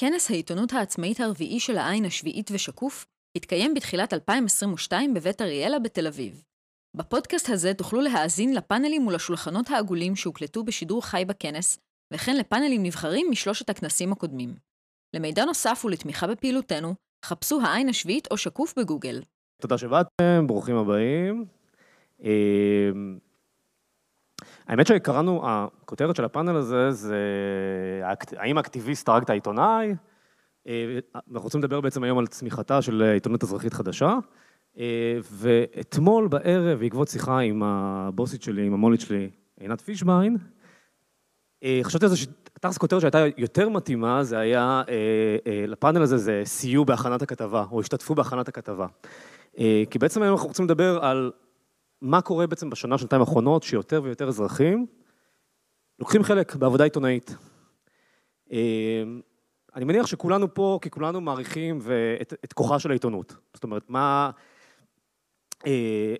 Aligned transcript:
כנס 0.00 0.30
העיתונות 0.30 0.72
העצמאית 0.72 1.20
הרביעי 1.20 1.60
של 1.60 1.78
העין 1.78 2.04
השביעית 2.04 2.50
ושקוף 2.52 3.06
התקיים 3.36 3.74
בתחילת 3.74 4.14
2022 4.14 5.14
בבית 5.14 5.42
אריאלה 5.42 5.78
בתל 5.78 6.06
אביב. 6.06 6.44
בפודקאסט 6.96 7.48
הזה 7.48 7.74
תוכלו 7.74 8.00
להאזין 8.00 8.54
לפאנלים 8.54 9.06
ולשולחנות 9.06 9.70
העגולים 9.70 10.16
שהוקלטו 10.16 10.64
בשידור 10.64 11.04
חי 11.04 11.24
בכנס, 11.26 11.78
וכן 12.12 12.36
לפאנלים 12.36 12.82
נבחרים 12.82 13.26
משלושת 13.30 13.70
הכנסים 13.70 14.12
הקודמים. 14.12 14.54
למידע 15.14 15.44
נוסף 15.44 15.82
ולתמיכה 15.84 16.26
בפעילותנו, 16.26 16.94
חפשו 17.24 17.60
העין 17.60 17.88
השביעית 17.88 18.28
או 18.30 18.36
שקוף 18.36 18.78
בגוגל. 18.78 19.22
תודה 19.62 19.78
שבאתם, 19.78 20.46
ברוכים 20.46 20.76
הבאים. 20.76 21.44
אמ, 24.68 24.72
האמת 24.72 24.86
שקראנו, 24.86 25.42
הכותרת 25.44 26.16
של 26.16 26.24
הפאנל 26.24 26.56
הזה 26.56 26.90
זה 26.90 27.16
האם 28.36 28.56
האקטיביסט 28.56 29.08
הרג 29.08 29.22
את 29.22 29.30
העיתונאי? 29.30 29.94
אה, 30.68 30.98
אנחנו 31.14 31.40
רוצים 31.40 31.60
לדבר 31.60 31.80
בעצם 31.80 32.02
היום 32.02 32.18
על 32.18 32.26
צמיחתה 32.26 32.82
של 32.82 33.02
עיתונות 33.02 33.42
אזרחית 33.42 33.74
חדשה. 33.74 34.14
אה, 34.78 35.18
ואתמול 35.22 36.28
בערב, 36.28 36.78
בעקבות 36.78 37.08
שיחה 37.08 37.38
עם 37.38 37.62
הבוסית 37.62 38.42
שלי, 38.42 38.66
עם 38.66 38.74
המולית 38.74 39.00
שלי, 39.00 39.30
עינת 39.60 39.80
פישביין, 39.80 40.36
אה, 41.64 41.80
חשבתי 41.82 42.04
על 42.04 42.10
זה 42.10 42.16
שתכלס 42.16 42.78
כותרת 42.78 43.00
שהייתה 43.00 43.24
יותר 43.36 43.68
מתאימה, 43.68 44.24
זה 44.24 44.38
היה, 44.38 44.82
לפאנל 45.68 46.02
הזה 46.02 46.16
זה 46.16 46.42
סייעו 46.44 46.84
בהכנת 46.84 47.22
הכתבה, 47.22 47.64
או 47.70 47.80
השתתפו 47.80 48.14
בהכנת 48.14 48.48
הכתבה. 48.48 48.86
כי 49.90 49.98
בעצם 50.00 50.22
היום 50.22 50.34
אנחנו 50.34 50.48
רוצים 50.48 50.64
לדבר 50.64 51.04
על 51.04 51.32
מה 52.00 52.20
קורה 52.20 52.46
בעצם 52.46 52.70
בשנה, 52.70 52.98
שנתיים 52.98 53.20
האחרונות, 53.20 53.62
שיותר 53.62 54.00
ויותר 54.04 54.28
אזרחים 54.28 54.86
לוקחים 55.98 56.22
חלק 56.22 56.56
בעבודה 56.56 56.84
עיתונאית. 56.84 57.34
אני 59.74 59.84
מניח 59.84 60.06
שכולנו 60.06 60.54
פה, 60.54 60.78
כי 60.82 60.90
כולנו 60.90 61.20
מעריכים 61.20 61.80
את, 62.22 62.34
את 62.44 62.52
כוחה 62.52 62.78
של 62.78 62.90
העיתונות. 62.90 63.36
זאת 63.54 63.64
אומרת, 63.64 63.90
מה... 63.90 64.30
אה, 65.66 66.14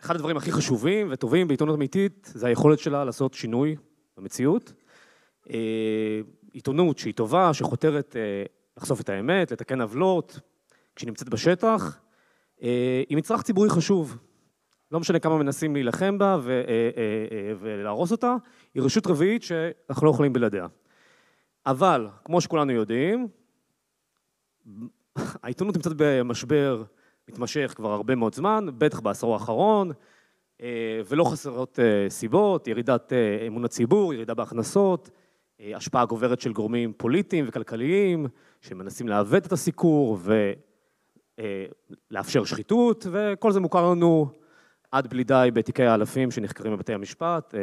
אחד 0.00 0.14
הדברים 0.14 0.36
הכי 0.36 0.52
חשובים 0.52 1.08
וטובים 1.10 1.48
בעיתונות 1.48 1.76
אמיתית 1.76 2.32
זה 2.34 2.46
היכולת 2.46 2.78
שלה 2.78 3.04
לעשות 3.04 3.34
שינוי 3.34 3.76
במציאות. 4.16 4.72
אה, 5.50 6.20
עיתונות 6.52 6.98
שהיא 6.98 7.14
טובה, 7.14 7.54
שחותרת 7.54 8.16
אה, 8.16 8.42
לחשוף 8.76 9.00
את 9.00 9.08
האמת, 9.08 9.52
לתקן 9.52 9.80
עוולות, 9.80 10.40
כשהיא 10.96 11.08
נמצאת 11.08 11.28
בשטח, 11.28 11.98
היא 13.08 13.16
מצרך 13.16 13.42
ציבורי 13.42 13.70
חשוב. 13.70 14.18
לא 14.92 15.00
משנה 15.00 15.18
כמה 15.18 15.38
מנסים 15.38 15.74
להילחם 15.74 16.18
בה 16.18 16.38
ולהרוס 17.60 18.12
אותה, 18.12 18.36
היא 18.74 18.82
רשות 18.82 19.06
רביעית 19.06 19.42
שאנחנו 19.42 20.06
לא 20.06 20.10
יכולים 20.10 20.32
בלעדיה. 20.32 20.66
אבל, 21.66 22.08
כמו 22.24 22.40
שכולנו 22.40 22.72
יודעים, 22.72 23.28
העיתונות 25.16 25.76
נמצאת 25.76 25.92
במשבר 25.96 26.82
מתמשך 27.28 27.72
כבר 27.76 27.92
הרבה 27.92 28.14
מאוד 28.14 28.34
זמן, 28.34 28.66
בטח 28.78 29.00
בעשור 29.00 29.32
האחרון, 29.34 29.92
אה, 30.62 31.00
ולא 31.08 31.24
חסרות 31.24 31.78
אה, 31.78 32.10
סיבות, 32.10 32.68
ירידת 32.68 33.12
אה, 33.12 33.46
אמון 33.46 33.64
הציבור, 33.64 34.14
ירידה 34.14 34.34
בהכנסות, 34.34 35.10
השפעה 35.60 36.04
גוברת 36.04 36.40
של 36.40 36.52
גורמים 36.52 36.92
פוליטיים 36.96 37.44
וכלכליים 37.48 38.26
שמנסים 38.60 39.08
לעוות 39.08 39.46
את 39.46 39.52
הסיקור 39.52 40.18
ולאפשר 41.38 42.44
שחיתות, 42.44 43.06
וכל 43.10 43.52
זה 43.52 43.60
מוכר 43.60 43.90
לנו 43.90 44.28
עד 44.92 45.06
בלי 45.06 45.24
די 45.24 45.48
בתיקי 45.54 45.82
האלפים 45.82 46.30
שנחקרים 46.30 46.72
בבתי 46.72 46.94
המשפט, 46.94 47.54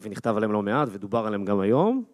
ונכתב 0.00 0.36
עליהם 0.36 0.52
לא 0.52 0.62
מעט 0.62 0.88
ודובר 0.92 1.26
עליהם 1.26 1.44
גם 1.44 1.60
היום. 1.60 2.04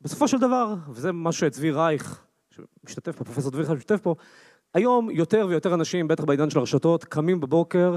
בסופו 0.00 0.28
של 0.28 0.38
דבר, 0.38 0.74
וזה 0.88 1.12
מה 1.12 1.32
שצבי 1.32 1.70
רייך, 1.70 2.24
שמשתתף 2.50 3.16
פה, 3.16 3.24
פרופסור 3.24 3.50
צבי 3.50 3.62
רייך 3.62 3.70
משתתף 3.70 4.00
פה, 4.00 4.14
היום 4.74 5.10
יותר 5.10 5.46
ויותר 5.48 5.74
אנשים, 5.74 6.08
בטח 6.08 6.24
בעידן 6.24 6.50
של 6.50 6.58
הרשתות, 6.58 7.04
קמים 7.04 7.40
בבוקר 7.40 7.96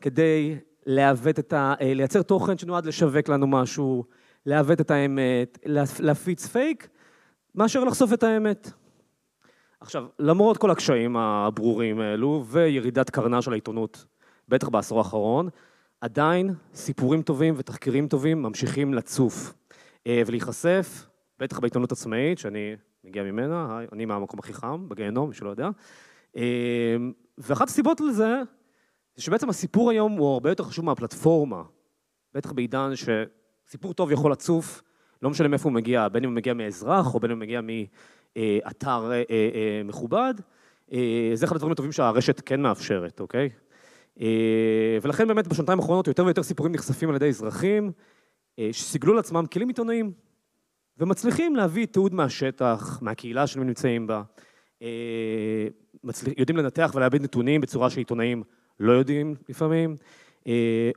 כדי 0.00 0.56
לעוות 0.86 1.38
את 1.38 1.52
ה... 1.52 1.74
אה, 1.80 1.94
לייצר 1.94 2.22
תוכן 2.22 2.58
שנועד 2.58 2.86
לשווק 2.86 3.28
לנו 3.28 3.46
משהו, 3.46 4.04
לעוות 4.46 4.80
את 4.80 4.90
האמת, 4.90 5.58
להפיץ 5.98 6.46
פייק, 6.46 6.88
מאשר 7.54 7.84
לחשוף 7.84 8.12
את 8.12 8.22
האמת. 8.22 8.70
עכשיו, 9.84 10.06
למרות 10.18 10.58
כל 10.58 10.70
הקשיים 10.70 11.16
הברורים 11.16 12.00
האלו 12.00 12.44
וירידת 12.46 13.10
קרנה 13.10 13.42
של 13.42 13.52
העיתונות, 13.52 14.04
בטח 14.48 14.68
בעשור 14.68 14.98
האחרון, 14.98 15.48
עדיין 16.00 16.54
סיפורים 16.74 17.22
טובים 17.22 17.54
ותחקירים 17.56 18.08
טובים 18.08 18.42
ממשיכים 18.42 18.94
לצוף 18.94 19.54
אה, 20.06 20.22
ולהיחשף, 20.26 21.06
בטח 21.38 21.58
בעיתונות 21.58 21.92
עצמאית, 21.92 22.38
שאני 22.38 22.76
מגיע 23.04 23.22
ממנה, 23.22 23.80
אני 23.92 24.04
מהמקום 24.04 24.38
הכי 24.38 24.54
חם, 24.54 24.88
בגיהנום, 24.88 25.28
מי 25.28 25.34
שלא 25.34 25.50
יודע. 25.50 25.68
אמ, 26.36 26.42
ואחת 27.38 27.68
הסיבות 27.68 28.00
לזה, 28.00 28.42
זה 29.16 29.22
שבעצם 29.22 29.48
הסיפור 29.48 29.90
היום 29.90 30.12
הוא 30.12 30.32
הרבה 30.32 30.50
יותר 30.50 30.64
חשוב 30.64 30.84
מהפלטפורמה. 30.84 31.62
בטח 32.34 32.52
בעידן 32.52 32.90
שסיפור 32.96 33.94
טוב 33.94 34.12
יכול 34.12 34.32
לצוף, 34.32 34.82
לא 35.22 35.30
משנה 35.30 35.48
מאיפה 35.48 35.68
הוא 35.68 35.74
מגיע, 35.74 36.08
בין 36.08 36.24
אם 36.24 36.30
הוא 36.30 36.36
מגיע 36.36 36.54
מאזרח 36.54 37.14
או 37.14 37.20
בין 37.20 37.30
אם 37.30 37.36
הוא 37.36 37.40
מגיע 37.40 37.60
אה, 38.36 38.58
אה, 38.92 39.22
אה, 39.30 39.82
מכובד. 39.84 40.34
זה 41.34 41.46
אחד 41.46 41.56
הדברים 41.56 41.72
הטובים 41.72 41.92
שהרשת 41.92 42.40
כן 42.46 42.60
מאפשרת, 42.60 43.20
אוקיי? 43.20 43.48
ולכן 45.02 45.28
באמת 45.28 45.48
בשנתיים 45.48 45.80
האחרונות 45.80 46.06
יותר 46.06 46.24
ויותר 46.24 46.42
סיפורים 46.42 46.72
נחשפים 46.72 47.08
על 47.08 47.16
ידי 47.16 47.28
אזרחים 47.28 47.92
שסיגלו 48.72 49.14
לעצמם 49.14 49.44
כלים 49.52 49.68
עיתונאיים. 49.68 50.12
ומצליחים 50.98 51.56
להביא 51.56 51.86
תיעוד 51.86 52.14
מהשטח, 52.14 52.98
מהקהילה 53.02 53.46
שהם 53.46 53.62
נמצאים 53.62 54.06
בה, 54.06 54.22
יודעים 56.38 56.56
לנתח 56.56 56.92
ולאבד 56.94 57.22
נתונים 57.22 57.60
בצורה 57.60 57.90
שעיתונאים 57.90 58.42
לא 58.80 58.92
יודעים 58.92 59.34
לפעמים, 59.48 59.96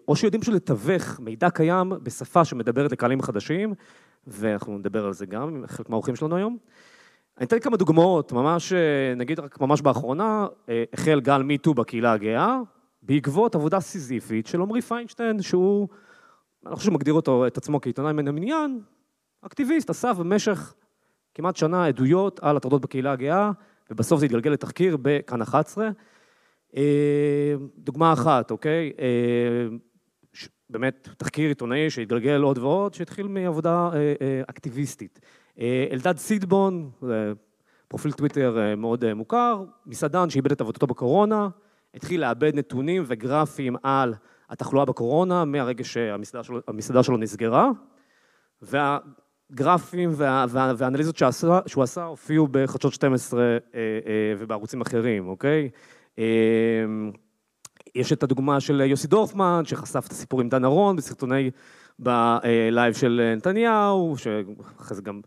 או 0.08 0.16
שיודעים 0.16 0.42
פשוט 0.42 0.56
לתווך 0.56 1.20
מידע 1.20 1.50
קיים 1.50 1.94
בשפה 2.04 2.46
שמדברת 2.46 2.92
לקהלים 2.92 3.22
חדשים, 3.22 3.74
ואנחנו 4.28 4.78
נדבר 4.78 5.06
על 5.06 5.14
זה 5.14 5.26
גם 5.26 5.64
חלק 5.68 5.90
מהאורחים 5.90 6.16
שלנו 6.16 6.36
היום. 6.36 6.58
אני 7.38 7.46
אתן 7.46 7.60
כמה 7.60 7.78
דוגמאות, 7.78 8.32
ממש, 8.32 8.74
אה, 8.74 9.14
נגיד 9.16 9.40
רק 9.40 9.62
ממש 9.62 9.82
באחרונה, 9.82 10.48
החל 10.94 11.20
גל 11.20 11.42
מיטו 11.42 11.74
בקהילה 11.74 12.14
הגאה, 12.14 12.60
בעקבות 13.02 13.56
עבודה 13.56 13.80
סיזיפית 13.80 14.48
של 14.48 14.62
עמרי 14.62 14.82
פיינשטיין, 14.82 15.42
שהוא, 15.42 15.88
אני 16.66 16.72
לא 16.72 16.76
חושב 16.76 16.92
שמגדיר 16.92 17.14
אותו, 17.14 17.48
את 17.48 17.58
עצמו 17.58 17.82
כעיתונאי 17.82 18.14
מן 18.14 18.28
המניין, 18.28 18.80
אקטיביסט 19.42 19.90
אסף 19.90 20.18
במשך 20.18 20.74
כמעט 21.34 21.56
שנה 21.56 21.86
עדויות 21.86 22.40
על 22.44 22.58
הטרדות 22.58 22.82
בקהילה 22.82 23.12
הגאה, 23.12 23.52
ובסוף 23.92 24.20
זה 24.20 24.26
התגלגל 24.26 24.52
לתחקיר 24.52 24.98
בכאן 25.02 25.42
11. 25.42 25.90
אה, 26.76 27.54
דוגמה 27.78 28.14
אחת, 28.14 28.52
אוקיי? 28.52 28.92
אה, 29.00 29.68
באמת 30.70 31.10
תחקיר 31.18 31.50
עיתונאי 31.50 31.90
שהתגלגל 31.90 32.42
עוד 32.42 32.58
ועוד, 32.58 32.94
שהתחיל 32.94 33.28
מעבודה 33.28 33.90
אה, 33.94 34.42
אקטיביסטית. 34.48 35.20
אלדד 35.92 36.18
סידבון, 36.18 36.90
פרופיל 37.88 38.12
טוויטר 38.12 38.58
מאוד 38.78 39.14
מוכר, 39.14 39.64
מסעדן 39.86 40.30
שאיבד 40.30 40.52
את 40.52 40.62
עבודתו 40.62 40.88
בקורונה, 40.88 41.50
התחיל 41.94 42.22
לאבד 42.22 42.56
נתונים 42.56 43.04
וגרפים 43.08 43.76
על 43.84 44.14
התחלואה 44.50 44.86
בקורונה 44.86 45.46
מהרגע 45.46 45.84
שהמסעדה 45.84 46.44
שלו, 46.44 47.04
שלו 47.04 47.18
נסגרה, 47.18 47.70
וה... 48.62 48.98
הגרפים 49.52 50.10
וה, 50.14 50.46
וה, 50.50 50.74
והאנליזות 50.78 51.18
שעשה, 51.18 51.60
שהוא 51.66 51.84
עשה 51.84 52.04
הופיעו 52.04 52.48
בחדשות 52.52 52.94
12 52.94 53.42
אה, 53.42 53.58
אה, 53.76 54.34
ובערוצים 54.38 54.82
אחרים, 54.82 55.28
אוקיי? 55.28 55.70
אה, 56.20 56.26
יש 57.96 58.14
את 58.14 58.24
הדוגמה 58.24 58.60
של 58.60 58.82
יוסי 58.82 59.08
דורפמן, 59.08 59.62
שחשף 59.66 60.06
את 60.08 60.12
הסיפור 60.12 60.42
עם 60.42 60.50
דן 60.50 60.66
ארון 60.66 60.96
בסרטוני, 60.96 61.52
בלייב 62.00 62.94
של 62.94 63.34
נתניהו, 63.38 64.16
שאחרי 64.18 64.96
זה 64.96 65.02
גם 65.02 65.22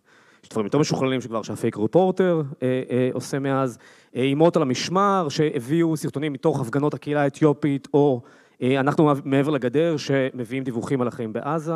דברים 0.51 0.67
יותר 0.67 0.79
משוכללים 0.79 1.21
שכבר 1.21 1.43
שה 1.43 1.57
Fake 1.57 1.77
Reporter 1.77 2.43
אה, 2.63 2.83
אה, 2.91 3.11
עושה 3.13 3.39
מאז, 3.39 3.79
אה, 4.17 4.23
אמהות 4.23 4.57
על 4.57 4.63
המשמר, 4.63 5.27
שהביאו 5.29 5.97
סרטונים 5.97 6.33
מתוך 6.33 6.61
הפגנות 6.61 6.95
הקהילה 6.95 7.23
האתיופית, 7.23 7.89
או 7.95 8.23
אה, 8.63 8.81
אנחנו 8.81 9.13
מעבר 9.25 9.51
לגדר, 9.51 9.97
שמביאים 9.97 10.65
דיווחים 10.65 11.01
על 11.01 11.09
החיים 11.09 11.33
בעזה, 11.33 11.75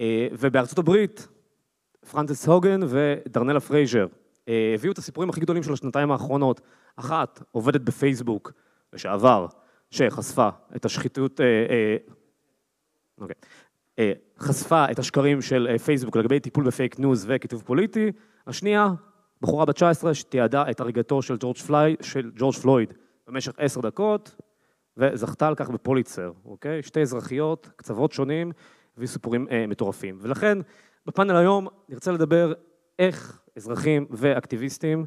אה, 0.00 0.28
ובארצות 0.32 0.78
הברית, 0.78 1.28
פרנסיס 2.10 2.48
האוגן 2.48 2.80
ודרנלה 2.88 3.60
פרייזר 3.60 4.06
אה, 4.48 4.72
הביאו 4.74 4.92
את 4.92 4.98
הסיפורים 4.98 5.30
הכי 5.30 5.40
גדולים 5.40 5.62
של 5.62 5.72
השנתיים 5.72 6.10
האחרונות. 6.10 6.60
אחת 6.96 7.42
עובדת 7.52 7.80
בפייסבוק 7.80 8.52
לשעבר, 8.92 9.46
שחשפה 9.90 10.48
את 10.76 10.84
השחיתות, 10.84 11.40
אה, 11.40 11.96
אוקיי, 13.20 13.34
חשפה 14.40 14.90
את 14.90 14.98
השקרים 14.98 15.42
של 15.42 15.78
פייסבוק 15.78 16.16
לגבי 16.16 16.40
טיפול 16.40 16.64
בפייק 16.64 16.98
ניוז 16.98 17.24
וקיטוב 17.28 17.62
פוליטי. 17.66 18.12
השנייה, 18.46 18.88
בחורה 19.40 19.64
בת 19.64 19.74
19 19.74 20.14
שתיעדה 20.14 20.70
את 20.70 20.80
הריגתו 20.80 21.22
של 21.22 21.36
ג'ורג', 21.36 21.56
פלי, 21.56 21.96
פלויד 22.62 22.94
במשך 23.26 23.52
עשר 23.58 23.80
דקות, 23.80 24.34
וזכתה 24.96 25.48
על 25.48 25.54
כך 25.54 25.70
בפוליצר, 25.70 26.32
אוקיי? 26.44 26.82
שתי 26.82 27.00
אזרחיות, 27.00 27.70
קצוות 27.76 28.12
שונים, 28.12 28.52
וסיפורים 28.96 29.46
אה, 29.50 29.66
מטורפים. 29.66 30.18
ולכן, 30.20 30.58
בפאנל 31.06 31.36
היום 31.36 31.68
נרצה 31.88 32.12
לדבר 32.12 32.52
איך 32.98 33.40
אזרחים 33.56 34.06
ואקטיביסטים 34.10 35.06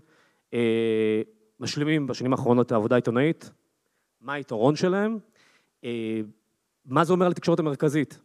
אה, 0.54 1.22
משלימים 1.60 2.08
בשנים 2.08 2.32
האחרונות 2.32 2.68
את 2.68 2.72
העבודה 2.72 2.96
העיתונאית, 2.96 3.52
מה 4.22 4.34
היתרון 4.34 4.76
שלהם, 4.76 5.18
אה, 5.84 6.22
מה 6.86 7.04
זה 7.04 7.14
אומר 7.14 7.26
על 7.26 7.32
התקשורת 7.32 7.60
המרכזית, 7.60 8.20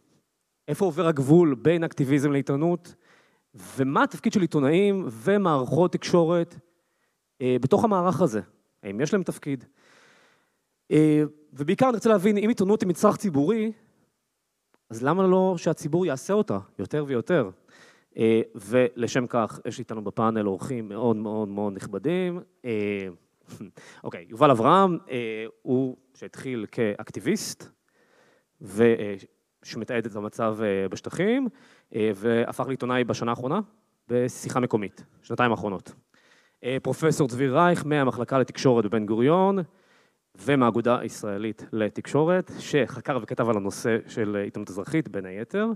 איפה 0.67 0.85
עובר 0.85 1.07
הגבול 1.07 1.55
בין 1.55 1.83
אקטיביזם 1.83 2.31
לעיתונות, 2.31 2.95
ומה 3.77 4.03
התפקיד 4.03 4.33
של 4.33 4.41
עיתונאים 4.41 5.05
ומערכות 5.11 5.93
תקשורת 5.93 6.55
אה, 7.41 7.55
בתוך 7.61 7.83
המערך 7.83 8.21
הזה, 8.21 8.41
האם 8.83 9.01
יש 9.01 9.13
להם 9.13 9.23
תפקיד. 9.23 9.65
אה, 10.91 11.23
ובעיקר 11.53 11.85
אני 11.85 11.95
רוצה 11.95 12.09
להבין, 12.09 12.37
אם 12.37 12.49
עיתונות 12.49 12.81
היא 12.81 12.89
מצרך 12.89 13.17
ציבורי, 13.17 13.71
אז 14.89 15.03
למה 15.03 15.27
לא 15.27 15.55
שהציבור 15.57 16.05
יעשה 16.05 16.33
אותה 16.33 16.59
יותר 16.79 17.05
ויותר? 17.07 17.49
אה, 18.17 18.41
ולשם 18.55 19.27
כך, 19.27 19.59
יש 19.65 19.79
איתנו 19.79 20.03
בפאנל 20.03 20.47
אורחים 20.47 20.89
מאוד 20.89 21.15
מאוד 21.15 21.47
מאוד 21.47 21.73
נכבדים. 21.73 22.39
אה, 22.65 23.07
אוקיי, 24.03 24.25
יובל 24.29 24.51
אברהם, 24.51 24.97
אה, 25.09 25.45
הוא 25.61 25.97
שהתחיל 26.13 26.65
כאקטיביסט, 26.71 27.69
ושמתעד 29.63 30.05
את 30.05 30.15
המצב 30.15 30.57
בשטחים, 30.89 31.47
והפך 31.91 32.67
לעיתונאי 32.67 33.03
בשנה 33.03 33.31
האחרונה 33.31 33.59
בשיחה 34.07 34.59
מקומית, 34.59 35.03
שנתיים 35.21 35.51
האחרונות. 35.51 35.93
פרופסור 36.83 37.27
צבי 37.27 37.47
רייך 37.47 37.85
מהמחלקה 37.85 38.39
לתקשורת 38.39 38.85
בבן 38.85 39.05
גוריון, 39.05 39.57
ומהאגודה 40.35 40.99
הישראלית 40.99 41.65
לתקשורת, 41.71 42.51
שחקר 42.59 43.19
וכתב 43.21 43.49
על 43.49 43.57
הנושא 43.57 43.97
של 44.07 44.35
עיתונות 44.35 44.69
אזרחית, 44.69 45.09
בין 45.09 45.25
היתר. 45.25 45.67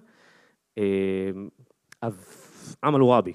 עמל 2.83 3.03
וואבי, 3.03 3.33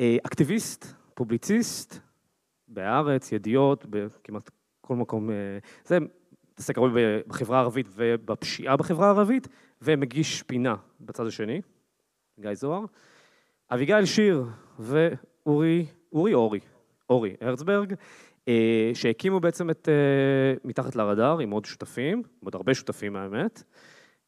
אה, 0.00 0.16
אקטיביסט, 0.26 0.86
פובליציסט, 1.14 1.98
בהארץ, 2.68 3.32
ידיעות, 3.32 3.86
בכמעט 3.90 4.50
כל 4.80 4.96
מקום, 4.96 5.30
אה, 5.30 5.34
זה 5.84 5.98
מתעסק 6.52 6.78
הרבה 6.78 7.00
בחברה 7.26 7.58
הערבית 7.58 7.86
ובפשיעה 7.94 8.76
בחברה 8.76 9.06
הערבית, 9.06 9.48
ומגיש 9.82 10.42
פינה 10.42 10.74
בצד 11.00 11.26
השני, 11.26 11.60
גיא 12.40 12.54
זוהר. 12.54 12.84
אביגיל 13.70 14.04
שיר 14.04 14.44
ואורי, 14.78 15.86
אורי 16.12 16.34
אורי, 16.34 16.60
אורי 17.10 17.34
הרצברג, 17.40 17.94
אה, 18.48 18.90
שהקימו 18.94 19.40
בעצם 19.40 19.70
את 19.70 19.88
מתחת 20.64 20.96
לרדאר 20.96 21.38
עם 21.38 21.50
עוד 21.50 21.64
שותפים, 21.64 22.18
עם 22.18 22.44
עוד 22.44 22.54
הרבה 22.54 22.74
שותפים 22.74 23.16
האמת. 23.16 23.62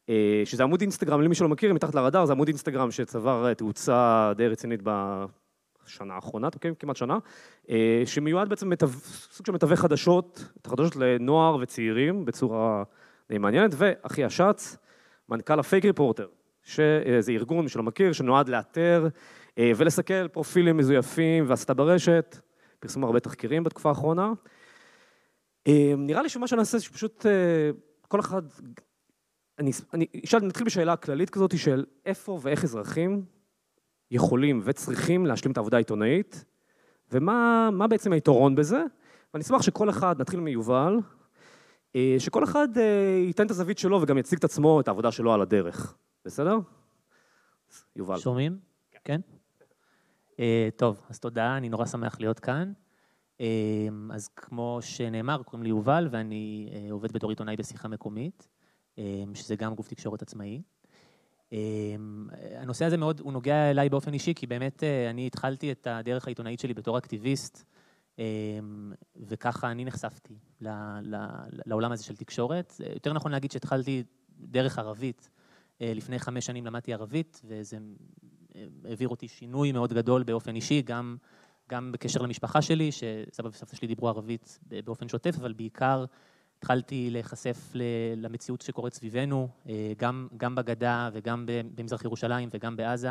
אה, 0.09 0.41
שזה 0.45 0.63
עמוד 0.63 0.81
אינסטגרם, 0.81 1.21
למי 1.21 1.35
שלא 1.35 1.49
מכיר, 1.49 1.73
מתחת 1.73 1.95
לרדאר, 1.95 2.25
זה 2.25 2.33
עמוד 2.33 2.47
אינסטגרם 2.47 2.91
שצבר 2.91 3.53
תאוצה 3.53 4.31
די 4.37 4.47
רצינית 4.47 4.81
בשנה 5.85 6.13
האחרונה, 6.13 6.49
אוקיי? 6.53 6.71
כמעט 6.79 6.95
שנה, 6.95 7.17
אה, 7.69 8.03
שמיועד 8.05 8.49
בעצם 8.49 8.71
סוג 9.31 9.45
של 9.45 9.51
מתווך 9.51 9.79
חדשות, 9.79 10.45
את 10.61 10.67
החדשות 10.67 10.95
לנוער 10.95 11.57
וצעירים 11.61 12.25
בצורה 12.25 12.83
די 13.29 13.37
מעניינת, 13.37 13.71
ואחי 13.77 14.23
השץ, 14.23 14.77
מנכ"ל 15.29 15.59
הפייק 15.59 15.85
ריפורטר, 15.85 16.27
שזה 16.63 17.31
ארגון, 17.31 17.67
שלא 17.67 17.83
מכיר, 17.83 18.13
שנועד 18.13 18.49
לאתר 18.49 19.07
אה, 19.57 19.71
ולסכל 19.75 20.27
פרופילים 20.27 20.77
מזויפים 20.77 21.45
והסתה 21.47 21.73
ברשת, 21.73 22.39
פרסמו 22.79 23.05
הרבה 23.05 23.19
תחקירים 23.19 23.63
בתקופה 23.63 23.89
האחרונה. 23.89 24.33
נראה 25.97 26.21
לי 26.21 26.29
שמה 26.29 26.47
שנעשה, 26.47 26.79
שפשוט 26.79 27.25
כל 28.07 28.19
אחד 28.19 28.41
אני, 29.59 29.71
אני 29.93 30.05
אשאל, 30.25 30.39
נתחיל 30.39 30.65
בשאלה 30.65 30.95
כללית 30.95 31.29
כזאת 31.29 31.57
של 31.57 31.85
איפה 32.05 32.39
ואיך 32.41 32.63
אזרחים 32.63 33.25
יכולים 34.11 34.61
וצריכים 34.63 35.25
להשלים 35.25 35.51
את 35.51 35.57
העבודה 35.57 35.77
העיתונאית, 35.77 36.45
ומה 37.11 37.87
בעצם 37.89 38.13
היתרון 38.13 38.55
בזה, 38.55 38.83
ואני 39.33 39.43
אשמח 39.43 39.61
שכל 39.61 39.89
אחד, 39.89 40.21
נתחיל 40.21 40.39
מיובל, 40.39 40.97
אה, 41.95 42.15
שכל 42.19 42.43
אחד 42.43 42.67
אה, 42.77 43.23
ייתן 43.27 43.45
את 43.45 43.51
הזווית 43.51 43.77
שלו 43.77 44.01
וגם 44.01 44.17
יציג 44.17 44.37
את 44.37 44.43
עצמו, 44.43 44.81
את 44.81 44.87
העבודה 44.87 45.11
שלו 45.11 45.33
על 45.33 45.41
הדרך, 45.41 45.97
בסדר? 46.25 46.57
יובל. 47.95 48.17
שומעים? 48.17 48.57
כן. 48.91 48.99
כן? 49.03 49.21
Uh, 50.35 50.37
טוב, 50.75 51.01
אז 51.09 51.19
תודה, 51.19 51.57
אני 51.57 51.69
נורא 51.69 51.85
שמח 51.85 52.19
להיות 52.19 52.39
כאן. 52.39 52.73
Uh, 53.37 53.41
אז 54.13 54.27
כמו 54.27 54.79
שנאמר, 54.81 55.43
קוראים 55.43 55.63
לי 55.63 55.69
יובל 55.69 56.07
ואני 56.11 56.69
uh, 56.69 56.91
עובד 56.91 57.11
בתור 57.11 57.29
עיתונאי 57.29 57.55
בשיחה 57.55 57.87
מקומית. 57.87 58.47
שזה 59.33 59.55
גם 59.55 59.75
גוף 59.75 59.87
תקשורת 59.87 60.21
עצמאי. 60.21 60.61
אמ, 61.51 62.27
הנושא 62.57 62.85
הזה 62.85 62.97
מאוד, 62.97 63.19
הוא 63.19 63.33
נוגע 63.33 63.71
אליי 63.71 63.89
באופן 63.89 64.13
אישי, 64.13 64.33
כי 64.33 64.47
באמת 64.47 64.83
אה, 64.83 65.09
אני 65.09 65.27
התחלתי 65.27 65.71
את 65.71 65.87
הדרך 65.87 66.27
העיתונאית 66.27 66.59
שלי 66.59 66.73
בתור 66.73 66.97
אקטיביסט, 66.97 67.63
אמ, 68.19 68.93
וככה 69.15 69.71
אני 69.71 69.85
נחשפתי 69.85 70.33
לעולם 71.65 71.91
הזה 71.91 72.03
של 72.03 72.15
תקשורת. 72.15 72.73
יותר 72.93 73.13
נכון 73.13 73.31
להגיד 73.31 73.51
שהתחלתי 73.51 74.03
דרך 74.39 74.79
ערבית. 74.79 75.29
אה, 75.81 75.91
לפני 75.95 76.19
חמש 76.19 76.45
שנים 76.45 76.65
למדתי 76.65 76.93
ערבית, 76.93 77.41
וזה 77.43 77.77
אה, 78.55 78.65
העביר 78.85 79.09
אותי 79.09 79.27
שינוי 79.27 79.71
מאוד 79.71 79.93
גדול 79.93 80.23
באופן 80.23 80.55
אישי, 80.55 80.81
גם, 80.81 81.17
גם 81.69 81.91
בקשר 81.91 82.21
למשפחה 82.21 82.61
שלי, 82.61 82.91
שסבא 82.91 83.47
וסבתא 83.47 83.75
שלי 83.75 83.87
דיברו 83.87 84.07
ערבית 84.07 84.59
באופן 84.85 85.07
שוטף, 85.07 85.35
אבל 85.39 85.53
בעיקר 85.53 86.05
התחלתי 86.65 87.09
להיחשף 87.09 87.71
למציאות 88.15 88.61
שקורית 88.61 88.93
סביבנו, 88.93 89.47
אה, 89.69 89.93
גם, 89.97 90.27
גם 90.37 90.55
בגדה 90.55 91.09
וגם 91.13 91.45
במזרח 91.75 92.05
ירושלים 92.05 92.49
וגם 92.53 92.75
בעזה. 92.75 93.09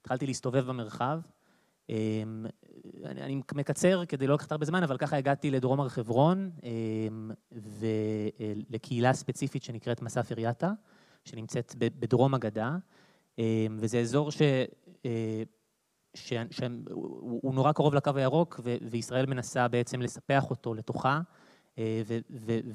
התחלתי 0.00 0.26
להסתובב 0.26 0.66
במרחב. 0.66 1.20
אה, 1.90 1.96
אני, 3.04 3.22
אני 3.22 3.40
מקצר 3.54 4.04
כדי 4.04 4.26
לא 4.26 4.34
לקחת 4.34 4.52
הרבה 4.52 4.66
זמן, 4.66 4.82
אבל 4.82 4.96
ככה 4.96 5.16
הגעתי 5.16 5.50
לדרום 5.50 5.80
הר 5.80 5.88
חברון 5.88 6.50
אה, 6.64 6.70
ולקהילה 7.52 9.12
ספציפית 9.12 9.62
שנקראת 9.62 10.02
מסף 10.02 10.32
אריאטה, 10.32 10.72
שנמצאת 11.24 11.74
בדרום 11.78 12.34
הגדה, 12.34 12.76
וזה 13.78 13.98
אזור 14.00 14.30
ש... 14.30 14.42
שהוא 16.14 17.54
נורא 17.54 17.72
קרוב 17.72 17.94
לקו 17.94 18.10
הירוק, 18.14 18.60
וישראל 18.90 19.26
מנסה 19.26 19.68
בעצם 19.68 20.02
לספח 20.02 20.50
אותו 20.50 20.74
לתוכה. 20.74 21.20
אה, 21.80 22.02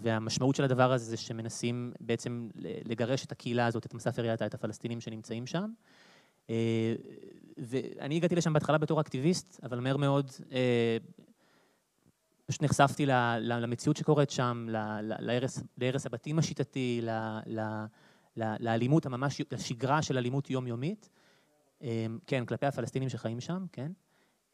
והמשמעות 0.01 0.55
של 0.55 0.63
הדבר 0.63 0.91
הזה 0.91 1.05
זה 1.05 1.17
שמנסים 1.17 1.93
בעצם 1.99 2.49
לגרש 2.85 3.25
את 3.25 3.31
הקהילה 3.31 3.65
הזאת, 3.65 3.85
את 3.85 3.93
מסף 3.93 4.19
אריאטה, 4.19 4.45
את 4.45 4.53
הפלסטינים 4.53 5.01
שנמצאים 5.01 5.45
שם. 5.47 5.71
אה, 6.49 6.95
ואני 7.57 8.15
הגעתי 8.15 8.35
לשם 8.35 8.53
בהתחלה 8.53 8.77
בתור 8.77 9.01
אקטיביסט, 9.01 9.59
אבל 9.63 9.79
מהר 9.79 9.97
מאוד 9.97 10.31
אה, 10.51 10.97
פשוט 12.45 12.63
נחשפתי 12.63 13.05
למציאות 13.39 13.97
שקורית 13.97 14.29
שם, 14.29 14.67
להרס 15.77 16.05
הבתים 16.05 16.39
השיטתי, 16.39 17.01
לאלימות 18.37 19.05
הממש, 19.05 19.41
לשגרה 19.51 20.01
של 20.01 20.17
אלימות 20.17 20.49
יומיומית. 20.49 21.09
כן, 22.27 22.45
כלפי 22.45 22.65
הפלסטינים 22.65 23.09
שחיים 23.09 23.41
שם, 23.41 23.65
כן. 23.71 23.91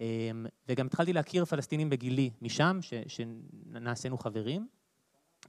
אמ, 0.01 0.46
וגם 0.67 0.86
התחלתי 0.86 1.13
להכיר 1.13 1.46
פלסטינים 1.46 1.89
בגילי 1.89 2.29
משם, 2.41 2.79
שנעשינו 3.08 4.17
חברים. 4.17 4.67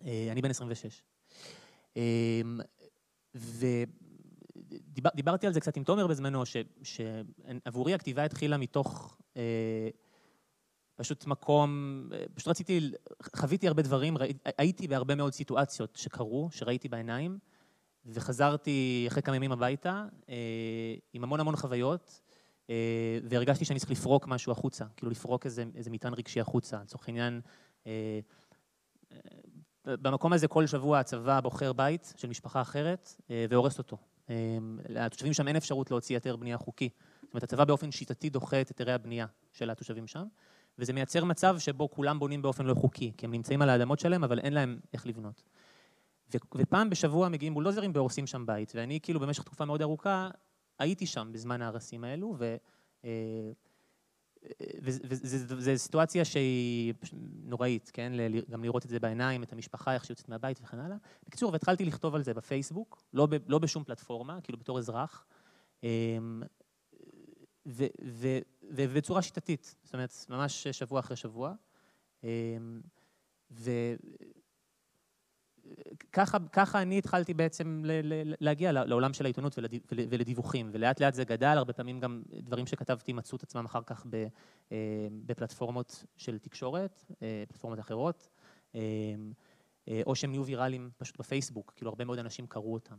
אה, 0.05 0.29
אני 0.31 0.43
בן 0.43 0.51
26. 0.51 1.03
אמ, 1.97 2.61
ודיברתי 3.35 5.47
על 5.47 5.53
זה 5.53 5.61
קצת 5.61 5.77
עם 5.77 5.85
תומר 5.85 6.07
בזמנו, 6.07 6.43
שעבורי 6.83 7.95
הכתיבה 7.95 8.25
התחילה 8.25 8.57
מתוך 8.57 9.19
אה, 9.37 9.89
פשוט 10.97 11.27
מקום, 11.27 12.03
פשוט 12.35 12.49
רציתי, 12.49 12.91
חוויתי 13.37 13.69
הרבה 13.69 13.83
דברים, 13.83 14.17
הייתי 14.59 14.89
בהרבה 14.89 15.15
מאוד 15.15 15.33
סיטואציות 15.33 15.97
שקרו, 15.97 16.49
שראיתי 16.53 16.89
בעיניים, 16.89 17.39
וחזרתי 18.07 19.05
אחרי 19.09 19.23
כמה 19.23 19.37
ימים 19.37 19.53
הביתה 19.53 20.05
אה, 20.29 20.35
עם 21.13 21.25
המון 21.25 21.41
המון 21.41 21.57
חוויות. 21.57 22.21
אה, 22.73 23.19
והרגשתי 23.29 23.65
שאני 23.65 23.79
צריך 23.79 23.91
לפרוק 23.91 24.27
משהו 24.29 24.53
החוצה, 24.53 24.85
כאילו 24.97 25.11
לפרוק 25.11 25.47
איזה, 25.47 25.65
איזה 25.75 25.91
מטען 25.91 26.15
רגשי 26.15 26.41
החוצה, 26.41 26.79
לצורך 26.83 27.09
העניין. 27.09 27.41
אה, 27.87 28.21
אה, 29.13 29.19
במקום 29.87 30.33
הזה 30.33 30.49
כל 30.49 30.67
שבוע 30.67 30.99
הצבא 30.99 31.41
בוחר 31.41 31.73
בית 31.73 32.15
של 32.17 32.29
משפחה 32.29 32.61
אחרת 32.61 33.21
והורס 33.51 33.79
אותו. 33.79 33.97
לתושבים 34.89 35.33
שם 35.33 35.49
אין 35.49 35.57
אפשרות 35.57 35.91
להוציא 35.91 36.17
היתר 36.17 36.37
בנייה 36.37 36.59
חוקי. 36.59 36.89
זאת 37.23 37.35
אומרת, 37.35 37.43
הצבא 37.43 37.65
באופן 37.65 37.91
שיטתי 37.91 38.31
דוחה 38.31 38.61
את 38.61 38.69
היתרי 38.69 38.93
הבנייה 38.93 39.27
של 39.53 39.71
התושבים 39.71 40.07
שם, 40.07 40.25
וזה 40.79 40.93
מייצר 40.93 41.25
מצב 41.25 41.59
שבו 41.59 41.91
כולם 41.91 42.19
בונים 42.19 42.43
באופן 42.43 42.67
לא 42.67 42.75
חוקי, 42.75 43.13
כי 43.17 43.27
הם 43.27 43.33
נמצאים 43.33 43.63
על 43.63 43.69
האדמות 43.69 43.99
שלהם, 43.99 44.25
אבל 44.25 44.39
אין 44.39 44.53
להם 44.53 44.81
איך 44.93 45.07
לבנות. 45.07 45.43
ופעם 46.55 46.91
בשבוע 46.91 47.29
מגיעים 47.29 47.55
בולדוזרים 47.55 47.91
והורסים 47.95 48.27
שם 48.27 48.47
בית, 48.47 48.73
ואני 48.75 49.01
כאילו 49.03 49.21
במשך 49.21 49.43
תקופה 49.43 49.65
מאוד 49.65 49.83
ארוכה 49.83 50.31
הייתי 50.79 51.07
שם 51.07 51.31
בזמן 51.33 51.63
ההרסים 51.63 52.05
האלו, 52.05 52.35
ו... 52.39 52.57
וזו 54.83 55.71
אה, 55.71 55.79
סיטואציה 55.79 56.25
שהיא 56.25 56.95
נוראית, 57.45 57.91
כן? 57.93 58.13
גם 58.51 58.65
לראות 58.65 58.85
את 58.85 58.91
זה 58.91 59.01
בעיניים, 59.01 59.43
את 59.43 59.53
המשפחה, 59.53 59.95
איך 59.95 60.05
שיוצאת 60.05 60.29
מהבית 60.29 60.61
וכן 60.63 60.79
הלאה. 60.79 60.97
בקיצור, 61.27 61.53
והתחלתי 61.53 61.85
לכתוב 61.85 62.15
על 62.15 62.23
זה 62.23 62.35
בפייסבוק, 62.35 63.03
לא, 63.13 63.27
ב, 63.27 63.37
לא 63.47 63.59
בשום 63.59 63.85
פלטפורמה, 63.85 64.41
כאילו 64.41 64.59
בתור 64.59 64.79
אזרח. 64.79 65.27
ו, 67.67 67.85
ו, 68.05 68.39
ובצורה 68.63 69.23
שיטתית, 69.23 69.75
זאת 69.83 69.95
אומרת, 69.95 70.11
ממש 70.29 70.69
שבוע 70.69 71.01
אחרי 71.01 71.17
שבוע. 71.17 71.55
וככה 76.09 76.83
אני 76.83 76.99
התחלתי 76.99 77.35
בעצם 77.35 77.83
להגיע 78.41 78.73
לעולם 78.73 79.13
של 79.13 79.25
העיתונות 79.25 79.59
ולדיווחים, 79.93 80.71
ולאט 80.73 81.01
לאט 81.01 81.15
זה 81.15 81.25
גדל, 81.25 81.55
הרבה 81.57 81.73
פעמים 81.73 82.01
גם 82.01 82.23
דברים 82.33 82.67
שכתבתי 82.67 83.13
מצאו 83.13 83.37
את 83.37 83.43
עצמם 83.43 83.65
אחר 83.65 83.83
כך 83.87 84.07
בפלטפורמות 85.27 86.05
של 86.17 86.39
תקשורת, 86.39 87.05
פלטפורמות 87.49 87.81
אחרות. 87.81 88.29
אה, 89.89 90.03
או 90.07 90.15
שהם 90.15 90.31
נהיו 90.31 90.45
ויראליים 90.45 90.91
פשוט 90.97 91.19
בפייסבוק, 91.19 91.73
כאילו 91.77 91.91
הרבה 91.91 92.05
מאוד 92.05 92.19
אנשים 92.19 92.47
קראו 92.47 92.75
אותם. 92.75 92.97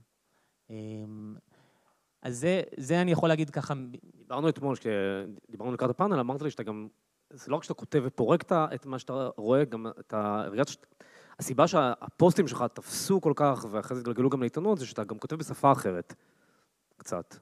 אז 2.22 2.39
זה, 2.39 2.62
זה 2.77 3.01
אני 3.01 3.12
יכול 3.12 3.29
להגיד 3.29 3.50
ככה... 3.50 3.74
דיברנו 4.15 4.50
אתמול, 4.50 4.75
כשדיברנו 4.75 5.74
לקראת 5.74 5.89
הפאנל, 5.89 6.20
אמרת 6.20 6.41
לי 6.41 6.51
שאתה 6.51 6.63
גם, 6.63 6.88
זה 7.34 7.51
לא 7.51 7.55
רק 7.55 7.63
שאתה 7.63 7.74
כותב 7.74 8.01
ופורק 8.05 8.43
את 8.51 8.86
מה 8.86 9.00
שאתה 9.00 9.29
רואה, 9.38 9.65
גם 9.65 9.88
אתה 10.00 10.41
הרגשת. 10.46 10.86
הסיבה 11.40 11.68
שהפוסטים 11.68 12.48
שלך 12.48 12.66
תפסו 12.74 13.22
כל 13.22 13.34
כך, 13.36 13.66
ואחרי 13.72 13.96
זה 13.96 14.02
התגלגלו 14.02 14.30
גם 14.30 14.42
לעיתונות, 14.42 14.80
זה 14.80 14.86
שאתה 14.86 15.04
גם 15.04 15.20
כותב 15.20 15.36
בשפה 15.36 15.72
אחרת, 15.72 16.13
קצת. 16.98 17.36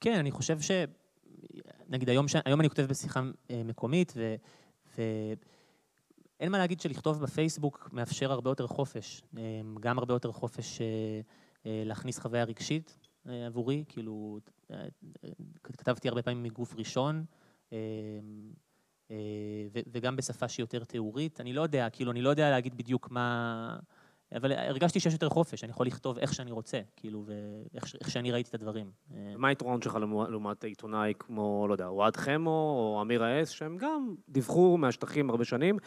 כן, 0.00 0.18
אני 0.18 0.30
חושב 0.30 0.60
ש... 0.60 0.70
נגיד 1.88 2.08
היום, 2.08 2.28
ש... 2.28 2.36
היום 2.44 2.60
אני 2.60 2.68
כותב 2.68 2.82
בשיחה 2.82 3.22
אה, 3.50 3.62
מקומית, 3.64 4.12
ו... 4.16 4.34
ו... 4.98 5.02
אין 6.40 6.52
מה 6.52 6.58
להגיד 6.58 6.80
שלכתוב 6.80 7.20
בפייסבוק 7.22 7.88
מאפשר 7.92 8.32
הרבה 8.32 8.50
יותר 8.50 8.66
חופש, 8.66 9.22
אמ, 9.36 9.74
גם 9.80 9.98
הרבה 9.98 10.14
יותר 10.14 10.32
חופש 10.32 10.80
אה, 10.80 10.86
אה, 11.66 11.82
להכניס 11.84 12.18
חוויה 12.18 12.44
רגשית 12.44 12.98
אה, 13.28 13.46
עבורי, 13.46 13.84
כאילו, 13.88 14.38
כתבתי 15.62 16.08
הרבה 16.08 16.22
פעמים 16.22 16.42
מגוף 16.42 16.74
ראשון, 16.76 17.24
וגם 19.92 20.16
בשפה 20.16 20.48
שהיא 20.48 20.62
יותר 20.62 20.84
תיאורית. 20.84 21.40
אני 21.40 21.52
לא 21.52 21.62
יודע, 21.62 21.90
כאילו, 21.90 22.10
אני 22.10 22.22
לא 22.22 22.30
יודע 22.30 22.50
להגיד 22.50 22.76
בדיוק 22.76 23.10
מה... 23.10 23.78
אבל 24.36 24.52
הרגשתי 24.52 25.00
שיש 25.00 25.12
יותר 25.12 25.28
חופש, 25.28 25.64
אני 25.64 25.70
יכול 25.70 25.86
לכתוב 25.86 26.18
איך 26.18 26.34
שאני 26.34 26.52
רוצה, 26.52 26.80
כאילו, 26.96 27.24
ואיך 27.26 28.10
שאני 28.10 28.32
ראיתי 28.32 28.48
את 28.48 28.54
הדברים. 28.54 28.90
מה 29.36 29.48
היתרון 29.48 29.82
שלך 29.82 29.98
לעומת 30.28 30.64
עיתונאי 30.64 31.12
כמו, 31.18 31.66
לא 31.68 31.74
יודע, 31.74 31.86
אוהד 31.86 32.16
חמו 32.16 32.74
או 32.78 33.02
אמיר 33.02 33.24
האס, 33.24 33.48
שהם 33.48 33.76
גם 33.76 34.14
דיווחו 34.28 34.76
מהשטחים 34.76 35.30
הרבה 35.30 35.44
שנים, 35.44 35.78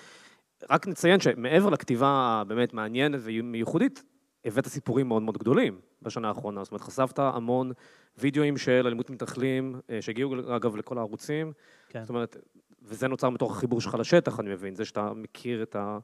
רק 0.70 0.88
נציין 0.88 1.20
שמעבר 1.20 1.70
לכתיבה 1.70 2.08
הבאמת 2.42 2.74
מעניינת 2.74 3.20
ומיוחדית, 3.24 4.04
הבאת 4.46 4.68
סיפורים 4.68 5.08
מאוד 5.08 5.22
מאוד 5.22 5.38
גדולים 5.38 5.80
בשנה 6.02 6.28
האחרונה. 6.28 6.64
זאת 6.64 6.72
אומרת, 6.72 6.82
חשפת 6.82 7.20
המון 7.20 7.72
וידאוים 8.18 8.58
של 8.58 8.84
אלימות 8.86 9.10
מתנחלים, 9.10 9.80
אה, 9.90 10.02
שהגיעו 10.02 10.56
אגב 10.56 10.76
לכל 10.76 10.98
הערוצים. 10.98 11.54
כן. 11.90 12.02
זאת 12.02 12.10
אומרת, 12.10 12.38
וזה 12.88 13.08
נוצר 13.08 13.30
מתוך 13.30 13.58
החיבור 13.58 13.82
שלך 13.82 13.94
לשטח, 13.94 14.40
אני 14.40 14.50
מבין, 14.50 14.76
זה 14.76 14.86
שאתה 14.86 15.14
מכיר 15.14 15.64
את 15.64 15.76
ה... 15.76 16.00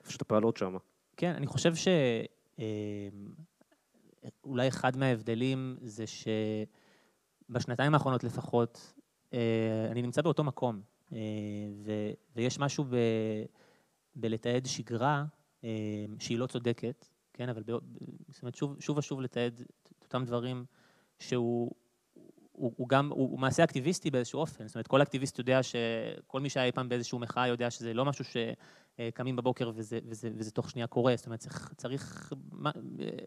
איפה 0.00 0.12
שאתה 0.12 0.24
פעלות 0.24 0.56
שם. 0.56 0.76
כן, 1.16 1.34
אני 1.34 1.46
חושב 1.46 1.72
שאולי 4.44 4.62
אה, 4.62 4.68
אחד 4.68 4.96
מההבדלים 4.96 5.76
זה 5.80 6.04
שבשנתיים 7.48 7.94
האחרונות 7.94 8.24
לפחות, 8.24 8.92
אה, 9.32 9.88
אני 9.90 10.02
נמצא 10.02 10.22
באותו 10.22 10.44
מקום, 10.44 10.80
ויש 12.34 12.58
משהו 12.58 12.84
ב... 12.84 12.96
בלתעד 14.16 14.66
שגרה 14.66 15.24
אה, 15.64 16.04
שהיא 16.18 16.38
לא 16.38 16.46
צודקת, 16.46 17.08
כן, 17.32 17.48
אבל 17.48 17.62
זאת 18.28 18.42
אומרת, 18.42 18.54
שוב, 18.54 18.80
שוב 18.80 18.98
ושוב 18.98 19.20
לתעד 19.20 19.62
את 19.82 20.04
אותם 20.04 20.24
דברים 20.24 20.64
שהוא 21.18 21.72
הוא, 22.56 22.72
הוא 22.76 22.88
גם, 22.88 23.10
הוא, 23.10 23.30
הוא 23.30 23.38
מעשה 23.38 23.64
אקטיביסטי 23.64 24.10
באיזשהו 24.10 24.40
אופן, 24.40 24.66
זאת 24.66 24.74
אומרת, 24.74 24.86
כל 24.86 25.02
אקטיביסט 25.02 25.38
יודע 25.38 25.62
שכל 25.62 26.40
מי 26.40 26.50
שהיה 26.50 26.66
אי 26.66 26.72
פעם 26.72 26.88
באיזשהו 26.88 27.18
מחאה 27.18 27.48
יודע 27.48 27.70
שזה 27.70 27.94
לא 27.94 28.04
משהו 28.04 28.24
שקמים 28.24 29.36
בבוקר 29.36 29.70
וזה, 29.74 29.98
וזה, 30.06 30.30
וזה 30.34 30.50
תוך 30.50 30.70
שנייה 30.70 30.86
קורה, 30.86 31.16
זאת 31.16 31.26
אומרת, 31.26 31.38
צריך, 31.38 31.72
צריך 31.76 32.32
מה, 32.52 32.70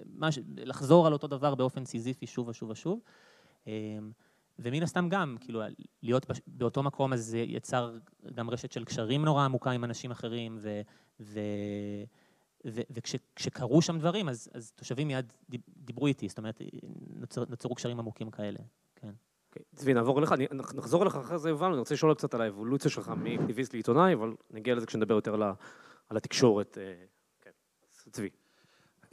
מה, 0.05 0.29
לחזור 0.57 1.07
על 1.07 1.13
אותו 1.13 1.27
דבר 1.27 1.55
באופן 1.55 1.86
סיזיפי 1.86 2.27
שוב 2.27 2.48
ושוב 2.48 2.69
ושוב. 2.69 3.00
אה, 3.67 3.74
ומן 4.60 4.84
הסתם 4.84 5.10
גם, 5.10 5.36
כאילו, 5.39 5.62
להיות 6.03 6.25
באותו 6.48 6.84
מקום 6.84 7.13
הזה 7.13 7.38
יצר 7.38 7.98
גם 8.36 8.50
רשת 8.50 8.72
של 8.72 8.86
קשרים 8.86 9.25
נורא 9.25 9.46
עמוקה 9.46 9.72
עם 9.72 9.84
אנשים 9.84 10.12
אחרים, 10.12 10.57
ו... 10.62 10.81
ו... 11.19 11.39
וכשקרו 12.65 13.81
שם 13.81 14.00
דברים, 14.00 14.29
אז, 14.29 14.50
אז 14.53 14.72
תושבים 14.72 15.07
מיד 15.07 15.34
דיברו 15.67 16.07
איתי, 16.07 16.29
זאת 16.29 16.38
אומרת, 16.38 16.62
נוצר, 17.10 17.43
נוצרו 17.50 17.75
קשרים 17.75 18.00
עמוקים 18.00 18.31
כאלה, 18.31 18.60
Okay. 19.57 19.75
צבי, 19.75 19.93
נעבור 19.93 20.19
אליך, 20.19 20.33
נחזור 20.51 21.03
אליך 21.03 21.15
אחרי 21.15 21.39
זה, 21.39 21.49
יובל, 21.49 21.67
אני 21.67 21.79
רוצה 21.79 21.93
לשאול 21.93 22.13
קצת 22.13 22.33
על 22.33 22.41
האבולוציה 22.41 22.91
שלך 22.91 23.11
מאקטיביסט 23.17 23.73
לעיתונאי, 23.73 24.13
אבל 24.13 24.33
נגיע 24.51 24.75
לזה 24.75 24.85
כשנדבר 24.85 25.15
יותר 25.15 25.33
על, 25.33 25.43
על 26.09 26.17
התקשורת. 26.17 26.77
אה, 26.77 26.93
כן, 27.41 27.51
צבי. 28.11 28.29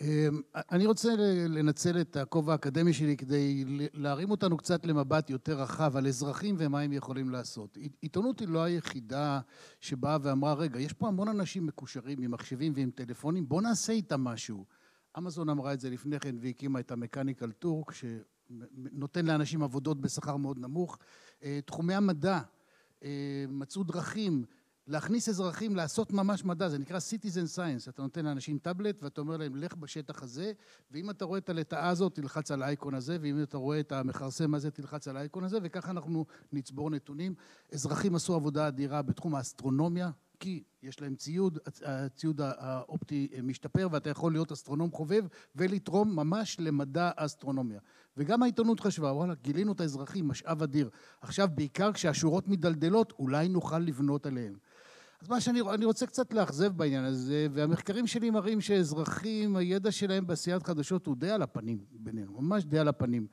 אמ, 0.01 0.41
אני 0.55 0.87
רוצה 0.87 1.09
לנצל 1.49 2.01
את 2.01 2.17
הכובע 2.17 2.53
האקדמי 2.53 2.93
שלי 2.93 3.17
כדי 3.17 3.65
להרים 3.95 4.31
אותנו 4.31 4.57
קצת 4.57 4.87
למבט 4.87 5.31
יותר 5.31 5.61
רחב 5.61 5.97
על 5.97 6.07
אזרחים 6.07 6.55
ומה 6.59 6.81
הם 6.81 6.93
יכולים 6.93 7.31
לעשות. 7.31 7.79
עיתונות 8.01 8.41
היא 8.41 8.49
לא 8.49 8.63
היחידה 8.63 9.41
שבאה 9.81 10.17
ואמרה, 10.23 10.55
רגע, 10.55 10.81
יש 10.81 10.93
פה 10.93 11.09
המון 11.09 11.29
אנשים 11.29 11.67
מקושרים 11.67 12.23
עם 12.23 12.31
מחשבים 12.31 12.73
ועם 12.77 12.91
טלפונים, 12.91 13.49
בואו 13.49 13.61
נעשה 13.61 13.93
איתם 13.93 14.21
משהו. 14.21 14.65
אמזון 15.19 15.49
אמרה 15.49 15.73
את 15.73 15.81
זה 15.81 15.91
לפני 15.91 16.21
כן 16.21 16.37
והקימה 16.41 16.81
את 16.81 16.91
המקניקל 16.91 17.53
טורק, 17.53 17.93
שנותן 18.49 19.27
לאנשים 19.27 19.63
עבודות 19.63 20.01
בשכר 20.01 20.37
מאוד 20.37 20.59
נמוך. 20.59 20.99
אה, 21.43 21.61
תחומי 21.65 21.95
המדע 21.95 22.41
אה, 23.03 23.45
מצאו 23.49 23.85
דרכים 23.85 24.45
להכניס 24.87 25.29
אזרחים 25.29 25.77
לעשות 25.77 26.13
ממש 26.13 26.45
מדע, 26.45 26.69
זה 26.69 26.79
נקרא 26.79 26.99
citizen 26.99 27.57
science, 27.57 27.89
אתה 27.89 28.03
נותן 28.03 28.25
לאנשים 28.25 28.59
טאבלט 28.59 29.03
ואתה 29.03 29.21
אומר 29.21 29.37
להם 29.37 29.57
לך 29.57 29.75
בשטח 29.75 30.23
הזה 30.23 30.53
ואם 30.91 31.11
אתה 31.11 31.25
רואה 31.25 31.39
את 31.39 31.49
הלטאה 31.49 31.89
הזאת 31.89 32.15
תלחץ 32.15 32.51
על 32.51 32.63
האייקון 32.63 32.95
הזה 32.95 33.19
ואם 33.21 33.43
אתה 33.43 33.57
רואה 33.57 33.81
את 33.81 33.93
המכרסם 33.93 34.55
הזה 34.55 34.71
תלחץ 34.71 35.09
על 35.09 35.17
האייקון 35.17 35.45
הזה 35.45 35.59
וככה 35.63 35.91
אנחנו 35.91 36.25
נצבור 36.53 36.91
נתונים. 36.91 37.35
אזרחים 37.73 38.15
עשו 38.15 38.35
עבודה 38.35 38.69
אדירה 38.69 39.03
בתחום 39.03 39.35
האסטרונומיה 39.35 40.11
כי 40.41 40.63
יש 40.83 41.01
להם 41.01 41.15
ציוד, 41.15 41.59
הציוד 41.85 42.41
האופטי 42.41 43.29
משתפר 43.43 43.89
ואתה 43.91 44.11
יכול 44.11 44.33
להיות 44.33 44.53
אסטרונום 44.53 44.91
חובב 44.91 45.25
ולתרום 45.57 46.17
ממש 46.17 46.61
למדע 46.61 47.11
האסטרונומיה. 47.17 47.81
וגם 48.17 48.43
העיתונות 48.43 48.81
חשבה, 48.81 49.13
וואלה, 49.13 49.35
גילינו 49.43 49.73
את 49.73 49.81
האזרחים, 49.81 50.29
משאב 50.29 50.63
אדיר. 50.63 50.91
עכשיו, 51.21 51.49
בעיקר 51.55 51.93
כשהשורות 51.93 52.49
מדלדלות, 52.49 53.13
אולי 53.19 53.49
נוכל 53.49 53.79
לבנות 53.79 54.27
עליהם. 54.27 54.55
אז 55.25 55.29
מה 55.29 55.41
שאני 55.41 55.61
אני 55.61 55.85
רוצה 55.85 56.07
קצת 56.07 56.33
לאכזב 56.33 56.77
בעניין 56.77 57.05
הזה, 57.05 57.47
והמחקרים 57.53 58.07
שלי 58.07 58.31
מראים 58.31 58.61
שאזרחים, 58.61 59.57
הידע 59.57 59.93
שלהם 59.93 60.27
בעשיית 60.27 60.63
חדשות 60.63 61.07
הוא 61.07 61.17
די 61.17 61.31
על 61.31 61.43
הפנים 61.43 61.79
בינינו, 61.91 62.41
ממש 62.41 62.65
די 62.65 62.79
על 62.79 62.89
הפנים. 62.89 63.27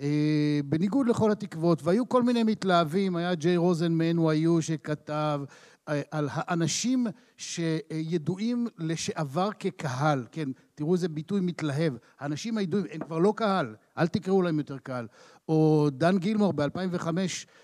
אה, 0.00 0.60
בניגוד 0.64 1.08
לכל 1.08 1.32
התקוות, 1.32 1.82
והיו 1.82 2.08
כל 2.08 2.22
מיני 2.22 2.42
מתלהבים, 2.42 3.16
היה 3.16 3.34
ג'יי 3.34 3.56
רוזן 3.56 3.92
מ-NYU 3.92 4.60
שכתב 4.60 5.40
אה, 5.88 6.02
על 6.10 6.28
האנשים 6.32 7.06
שידועים 7.36 8.66
לשעבר 8.78 9.50
כקהל, 9.58 10.26
כן, 10.32 10.48
תראו 10.74 10.94
איזה 10.94 11.08
ביטוי 11.08 11.40
מתלהב, 11.40 11.94
האנשים 12.18 12.58
הידועים, 12.58 12.86
הם 12.92 13.00
כבר 13.00 13.18
לא 13.18 13.32
קהל, 13.36 13.74
אל 13.98 14.06
תקראו 14.06 14.42
להם 14.42 14.58
יותר 14.58 14.78
קהל. 14.78 15.06
או 15.48 15.88
דן 15.92 16.18
גילמור 16.18 16.52
ב-2005 16.52 17.08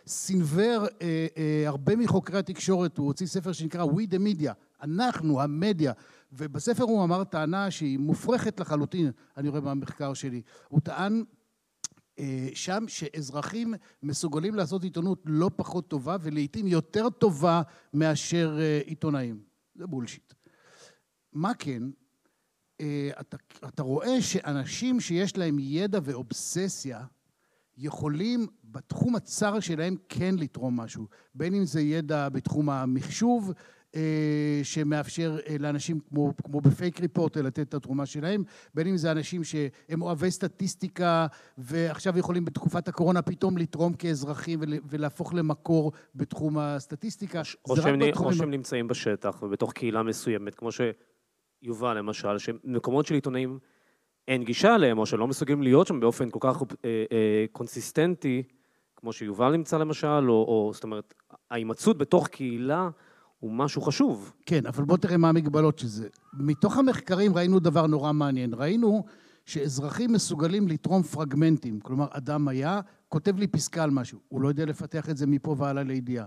סינוור 0.07 0.87
אה, 1.03 1.27
אה, 1.37 1.65
הרבה 1.67 1.97
מחוקרי 1.97 2.39
התקשורת, 2.39 2.99
הוא 2.99 3.07
הוציא 3.07 3.27
ספר 3.27 3.53
שנקרא 3.53 3.85
We 3.85 4.15
the 4.15 4.19
Media, 4.19 4.53
אנחנו, 4.83 5.43
המדיה, 5.43 5.93
ובספר 6.33 6.83
הוא 6.83 7.05
אמר 7.05 7.25
טענה 7.25 7.71
שהיא 7.71 7.99
מופרכת 7.99 8.61
לחלוטין, 8.61 9.11
אני 9.37 9.49
רואה 9.49 9.61
במחקר 9.61 10.15
שלי, 10.15 10.43
הוא 10.69 10.81
טען 10.81 11.25
אה, 12.19 12.49
שם 12.55 12.85
שאזרחים 12.89 13.75
מסוגלים 14.03 14.55
לעשות 14.55 14.85
עיתונות 14.85 15.23
לא 15.25 15.51
פחות 15.57 15.89
טובה 15.89 16.17
ולעיתים 16.21 16.67
יותר 16.67 17.11
טובה 17.11 17.63
מאשר 17.95 18.59
אה, 18.61 18.81
עיתונאים. 18.85 19.41
זה 19.75 19.87
בולשיט. 19.87 20.35
מה 21.33 21.55
כן? 21.59 21.83
אה, 22.83 23.11
אתה, 23.21 23.37
אתה 23.69 23.83
רואה 23.83 24.23
שאנשים 24.23 25.01
שיש 25.01 25.37
להם 25.37 25.57
ידע 25.59 25.99
ואובססיה 26.03 27.01
יכולים 27.79 28.47
בתחום 28.65 29.17
הצר 29.17 29.61
שלהם 29.61 29.97
כן 30.09 30.35
לתרום 30.39 30.81
משהו, 30.81 31.07
בין 31.35 31.55
אם 31.55 31.65
זה 31.65 31.81
ידע 31.81 32.29
בתחום 32.29 32.71
המחשוב 32.71 33.53
אה, 33.97 34.61
שמאפשר 34.63 35.39
אה, 35.49 35.57
לאנשים 35.59 36.01
כמו, 36.09 36.33
כמו 36.45 36.61
בפייק 36.61 37.01
ריפורט 37.01 37.37
לתת 37.37 37.69
את 37.69 37.75
התרומה 37.75 38.07
שלהם, 38.07 38.45
בין 38.75 38.87
אם 38.87 38.97
זה 38.97 39.13
אנשים 39.13 39.45
שהם 39.45 40.03
אוהבי 40.03 40.31
סטטיסטיקה 40.31 41.27
ועכשיו 41.59 42.19
יכולים 42.19 42.45
בתקופת 42.45 42.89
הקורונה 42.89 43.23
פתאום 43.23 43.59
לתרום 43.59 43.95
כאזרחים 43.95 44.61
ולהפוך 44.89 45.35
למקור 45.35 45.93
בתחום 46.15 46.59
הסטטיסטיקה. 46.59 47.43
או 47.69 47.77
שהם, 47.77 48.01
או 48.17 48.33
שהם 48.33 48.51
נמצאים 48.51 48.89
בשטח 48.89 49.43
ובתוך 49.43 49.73
קהילה 49.73 50.03
מסוימת, 50.03 50.55
כמו 50.55 50.73
שיובל 51.63 51.99
למשל, 51.99 52.39
שמקומות 52.39 53.07
של 53.07 53.15
עיתונאים 53.15 53.59
אין 54.29 54.45
גישה 54.45 54.75
אליהם, 54.75 54.99
או 54.99 55.07
שלא 55.07 55.27
מסוגלים 55.29 55.63
להיות 55.63 55.87
שם 55.87 56.01
באופן 56.01 56.31
כל 56.31 56.39
כך 56.43 56.63
אה, 56.63 57.05
אה, 57.13 57.45
קונסיסטנטי, 57.53 58.43
כמו 58.97 59.13
שיובל 59.13 59.53
נמצא 59.53 59.79
למשל, 59.79 60.31
או, 60.31 60.45
או 60.49 60.71
זאת 60.75 60.85
אומרת, 60.85 61.15
ההימצאות 61.51 61.99
בתוך 61.99 62.29
קהילה 62.29 62.89
הוא 63.39 63.53
משהו 63.53 63.83
חשוב. 63.83 64.33
כן, 64.47 64.67
אבל 64.67 64.85
בוא 64.85 64.97
תראה 64.97 65.17
מה 65.17 65.29
המגבלות 65.29 65.79
של 65.79 65.87
זה. 65.87 66.09
מתוך 66.33 66.77
המחקרים 66.77 67.35
ראינו 67.35 67.59
דבר 67.59 67.87
נורא 67.87 68.13
מעניין. 68.13 68.55
ראינו 68.55 69.05
שאזרחים 69.47 70.13
מסוגלים 70.13 70.69
לתרום 70.69 71.03
פרגמנטים. 71.03 71.81
כלומר, 71.81 72.07
אדם 72.11 72.49
היה, 72.49 72.81
כותב 73.09 73.39
לי 73.39 73.47
פסקה 73.47 73.85
על 73.85 73.91
משהו, 73.91 74.19
הוא 74.29 74.41
לא 74.41 74.49
יודע 74.49 74.65
לפתח 74.65 75.11
את 75.11 75.17
זה 75.17 75.27
מפה 75.27 75.55
והלאה 75.59 75.83
לידיעה. 75.83 76.27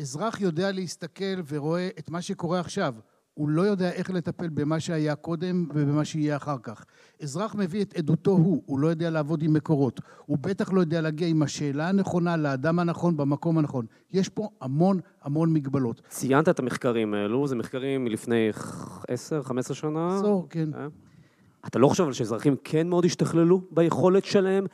אזרח 0.00 0.40
יודע 0.40 0.72
להסתכל 0.72 1.42
ורואה 1.48 1.88
את 1.98 2.10
מה 2.10 2.22
שקורה 2.22 2.60
עכשיו. 2.60 2.94
הוא 3.34 3.48
לא 3.48 3.62
יודע 3.62 3.90
איך 3.90 4.10
לטפל 4.10 4.48
במה 4.48 4.80
שהיה 4.80 5.14
קודם 5.14 5.66
ובמה 5.74 6.04
שיהיה 6.04 6.36
אחר 6.36 6.56
כך. 6.62 6.84
אזרח 7.22 7.54
מביא 7.54 7.82
את 7.82 7.96
עדותו 7.96 8.30
הוא, 8.30 8.62
הוא 8.66 8.78
לא 8.78 8.88
יודע 8.88 9.10
לעבוד 9.10 9.42
עם 9.42 9.52
מקורות. 9.52 10.00
הוא 10.26 10.38
בטח 10.40 10.72
לא 10.72 10.80
יודע 10.80 11.00
להגיע 11.00 11.28
עם 11.28 11.42
השאלה 11.42 11.88
הנכונה 11.88 12.36
לאדם 12.36 12.78
הנכון 12.78 13.16
במקום 13.16 13.58
הנכון. 13.58 13.86
יש 14.12 14.28
פה 14.28 14.48
המון 14.60 15.00
המון 15.22 15.52
מגבלות. 15.52 16.02
ציינת 16.08 16.48
את 16.48 16.58
המחקרים 16.58 17.14
האלו, 17.14 17.46
זה 17.46 17.56
מחקרים 17.56 18.04
מלפני 18.04 18.50
10-15 18.50 19.74
שנה? 19.74 20.16
עשור, 20.16 20.46
כן. 20.50 20.68
אה? 20.74 20.86
אתה 21.66 21.78
לא 21.78 21.88
חושב 21.88 22.12
שאזרחים 22.12 22.56
כן 22.64 22.88
מאוד 22.88 23.04
השתכללו 23.04 23.60
ביכולת 23.70 24.24
שלהם? 24.24 24.66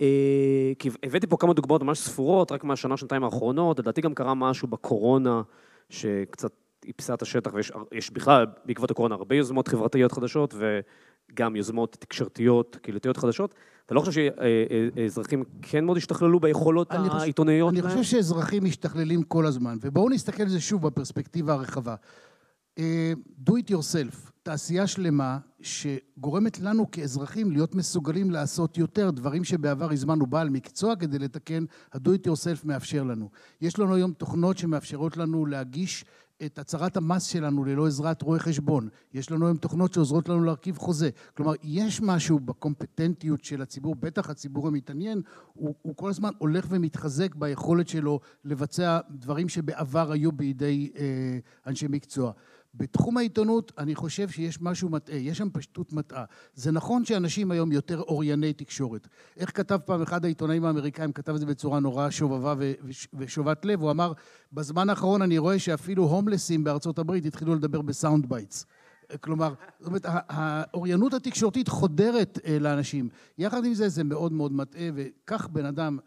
אה, 0.00 0.72
כי 0.78 0.90
הבאתי 1.02 1.26
פה 1.26 1.36
כמה 1.36 1.54
דוגמאות 1.54 1.82
ממש 1.82 1.98
ספורות, 1.98 2.52
רק 2.52 2.64
מהשנה, 2.64 2.96
שנתיים 2.96 3.24
האחרונות. 3.24 3.78
לדעתי 3.78 4.00
גם 4.00 4.14
קרה 4.14 4.34
משהו 4.34 4.68
בקורונה, 4.68 5.42
שקצת 5.90 6.61
איפסה 6.86 7.14
את 7.14 7.22
השטח, 7.22 7.50
ויש 7.92 8.10
בכלל, 8.10 8.46
בעקבות 8.64 8.90
הקורונה, 8.90 9.14
הרבה 9.14 9.36
יוזמות 9.36 9.68
חברתיות 9.68 10.12
חדשות, 10.12 10.54
וגם 10.54 11.56
יוזמות 11.56 11.96
תקשורתיות, 12.00 12.76
קהילתיות 12.82 13.16
חדשות. 13.16 13.54
אתה 13.86 13.94
לא 13.94 14.00
חושב 14.00 14.12
שאזרחים 14.12 15.44
כן 15.62 15.84
מאוד 15.84 15.96
השתכללו 15.96 16.40
ביכולות 16.40 16.92
העיתונאיות? 16.92 17.74
אני 17.74 17.82
חושב 17.82 18.02
שאזרחים 18.02 18.64
משתכללים 18.64 19.22
כל 19.22 19.46
הזמן, 19.46 19.78
ובואו 19.80 20.08
נסתכל 20.08 20.42
על 20.42 20.48
זה 20.48 20.60
שוב 20.60 20.86
בפרספקטיבה 20.86 21.52
הרחבה. 21.52 21.94
אה, 22.78 23.12
do 23.48 23.52
it 23.52 23.70
yourself, 23.70 24.30
תעשייה 24.42 24.86
שלמה 24.86 25.38
שגורמת 25.60 26.60
לנו 26.60 26.90
כאזרחים 26.90 27.50
להיות 27.50 27.74
מסוגלים 27.74 28.30
לעשות 28.30 28.78
יותר 28.78 29.10
דברים 29.10 29.44
שבעבר 29.44 29.92
הזמנו 29.92 30.26
בעל 30.26 30.50
מקצוע 30.50 30.96
כדי 30.96 31.18
לתקן, 31.18 31.64
ה-do 31.92 32.08
it 32.08 32.28
yourself 32.28 32.60
מאפשר 32.64 33.02
לנו. 33.02 33.30
יש 33.60 33.78
לנו 33.78 33.94
היום 33.94 34.12
תוכנות 34.12 34.58
שמאפשרות 34.58 35.16
לנו 35.16 35.46
להגיש 35.46 36.04
את 36.44 36.58
הצהרת 36.58 36.96
המס 36.96 37.24
שלנו 37.24 37.64
ללא 37.64 37.86
עזרת 37.86 38.22
רואה 38.22 38.38
חשבון. 38.38 38.88
יש 39.14 39.30
לנו 39.30 39.46
היום 39.46 39.56
תוכנות 39.56 39.92
שעוזרות 39.92 40.28
לנו 40.28 40.44
להרכיב 40.44 40.78
חוזה. 40.78 41.10
כלומר, 41.36 41.52
יש 41.62 42.00
משהו 42.02 42.40
בקומפטנטיות 42.40 43.44
של 43.44 43.62
הציבור, 43.62 43.94
בטח 43.94 44.30
הציבור 44.30 44.68
המתעניין, 44.68 45.22
הוא, 45.52 45.74
הוא 45.82 45.96
כל 45.96 46.10
הזמן 46.10 46.30
הולך 46.38 46.66
ומתחזק 46.68 47.34
ביכולת 47.34 47.88
שלו 47.88 48.20
לבצע 48.44 49.00
דברים 49.10 49.48
שבעבר 49.48 50.12
היו 50.12 50.32
בידי 50.32 50.92
אה, 50.96 51.38
אנשי 51.66 51.86
מקצוע. 51.88 52.32
בתחום 52.74 53.16
העיתונות 53.16 53.72
אני 53.78 53.94
חושב 53.94 54.28
שיש 54.28 54.60
משהו 54.60 54.88
מטעה, 54.88 55.16
יש 55.16 55.38
שם 55.38 55.48
פשטות 55.52 55.92
מטעה. 55.92 56.24
זה 56.54 56.72
נכון 56.72 57.04
שאנשים 57.04 57.50
היום 57.50 57.72
יותר 57.72 58.00
אורייני 58.00 58.52
תקשורת. 58.52 59.08
איך 59.36 59.56
כתב 59.56 59.78
פעם 59.84 60.02
אחד 60.02 60.24
העיתונאים 60.24 60.64
האמריקאים, 60.64 61.12
כתב 61.12 61.34
את 61.34 61.40
זה 61.40 61.46
בצורה 61.46 61.80
נורא 61.80 62.10
שובבה 62.10 62.54
ושובת 63.14 63.64
לב, 63.64 63.80
הוא 63.80 63.90
אמר, 63.90 64.12
בזמן 64.52 64.90
האחרון 64.90 65.22
אני 65.22 65.38
רואה 65.38 65.58
שאפילו 65.58 66.04
הומלסים 66.04 66.64
בארצות 66.64 66.98
הברית 66.98 67.26
התחילו 67.26 67.54
לדבר 67.54 67.82
ב 67.82 67.90
sound 67.90 68.28
bites. 68.28 68.66
כלומר, 69.20 69.54
זאת 69.78 69.86
אומרת, 69.86 70.06
האוריינות 70.06 71.14
התקשורתית 71.14 71.68
חודרת 71.68 72.38
אה, 72.44 72.58
לאנשים. 72.58 73.08
יחד 73.38 73.64
עם 73.64 73.74
זה, 73.74 73.88
זה 73.88 74.04
מאוד 74.04 74.32
מאוד 74.32 74.52
מטעה, 74.52 74.88
וכך 74.94 75.48
בן 75.48 75.66
אדם 75.66 75.98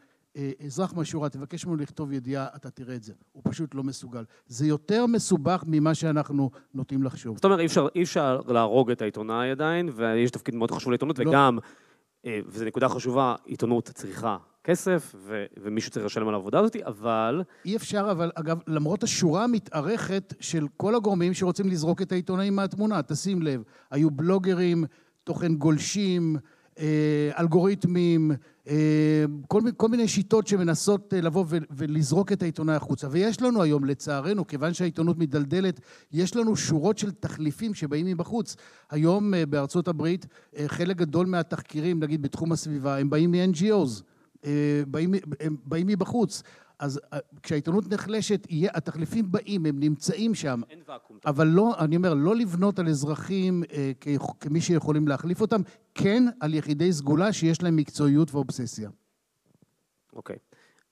אזרח 0.65 0.93
מהשורה, 0.93 1.29
תבקש 1.29 1.65
ממנו 1.65 1.77
לכתוב 1.77 2.11
ידיעה, 2.11 2.47
אתה 2.55 2.69
תראה 2.69 2.95
את 2.95 3.03
זה. 3.03 3.13
הוא 3.31 3.43
פשוט 3.45 3.75
לא 3.75 3.83
מסוגל. 3.83 4.23
זה 4.47 4.67
יותר 4.67 5.05
מסובך 5.05 5.63
ממה 5.67 5.95
שאנחנו 5.95 6.49
נוטים 6.73 7.03
לחשוב. 7.03 7.35
זאת 7.35 7.45
אומרת, 7.45 7.59
אי 7.59 7.65
אפשר, 7.65 7.87
אי 7.95 8.03
אפשר 8.03 8.41
להרוג 8.47 8.91
את 8.91 9.01
העיתונאי 9.01 9.51
עדיין, 9.51 9.89
ויש 9.95 10.31
תפקיד 10.31 10.55
מאוד 10.55 10.71
חשוב 10.71 10.91
לעיתונות, 10.91 11.19
לא. 11.19 11.29
וגם, 11.29 11.57
אה, 12.25 12.39
וזו 12.47 12.65
נקודה 12.65 12.89
חשובה, 12.89 13.35
עיתונות 13.45 13.89
צריכה 13.93 14.37
כסף, 14.63 15.15
ו- 15.17 15.45
ומישהו 15.63 15.91
צריך 15.91 16.05
לשלם 16.05 16.27
על 16.27 16.33
העבודה 16.33 16.59
הזאת, 16.59 16.75
אבל... 16.75 17.43
אי 17.65 17.75
אפשר, 17.75 18.07
אבל 18.11 18.31
אגב, 18.35 18.59
למרות 18.67 19.03
השורה 19.03 19.43
המתארכת 19.43 20.33
של 20.39 20.67
כל 20.77 20.95
הגורמים 20.95 21.33
שרוצים 21.33 21.69
לזרוק 21.69 22.01
את 22.01 22.11
העיתונאים 22.11 22.55
מהתמונה, 22.55 23.01
תשים 23.01 23.41
לב, 23.41 23.63
היו 23.91 24.11
בלוגרים, 24.11 24.85
תוכן 25.23 25.55
גולשים, 25.55 26.35
אה, 26.79 27.31
אלגוריתמים, 27.39 28.31
כל, 29.47 29.61
כל 29.77 29.87
מיני 29.87 30.07
שיטות 30.07 30.47
שמנסות 30.47 31.13
אה, 31.13 31.21
לבוא 31.21 31.45
ולזרוק 31.49 32.31
את 32.31 32.41
העיתונאי 32.41 32.75
החוצה. 32.75 33.07
ויש 33.11 33.41
לנו 33.41 33.61
היום, 33.61 33.85
לצערנו, 33.85 34.47
כיוון 34.47 34.73
שהעיתונות 34.73 35.17
מדלדלת, 35.17 35.79
יש 36.11 36.35
לנו 36.35 36.55
שורות 36.55 36.97
של 36.97 37.11
תחליפים 37.11 37.73
שבאים 37.73 38.05
מבחוץ. 38.05 38.55
היום 38.91 39.33
בארצות 39.49 39.87
הברית, 39.87 40.25
חלק 40.67 40.97
גדול 40.97 41.25
מהתחקירים, 41.25 41.99
נגיד 41.99 42.21
בתחום 42.21 42.51
הסביבה, 42.51 42.97
הם 42.97 43.09
באים 43.09 43.31
מ-NGOs, 43.31 44.01
באים, 44.87 45.13
באים 45.65 45.87
מבחוץ. 45.87 46.43
אז 46.79 46.99
אה, 47.13 47.19
כשהעיתונות 47.43 47.93
נחלשת, 47.93 48.47
יהיה, 48.49 48.71
התחליפים 48.73 49.31
באים, 49.31 49.65
הם 49.65 49.79
נמצאים 49.79 50.35
שם. 50.35 50.61
אין 50.69 50.79
ואקום. 50.87 51.17
אבל 51.25 51.47
לא, 51.47 51.73
אני 51.79 51.95
אומר, 51.95 52.13
לא 52.13 52.35
לבנות 52.35 52.79
על 52.79 52.87
אזרחים 52.87 53.63
אה, 53.73 53.91
כמי 54.39 54.61
שיכולים 54.61 55.07
להחליף 55.07 55.41
אותם, 55.41 55.61
כן 55.95 56.23
על 56.39 56.53
יחידי 56.53 56.93
סגולה 56.93 57.33
שיש 57.33 57.63
להם 57.63 57.75
מקצועיות 57.75 58.33
ואובססיה. 58.33 58.89
אוקיי. 60.13 60.35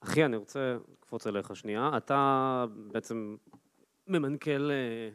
אחי, 0.00 0.24
אני 0.24 0.36
רוצה 0.36 0.76
לקפוץ 0.92 1.26
אליך 1.26 1.56
שנייה. 1.56 1.90
אתה 1.96 2.64
בעצם 2.92 3.36
ממנכ"ל 4.08 4.70
אה, 4.70 5.08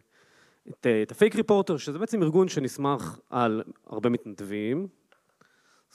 את, 0.70 0.88
אה, 0.88 1.02
את 1.04 1.12
הפייק 1.12 1.36
ריפורטר, 1.36 1.78
שזה 1.78 2.00
בעצם 2.00 2.24
ארגון 2.24 2.48
שנסמך 2.48 3.20
על 3.30 3.64
הרבה 3.88 4.10
מתנדבים, 4.10 4.88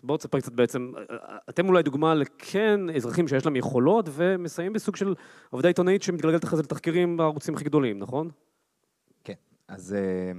בואו 0.04 0.18
תספר 0.18 0.40
קצת 0.40 0.52
בעצם, 0.52 0.92
אתם 1.48 1.68
אולי 1.68 1.82
דוגמה 1.82 2.14
לכן 2.14 2.80
אזרחים 2.96 3.28
שיש 3.28 3.44
להם 3.44 3.56
יכולות 3.56 4.08
ומסייעים 4.12 4.72
בסוג 4.72 4.96
של 4.96 5.14
עבודה 5.52 5.68
עיתונאית 5.68 6.02
שמתגלגלת 6.02 6.44
אחרי 6.44 6.56
זה 6.56 6.62
לתחקירים 6.62 7.16
בערוצים 7.16 7.54
הכי 7.54 7.64
גדולים, 7.64 7.98
נכון? 7.98 8.30
כן, 9.24 9.34
אז 9.68 9.94
אה, 9.94 10.32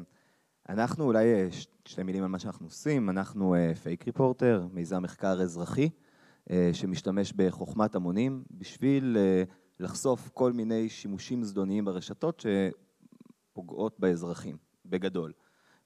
אנחנו 0.69 1.05
אולי 1.05 1.33
אה, 1.33 1.47
שתי 1.85 2.03
מילים 2.03 2.23
על 2.23 2.29
מה 2.29 2.39
שאנחנו 2.39 2.65
עושים, 2.65 3.09
אנחנו 3.09 3.55
פייק 3.83 4.01
אה, 4.01 4.05
ריפורטר, 4.05 4.67
מיזם 4.71 5.03
מחקר 5.03 5.41
אזרחי 5.41 5.89
שמשתמש 6.73 7.33
בחוכמת 7.33 7.95
המונים 7.95 8.43
בשביל 8.51 9.17
לחשוף 9.79 10.29
כל 10.33 10.53
מיני 10.53 10.89
שימושים 10.89 11.43
זדוניים 11.43 11.85
ברשתות 11.85 12.43
שפוגעות 13.51 13.99
באזרחים, 13.99 14.57
בגדול. 14.85 15.31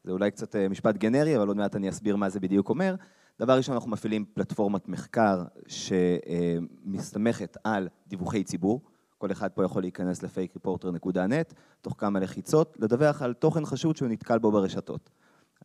זה 0.04 0.12
אולי 0.12 0.32
קצת 0.32 0.56
משפט 0.56 0.98
גנרי, 0.98 1.38
אבל 1.38 1.48
עוד 1.48 1.58
מעט 1.58 1.76
אני 1.76 1.90
אסביר 1.90 2.16
מה 2.16 2.30
זה 2.30 2.40
בדיוק 2.40 2.70
אומר. 2.70 2.96
דבר 3.40 3.58
ראשון, 3.58 3.76
אנחנו 3.76 3.92
מפעילים 3.92 4.26
פלטפורמת 4.34 4.88
מחקר 4.88 5.44
שמסתמכת 5.68 7.58
על 7.64 7.88
דיווחי 8.08 8.44
ציבור. 8.44 8.82
כל 9.18 9.32
אחד 9.32 9.52
פה 9.52 9.64
יכול 9.64 9.82
להיכנס 9.82 10.24
ל-fakereporter.net, 10.24 11.54
תוך 11.82 11.96
כמה 11.98 12.20
לחיצות, 12.20 12.78
לדווח 12.80 13.22
על 13.22 13.34
תוכן 13.34 13.66
חשוד 13.66 13.98
שהוא 13.98 14.10
נתקל 14.10 14.40
בו 14.40 14.52
ברשתות. 14.52 15.10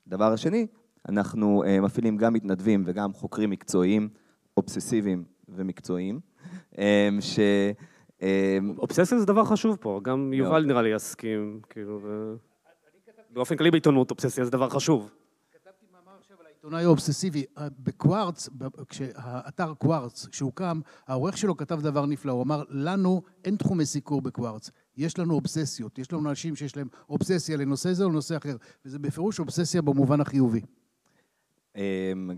הדבר 0.06 0.32
השני, 0.32 0.66
אנחנו 1.08 1.64
אה, 1.64 1.80
מפעילים 1.80 2.16
גם 2.16 2.32
מתנדבים 2.32 2.82
וגם 2.86 3.12
חוקרים 3.12 3.50
מקצועיים, 3.50 4.08
אובססיביים 4.56 5.24
ומקצועיים, 5.48 6.20
אה, 6.78 7.08
ש... 7.20 7.38
אה, 8.22 8.58
אובססיה 8.78 9.18
זה 9.18 9.26
דבר 9.26 9.44
חשוב 9.44 9.76
פה, 9.80 10.00
גם 10.04 10.32
יובל 10.32 10.64
נראה 10.64 10.82
לי 10.82 10.94
יסכים, 10.94 11.60
כאילו, 11.70 12.00
באופן 13.30 13.56
כללי 13.56 13.70
בעיתונות 13.70 14.10
אובססיה 14.10 14.44
זה 14.44 14.50
דבר 14.50 14.68
חשוב. 14.68 15.10
עיתונאי 16.64 16.84
אובססיבי. 16.84 17.44
אה, 17.58 17.68
בקוורץ, 17.78 18.48
כשהאתר 18.88 19.74
קוורץ, 19.74 20.26
כשהוקם, 20.26 20.80
העורך 21.06 21.36
שלו 21.38 21.56
כתב 21.56 21.80
דבר 21.82 22.06
נפלא, 22.06 22.32
הוא 22.32 22.42
אמר, 22.42 22.64
לנו 22.68 23.22
אין 23.44 23.56
תחומי 23.56 23.86
סיקור 23.86 24.22
בקוורץ, 24.22 24.70
יש 24.96 25.18
לנו 25.18 25.34
אובססיות, 25.34 25.98
יש 25.98 26.12
לנו 26.12 26.30
אנשים 26.30 26.56
שיש 26.56 26.76
להם 26.76 26.88
אובססיה 27.08 27.56
לנושא 27.56 27.92
זה 27.92 28.04
או 28.04 28.08
לנושא 28.08 28.36
אחר, 28.36 28.56
וזה 28.84 28.98
בפירוש 28.98 29.38
אובססיה 29.38 29.82
במובן 29.82 30.20
החיובי. 30.20 30.60
אמ, 31.76 31.82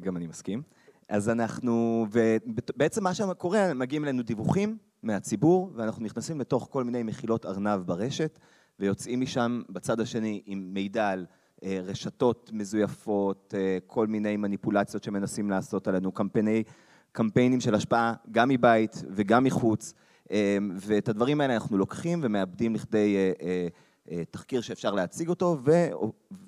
גם 0.01 0.17
אני 0.17 0.27
מסכים. 0.27 0.63
אז 1.09 1.29
אנחנו, 1.29 2.07
ובעצם 2.11 3.05
מה 3.05 3.15
שקורה, 3.15 3.75
מגיעים 3.75 4.05
אלינו 4.05 4.23
דיווחים 4.23 4.77
מהציבור, 5.03 5.71
ואנחנו 5.75 6.05
נכנסים 6.05 6.41
לתוך 6.41 6.69
כל 6.71 6.85
מיני 6.85 7.03
מחילות 7.03 7.47
ארנב 7.47 7.81
ברשת, 7.81 8.39
ויוצאים 8.81 9.21
משם 9.21 9.63
בצד 9.71 10.01
השני 10.01 10.43
עם 10.47 10.75
מידע 10.75 11.09
על 11.09 11.27
רשתות 11.65 12.51
מזויפות, 12.53 13.55
אה, 13.57 13.79
כל 13.87 14.07
מיני 14.07 14.37
מניפולציות 14.37 15.05
שמנסים 15.05 15.51
לעשות 15.51 15.89
עלינו, 15.89 16.13
קמפייני, 16.13 16.63
קמפיינים 17.13 17.61
של 17.61 17.75
השפעה 17.75 18.15
גם 18.31 18.49
מבית 18.49 19.03
וגם 19.11 19.45
מחוץ, 19.45 19.95
אה, 20.31 20.59
ואת 20.77 21.09
הדברים 21.09 21.41
האלה 21.41 21.55
אנחנו 21.55 21.79
לוקחים 21.79 22.21
ומאבדים 22.23 22.75
לכדי 22.75 23.17
תחקיר 24.31 24.61
שאפשר 24.61 24.95
להציג 24.95 25.29
אותו, 25.29 25.59
ו, 25.65 25.73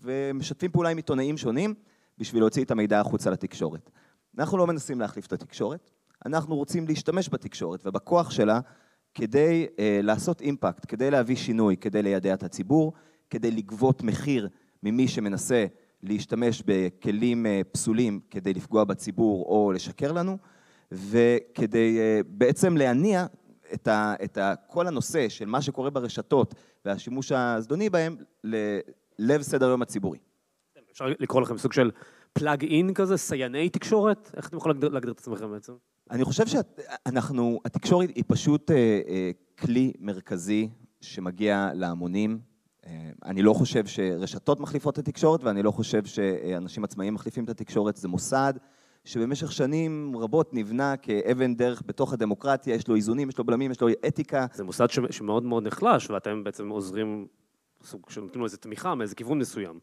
ומשתפים 0.02 0.70
פעולה 0.70 0.88
עם 0.88 0.96
עיתונאים 0.96 1.36
שונים 1.36 1.74
בשביל 2.18 2.42
להוציא 2.42 2.64
את 2.64 2.70
המידע 2.70 3.00
החוצה 3.00 3.30
לתקשורת. 3.30 3.90
אנחנו 4.38 4.58
לא 4.58 4.66
מנסים 4.66 5.00
להחליף 5.00 5.26
את 5.26 5.32
התקשורת, 5.32 5.90
אנחנו 6.26 6.56
רוצים 6.56 6.88
להשתמש 6.88 7.28
בתקשורת 7.28 7.86
ובכוח 7.86 8.30
שלה 8.30 8.60
כדי 9.14 9.66
אה, 9.78 10.00
לעשות 10.02 10.40
אימפקט, 10.40 10.84
כדי 10.88 11.10
להביא 11.10 11.36
שינוי, 11.36 11.76
כדי 11.76 12.02
לידע 12.02 12.34
את 12.34 12.42
הציבור, 12.42 12.92
כדי 13.30 13.50
לגבות 13.50 14.02
מחיר 14.02 14.48
ממי 14.82 15.08
שמנסה 15.08 15.66
להשתמש 16.02 16.62
בכלים 16.66 17.46
אה, 17.46 17.60
פסולים 17.72 18.20
כדי 18.30 18.54
לפגוע 18.54 18.84
בציבור 18.84 19.44
או 19.44 19.72
לשקר 19.72 20.12
לנו, 20.12 20.38
וכדי 20.92 21.98
אה, 21.98 22.20
בעצם 22.26 22.76
להניע 22.76 23.26
את, 23.74 23.88
ה, 23.88 24.14
את 24.24 24.38
ה, 24.38 24.54
כל 24.66 24.86
הנושא 24.86 25.28
של 25.28 25.46
מה 25.46 25.62
שקורה 25.62 25.90
ברשתות 25.90 26.54
והשימוש 26.84 27.32
הזדוני 27.32 27.90
בהם 27.90 28.16
ללב 28.44 29.42
סדר 29.42 29.66
היום 29.66 29.82
הציבורי. 29.82 30.18
אפשר 30.92 31.06
לקרוא 31.18 31.42
לכם 31.42 31.58
סוג 31.58 31.72
של 31.72 31.90
פלאג 32.32 32.64
אין 32.64 32.94
כזה, 32.94 33.16
סייני 33.16 33.68
תקשורת? 33.68 34.30
איך 34.36 34.48
אתם 34.48 34.56
יכולים 34.56 34.82
להגדיר 34.82 35.12
את 35.12 35.18
עצמכם 35.18 35.50
בעצם? 35.50 35.72
אני 36.10 36.24
חושב 36.24 36.44
שאנחנו, 36.46 37.60
התקשורת 37.64 38.08
היא 38.14 38.24
פשוט 38.26 38.70
אה, 38.70 39.00
אה, 39.08 39.30
כלי 39.58 39.92
מרכזי 40.00 40.68
שמגיע 41.00 41.70
להמונים. 41.74 42.38
אה, 42.88 43.10
אני 43.24 43.42
לא 43.42 43.52
חושב 43.52 43.86
שרשתות 43.86 44.60
מחליפות 44.60 44.94
את 44.94 45.08
התקשורת 45.08 45.44
ואני 45.44 45.62
לא 45.62 45.70
חושב 45.70 46.04
שאנשים 46.04 46.84
עצמאיים 46.84 47.14
מחליפים 47.14 47.44
את 47.44 47.50
התקשורת, 47.50 47.96
זה 47.96 48.08
מוסד 48.08 48.52
שבמשך 49.04 49.52
שנים 49.52 50.16
רבות 50.16 50.54
נבנה 50.54 50.96
כאבן 50.96 51.54
דרך 51.54 51.82
בתוך 51.86 52.12
הדמוקרטיה, 52.12 52.74
יש 52.74 52.88
לו 52.88 52.94
איזונים, 52.94 53.28
יש 53.28 53.38
לו 53.38 53.44
בלמים, 53.44 53.70
יש 53.70 53.80
לו 53.80 53.88
אתיקה. 54.08 54.46
זה 54.54 54.64
מוסד 54.64 54.86
שמאוד 55.10 55.44
מאוד 55.44 55.66
נחלש 55.66 56.10
ואתם 56.10 56.44
בעצם 56.44 56.68
עוזרים, 56.68 57.26
סוג 57.82 58.10
שנותנים 58.10 58.40
לו 58.40 58.46
איזו 58.46 58.56
תמיכה 58.56 58.94
מאיזה 58.94 59.14
כיוון 59.14 59.38
מסוים. 59.38 59.78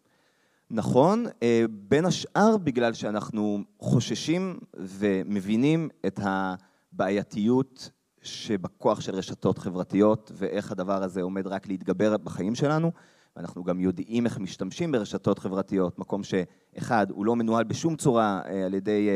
נכון, 0.72 1.26
אה, 1.44 1.66
בין 1.70 2.06
השאר 2.06 2.58
בגלל 2.58 2.94
שאנחנו 2.94 3.64
חוששים 3.80 4.60
ומבינים 4.74 5.90
את 6.06 6.20
הבעייתיות 6.24 7.90
שבכוח 8.26 9.02
של 9.02 9.16
רשתות 9.16 9.58
חברתיות 9.58 10.32
ואיך 10.36 10.72
הדבר 10.72 11.04
הזה 11.04 11.22
עומד 11.22 11.48
רק 11.48 11.68
להתגבר 11.68 12.18
בחיים 12.18 12.56
שלנו. 12.56 12.92
ואנחנו 13.36 13.64
גם 13.64 13.80
יודעים 13.80 14.26
איך 14.26 14.40
משתמשים 14.40 14.92
ברשתות 14.92 15.40
חברתיות, 15.40 16.00
מקום 16.00 16.22
שאחד, 16.24 17.08
הוא 17.10 17.26
לא 17.26 17.36
מנוהל 17.36 17.64
בשום 17.64 17.96
צורה 17.96 18.42
אה, 18.46 18.66
על 18.66 18.74
ידי 18.74 19.10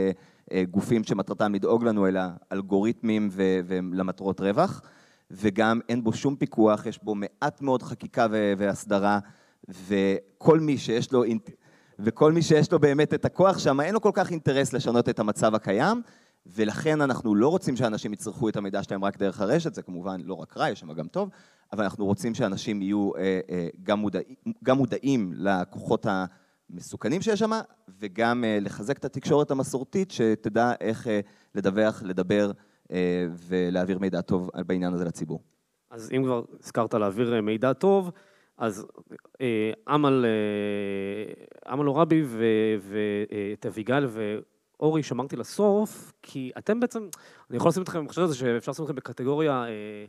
אה, 0.51 0.63
גופים 0.71 1.03
שמטרתם 1.03 1.55
לדאוג 1.55 1.83
לנו, 1.83 2.07
אלא 2.07 2.21
אלגוריתמים 2.51 3.29
ולמטרות 3.65 4.41
רווח, 4.41 4.81
וגם 5.31 5.79
אין 5.89 6.03
בו 6.03 6.13
שום 6.13 6.35
פיקוח, 6.35 6.85
יש 6.85 7.03
בו 7.03 7.15
מעט 7.15 7.61
מאוד 7.61 7.83
חקיקה 7.83 8.27
והסדרה. 8.57 9.19
וכל 9.87 10.59
מי 10.59 10.77
שיש 10.77 11.11
לו, 11.11 11.23
וכל 11.99 12.31
מי 12.31 12.41
שיש 12.41 12.71
לו 12.71 12.79
באמת 12.79 13.13
את 13.13 13.25
הכוח 13.25 13.59
שם, 13.59 13.81
אין 13.81 13.93
לו 13.93 14.01
כל 14.01 14.11
כך 14.13 14.31
אינטרס 14.31 14.73
לשנות 14.73 15.09
את 15.09 15.19
המצב 15.19 15.55
הקיים, 15.55 16.01
ולכן 16.55 17.01
אנחנו 17.01 17.35
לא 17.35 17.47
רוצים 17.47 17.75
שאנשים 17.75 18.13
יצרכו 18.13 18.49
את 18.49 18.55
המידע 18.55 18.83
שלהם 18.83 19.05
רק 19.05 19.17
דרך 19.17 19.41
הרשת, 19.41 19.73
זה 19.73 19.81
כמובן 19.81 20.21
לא 20.21 20.33
רק 20.33 20.57
רע, 20.57 20.69
יש 20.69 20.79
שם 20.79 20.93
גם 20.93 21.07
טוב, 21.07 21.29
אבל 21.73 21.83
אנחנו 21.83 22.05
רוצים 22.05 22.33
שאנשים 22.33 22.81
יהיו 22.81 23.15
אה, 23.17 23.39
אה, 23.49 23.67
גם, 23.83 23.99
מודע, 23.99 24.19
גם 24.63 24.77
מודעים 24.77 25.33
לכוחות 25.35 26.05
המסוכנים 26.69 27.21
שיש 27.21 27.39
שם, 27.39 27.51
וגם 27.99 28.43
אה, 28.43 28.57
לחזק 28.61 28.97
את 28.97 29.05
התקשורת 29.05 29.51
המסורתית, 29.51 30.11
שתדע 30.11 30.73
איך 30.81 31.07
לדווח, 31.55 32.03
לדבר 32.03 32.51
ולהעביר 33.47 33.99
מידע 33.99 34.21
טוב 34.21 34.49
בעניין 34.67 34.93
הזה 34.93 35.05
לציבור. 35.05 35.39
אז 35.91 36.11
אם 36.17 36.23
כבר 36.23 36.43
הזכרת 36.63 36.93
להעביר 36.93 37.41
מידע 37.41 37.73
טוב, 37.73 38.11
אז 38.59 38.85
אה, 39.41 39.71
אמל, 39.95 40.25
אה, 40.25 41.73
אמל 41.73 41.85
עורבי 41.85 42.23
ואת 42.79 43.65
אביגל 43.65 44.07
ואורי 44.79 45.03
שמרתי 45.03 45.35
לסוף, 45.35 46.13
כי 46.21 46.51
אתם 46.57 46.79
בעצם, 46.79 47.07
אני 47.49 47.57
יכול 47.57 47.69
לשים 47.69 47.83
אתכם, 47.83 47.99
אני 47.99 48.07
חושב 48.07 48.31
שאפשר 48.33 48.71
לשים 48.71 48.85
אתכם 48.85 48.95
בקטגוריה 48.95 49.65
אה, 49.65 50.05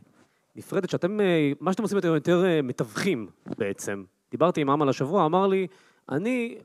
נפרדת, 0.55 0.89
שאתם, 0.89 1.19
מה 1.59 1.71
שאתם 1.71 1.83
עושים 1.83 1.97
אתם 1.97 2.07
יותר 2.07 2.45
מתווכים 2.63 3.27
בעצם. 3.57 4.03
דיברתי 4.31 4.61
עם 4.61 4.69
אמל 4.69 4.89
השבוע, 4.89 5.25
אמר 5.25 5.47
לי, 5.47 5.67
אני 6.09 6.57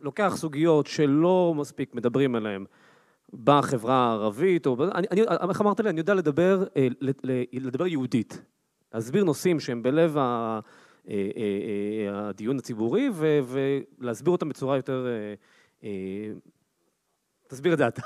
לוקח 0.00 0.32
סוגיות 0.36 0.86
שלא 0.86 1.54
מספיק 1.56 1.94
מדברים 1.94 2.34
עליהן. 2.34 2.64
בחברה 3.44 3.94
הערבית, 3.94 4.66
או... 4.66 4.76
אני, 4.94 5.06
אני, 5.10 5.22
איך 5.48 5.60
אמרת 5.60 5.80
לי? 5.80 5.90
אני 5.90 6.00
יודע 6.00 6.14
לדבר, 6.14 6.64
לדבר 7.52 7.86
יהודית. 7.86 8.42
להסביר 8.94 9.24
נושאים 9.24 9.60
שהם 9.60 9.82
בלב 9.82 10.18
ה... 10.18 10.60
אה, 11.08 11.30
אה, 11.36 12.10
אה, 12.16 12.28
הדיון 12.28 12.58
הציבורי 12.58 13.10
ולהסביר 14.00 14.32
אותם 14.32 14.48
בצורה 14.48 14.76
יותר... 14.76 15.06
תסביר 17.54 17.72
את 17.72 17.78
זה 17.78 17.88
אתה. 17.88 18.02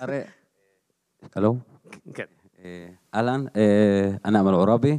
הרי... 0.00 0.20
הלו? 1.34 1.56
כן. 2.14 2.24
אהלן, 3.14 3.44
אני 4.24 4.40
אמל 4.40 4.52
עורבי 4.52 4.98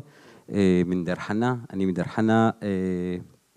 מן 0.86 1.06
דיר 1.06 1.16
חנא, 1.16 1.54
אני 1.74 1.86
מדיר 1.86 2.04
חנא, 2.04 2.50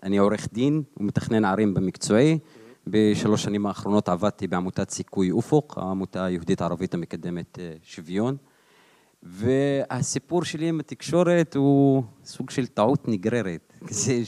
אני 0.03 0.17
עורך 0.17 0.47
דין 0.53 0.83
ומתכנן 0.97 1.45
ערים 1.45 1.73
במקצועי. 1.73 2.39
בשלוש 2.87 3.43
שנים 3.43 3.65
האחרונות 3.65 4.09
עבדתי 4.09 4.47
בעמותת 4.47 4.89
סיכוי 4.89 5.31
אופוק, 5.31 5.77
העמותה 5.77 6.25
היהודית 6.25 6.61
ערבית 6.61 6.93
המקדמת 6.93 7.59
שוויון. 7.83 8.37
והסיפור 9.25 10.43
שלי 10.43 10.69
עם 10.69 10.79
התקשורת 10.79 11.55
הוא 11.55 12.03
סוג 12.25 12.49
של 12.49 12.67
טעות 12.67 13.07
נגררת, 13.07 13.73
כזה 13.87 14.21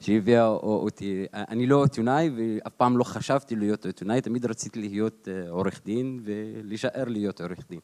שהביאה 0.00 0.46
אותי. 0.46 1.26
אני 1.32 1.66
לא 1.66 1.82
עיתונאי 1.82 2.30
ואף 2.36 2.72
פעם 2.72 2.98
לא 2.98 3.04
חשבתי 3.04 3.56
להיות 3.56 3.86
עיתונאי, 3.86 4.20
תמיד 4.20 4.46
רציתי 4.46 4.80
להיות 4.80 5.28
אה, 5.30 5.50
עורך 5.50 5.80
דין 5.84 6.20
ולהישאר 6.24 7.04
להיות 7.06 7.40
עורך 7.40 7.58
דין. 7.70 7.80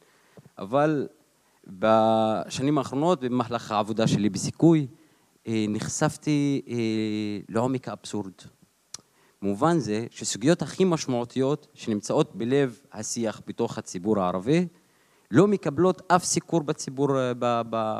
אבל 0.57 1.07
בשנים 1.67 2.77
האחרונות, 2.77 3.23
במהלך 3.23 3.71
העבודה 3.71 4.07
שלי 4.07 4.29
בסיכוי, 4.29 4.87
אה, 5.47 5.65
נחשפתי 5.69 6.61
אה, 6.67 6.75
לעומק 7.49 7.87
האבסורד. 7.87 8.33
במובן 9.41 9.79
זה 9.79 10.05
שסוגיות 10.09 10.61
הכי 10.61 10.83
משמעותיות 10.83 11.67
שנמצאות 11.73 12.35
בלב 12.35 12.79
השיח 12.93 13.41
בתוך 13.47 13.77
הציבור 13.77 14.19
הערבי, 14.19 14.67
לא 15.35 15.47
מקבלות 15.47 16.01
אף 16.11 16.23
סיקור 16.23 16.63
בציבור, 16.63 17.19
אה, 17.19 17.33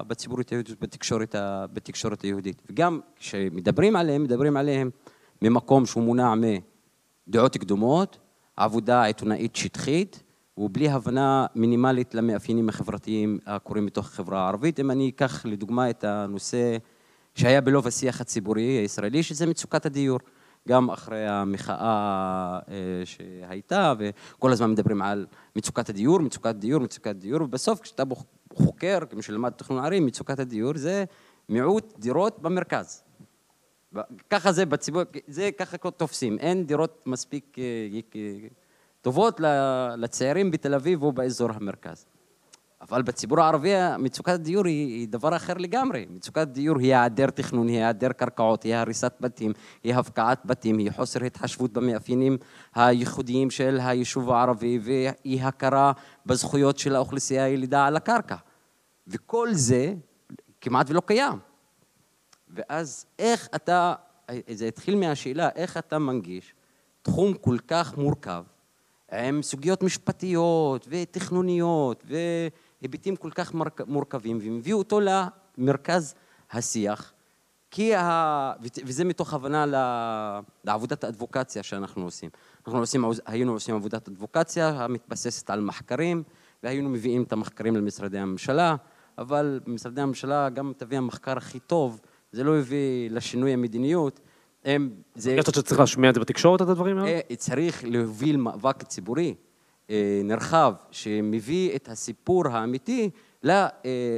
בציבורית 0.07 0.49
היהודית, 0.49 0.81
בתקשורת, 0.81 1.35
בתקשורת 1.73 2.21
היהודית. 2.21 2.61
וגם 2.69 2.99
כשמדברים 3.15 3.95
עליהם, 3.95 4.23
מדברים 4.23 4.57
עליהם 4.57 4.89
ממקום 5.41 5.85
שהוא 5.85 6.03
מונע 6.03 6.33
מדעות 7.27 7.57
קדומות, 7.57 8.17
עבודה 8.57 9.03
עיתונאית 9.03 9.55
שטחית, 9.55 10.23
ובלי 10.57 10.89
הבנה 10.89 11.45
מינימלית 11.55 12.15
למאפיינים 12.15 12.69
החברתיים 12.69 13.39
הקורים 13.45 13.85
בתוך 13.85 14.05
החברה 14.05 14.43
הערבית. 14.43 14.79
אם 14.79 14.91
אני 14.91 15.09
אקח 15.09 15.45
לדוגמה 15.45 15.89
את 15.89 16.03
הנושא 16.03 16.77
שהיה 17.35 17.61
בלוב 17.61 17.87
השיח 17.87 18.21
הציבורי 18.21 18.63
הישראלי, 18.63 19.23
שזה 19.23 19.45
מצוקת 19.45 19.85
הדיור. 19.85 20.19
גם 20.67 20.89
אחרי 20.89 21.27
המחאה 21.27 22.59
אה, 22.69 23.03
שהייתה, 23.05 23.93
וכל 23.99 24.51
הזמן 24.51 24.71
מדברים 24.71 25.01
על 25.01 25.25
מצוקת 25.55 25.89
הדיור, 25.89 26.19
מצוקת 26.19 26.55
דיור, 26.55 26.81
מצוקת 26.81 27.15
דיור, 27.15 27.41
ובסוף 27.41 27.81
כשאתה 27.81 28.03
חוקר, 28.53 28.99
כמי 29.09 29.21
שלמד 29.21 29.49
תכנון 29.49 29.85
ערים, 29.85 30.05
מצוקת 30.05 30.39
הדיור 30.39 30.77
זה 30.77 31.05
מיעוט 31.49 31.93
דירות 31.99 32.41
במרכז. 32.41 33.03
ככה 34.29 34.51
זה 34.51 34.65
בציבור, 34.65 35.01
זה 35.27 35.49
ככה 35.57 35.77
תופסים, 35.77 36.39
אין 36.39 36.65
דירות 36.65 37.03
מספיק 37.05 37.55
אה, 37.59 38.17
טובות 39.01 39.39
לצעירים 39.97 40.51
בתל 40.51 40.73
אביב 40.73 41.03
או 41.03 41.11
באזור 41.11 41.49
המרכז. 41.53 42.05
אבל 42.89 43.01
בציבור 43.01 43.41
הערבי 43.41 43.73
מצוקת 43.99 44.33
הדיור 44.33 44.65
היא 44.65 45.07
דבר 45.07 45.35
אחר 45.35 45.53
לגמרי. 45.53 46.05
מצוקת 46.09 46.41
הדיור 46.41 46.79
היא 46.79 46.87
היעדר 46.87 47.29
תכנון, 47.29 47.67
היא 47.67 47.77
היעדר 47.77 48.11
קרקעות, 48.11 48.63
היא 48.63 48.75
הריסת 48.75 49.13
בתים, 49.19 49.53
היא 49.83 49.95
הפקעת 49.95 50.45
בתים, 50.45 50.77
היא 50.77 50.91
חוסר 50.91 51.23
התחשבות 51.23 51.73
במאפיינים 51.73 52.37
הייחודיים 52.75 53.49
של 53.49 53.79
היישוב 53.81 54.31
הערבי 54.31 54.79
ואי 54.83 55.41
הכרה 55.41 55.91
בזכויות 56.25 56.77
של 56.77 56.95
האוכלוסייה 56.95 57.43
הילידה 57.43 57.85
על 57.85 57.95
הקרקע. 57.95 58.35
וכל 59.07 59.53
זה 59.53 59.93
כמעט 60.61 60.89
ולא 60.89 61.01
קיים. 61.05 61.39
ואז 62.49 63.05
איך 63.19 63.47
אתה, 63.55 63.93
זה 64.51 64.67
התחיל 64.67 64.95
מהשאלה, 64.95 65.49
איך 65.55 65.77
אתה 65.77 65.99
מנגיש 65.99 66.53
תחום 67.01 67.33
כל 67.33 67.57
כך 67.67 67.97
מורכב, 67.97 68.43
עם 69.11 69.41
סוגיות 69.41 69.83
משפטיות 69.83 70.87
ותכנוניות 70.89 72.03
ו... 72.07 72.15
היבטים 72.81 73.15
כל 73.15 73.31
כך 73.31 73.53
מורכבים, 73.87 74.39
ומביא 74.41 74.73
אותו 74.73 74.99
למרכז 74.99 76.15
השיח, 76.51 77.13
כי 77.71 77.95
ה... 77.95 78.53
וזה 78.85 79.05
מתוך 79.05 79.33
הבנה 79.33 79.65
לעבודת 80.63 81.03
האדבוקציה 81.03 81.63
שאנחנו 81.63 82.03
עושים. 82.03 82.29
אנחנו 82.67 82.79
עושים, 82.79 83.05
היינו 83.25 83.51
עושים 83.51 83.75
עבודת 83.75 84.07
אדבוקציה 84.07 84.69
המתבססת 84.69 85.49
על 85.49 85.61
מחקרים, 85.61 86.23
והיינו 86.63 86.89
מביאים 86.89 87.23
את 87.23 87.31
המחקרים 87.31 87.75
למשרדי 87.75 88.19
הממשלה, 88.19 88.75
אבל 89.17 89.59
במשרדי 89.67 90.01
הממשלה 90.01 90.49
גם 90.49 90.73
תביא 90.77 90.97
המחקר 90.97 91.37
הכי 91.37 91.59
טוב, 91.59 92.01
זה 92.31 92.43
לא 92.43 92.57
הביא 92.57 93.09
לשינוי 93.09 93.53
המדיניות. 93.53 94.19
הם... 94.65 94.89
זה... 95.15 95.31
הרגשת 95.31 95.55
שצריך 95.55 95.79
להשמיע 95.79 96.09
את 96.09 96.15
זה 96.15 96.19
בתקשורת, 96.21 96.61
את 96.61 96.69
הדברים 96.69 96.97
האלה? 96.97 97.19
אה, 97.29 97.35
צריך 97.35 97.83
להוביל 97.87 98.37
מאבק 98.37 98.83
ציבורי. 98.83 99.35
נרחב 100.23 100.73
שמביא 100.91 101.75
את 101.75 101.89
הסיפור 101.89 102.47
האמיתי 102.47 103.09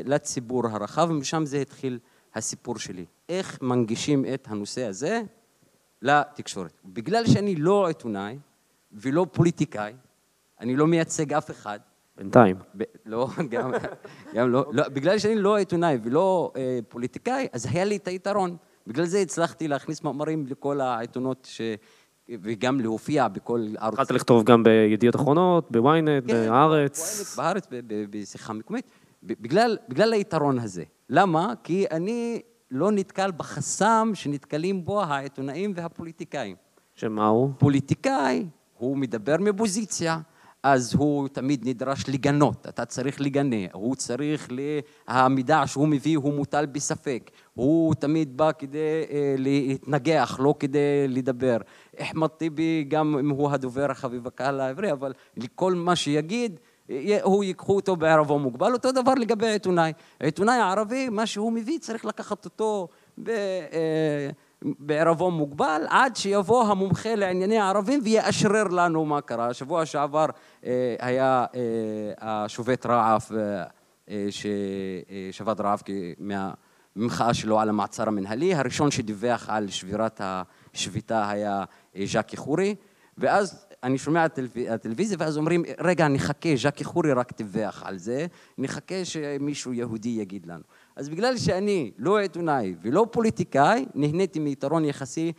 לציבור 0.05 0.67
הרחב, 0.67 1.07
ומשם 1.09 1.45
זה 1.45 1.57
התחיל 1.61 1.99
הסיפור 2.35 2.79
שלי. 2.79 3.05
איך 3.29 3.61
מנגישים 3.61 4.25
את 4.33 4.47
הנושא 4.49 4.85
הזה 4.85 5.21
לתקשורת. 6.01 6.73
בגלל 6.85 7.25
שאני 7.25 7.55
לא 7.55 7.87
עיתונאי 7.87 8.37
ולא 8.91 9.27
פוליטיקאי, 9.31 9.93
אני 10.59 10.75
לא 10.75 10.87
מייצג 10.87 11.33
אף 11.33 11.51
אחד. 11.51 11.79
בינתיים. 12.17 12.57
ב- 12.77 12.83
לא, 13.05 13.29
גם, 13.49 13.71
גם 14.33 14.51
לא, 14.51 14.65
לא, 14.73 14.89
בגלל 14.89 15.19
שאני 15.19 15.35
לא 15.35 15.57
עיתונאי 15.57 15.97
ולא 16.03 16.51
אה, 16.55 16.79
פוליטיקאי, 16.89 17.47
אז 17.53 17.65
היה 17.65 17.85
לי 17.85 17.95
את 17.95 18.07
היתרון. 18.07 18.57
בגלל 18.87 19.05
זה 19.05 19.19
הצלחתי 19.19 19.67
להכניס 19.67 20.03
מאמרים 20.03 20.47
לכל 20.47 20.81
העיתונות 20.81 21.47
ש... 21.51 21.61
וגם 22.31 22.79
להופיע 22.79 23.27
בכל 23.27 23.65
ערוץ. 23.77 23.99
התחלת 23.99 24.11
לכתוב 24.11 24.43
גם 24.43 24.63
בידיעות 24.63 25.15
אחרונות, 25.15 25.71
בוויינט, 25.71 26.23
כן. 26.27 26.47
בארץ, 26.49 27.37
ב- 27.39 27.79
ב- 27.87 28.05
בשיחה 28.09 28.53
מקומית, 28.53 28.85
בגלל, 29.23 29.77
בגלל 29.89 30.13
היתרון 30.13 30.59
הזה. 30.59 30.83
למה? 31.09 31.53
כי 31.63 31.85
אני 31.91 32.41
לא 32.71 32.91
נתקל 32.91 33.31
בחסם 33.37 34.11
שנתקלים 34.13 34.83
בו 34.85 35.03
העיתונאים 35.03 35.73
והפוליטיקאים. 35.75 36.55
שמה 36.95 37.27
הוא? 37.27 37.51
פוליטיקאי, 37.57 38.45
הוא 38.77 38.97
מדבר 38.97 39.35
מפוזיציה, 39.39 40.19
אז 40.63 40.93
הוא 40.93 41.27
תמיד 41.27 41.67
נדרש 41.67 42.03
לגנות, 42.07 42.67
אתה 42.69 42.85
צריך 42.85 43.21
לגנה, 43.21 43.55
הוא 43.73 43.95
צריך, 43.95 44.47
ל... 44.51 44.59
המידע 45.07 45.63
שהוא 45.65 45.87
מביא 45.87 46.17
הוא 46.17 46.33
מוטל 46.33 46.65
בספק, 46.65 47.31
הוא 47.53 47.95
תמיד 47.95 48.37
בא 48.37 48.51
כדי 48.59 49.03
אה, 49.11 49.35
להתנגח, 49.37 50.39
לא 50.43 50.55
כדי 50.59 51.07
לדבר. 51.07 51.57
אחמד 51.99 52.27
טיבי, 52.27 52.85
גם 52.87 53.17
אם 53.19 53.29
הוא 53.29 53.51
הדובר 53.51 53.91
החביב 53.91 54.27
הקהל 54.27 54.59
העברי, 54.59 54.91
אבל 54.91 55.13
לכל 55.37 55.73
מה 55.73 55.95
שיגיד, 55.95 56.59
הוא 57.23 57.43
ייקחו 57.43 57.75
אותו 57.75 57.95
בערבו 57.95 58.39
מוגבל, 58.39 58.73
אותו 58.73 58.91
דבר 58.91 59.13
לגבי 59.13 59.47
עיתונאי. 59.47 59.93
העיתונאי 60.21 60.55
הערבי, 60.55 61.09
מה 61.09 61.25
שהוא 61.25 61.51
מביא 61.51 61.79
צריך 61.79 62.05
לקחת 62.05 62.45
אותו 62.45 62.87
ב... 63.23 63.29
אה, 63.29 64.29
בערבו 64.61 65.31
מוגבל, 65.31 65.81
עד 65.89 66.15
שיבוא 66.15 66.63
המומחה 66.63 67.15
לענייני 67.15 67.57
הערבים 67.57 67.99
ויאשרר 68.03 68.63
לנו 68.63 69.05
מה 69.05 69.21
קרה. 69.21 69.53
שבוע 69.53 69.85
שעבר 69.85 70.25
אה, 70.65 70.95
היה 70.99 71.45
אה, 71.55 71.61
השובת 72.21 72.85
רעב 72.85 73.25
אה, 74.09 74.27
ששבת 74.29 75.61
רעב 75.61 75.81
מהמחאה 76.19 77.33
שלו 77.33 77.59
על 77.59 77.69
המעצר 77.69 78.07
המנהלי. 78.07 78.55
הראשון 78.55 78.91
שדיווח 78.91 79.49
על 79.49 79.69
שבירת 79.69 80.21
השביתה 80.23 81.29
היה 81.29 81.63
ז'קי 82.05 82.37
חורי, 82.37 82.75
ואז 83.17 83.65
אני 83.83 83.97
שומע 83.97 84.25
את 84.25 84.39
הטלוויזיה 84.69 85.17
ואז 85.19 85.37
אומרים, 85.37 85.63
רגע, 85.79 86.07
נחכה, 86.07 86.49
ז'קי 86.55 86.83
חורי 86.83 87.13
רק 87.13 87.37
דיווח 87.37 87.83
על 87.85 87.97
זה, 87.97 88.25
נחכה 88.57 89.05
שמישהו 89.05 89.73
יהודי 89.73 90.09
יגיד 90.09 90.45
לנו. 90.45 90.63
אז 90.97 91.09
בגלל 91.09 91.37
שאני 91.37 91.91
לא 91.97 92.19
עיתונאי 92.19 92.75
ולא 92.81 93.05
פוליטיקאי, 93.11 93.85
נהניתי 93.95 94.39
מיתרון 94.39 94.85
יחסי 94.85 95.31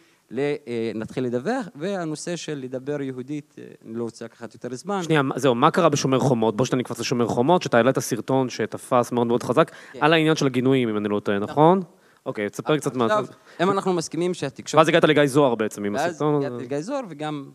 נתחיל 0.95 1.25
לדווח, 1.25 1.69
והנושא 1.75 2.37
של 2.37 2.59
לדבר 2.59 3.03
יהודית, 3.03 3.57
אני 3.87 3.95
לא 3.95 4.05
רוצה 4.05 4.25
לקחת 4.25 4.55
יותר 4.55 4.75
זמן. 4.75 5.03
שנייה, 5.03 5.23
זהו, 5.37 5.55
מה 5.55 5.71
קרה 5.71 5.89
בשומר 5.89 6.19
חומות? 6.19 6.57
בוא 6.57 6.65
שאתה 6.65 6.77
נקפץ 6.77 6.99
לשומר 6.99 7.27
חומות, 7.27 7.63
שאתה 7.63 7.77
העלית 7.77 7.99
סרטון 7.99 8.49
שתפס 8.49 9.13
מאוד 9.13 9.27
מאוד 9.27 9.43
חזק, 9.43 9.71
כן. 9.93 9.99
על 10.03 10.13
העניין 10.13 10.37
של 10.37 10.47
הגינויים, 10.47 10.89
אם 10.89 10.97
אני 10.97 11.09
לא 11.09 11.21
טועה, 11.21 11.39
נכון? 11.39 11.79
נכון? 11.79 11.83
אוקיי, 12.27 12.49
תספר 12.49 12.79
קצת 12.79 12.97
מה... 12.97 13.09
זה. 13.23 13.33
אם 13.63 13.71
אנחנו 13.71 13.93
מסכימים 13.93 14.35
שהתקשורת... 14.35 14.79
ואז 14.79 14.89
הגעת 14.89 15.05
לגיא 15.05 15.27
זוהר 15.27 15.55
בעצם 15.55 15.85
עם 15.85 15.97
הסרטון. 15.97 16.35
ואז 16.35 16.45
הגעתי 16.45 16.65
לגיא 16.65 16.81
זוהר 16.81 17.01
וגם 17.09 17.51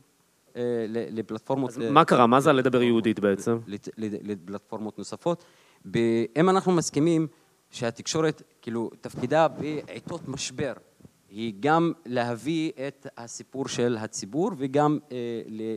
אה, 0.56 0.62
לפלטפורמות... 0.88 1.70
אז 1.70 1.78
מה 1.78 2.06
קרה? 2.06 2.28
מה 2.28 2.40
זה 2.40 2.54
לדבר 2.54 2.82
יהודית 2.84 3.20
בעצם? 3.20 3.58
לפלטפורמות 3.98 4.98
נוספות. 4.98 5.44
אם 6.38 6.50
אנחנו 6.50 6.72
מסכימים 6.72 7.28
שהתקשורת, 7.74 8.42
כאילו, 8.62 8.90
תפקידה 9.02 9.48
בעיתות 9.48 10.28
משבר, 10.28 10.74
היא 11.30 11.54
גם 11.60 11.92
להביא 12.06 12.72
את 12.88 13.08
הסיפור 13.18 13.68
של 13.68 13.98
הציבור 14.00 14.52
וגם 14.58 15.00
אה, 15.12 15.18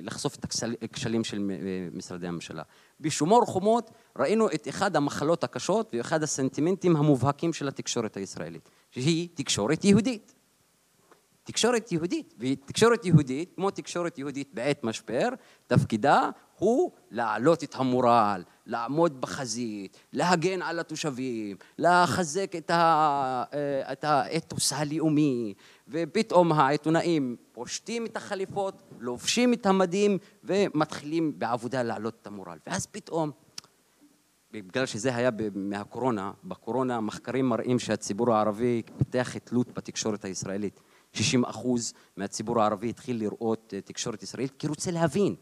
לחשוף 0.02 0.36
את 0.36 0.46
הכשלים 0.82 1.24
של 1.24 1.50
אה, 1.50 1.88
משרדי 1.92 2.26
הממשלה. 2.26 2.62
בשומר 3.00 3.40
חומות 3.40 3.90
ראינו 4.18 4.48
את 4.50 4.68
אחד 4.68 4.96
המחלות 4.96 5.44
הקשות 5.44 5.94
ואחד 5.96 6.22
הסנטימנטים 6.22 6.96
המובהקים 6.96 7.52
של 7.52 7.68
התקשורת 7.68 8.16
הישראלית, 8.16 8.70
שהיא 8.90 9.28
תקשורת 9.34 9.84
יהודית. 9.84 10.34
תקשורת 11.44 11.92
יהודית, 11.92 12.34
ותקשורת 12.38 13.04
יהודית, 13.04 13.52
כמו 13.54 13.70
תקשורת 13.70 14.18
יהודית 14.18 14.54
בעת 14.54 14.84
משבר, 14.84 15.28
תפקידה 15.66 16.30
הוא 16.58 16.90
להעלות 17.10 17.64
את 17.64 17.74
המורל, 17.74 18.42
לעמוד 18.66 19.20
בחזית, 19.20 19.96
להגן 20.12 20.62
על 20.62 20.78
התושבים, 20.78 21.56
לחזק 21.78 22.52
את, 22.56 22.70
ה, 22.70 23.44
אה, 23.54 23.92
את 23.92 24.04
האתוס 24.04 24.72
הלאומי, 24.72 25.54
ופתאום 25.88 26.52
העיתונאים 26.52 27.36
פושטים 27.52 28.06
את 28.06 28.16
החליפות, 28.16 28.82
לובשים 28.98 29.52
את 29.52 29.66
המדים 29.66 30.18
ומתחילים 30.44 31.38
בעבודה 31.38 31.82
להעלות 31.82 32.14
את 32.22 32.26
המורל. 32.26 32.58
ואז 32.66 32.86
פתאום, 32.86 33.30
בגלל 34.52 34.86
שזה 34.86 35.16
היה 35.16 35.30
מהקורונה, 35.54 36.32
בקורונה 36.44 37.00
מחקרים 37.00 37.48
מראים 37.48 37.78
שהציבור 37.78 38.34
הערבי 38.34 38.82
פיתח 38.98 39.38
תלות 39.38 39.72
בתקשורת 39.72 40.24
הישראלית. 40.24 40.80
60 41.12 41.44
אחוז 41.44 41.92
מהציבור 42.16 42.60
הערבי 42.60 42.88
התחיל 42.88 43.18
לראות 43.18 43.74
אה, 43.76 43.80
תקשורת 43.80 44.22
ישראלית 44.22 44.52
כי 44.58 44.66
רוצה 44.66 44.90
להבין 44.90 45.34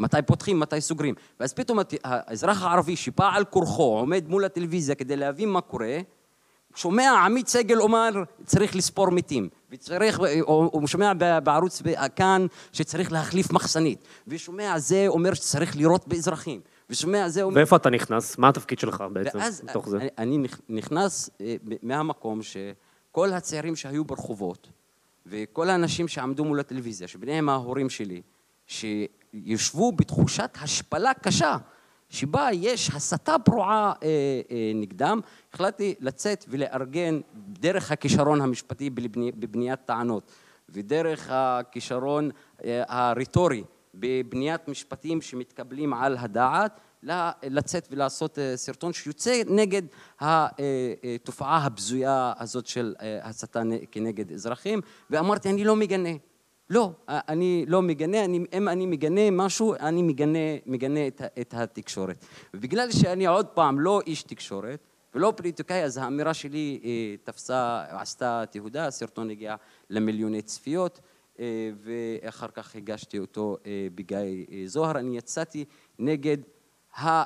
מתי 0.00 0.16
פותחים, 0.26 0.60
מתי 0.60 0.80
סוגרים. 0.80 1.14
ואז 1.40 1.52
פתאום 1.52 1.78
האזרח 2.04 2.62
הערבי 2.62 2.96
שבא 2.96 3.30
על 3.34 3.44
כורחו, 3.44 3.82
עומד 3.82 4.24
מול 4.28 4.44
הטלוויזיה 4.44 4.94
כדי 4.94 5.16
להבין 5.16 5.48
מה 5.48 5.60
קורה, 5.60 5.98
שומע 6.74 7.10
עמית 7.24 7.48
סגל 7.48 7.80
אומר 7.80 8.10
צריך 8.44 8.76
לספור 8.76 9.10
מתים, 9.10 9.48
וצריך, 9.70 10.20
הוא 10.44 10.86
שומע 10.86 11.12
בערוץ 11.44 11.82
כאן 12.16 12.46
שצריך 12.72 13.12
להחליף 13.12 13.52
מחסנית, 13.52 14.04
ושומע 14.28 14.78
זה 14.78 15.04
אומר 15.08 15.34
שצריך 15.34 15.76
לירות 15.76 16.08
באזרחים, 16.08 16.60
ושומע 16.90 17.28
זה 17.28 17.42
אומר... 17.42 17.56
ואיפה 17.56 17.76
אתה 17.76 17.90
נכנס? 17.90 18.38
מה 18.38 18.48
התפקיד 18.48 18.78
שלך 18.78 19.04
בעצם 19.12 19.38
ואז 19.38 19.62
מתוך 19.64 19.88
זה? 19.88 19.98
אני 20.18 20.38
נכנס 20.68 21.30
אה, 21.40 21.56
מהמקום 21.82 22.40
שכל 22.42 23.32
הצעירים 23.32 23.76
שהיו 23.76 24.04
ברחובות, 24.04 24.68
וכל 25.26 25.70
האנשים 25.70 26.08
שעמדו 26.08 26.44
מול 26.44 26.60
הטלוויזיה, 26.60 27.08
שביניהם 27.08 27.48
ההורים 27.48 27.90
שלי, 27.90 28.22
שישבו 28.70 29.92
בתחושת 29.92 30.50
השפלה 30.62 31.14
קשה, 31.14 31.56
שבה 32.08 32.48
יש 32.52 32.90
הסתה 32.90 33.36
פרועה 33.44 33.92
אה, 34.02 34.08
אה, 34.50 34.72
נגדם, 34.74 35.20
החלטתי 35.52 35.94
לצאת 36.00 36.44
ולארגן 36.48 37.20
דרך 37.34 37.92
הכישרון 37.92 38.40
המשפטי 38.40 38.90
בבני, 38.90 39.32
בבניית 39.32 39.80
טענות 39.86 40.32
ודרך 40.68 41.28
הכישרון 41.30 42.30
אה, 42.64 42.82
הרטורי 42.88 43.64
בבניית 43.94 44.68
משפטים 44.68 45.20
שמתקבלים 45.20 45.94
על 45.94 46.16
הדעת, 46.20 46.80
לצאת 47.42 47.88
ולעשות 47.90 48.38
אה, 48.38 48.56
סרטון 48.56 48.92
שיוצא 48.92 49.42
נגד 49.46 49.82
התופעה 50.20 51.64
הבזויה 51.64 52.32
הזאת 52.38 52.66
של 52.66 52.94
אה, 53.00 53.18
הסתה 53.22 53.62
כנגד 53.90 54.32
אזרחים, 54.32 54.80
ואמרתי, 55.10 55.50
אני 55.50 55.64
לא 55.64 55.76
מגנה. 55.76 56.10
לא, 56.70 56.92
אני 57.08 57.64
לא 57.68 57.82
מגנה, 57.82 58.24
אני, 58.24 58.40
אם 58.52 58.68
אני 58.68 58.86
מגנה 58.86 59.30
משהו, 59.30 59.74
אני 59.80 60.02
מגנה, 60.02 60.38
מגנה 60.66 61.06
את, 61.06 61.22
את 61.40 61.54
התקשורת. 61.54 62.24
ובגלל 62.54 62.90
שאני 62.90 63.26
עוד 63.26 63.46
פעם 63.46 63.80
לא 63.80 64.00
איש 64.06 64.22
תקשורת 64.22 64.80
ולא 65.14 65.32
פוליטיקאי, 65.36 65.84
אז 65.84 65.96
האמירה 65.96 66.34
שלי 66.34 66.80
אה, 66.84 67.14
תפסה, 67.24 67.84
עשתה 67.88 68.44
תהודה, 68.50 68.86
הסרטון 68.86 69.30
הגיע 69.30 69.54
למיליוני 69.90 70.42
צפיות, 70.42 71.00
ואחר 71.82 72.48
כך 72.48 72.76
הגשתי 72.76 73.18
אותו 73.18 73.56
בגיא 73.94 74.46
זוהר. 74.66 74.98
אני 74.98 75.16
יצאתי 75.16 75.64
נגד 75.98 76.38
אה, 76.98 77.24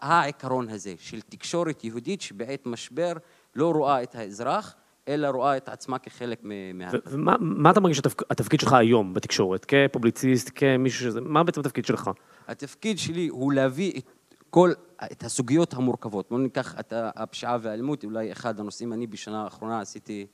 העיקרון 0.00 0.68
הזה 0.68 0.94
של 0.98 1.20
תקשורת 1.20 1.84
יהודית 1.84 2.20
שבעת 2.20 2.66
משבר 2.66 3.12
לא 3.54 3.72
רואה 3.72 4.02
את 4.02 4.14
האזרח, 4.14 4.74
אלא 5.08 5.28
רואה 5.28 5.56
את 5.56 5.68
עצמה 5.68 5.98
כחלק 5.98 6.40
מה... 6.42 6.90
ומה 7.06 7.70
אתה 7.70 7.80
מרגיש 7.80 7.98
התפקיד 8.30 8.60
שלך 8.60 8.72
היום 8.72 9.14
בתקשורת? 9.14 9.66
כפובליציסט, 9.68 10.50
כמישהו 10.54 11.04
שזה... 11.04 11.20
מה 11.20 11.44
בעצם 11.44 11.60
התפקיד 11.60 11.84
שלך? 11.84 12.10
התפקיד 12.48 12.98
שלי 12.98 13.28
הוא 13.28 13.52
להביא 13.52 13.92
את 13.98 14.10
כל, 14.50 14.72
את 15.12 15.24
הסוגיות 15.24 15.74
המורכבות. 15.74 16.28
בואו 16.28 16.40
ניקח 16.40 16.80
את 16.80 16.92
הפשיעה 16.96 17.56
והאלימות, 17.62 18.04
אולי 18.04 18.32
אחד 18.32 18.60
הנושאים, 18.60 18.92
אני 18.92 19.06
בשנה 19.06 19.44
האחרונה 19.44 19.80
עשיתי 19.80 20.26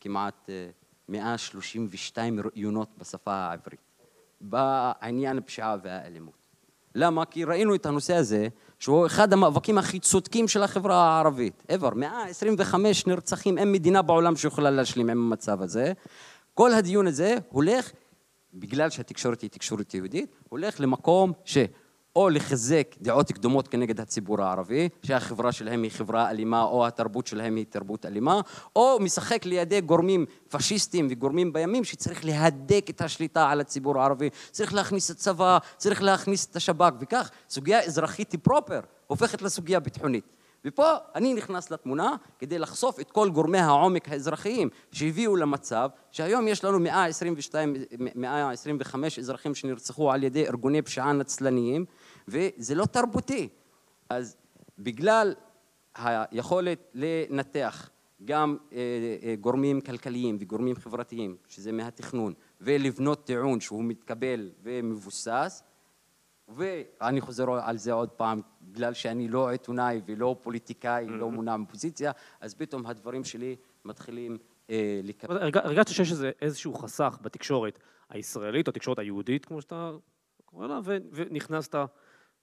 כמעט 0.00 0.50
132 1.08 2.38
אה, 2.38 2.44
ראיונות 2.44 2.88
בשפה 2.98 3.32
העברית. 3.32 3.80
בעניין 4.40 5.38
הפשיעה 5.38 5.76
והאלימות. 5.82 6.48
למה? 6.94 7.24
כי 7.24 7.44
ראינו 7.44 7.74
את 7.74 7.86
הנושא 7.86 8.14
הזה, 8.14 8.48
שהוא 8.78 9.06
אחד 9.06 9.32
המאבקים 9.32 9.78
הכי 9.78 9.98
צודקים 9.98 10.48
של 10.48 10.62
החברה 10.62 10.96
הערבית, 10.96 11.62
ever. 11.72 11.94
125 11.94 13.06
נרצחים, 13.06 13.58
אין 13.58 13.72
מדינה 13.72 14.02
בעולם 14.02 14.36
שיכולה 14.36 14.70
להשלים 14.70 15.10
עם 15.10 15.18
המצב 15.18 15.62
הזה. 15.62 15.92
כל 16.54 16.72
הדיון 16.72 17.06
הזה 17.06 17.36
הולך 17.48 17.92
בגלל 18.54 18.90
שהתקשורת 18.90 19.40
היא 19.40 19.50
תקשורת 19.50 19.94
יהודית, 19.94 20.36
הולך 20.48 20.80
למקום 20.80 21.32
ש... 21.44 21.58
או 22.18 22.28
לחזק 22.28 22.94
דעות 23.02 23.32
קדומות 23.32 23.68
כנגד 23.68 24.00
הציבור 24.00 24.42
הערבי, 24.42 24.88
שהחברה 25.02 25.52
שלהם 25.52 25.82
היא 25.82 25.90
חברה 25.90 26.30
אלימה 26.30 26.62
או 26.62 26.86
התרבות 26.86 27.26
שלהם 27.26 27.56
היא 27.56 27.64
תרבות 27.70 28.06
אלימה, 28.06 28.40
או 28.76 28.98
משחק 29.00 29.46
לידי 29.46 29.80
גורמים 29.80 30.26
פשיסטיים 30.48 31.06
וגורמים 31.10 31.52
בימים 31.52 31.84
שצריך 31.84 32.24
להדק 32.24 32.86
את 32.90 33.00
השליטה 33.00 33.50
על 33.50 33.60
הציבור 33.60 34.00
הערבי, 34.00 34.30
צריך 34.50 34.74
להכניס 34.74 35.10
את 35.10 35.16
הצבא, 35.16 35.58
צריך 35.76 36.02
להכניס 36.02 36.46
את 36.46 36.56
השב"כ, 36.56 36.92
וכך 37.00 37.30
סוגיה 37.48 37.80
אזרחית 37.82 38.34
פרופר 38.34 38.80
הופכת 39.06 39.42
לסוגיה 39.42 39.80
ביטחונית. 39.80 40.38
ופה 40.64 40.92
אני 41.14 41.34
נכנס 41.34 41.70
לתמונה 41.70 42.16
כדי 42.38 42.58
לחשוף 42.58 43.00
את 43.00 43.10
כל 43.10 43.30
גורמי 43.30 43.58
העומק 43.58 44.08
האזרחיים 44.08 44.68
שהביאו 44.92 45.36
למצב 45.36 45.88
שהיום 46.10 46.48
יש 46.48 46.64
לנו 46.64 46.78
122, 46.78 47.74
125 48.14 49.18
אזרחים 49.18 49.54
שנרצחו 49.54 50.12
על 50.12 50.24
ידי 50.24 50.46
ארגוני 50.46 50.82
פשיעה 50.82 51.12
נצלניים 51.12 51.84
וזה 52.28 52.74
לא 52.74 52.84
תרבותי. 52.84 53.48
אז 54.08 54.36
בגלל 54.78 55.34
היכולת 55.94 56.90
לנתח 56.94 57.90
גם 58.24 58.56
אה, 58.72 58.78
אה, 59.22 59.34
גורמים 59.40 59.80
כלכליים 59.80 60.36
וגורמים 60.40 60.76
חברתיים, 60.76 61.36
שזה 61.48 61.72
מהתכנון, 61.72 62.34
ולבנות 62.60 63.26
טיעון 63.26 63.60
שהוא 63.60 63.84
מתקבל 63.84 64.50
ומבוסס, 64.62 65.62
ואני 66.48 67.20
חוזר 67.20 67.50
על 67.62 67.78
זה 67.78 67.92
עוד 67.92 68.08
פעם, 68.08 68.40
בגלל 68.62 68.94
שאני 68.94 69.28
לא 69.28 69.50
עיתונאי 69.50 70.00
ולא 70.06 70.36
פוליטיקאי, 70.42 71.06
לא 71.06 71.26
mm-hmm. 71.26 71.30
מונע 71.30 71.56
מפוזיציה, 71.56 72.12
אז 72.40 72.54
פתאום 72.54 72.86
הדברים 72.86 73.24
שלי 73.24 73.56
מתחילים 73.84 74.38
אה, 74.70 75.00
לקבל. 75.04 75.50
הרגשת 75.54 75.88
שיש 75.88 76.12
איזשהו 76.42 76.74
חסך 76.74 77.18
בתקשורת 77.22 77.78
הישראלית, 78.10 78.66
או 78.66 78.70
התקשורת 78.70 78.98
היהודית, 78.98 79.44
כמו 79.44 79.60
שאתה 79.60 79.92
קורא 80.44 80.66
לה, 80.66 80.80
ונכנסת 81.12 81.74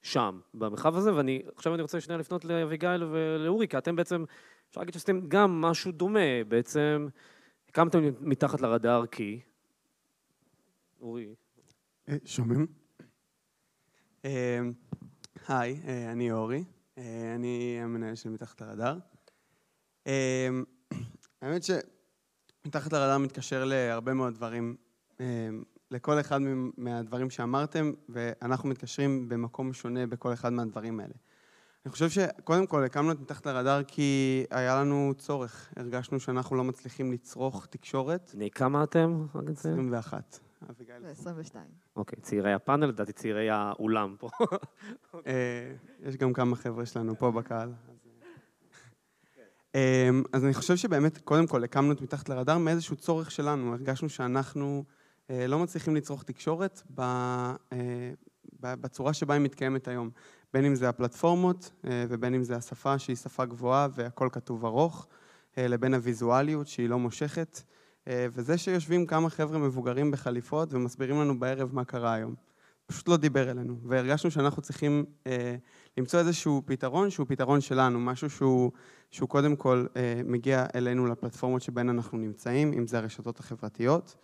שם, 0.06 0.40
במרחב 0.54 0.96
הזה, 0.96 1.16
ואני, 1.16 1.42
עכשיו 1.56 1.74
אני 1.74 1.82
רוצה 1.82 2.02
שנייה 2.02 2.20
לפנות 2.20 2.46
לאביגיל 2.46 3.04
ולאורי, 3.04 3.68
כי 3.68 3.78
אתם 3.78 3.96
בעצם, 3.96 4.26
אפשר 4.70 4.82
להגיד 4.82 4.94
שעשיתם 4.94 5.28
גם 5.28 5.62
משהו 5.62 5.92
דומה, 5.92 6.44
בעצם 6.48 7.08
הקמתם 7.70 8.00
מתחת 8.20 8.62
לרדאר 8.62 9.06
כי... 9.06 9.42
אורי. 11.02 11.36
אה, 12.10 12.16
שומעים? 12.26 12.68
אה, 14.26 14.60
היי, 15.48 15.82
אה, 15.88 16.12
אני 16.12 16.32
אורי, 16.32 16.64
אני 17.36 17.80
המנהל 17.82 18.16
של 18.16 18.30
מתחת 18.30 18.62
לרדאר. 18.62 18.98
האמת 21.42 21.62
שמתחת 21.64 22.94
לרדאר 22.94 23.18
מתקשר 23.18 23.66
להרבה 23.66 24.14
מאוד 24.14 24.34
דברים 24.34 24.76
לכל 25.92 26.20
אחד 26.20 26.40
מהדברים 26.78 27.30
שאמרתם, 27.30 27.92
ואנחנו 28.10 28.70
מתקשרים 28.70 29.30
במקום 29.30 29.74
שונה 29.74 30.08
בכל 30.08 30.34
אחד 30.34 30.54
מהדברים 30.54 31.00
האלה. 31.00 31.14
אני 31.86 31.92
חושב 31.92 32.10
שקודם 32.10 32.68
כל 32.68 32.84
הקמנו 32.84 33.12
את 33.12 33.20
מתחת 33.20 33.46
לרדאר 33.46 33.84
כי 33.84 34.44
היה 34.52 34.82
לנו 34.82 35.14
צורך. 35.18 35.74
הרגשנו 35.76 36.20
שאנחנו 36.20 36.56
לא 36.56 36.64
מצליחים 36.64 37.12
לצרוך 37.12 37.66
תקשורת. 37.66 38.32
בני 38.36 38.52
כמה 38.52 38.84
אתם? 38.84 39.26
21. 39.52 40.40
אביגיל. 40.70 40.96
22. 41.12 41.66
אוקיי, 41.96 42.20
צעירי 42.22 42.54
הפאנל, 42.54 42.86
לדעתי 42.86 43.14
צעירי 43.14 43.50
האולם 43.50 44.16
פה. 44.20 44.30
אה, 45.28 45.74
יש 46.00 46.18
גם 46.18 46.34
כמה 46.34 46.56
חבר'ה 46.56 46.86
שלנו 46.86 47.16
פה 47.20 47.32
בקהל. 47.32 47.74
אה, 49.76 50.10
אז 50.34 50.46
אני 50.46 50.54
חושב 50.54 50.76
שבאמת, 50.76 51.18
קודם 51.18 51.48
כל, 51.48 51.64
הקמנו 51.64 51.92
את 51.92 52.02
מתחת 52.02 52.30
לרדאר 52.30 52.58
מאיזשהו 52.58 52.96
צורך 52.96 53.32
שלנו. 53.32 53.74
הרגשנו 53.74 54.10
שאנחנו... 54.10 54.84
אה, 55.30 55.48
לא 55.48 55.60
מצליחים 55.60 55.96
לצרוך 55.96 56.24
תקשורת 56.24 56.82
אה, 57.00 57.54
בצורה 58.62 59.14
שבה 59.14 59.34
היא 59.34 59.42
מתקיימת 59.42 59.88
היום. 59.88 60.10
בין 60.54 60.66
אם 60.66 60.76
זה 60.76 60.90
הפלטפורמות 60.90 61.72
אה, 61.86 62.06
ובין 62.10 62.34
אם 62.34 62.44
זה 62.44 62.56
השפה 62.56 63.00
שהיא 63.00 63.16
שפה 63.16 63.46
גבוהה 63.46 63.88
והכל 63.94 64.30
כתוב 64.32 64.66
ארוך, 64.66 65.08
לבין 65.58 65.94
הוויזואליות 65.94 66.68
שהיא 66.68 66.90
לא 66.90 67.00
מושכת, 67.00 67.62
וזה 68.08 68.58
שיושבים 68.58 69.06
כמה 69.06 69.30
חבר'ה 69.30 69.58
מבוגרים 69.58 70.12
בחליפות 70.12 70.74
ומסבירים 70.74 71.22
לנו 71.22 71.40
בערב 71.40 71.70
מה 71.74 71.86
קרה 71.86 72.14
היום. 72.14 72.36
פשוט 72.86 73.08
לא 73.08 73.18
דיבר 73.18 73.52
אלינו, 73.52 73.78
והרגשנו 73.84 74.32
שאנחנו 74.32 74.62
צריכים 74.62 75.06
אה, 75.28 75.56
למצוא 75.98 76.20
איזשהו 76.20 76.62
פתרון 76.66 77.10
שהוא 77.10 77.28
פתרון 77.30 77.62
שלנו, 77.62 78.00
משהו 78.00 78.30
שהוא, 78.30 78.72
שהוא 79.12 79.30
קודם 79.30 79.56
כל 79.56 79.86
אה, 79.96 80.22
מגיע 80.26 80.66
אלינו 80.76 81.08
לפלטפורמות 81.08 81.62
שבהן 81.62 81.90
אנחנו 81.90 82.18
נמצאים, 82.18 82.74
אם 82.74 82.88
זה 82.88 82.98
הרשתות 82.98 83.40
החברתיות, 83.40 84.16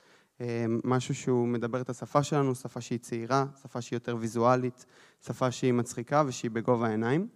משהו 0.83 1.15
שהוא 1.15 1.47
מדבר 1.47 1.81
את 1.81 1.89
השפה 1.89 2.23
שלנו, 2.23 2.55
שפה 2.55 2.81
שהיא 2.81 2.99
צעירה, 2.99 3.45
שפה 3.61 3.81
שהיא 3.81 3.97
יותר 3.97 4.15
ויזואלית, 4.19 4.85
שפה 5.25 5.51
שהיא 5.51 5.73
מצחיקה 5.73 6.23
ושהיא 6.27 6.51
בגובה 6.51 6.87
העיניים. 6.87 7.27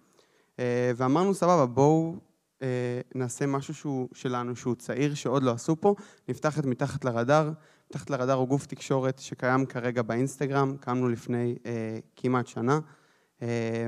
אה, 0.59 0.91
ואמרנו, 0.95 1.33
סבבה, 1.33 1.65
בואו 1.65 2.15
אה, 2.61 3.01
נעשה 3.15 3.45
משהו 3.45 3.73
שהוא 3.73 4.09
שלנו, 4.13 4.55
שהוא 4.55 4.75
צעיר, 4.75 5.13
שעוד 5.13 5.43
לא 5.43 5.51
עשו 5.51 5.75
פה, 5.81 5.95
נפתח 6.29 6.59
את 6.59 6.65
מתחת 6.65 7.05
לרדאר. 7.05 7.51
מתחת 7.89 8.09
לרדאר 8.09 8.35
הוא 8.35 8.47
גוף 8.47 8.65
תקשורת 8.65 9.19
שקיים 9.19 9.65
כרגע 9.65 10.01
באינסטגרם, 10.01 10.77
קמנו 10.79 11.09
לפני 11.09 11.55
אה, 11.65 11.99
כמעט 12.15 12.47
שנה, 12.47 12.79
אה, 13.41 13.87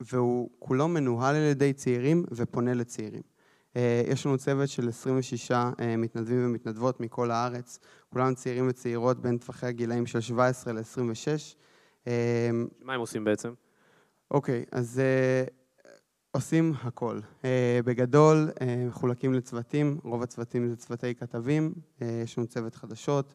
והוא 0.00 0.50
כולו 0.58 0.88
מנוהל 0.88 1.36
על 1.36 1.42
ידי 1.42 1.72
צעירים 1.72 2.24
ופונה 2.32 2.74
לצעירים. 2.74 3.35
אה, 3.76 4.02
יש 4.06 4.26
לנו 4.26 4.38
צוות 4.38 4.68
של 4.68 4.88
26 4.88 5.50
אה, 5.50 5.96
מתנדבים 5.96 6.46
ומתנדבות 6.46 7.00
מכל 7.00 7.30
הארץ, 7.30 7.78
כולם 8.12 8.34
צעירים 8.34 8.68
וצעירות 8.68 9.20
בין 9.20 9.38
טווחי 9.38 9.66
הגילאים 9.66 10.06
של 10.06 10.20
17 10.20 10.72
ל-26. 10.72 11.28
אה, 12.06 12.50
מה 12.82 12.94
הם 12.94 13.00
עושים 13.00 13.24
בעצם? 13.24 13.52
אוקיי, 14.30 14.64
אז 14.72 15.00
עושים 16.30 16.72
הכל. 16.82 17.20
בגדול, 17.84 18.50
מחולקים 18.88 19.34
לצוותים, 19.34 19.98
רוב 20.04 20.22
הצוותים 20.22 20.68
זה 20.68 20.76
צוותי 20.76 21.14
כתבים, 21.14 21.74
יש 22.00 22.38
לנו 22.38 22.46
צוות 22.46 22.74
חדשות, 22.74 23.34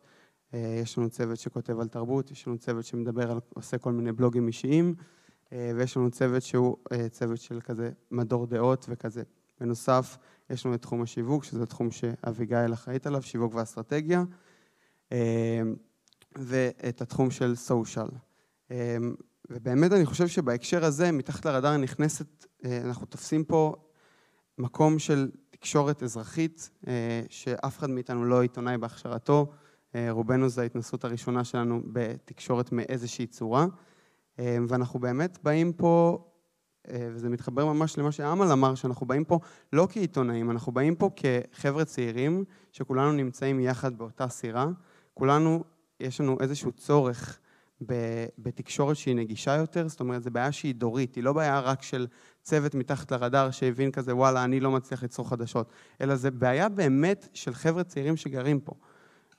יש 0.53 0.97
לנו 0.97 1.09
צוות 1.09 1.37
שכותב 1.37 1.79
על 1.79 1.87
תרבות, 1.87 2.31
יש 2.31 2.47
לנו 2.47 2.57
צוות 2.57 2.85
שמדבר 2.85 3.31
על, 3.31 3.39
עושה 3.49 3.77
כל 3.77 3.91
מיני 3.91 4.11
בלוגים 4.11 4.47
אישיים, 4.47 4.95
ויש 5.51 5.97
לנו 5.97 6.11
צוות 6.11 6.43
שהוא 6.43 6.77
צוות 7.11 7.37
של 7.37 7.61
כזה 7.61 7.91
מדור 8.11 8.45
דעות 8.45 8.85
וכזה. 8.89 9.23
בנוסף, 9.61 10.17
יש 10.49 10.65
לנו 10.65 10.75
את 10.75 10.81
תחום 10.81 11.01
השיווק, 11.01 11.43
שזה 11.43 11.65
תחום 11.65 11.91
שאביגיל 11.91 12.73
אחראית 12.73 13.07
עליו, 13.07 13.21
שיווק 13.21 13.55
ואסטרטגיה, 13.55 14.23
אה, 15.11 15.61
ואת 16.35 17.01
התחום 17.01 17.31
של 17.31 17.55
סושיאל. 17.55 18.07
אה, 18.71 18.97
ובאמת 19.49 19.91
אני 19.91 20.05
חושב 20.05 20.27
שבהקשר 20.27 20.85
הזה, 20.85 21.11
מתחת 21.11 21.45
לרדאר 21.45 21.77
נכנסת, 21.77 22.45
אה, 22.65 22.81
אנחנו 22.85 23.05
תופסים 23.05 23.43
פה 23.43 23.75
מקום 24.57 24.99
של 24.99 25.29
תקשורת 25.49 26.03
אזרחית, 26.03 26.69
שאף 27.29 27.79
אחד 27.79 27.89
מאיתנו 27.89 28.25
לא 28.25 28.41
עיתונאי 28.41 28.77
בהכשרתו, 28.77 29.51
רובנו 30.09 30.49
זו 30.49 30.61
ההתנסות 30.61 31.03
הראשונה 31.03 31.43
שלנו 31.43 31.81
בתקשורת 31.85 32.71
מאיזושהי 32.71 33.27
צורה, 33.27 33.65
ואנחנו 34.37 34.99
באמת 34.99 35.37
באים 35.43 35.73
פה 35.73 36.19
אה, 36.25 36.30
וזה 36.87 37.29
מתחבר 37.29 37.65
ממש 37.65 37.97
למה 37.97 38.11
שאמל 38.11 38.51
אמר, 38.51 38.75
שאנחנו 38.75 39.05
באים 39.05 39.23
פה 39.23 39.39
לא 39.73 39.87
כעיתונאים, 39.91 40.51
אנחנו 40.51 40.71
באים 40.71 40.95
פה 40.95 41.09
כחבר'ה 41.15 41.85
צעירים, 41.85 42.43
שכולנו 42.71 43.11
נמצאים 43.11 43.59
יחד 43.59 43.97
באותה 43.97 44.27
סירה. 44.27 44.67
כולנו, 45.13 45.63
יש 45.99 46.21
לנו 46.21 46.37
איזשהו 46.39 46.71
צורך 46.71 47.39
בתקשורת 48.37 48.95
שהיא 48.95 49.15
נגישה 49.15 49.55
יותר, 49.55 49.87
זאת 49.87 49.99
אומרת, 49.99 50.23
זו 50.23 50.31
בעיה 50.31 50.51
שהיא 50.51 50.75
דורית, 50.75 51.15
היא 51.15 51.23
לא 51.23 51.33
בעיה 51.33 51.59
רק 51.59 51.81
של 51.81 52.07
צוות 52.41 52.75
מתחת 52.75 53.11
לרדאר 53.11 53.51
שהבין 53.51 53.91
כזה, 53.91 54.15
וואלה, 54.15 54.43
אני 54.43 54.59
לא 54.59 54.71
מצליח 54.71 55.01
ליצור 55.01 55.29
חדשות, 55.29 55.71
אלא 56.01 56.15
זו 56.15 56.29
בעיה 56.33 56.69
באמת 56.69 57.27
של 57.33 57.53
חבר'ה 57.53 57.83
צעירים 57.83 58.17
שגרים 58.17 58.59
פה. 58.59 58.73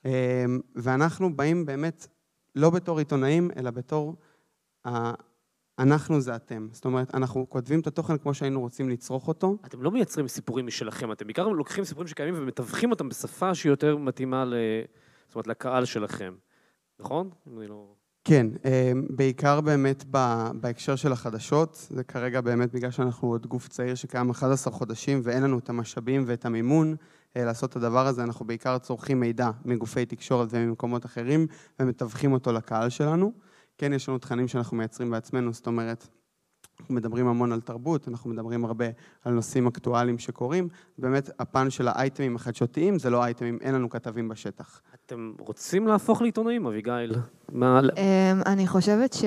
אה, 0.07 0.45
ואנחנו 0.77 1.37
באים 1.37 1.67
באמת 1.67 2.07
לא 2.55 2.71
בתור 2.71 2.99
עיתונאים, 2.99 3.51
אלא 3.57 3.71
בתור 3.71 4.17
אנחנו 5.79 6.20
זה 6.20 6.37
אתם. 6.37 6.68
זאת 6.73 6.85
אומרת, 6.85 7.14
אנחנו 7.14 7.46
כותבים 7.48 7.81
את 7.81 7.87
התוכן 7.87 8.18
כמו 8.18 8.35
שהיינו 8.35 8.60
רוצים 8.60 8.88
לצרוך 8.88 9.29
אותו. 9.29 9.56
אתם 9.66 9.83
לא 9.83 9.90
מייצרים 9.90 10.29
סיפורים 10.29 10.66
משלכם, 10.66 11.12
אתם 11.12 11.27
בעיקר 11.27 11.48
לוקחים 11.48 11.85
סיפורים 11.85 12.08
שקיימים 12.08 12.35
ומתווכים 12.42 12.90
אותם 12.90 13.08
בשפה 13.08 13.54
שהיא 13.54 13.70
יותר 13.70 13.96
מתאימה 13.96 14.44
ל... 14.44 14.54
זאת 15.27 15.35
אומרת, 15.35 15.46
לקהל 15.46 15.85
שלכם, 15.85 16.35
נכון? 17.00 17.31
לא... 17.46 17.94
כן, 18.25 18.46
אה, 18.64 18.92
בעיקר 19.10 19.60
באמת 19.60 20.04
בהקשר 20.54 20.96
של 20.96 21.12
החדשות, 21.12 21.87
זה 21.90 22.04
כרגע 22.04 22.40
באמת 22.40 22.73
בגלל 22.75 22.90
שאנחנו 22.90 23.29
עוד 23.29 23.46
גוף 23.46 23.68
צעיר 23.68 23.94
שקיים 23.94 24.31
11 24.31 24.73
חודשים 24.73 25.20
ואין 25.25 25.42
לנו 25.42 25.58
את 25.58 25.68
המשאבים 25.68 26.25
ואת 26.27 26.44
המימון 26.44 26.96
אה, 27.37 27.44
לעשות 27.44 27.70
את 27.70 27.77
הדבר 27.77 28.06
הזה, 28.06 28.23
אנחנו 28.23 28.46
בעיקר 28.46 28.79
צורכים 28.79 29.20
מידע 29.20 29.50
מגופי 29.64 30.06
תקשורת 30.06 30.48
וממקומות 30.50 31.06
אחרים 31.06 31.46
ומתווכים 31.81 32.33
אותו 32.33 32.52
לקהל 32.52 32.88
שלנו. 32.88 33.33
כן 33.79 33.92
יש 33.92 34.08
לנו 34.08 34.18
תכנים 34.18 34.48
שאנחנו 34.48 34.77
מייצרים 34.77 35.10
בעצמנו, 35.10 35.52
זאת 35.52 35.66
אומרת, 35.66 36.08
אנחנו 36.81 36.94
מדברים 36.94 37.27
המון 37.27 37.52
על 37.52 37.60
תרבות, 37.60 38.08
אנחנו 38.08 38.31
מדברים 38.31 38.64
הרבה 38.64 38.85
על 39.25 39.33
נושאים 39.33 39.66
אקטואליים 39.66 40.18
שקורים. 40.18 40.68
באמת, 40.98 41.31
הפן 41.38 41.70
של 41.70 41.88
האייטמים 41.88 42.37
החדשותיים 42.37 42.98
זה 42.98 43.10
לא 43.10 43.25
אייטמים, 43.25 43.58
אין 43.60 43.75
לנו 43.75 43.90
כתבים 43.90 44.29
בשטח. 44.29 44.81
אתם 45.06 45.33
רוצים 45.38 45.87
להפוך 45.87 46.23
לעיתונאים, 46.23 46.66
אביגיל? 46.66 47.14
אמ, 47.98 48.42
אני 48.46 48.66
חושבת 48.66 49.12
ש... 49.12 49.25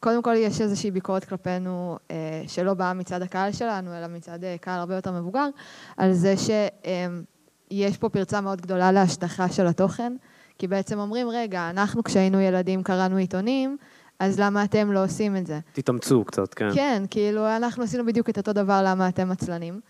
קודם 0.00 0.22
כל 0.22 0.34
יש 0.36 0.60
איזושהי 0.60 0.90
ביקורת 0.90 1.24
כלפינו 1.24 1.98
אה, 2.10 2.42
שלא 2.46 2.74
באה 2.74 2.94
מצד 2.94 3.22
הקהל 3.22 3.52
שלנו, 3.52 3.98
אלא 3.98 4.06
מצד 4.06 4.44
אה, 4.44 4.56
קהל 4.60 4.80
הרבה 4.80 4.94
יותר 4.94 5.12
מבוגר, 5.12 5.48
על 5.96 6.12
זה 6.12 6.34
שיש 6.36 7.98
פה 7.98 8.08
פרצה 8.08 8.40
מאוד 8.40 8.60
גדולה 8.60 8.92
להשטחה 8.92 9.48
של 9.48 9.66
התוכן, 9.66 10.16
כי 10.58 10.68
בעצם 10.68 10.98
אומרים, 10.98 11.28
רגע, 11.30 11.70
אנחנו 11.70 12.04
כשהיינו 12.04 12.40
ילדים 12.40 12.82
קראנו 12.82 13.16
עיתונים, 13.16 13.76
אז 14.18 14.40
למה 14.40 14.64
אתם 14.64 14.92
לא 14.92 15.04
עושים 15.04 15.36
את 15.36 15.46
זה? 15.46 15.60
תתאמצו 15.72 16.24
קצת, 16.24 16.54
כן. 16.54 16.68
כן, 16.74 17.02
כאילו, 17.10 17.56
אנחנו 17.56 17.82
עשינו 17.82 18.06
בדיוק 18.06 18.30
את 18.30 18.38
אותו 18.38 18.52
דבר, 18.52 18.82
למה 18.84 19.08
אתם 19.08 19.30
עצלנים. 19.30 19.80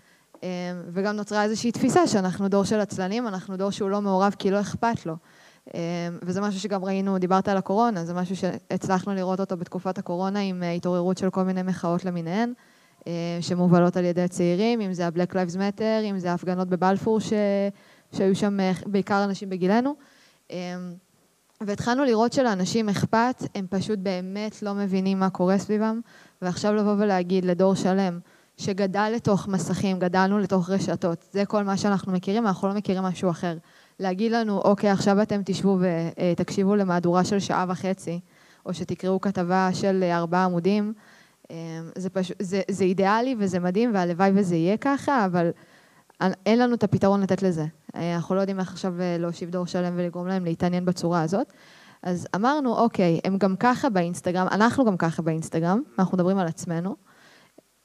אמ, 0.42 0.48
וגם 0.92 1.16
נוצרה 1.16 1.44
איזושהי 1.44 1.72
תפיסה 1.72 2.06
שאנחנו 2.06 2.48
דור 2.48 2.64
של 2.64 2.80
עצלנים, 2.80 3.28
אנחנו 3.28 3.56
דור 3.56 3.70
שהוא 3.70 3.90
לא 3.90 4.00
מעורב 4.00 4.34
כי 4.38 4.50
לא 4.50 4.60
אכפת 4.60 5.06
לו. 5.06 5.16
אמ, 5.74 5.80
וזה 6.22 6.40
משהו 6.40 6.60
שגם 6.60 6.84
ראינו, 6.84 7.18
דיברת 7.18 7.48
על 7.48 7.56
הקורונה, 7.56 8.04
זה 8.04 8.14
משהו 8.14 8.36
שהצלחנו 8.36 9.14
לראות 9.14 9.40
אותו 9.40 9.56
בתקופת 9.56 9.98
הקורונה 9.98 10.40
עם 10.40 10.62
אה, 10.62 10.72
התעוררות 10.72 11.18
של 11.18 11.30
כל 11.30 11.42
מיני 11.42 11.62
מחאות 11.62 12.04
למיניהן, 12.04 12.52
אה, 13.06 13.12
שמובלות 13.40 13.96
על 13.96 14.04
ידי 14.04 14.28
צעירים, 14.28 14.80
אם 14.80 14.92
זה 14.92 15.06
ה-Black 15.06 15.32
Lives 15.32 15.56
Matter, 15.56 16.04
אם 16.10 16.18
זה 16.18 16.30
ההפגנות 16.30 16.68
בבלפור, 16.68 17.20
ש... 17.20 17.32
שהיו 18.12 18.34
שם 18.34 18.60
אה, 18.60 18.72
בעיקר 18.86 19.24
אנשים 19.24 19.50
בגילנו. 19.50 19.94
אמ, 20.50 20.94
והתחלנו 21.60 22.04
לראות 22.04 22.32
שלאנשים 22.32 22.88
אכפת, 22.88 23.42
הם 23.54 23.66
פשוט 23.70 23.98
באמת 23.98 24.62
לא 24.62 24.74
מבינים 24.74 25.20
מה 25.20 25.30
קורה 25.30 25.58
סביבם, 25.58 26.00
ועכשיו 26.42 26.74
לבוא 26.74 26.94
ולהגיד 26.98 27.44
לדור 27.44 27.74
שלם, 27.74 28.18
שגדל 28.56 29.12
לתוך 29.14 29.48
מסכים, 29.48 29.98
גדלנו 29.98 30.38
לתוך 30.38 30.70
רשתות, 30.70 31.24
זה 31.32 31.44
כל 31.44 31.62
מה 31.64 31.76
שאנחנו 31.76 32.12
מכירים, 32.12 32.46
אנחנו 32.46 32.68
לא 32.68 32.74
מכירים 32.74 33.02
משהו 33.02 33.30
אחר. 33.30 33.56
להגיד 34.00 34.32
לנו, 34.32 34.58
אוקיי, 34.58 34.90
עכשיו 34.90 35.22
אתם 35.22 35.40
תשבו 35.44 35.78
ותקשיבו 35.80 36.76
למהדורה 36.76 37.24
של 37.24 37.38
שעה 37.38 37.64
וחצי, 37.68 38.20
או 38.66 38.74
שתקראו 38.74 39.20
כתבה 39.20 39.68
של 39.72 40.04
ארבעה 40.12 40.44
עמודים, 40.44 40.92
אמ, 41.50 41.56
זה, 41.94 42.10
פש... 42.10 42.32
זה, 42.38 42.62
זה 42.70 42.84
אידיאלי 42.84 43.36
וזה 43.38 43.60
מדהים, 43.60 43.94
והלוואי 43.94 44.30
וזה 44.34 44.56
יהיה 44.56 44.76
ככה, 44.76 45.24
אבל 45.24 45.50
אין 46.46 46.58
לנו 46.58 46.74
את 46.74 46.84
הפתרון 46.84 47.20
לתת 47.20 47.42
לזה. 47.42 47.64
אנחנו 47.94 48.34
לא 48.34 48.40
יודעים 48.40 48.60
איך 48.60 48.72
עכשיו 48.72 49.00
אה, 49.00 49.16
להושיב 49.18 49.50
דור 49.50 49.66
שלם 49.66 49.94
ולגרום 49.96 50.26
להם 50.26 50.44
להתעניין 50.44 50.84
בצורה 50.84 51.22
הזאת. 51.22 51.52
אז 52.02 52.26
אמרנו, 52.34 52.76
אוקיי, 52.76 53.20
הם 53.24 53.38
גם 53.38 53.56
ככה 53.56 53.88
באינסטגרם, 53.88 54.46
אנחנו 54.50 54.84
גם 54.84 54.96
ככה 54.96 55.22
באינסטגרם, 55.22 55.82
אנחנו 55.98 56.16
מדברים 56.16 56.38
על 56.38 56.46
עצמנו, 56.46 56.96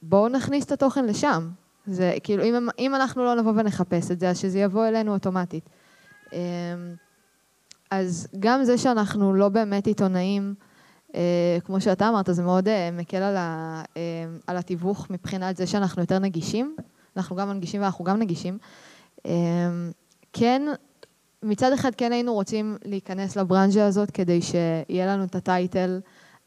בואו 0.02 0.30
נכניס 0.30 0.66
את 0.66 0.72
התוכן 0.72 1.06
לשם. 1.06 1.50
זה 1.86 2.14
כאילו, 2.24 2.44
אם, 2.44 2.70
אם 2.80 2.96
אנחנו 2.96 3.24
לא 3.24 3.36
נבוא 3.36 3.52
ונחפש 3.56 4.12
את 4.12 4.20
זה, 4.20 4.30
אז 4.30 4.40
שזה 4.40 4.60
יבוא 4.60 4.88
אלינו 4.88 5.14
אוטומטית. 5.14 5.70
אמ, 6.34 6.40
אז 7.92 8.28
גם 8.40 8.64
זה 8.64 8.78
שאנחנו 8.78 9.34
לא 9.34 9.50
באמת 9.50 9.88
עיתונאים, 9.88 10.54
אה, 11.16 11.58
כמו 11.66 11.82
שאתה 11.82 12.10
אמרת, 12.10 12.30
זה 12.32 12.44
מאוד 12.44 12.68
אה, 12.68 12.90
מקל 12.92 13.22
על 14.48 14.58
התיווך 14.58 15.08
מבחינת 15.10 15.58
זה 15.58 15.68
שאנחנו 15.68 16.02
יותר 16.02 16.20
נגישים. 16.20 16.76
אנחנו 17.18 17.36
גם 17.36 17.50
מנגישים 17.50 17.82
ואנחנו 17.82 18.06
גם 18.06 18.20
נגישים. 18.20 18.58
אמ, 19.26 19.32
כן, 20.34 20.62
מצד 21.44 21.74
אחד 21.74 21.96
כן 21.96 22.12
היינו 22.12 22.34
רוצים 22.34 22.78
להיכנס 22.86 23.36
לברנז'ה 23.36 23.86
הזאת 23.86 24.12
כדי 24.12 24.42
שיהיה 24.42 25.06
לנו 25.08 25.24
את 25.24 25.36
הטייטל. 25.36 26.00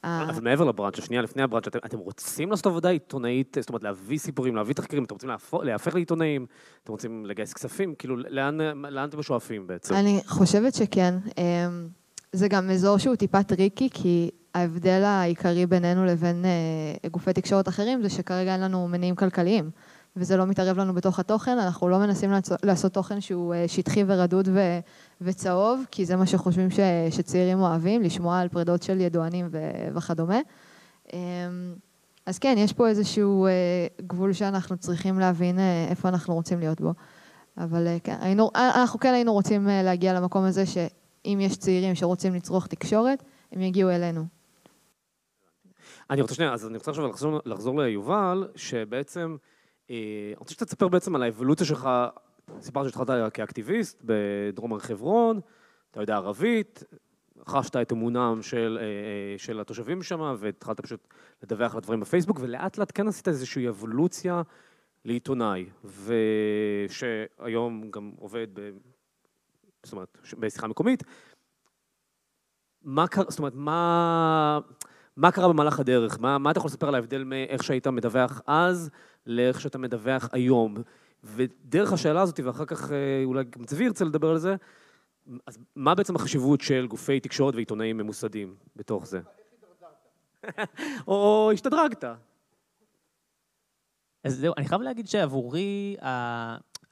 אבל 0.05 0.43
מעבר 0.43 0.65
לברנצ'ה, 0.65 1.03
שנייה 1.03 1.23
לפני 1.23 1.43
הברנצ'ה, 1.43 1.69
אתם, 1.69 1.79
אתם 1.87 1.99
רוצים 1.99 2.51
לעשות 2.51 2.67
עבודה 2.67 2.89
עיתונאית, 2.89 3.57
זאת 3.61 3.69
אומרת 3.69 3.83
להביא 3.83 4.19
סיפורים, 4.19 4.57
להביא 4.57 4.75
תחקירים, 4.75 5.05
אתם 5.05 5.15
רוצים 5.15 5.31
להפוך 5.63 5.95
לעיתונאים, 5.95 6.47
אתם 6.85 6.93
רוצים 6.93 7.27
לגייס 7.27 7.53
כספים, 7.53 7.95
כאילו 7.95 8.17
לאן, 8.17 8.59
לאן 8.75 9.09
אתם 9.09 9.23
שואפים 9.23 9.67
בעצם? 9.67 9.95
אני 9.95 10.21
חושבת 10.27 10.75
שכן. 10.75 11.15
אמ, 11.39 11.89
זה 12.33 12.49
גם 12.49 12.71
אזור 12.71 12.99
שהוא 12.99 13.17
טיפה 13.17 13.43
טריקי, 13.43 13.89
כי 13.91 14.31
ההבדל 14.55 15.03
העיקרי 15.05 15.67
בינינו 15.67 16.05
לבין 16.05 16.45
אה, 16.45 17.09
גופי 17.09 17.33
תקשורת 17.33 17.69
אחרים 17.69 18.03
זה 18.03 18.11
שכרגע 18.11 18.53
אין 18.53 18.61
לנו 18.61 18.89
מניעים 18.89 19.17
כלכליים. 19.17 19.71
וזה 20.17 20.37
לא 20.37 20.47
מתערב 20.47 20.79
לנו 20.79 20.95
בתוך 20.95 21.19
התוכן, 21.19 21.59
אנחנו 21.59 21.89
לא 21.89 21.99
מנסים 21.99 22.31
לעשות 22.63 22.93
תוכן 22.93 23.21
שהוא 23.21 23.55
אה, 23.55 23.69
שטחי 23.69 24.05
ורדוד 24.07 24.49
ו, 24.53 24.61
וצהוב, 25.21 25.85
כי 25.91 26.05
זה 26.05 26.17
מה 26.17 26.27
שחושבים 26.27 26.71
ש, 26.71 26.81
שצעירים 27.11 27.61
אוהבים, 27.61 28.03
לשמוע 28.03 28.39
על 28.39 28.49
פרידות 28.49 28.83
של 28.83 29.01
ידוענים 29.01 29.49
ו, 29.51 29.71
וכדומה. 29.95 30.39
אמ, 31.13 31.19
אז 32.27 32.39
כן, 32.39 32.55
יש 32.59 32.73
פה 32.73 32.89
איזשהו 32.89 33.47
אה, 33.47 33.51
גבול 34.07 34.33
שאנחנו 34.33 34.77
צריכים 34.77 35.19
להבין 35.19 35.59
אה, 35.59 35.87
איפה 35.91 36.09
אנחנו 36.09 36.35
רוצים 36.35 36.59
להיות 36.59 36.81
בו. 36.81 36.95
אבל 37.59 37.87
כן, 38.05 38.17
היינו, 38.21 38.51
אנחנו 38.55 39.01
כן 39.01 39.15
היינו 39.15 39.33
רוצים 39.33 39.67
להגיע 39.67 40.15
למקום 40.15 40.45
הזה 40.45 40.67
שאם 40.67 41.39
יש 41.41 41.57
צעירים 41.57 41.95
שרוצים 41.95 42.35
לצרוך 42.35 42.67
תקשורת, 42.67 43.23
הם 43.53 43.61
יגיעו 43.61 43.91
אלינו. 43.91 44.25
אני 46.11 46.21
רוצה 46.21 46.35
שנייה, 46.35 46.53
אז 46.53 46.67
אני 46.67 46.79
רוצה 46.79 46.91
עכשיו 46.91 47.09
לחזור, 47.09 47.41
לחזור 47.45 47.83
ליובל, 47.83 48.49
שבעצם... 48.57 49.37
אה, 49.91 49.97
אני 50.27 50.37
רוצה 50.39 50.55
שתספר 50.55 50.89
בעצם 50.89 51.17
על 51.17 51.23
האבולוציה 51.23 51.67
שלך, 51.67 51.89
סיפרת 52.61 52.87
שהתחלת 52.87 53.33
כאקטיביסט 53.33 54.03
בדרום 54.05 54.73
הר 54.73 54.79
חברון, 54.79 55.41
אתה 55.91 56.01
יודע 56.01 56.17
ערבית, 56.17 56.85
חשת 57.47 57.77
את 57.77 57.93
אמונם 57.93 58.39
של, 58.43 58.79
אה, 58.81 58.85
אה, 58.85 59.39
של 59.39 59.61
התושבים 59.61 60.03
שם, 60.03 60.35
והתחלת 60.39 60.81
פשוט 60.81 61.09
לדווח 61.43 61.73
על 61.73 61.79
הדברים 61.79 62.01
בפייסבוק, 62.01 62.39
ולאט 62.41 62.79
לאט 62.79 62.93
כן 62.95 63.09
עשית 63.09 63.29
איזושהי 63.29 63.69
אבולוציה 63.69 64.43
לעיתונאי, 65.05 65.67
ושהיום 66.89 67.91
גם 67.91 68.13
עובד 68.19 68.47
ב... 68.53 68.71
זאת 69.83 69.93
אומרת, 69.93 70.19
בשיחה 70.39 70.67
מקומית. 70.67 71.03
מה 72.83 73.09
קרה, 73.09 73.25
זאת 73.29 73.39
אומרת, 73.39 73.55
מה, 73.55 74.59
מה 75.17 75.31
קרה 75.31 75.49
במהלך 75.49 75.81
הדרך? 75.81 76.21
מה, 76.21 76.39
מה 76.39 76.51
אתה 76.51 76.59
יכול 76.59 76.69
לספר 76.69 76.89
על 76.89 76.95
ההבדל 76.95 77.25
מאיך 77.25 77.65
שהיית 77.65 77.87
מדווח 77.87 78.41
אז 78.47 78.91
לאיך 79.27 79.61
שאתה 79.61 79.79
מדווח 79.79 80.29
היום. 80.33 80.77
ודרך 81.25 81.93
השאלה 81.93 82.23
הזאת, 82.23 82.41
ואחר 82.41 82.65
כך 82.65 82.93
אה, 82.93 83.23
אולי 83.25 83.45
גם 83.45 83.65
צבי 83.65 83.85
ירצה 83.85 84.05
לדבר 84.05 84.31
על 84.31 84.39
זה, 84.39 84.57
אז 85.47 85.59
מה 85.77 85.95
בעצם 85.95 86.17
החשיבות 86.17 86.61
של 86.61 86.87
גופי 86.87 87.21
תקשורת 87.21 87.55
ועיתונאים 87.55 87.97
ממוסדים 87.97 88.57
בתוך 88.77 89.07
זה? 89.07 89.21
או 91.09 91.51
השתדרגת. 91.53 92.05
אז 94.25 94.39
זהו, 94.39 94.55
אני 94.57 94.69
חייב 94.69 94.83
להגיד 94.83 95.09
שעבורי. 95.09 95.97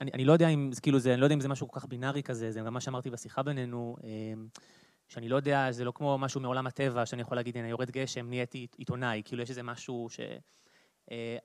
אני, 0.00 0.10
אני 0.14 0.24
לא 0.24 0.32
יודע 0.32 0.48
אם, 0.48 0.70
כאילו 0.82 0.98
זה, 0.98 1.12
אני 1.12 1.20
לא 1.20 1.26
יודע 1.26 1.34
אם 1.34 1.40
זה 1.40 1.48
משהו 1.48 1.68
כל 1.68 1.80
כך 1.80 1.86
בינארי 1.86 2.22
כזה, 2.22 2.50
זה 2.50 2.60
גם 2.60 2.74
מה 2.74 2.80
שאמרתי 2.80 3.10
בשיחה 3.10 3.42
בינינו, 3.42 3.96
אה, 4.04 4.08
שאני 5.08 5.28
לא 5.28 5.36
יודע, 5.36 5.72
זה 5.72 5.84
לא 5.84 5.92
כמו 5.94 6.18
משהו 6.18 6.40
מעולם 6.40 6.66
הטבע, 6.66 7.06
שאני 7.06 7.22
יכול 7.22 7.36
להגיד, 7.36 7.56
הנה, 7.56 7.68
יורד 7.68 7.90
גשם, 7.90 8.28
נהייתי 8.28 8.66
עיתונאי, 8.76 9.22
כאילו 9.24 9.42
יש 9.42 9.50
איזה 9.50 9.62
משהו 9.62 10.08
ש... 10.10 10.20
אה, 11.10 11.36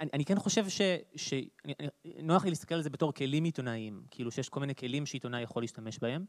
אני, 0.00 0.10
אני 0.12 0.24
כן 0.24 0.38
חושב 0.38 0.68
ש... 0.68 0.80
ש 1.16 1.34
אני, 1.64 1.74
נוח 2.22 2.44
לי 2.44 2.50
להסתכל 2.50 2.74
על 2.74 2.82
זה 2.82 2.90
בתור 2.90 3.12
כלים 3.12 3.44
עיתונאיים, 3.44 4.02
כאילו 4.10 4.30
שיש 4.30 4.48
כל 4.48 4.60
מיני 4.60 4.74
כלים 4.74 5.06
שעיתונאי 5.06 5.42
יכול 5.42 5.62
להשתמש 5.62 5.98
בהם. 5.98 6.24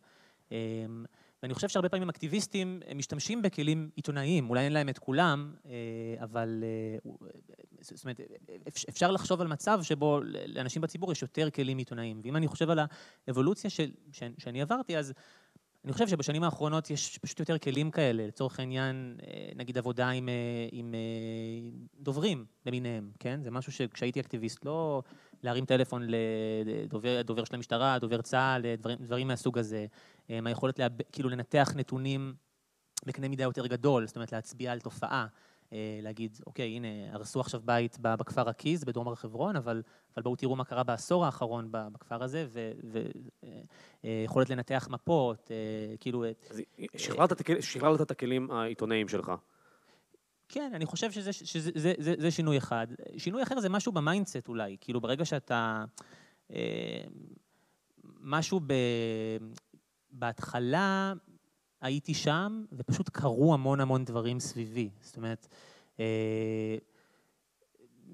אה, 0.52 0.58
ואני 1.44 1.54
חושב 1.54 1.70
שהרבה 1.70 1.90
פעמים 1.90 2.10
אקטיביסטים 2.10 2.82
משתמשים 2.96 3.42
בכלים 3.42 3.90
עיתונאיים, 3.96 4.50
אולי 4.50 4.66
אין 4.66 4.74
להם 4.74 4.90
את 4.90 5.00
כולם, 5.00 5.54
אה, 5.66 6.24
אבל 6.24 6.64
זאת 7.82 8.04
אומרת, 8.06 8.20
אפשר 8.90 9.12
לחשוב 9.12 9.42
על 9.42 9.48
מצב 9.48 9.80
שבו 9.84 10.22
לאנשים 10.48 10.82
בציבור 10.82 11.12
יש 11.12 11.22
יותר 11.22 11.50
כלים 11.50 11.78
עיתונאיים. 11.78 12.22
ואם 12.24 12.36
אני 12.36 12.48
חושב 12.48 12.70
על 12.70 12.80
האבולוציה 13.28 13.70
של, 13.70 13.92
שאני 14.38 14.62
עברתי, 14.62 14.98
אז 14.98 15.14
אני 15.86 15.94
חושב 15.94 16.08
שבשנים 16.08 16.44
האחרונות 16.44 16.90
יש 16.90 17.18
פשוט 17.18 17.40
יותר 17.40 17.58
כלים 17.58 17.92
כאלה, 17.92 18.28
לצורך 18.28 18.60
העניין, 18.60 19.18
אה, 19.28 19.50
נגיד 19.56 19.78
עבודה 19.78 20.10
עם, 20.10 20.30
אה, 20.30 20.34
עם 20.72 20.96
אה, 20.96 21.70
דוברים 22.00 22.46
למיניהם, 22.66 23.12
כן? 23.20 23.40
זה 23.44 23.52
משהו 23.52 23.72
שכשהייתי 23.72 24.20
אקטיביסט, 24.20 24.66
לא 24.66 25.04
להרים 25.44 25.66
טלפון 25.66 26.08
לדובר 27.06 27.44
של 27.44 27.56
המשטרה, 27.56 28.00
דובר 28.00 28.22
צה"ל, 28.22 28.76
דברים, 28.76 28.98
דברים 29.02 29.28
מהסוג 29.28 29.58
הזה. 29.58 29.86
היכולת 30.30 30.80
לה, 30.80 30.88
כאילו 31.12 31.30
לנתח 31.30 31.74
נתונים 31.76 32.34
בקנה 33.06 33.28
מידה 33.28 33.44
יותר 33.44 33.68
גדול, 33.68 34.08
זאת 34.08 34.16
אומרת 34.16 34.32
להצביע 34.32 34.72
על 34.72 34.80
תופעה. 34.80 35.28
אה, 35.74 36.00
להגיד, 36.02 36.38
אוקיי, 36.48 36.70
הנה, 36.70 36.88
הרסו 37.12 37.40
עכשיו 37.40 37.62
בית 37.66 37.98
בכפר 38.02 38.50
עקיז, 38.50 38.84
בדרום 38.84 39.08
הר 39.08 39.16
חברון, 39.16 39.56
אבל, 39.56 39.82
אבל 40.16 40.24
בואו 40.24 40.36
תראו 40.36 40.56
מה 40.56 40.66
קרה 40.66 40.84
בעשור 40.84 41.26
האחרון 41.26 41.68
בכפר 41.72 42.24
הזה, 42.24 42.48
ויכולת 44.04 44.52
אה, 44.52 44.56
לנתח 44.56 44.88
מפות, 44.92 45.52
אה, 45.52 45.98
כאילו... 45.98 46.24
אז 46.50 46.62
שחררת 47.60 48.02
את 48.02 48.12
הכלים 48.12 48.52
העיתונאיים 48.52 49.08
שלך. 49.08 49.32
כן, 50.50 50.72
אני 50.74 50.86
חושב 50.86 51.12
שזה, 51.12 51.34
שזה 51.34 51.72
זה, 51.76 51.94
זה, 51.98 52.14
זה 52.18 52.32
שינוי 52.32 52.58
אחד. 52.58 52.88
שינוי 53.18 53.44
אחר 53.44 53.60
זה 53.60 53.70
משהו 53.70 53.92
ב 53.92 53.99
mindset 53.99 54.48
אולי, 54.48 54.78
כאילו 54.82 55.02
ברגע 55.02 55.26
שאתה... 55.26 55.86
משהו 58.22 58.60
ב... 58.68 58.74
בהתחלה 60.12 61.14
הייתי 61.86 62.14
שם, 62.14 62.64
ופשוט 62.72 63.10
קרו 63.10 63.54
המון 63.54 63.80
המון 63.80 64.06
דברים 64.06 64.40
סביבי. 64.40 64.90
זאת 65.02 65.18
אומרת, 65.18 65.48
אה, 66.00 66.76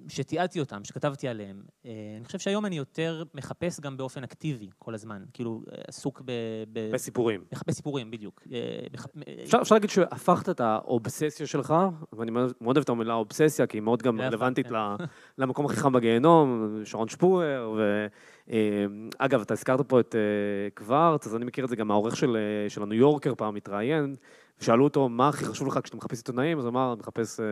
שתיעדתי 0.07 0.59
אותם, 0.59 0.83
שכתבתי 0.83 1.27
עליהם. 1.27 1.63
אה, 1.85 1.91
אני 2.17 2.25
חושב 2.25 2.39
שהיום 2.39 2.65
אני 2.65 2.77
יותר 2.77 3.23
מחפש 3.33 3.79
גם 3.79 3.97
באופן 3.97 4.23
אקטיבי 4.23 4.69
כל 4.79 4.93
הזמן, 4.93 5.23
כאילו 5.33 5.61
עסוק 5.87 6.21
ב... 6.25 6.31
בסיפורים. 6.73 7.43
מחפש 7.51 7.73
סיפורים, 7.73 8.11
בדיוק. 8.11 8.43
אפשר, 9.43 9.61
אפשר 9.61 9.75
להגיד 9.75 9.89
שהפכת 9.89 10.49
את 10.49 10.59
האובססיה 10.59 11.47
שלך, 11.47 11.73
ואני 12.13 12.31
מאוד 12.31 12.77
אוהב 12.77 12.77
את 12.77 12.89
המילה 12.89 13.13
אובססיה, 13.13 13.67
כי 13.67 13.77
היא 13.77 13.81
מאוד 13.81 14.01
גם 14.01 14.21
רלוונטית 14.21 14.67
כן. 14.67 14.75
למקום 15.37 15.65
הכי 15.65 15.75
חם 15.75 15.93
בגיהנום, 15.93 16.77
שרון 16.83 17.07
שפואר, 17.07 17.79
ואגב, 18.47 19.41
אתה 19.41 19.53
הזכרת 19.53 19.89
פה 19.89 19.99
את 19.99 20.15
קוורט, 20.73 21.25
אז 21.25 21.35
אני 21.35 21.45
מכיר 21.45 21.63
את 21.63 21.69
זה 21.69 21.75
גם 21.75 21.91
העורך 21.91 22.17
של, 22.17 22.37
של 22.69 22.83
הניו 22.83 22.97
יורקר 22.97 23.35
פעם 23.35 23.55
התראיין, 23.55 24.15
ושאלו 24.61 24.83
אותו, 24.83 25.09
מה 25.09 25.29
הכי 25.29 25.45
חשוב 25.45 25.67
לך 25.67 25.79
כשאתה 25.83 25.97
מחפש 25.97 26.17
עיתונאים? 26.17 26.59
אז 26.59 26.65
הוא 26.65 26.71
אמר, 26.71 26.95
מחפש 26.95 27.39
אה, 27.39 27.45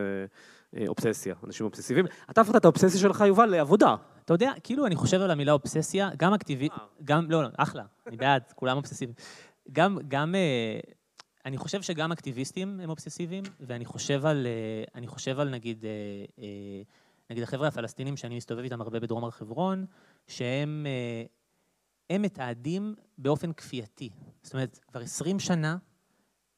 אה, 0.76 0.88
אובססיה, 0.88 1.36
אנשים 1.48 1.66
אובססיביים. 1.66 2.06
אתה 2.30 2.42
הפכת 2.42 2.56
את 2.56 2.66
האובססיה 2.66 3.00
שלך, 3.00 3.24
יובל, 3.28 3.46
לעבודה. 3.46 3.96
אתה 4.26 4.34
יודע, 4.34 4.52
כאילו 4.64 4.86
אני 4.86 4.96
חושב 4.96 5.22
על 5.22 5.32
המילה 5.32 5.52
אובססיה, 5.52 6.10
גם 6.18 6.34
אקטיבי... 6.34 6.70
גם, 7.04 7.32
לא, 7.32 7.44
לא, 7.44 7.50
אחלה, 7.58 7.84
אני 8.08 8.18
בעד, 8.18 8.44
כולם 8.56 8.78
אובססיביים. 8.78 9.16
גם, 9.72 9.98
גם, 10.08 10.36
אה, 10.36 10.80
אני 11.46 11.58
חושב 11.58 11.82
שגם 11.82 12.12
אקטיביסטים 12.12 12.80
הם 12.80 12.90
אובססיביים, 12.90 13.44
ואני 13.60 13.86
חושב 13.86 14.26
על, 14.26 14.48
אה, 14.48 14.84
אני 14.96 15.08
חושב 15.08 15.40
על 15.40 15.50
נגיד, 15.50 15.86
אה, 15.86 15.90
אה, 16.44 16.82
נגיד 17.30 17.44
החבר'ה 17.44 17.68
הפלסטינים 17.68 18.18
שאני 18.18 18.38
מסתובב 18.38 18.64
איתם 18.64 18.82
הרבה 18.82 19.00
בדרום 19.00 19.24
הר 19.24 19.32
חברון, 19.32 19.86
שהם 20.30 20.86
אה, 20.90 21.24
הם 22.10 22.22
מתעדים 22.22 22.96
באופן 23.18 23.54
כפייתי. 23.54 24.10
זאת 24.44 24.54
אומרת, 24.54 24.80
כבר 24.88 25.02
עשרים 25.02 25.40
שנה, 25.40 25.78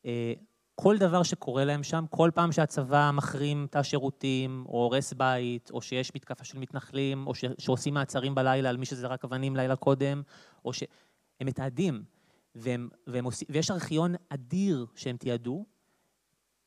אה, 0.05 0.33
כל 0.75 0.97
דבר 0.97 1.23
שקורה 1.23 1.65
להם 1.65 1.83
שם, 1.83 2.05
כל 2.09 2.29
פעם 2.33 2.51
שהצבא 2.51 3.11
מחרים 3.13 3.65
את 3.69 3.75
השירותים, 3.75 4.65
או 4.67 4.83
הורס 4.83 5.13
בית, 5.13 5.71
או 5.71 5.81
שיש 5.81 6.15
מתקפה 6.15 6.43
של 6.43 6.59
מתנחלים, 6.59 7.27
או 7.27 7.35
ש, 7.35 7.45
שעושים 7.57 7.93
מעצרים 7.93 8.35
בלילה 8.35 8.69
על 8.69 8.77
מי 8.77 8.85
שזרק 8.85 9.25
אבנים 9.25 9.55
לילה 9.55 9.75
קודם, 9.75 10.21
או 10.65 10.73
ש... 10.73 10.83
הם 11.39 11.47
מתעדים, 11.47 12.03
והם, 12.55 12.89
והם 13.07 13.25
עושים, 13.25 13.47
ויש 13.51 13.71
ארכיון 13.71 14.15
אדיר 14.29 14.85
שהם 14.95 15.17
תיעדו, 15.17 15.65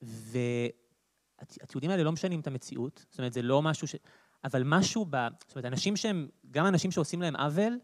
והתיעודים 0.03 1.91
האלה 1.91 2.03
לא 2.03 2.13
משנים 2.13 2.41
את 2.41 2.47
המציאות, 2.47 3.07
זאת 3.11 3.19
אומרת, 3.19 3.33
זה 3.33 3.43
לא 3.43 3.63
משהו 3.63 3.89
ש... 3.89 3.97
אבל 4.45 4.63
משהו 4.65 5.07
ב... 5.11 5.17
זאת 5.47 5.57
אומרת, 5.57 5.73
אנשים 5.73 5.97
שהם, 5.97 6.29
גם 6.51 6.67
אנשים 6.67 6.91
שעושים 6.91 7.23
להם 7.23 7.37
עוול, 7.37 7.79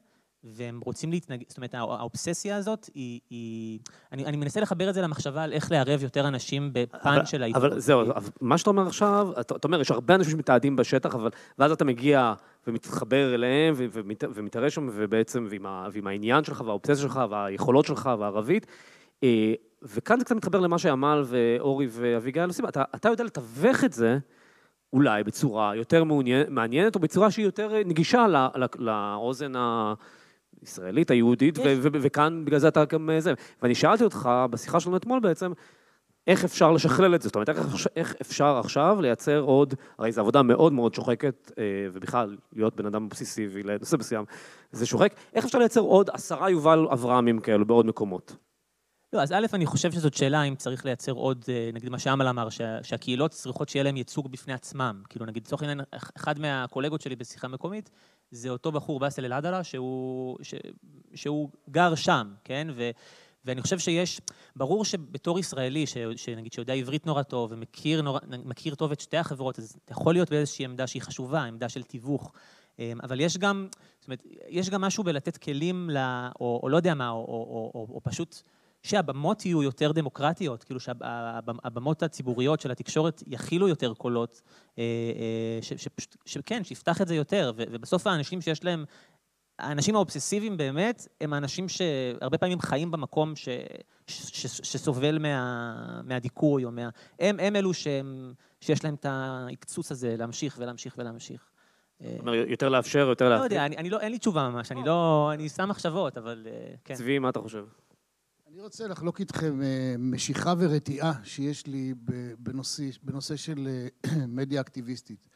והם 0.45 0.81
רוצים 0.85 1.11
להתנגד, 1.11 1.45
זאת 1.49 1.57
אומרת, 1.57 1.75
האובססיה 1.75 2.57
הזאת 2.57 2.91
היא... 2.95 3.21
היא 3.31 3.79
אני, 4.13 4.25
אני 4.25 4.37
מנסה 4.37 4.61
לחבר 4.61 4.89
את 4.89 4.95
זה 4.95 5.03
למחשבה 5.03 5.43
על 5.43 5.53
איך 5.53 5.73
לערב 5.73 6.03
יותר 6.03 6.29
אנשים 6.29 6.71
בפן 6.73 7.27
של 7.27 7.43
העיתון. 7.43 7.63
אבל 7.63 7.81
זהו, 7.81 8.03
מה 8.41 8.59
שאתה 8.59 8.71
אומר 8.71 8.87
עכשיו, 8.87 9.29
אתה, 9.41 9.57
אתה 9.57 9.69
אומר, 9.69 9.81
יש 9.81 9.91
הרבה 9.91 10.15
אנשים 10.15 10.33
שמתעדים 10.33 10.77
בשטח, 10.77 11.15
אבל, 11.15 11.31
ואז 11.59 11.73
אתה 11.73 11.85
מגיע 11.85 12.35
ומתחבר 12.67 13.35
אליהם 13.35 13.75
ומת, 13.77 14.25
ומתערב 14.35 14.69
שם, 14.69 14.89
ובעצם, 14.93 15.47
ועם, 15.51 15.67
ה, 15.67 15.89
ועם 15.93 16.07
העניין 16.07 16.45
שלך, 16.45 16.61
והאובססיה 16.67 16.97
שלך, 16.97 17.21
והיכולות 17.31 17.87
שלך, 17.87 18.11
והערבית. 18.19 18.67
אה, 19.23 19.55
וכאן 19.83 20.19
זה 20.19 20.25
קצת 20.25 20.37
מתחבר 20.37 20.61
למה 20.61 20.79
שעמל 20.79 21.23
ואורי 21.27 21.87
ואביגיל 21.91 22.43
עושים. 22.43 22.67
אתה, 22.69 22.83
אתה 22.95 23.09
יודע 23.09 23.25
לתווך 23.25 23.85
את 23.85 23.93
זה, 23.93 24.19
אולי 24.93 25.25
בצורה 25.25 25.77
יותר 25.77 26.05
מעניינת, 26.49 26.95
או 26.95 27.01
בצורה 27.01 27.31
שהיא 27.31 27.45
יותר 27.45 27.83
נגישה 27.85 28.27
לאוזן 28.79 29.57
ה... 29.57 29.95
הישראלית, 30.61 31.11
היהודית, 31.11 31.59
וכאן 31.77 32.45
בגלל 32.45 32.59
זה 32.59 32.69
אתה 32.69 32.85
גם 32.85 33.11
אה, 33.11 33.21
זה. 33.21 33.35
ואני 33.63 33.75
שאלתי 33.75 34.05
אותך 34.05 34.31
בשיחה 34.51 34.81
שלנו 34.81 34.97
אתמול 34.97 35.21
בעצם, 35.21 35.53
איך 36.27 36.45
אפשר 36.45 36.73
לשכלל 36.73 37.15
את 37.15 37.23
זה? 37.23 37.29
זאת 37.29 37.35
אומרת, 37.35 37.49
איך, 37.49 37.59
איך 37.97 38.15
אפשר 38.21 38.57
עכשיו 38.59 38.99
לייצר 39.01 39.41
עוד, 39.41 39.75
הרי 39.99 40.13
זו 40.13 40.21
עבודה 40.21 40.43
מאוד 40.43 40.73
מאוד 40.73 40.95
שוחקת, 40.95 41.53
אה, 41.59 41.65
ובכלל, 41.93 42.37
להיות 42.53 42.77
בן 42.77 42.87
אדם 42.87 43.05
אובססיבי 43.05 43.63
לנושא 43.63 43.97
מסוים, 43.97 44.25
זה 44.73 44.87
שוחק. 44.87 45.13
איך 45.35 45.45
אפשר 45.45 45.59
לייצר 45.59 45.81
עוד 45.81 46.11
עשרה 46.13 46.51
יובל 46.51 46.87
אברהמים 46.93 47.41
כאלו 47.41 47.67
בעוד 47.67 47.87
מקומות? 47.87 48.37
לא, 49.13 49.23
אז 49.23 49.33
א', 49.33 49.47
אני 49.53 49.67
חושב 49.67 49.93
שזאת 49.93 50.15
שאלה 50.15 50.43
אם 50.43 50.55
צריך 50.57 50.85
לייצר 50.85 51.13
עוד, 51.13 51.45
אה, 51.49 51.71
נגיד 51.73 51.91
מה 51.91 51.99
שאמל 51.99 52.29
אמר, 52.29 52.49
שה, 52.49 52.83
שהקהילות 52.83 53.31
צריכות 53.31 53.69
שיהיה 53.69 53.83
להם 53.83 53.97
ייצוג 53.97 54.33
בפני 54.33 54.53
עצמם. 54.53 55.03
כאילו, 55.09 55.27
נגיד, 55.27 55.43
לצורך 55.47 55.63
העניין, 55.63 55.81
אחד 56.17 56.39
מהקולגות 56.39 57.01
שלי 57.01 57.17
בשיחה 57.17 57.49
מקומית, 57.49 57.91
זה 58.31 58.49
אותו 58.49 58.73
בחור 58.73 59.01
באסל 59.01 59.25
אל-עדלה, 59.25 59.65
שהוא, 59.65 60.39
שהוא 61.15 61.49
גר 61.71 61.95
שם, 61.95 62.33
כן? 62.45 62.69
ו, 62.75 62.91
ואני 63.45 63.63
חושב 63.63 63.79
שיש, 63.79 64.21
ברור 64.57 64.85
שבתור 64.85 65.39
ישראלי, 65.39 65.87
ש, 65.87 65.97
שנגיד 66.17 66.53
שיודע 66.53 66.73
עברית 66.73 67.07
נורא 67.07 67.23
טוב 67.23 67.53
ומכיר 67.53 68.03
נורא, 68.03 68.21
טוב 68.77 68.93
את 68.93 69.01
שתי 69.01 69.17
החברות, 69.17 69.59
אז 69.59 69.77
אתה 69.85 69.93
יכול 69.93 70.15
להיות 70.15 70.31
באיזושהי 70.31 70.65
עמדה 70.65 70.87
שהיא 70.87 71.03
חשובה, 71.03 71.43
עמדה 71.43 71.69
של 71.69 71.83
תיווך. 71.83 72.33
אמ, 72.79 72.99
אבל 73.03 73.21
יש 73.21 73.39
גם, 73.39 73.69
זאת 74.01 74.09
אומרת, 74.09 74.23
יש 74.49 74.71
גם 74.71 74.81
משהו 74.81 75.05
בלתת 75.05 75.37
כלים, 75.37 75.91
ל, 75.91 75.99
או, 76.41 76.61
או 76.63 76.69
לא 76.69 76.77
יודע 76.77 76.95
מה, 76.95 77.11
או, 77.11 77.17
או, 77.17 77.71
או, 77.75 77.87
או 77.95 78.01
פשוט... 78.03 78.43
שהבמות 78.83 79.47
יהיו 79.47 79.63
יותר 79.63 79.93
דמוקרטיות, 79.93 80.65
כאילו 80.65 80.81
שהבמות 80.81 82.03
הציבוריות 82.03 82.61
של 82.61 82.71
התקשורת 82.71 83.23
יכילו 83.27 83.69
יותר 83.69 83.95
קולות, 83.95 84.43
אה, 84.79 84.83
אה, 84.83 85.77
שכן, 86.25 86.65
שיפתח 86.65 87.01
את 87.01 87.09
זה 87.09 87.15
יותר, 87.15 87.53
ובסוף 87.57 88.07
האנשים 88.07 88.41
שיש 88.41 88.65
להם, 88.65 88.85
האנשים 89.59 89.95
האובססיביים 89.95 90.57
באמת, 90.57 91.09
הם 91.21 91.33
האנשים 91.33 91.69
שהרבה 91.69 92.39
פעמים 92.39 92.61
חיים 92.61 92.91
במקום 92.91 93.37
ש, 93.37 93.49
ש, 94.07 94.47
ש, 94.47 94.47
שסובל 94.47 95.19
מה, 95.19 96.01
מהדיכוי, 96.05 96.65
או 96.65 96.71
מה... 96.71 96.89
הם, 97.19 97.41
הם 97.41 97.57
אלו 97.57 97.75
שהם, 97.75 98.35
שיש 98.61 98.85
להם 98.85 98.95
את 98.95 99.07
ההקצוץ 99.09 99.93
הזה 99.93 100.17
להמשיך 100.19 100.57
ולהמשיך 100.59 100.95
ולהמשיך. 100.99 101.51
זאת 102.01 102.21
אומרת, 102.21 102.49
יותר 102.49 102.69
לאפשר, 102.69 103.09
יותר 103.09 103.29
להפתיע. 103.29 103.39
לא 103.39 103.45
יודע, 103.45 103.67
אני, 103.67 103.77
אני 103.77 103.91
לא, 103.91 104.01
אין 104.01 104.13
לי 104.13 104.19
תשובה 104.19 104.49
ממש, 104.49 104.73
אני 104.73 104.85
לא, 104.85 105.31
אני 105.35 105.49
שם 105.49 105.69
מחשבות, 105.69 106.19
אבל 106.19 106.47
כן. 106.85 106.95
צבי, 106.95 107.19
מה 107.19 107.29
אתה 107.29 107.41
חושב? 107.41 107.65
אני 108.51 108.61
רוצה 108.61 108.89
לחלוק 108.89 109.21
איתכם 109.21 109.63
אה, 109.63 109.95
משיכה 109.99 110.55
ורתיעה 110.59 111.25
שיש 111.25 111.67
לי 111.67 111.95
בנושא, 112.39 112.85
בנושא 113.03 113.37
של 113.37 113.69
אה, 113.69 113.89
מדיה 114.37 114.61
אקטיביסטית. 114.61 115.29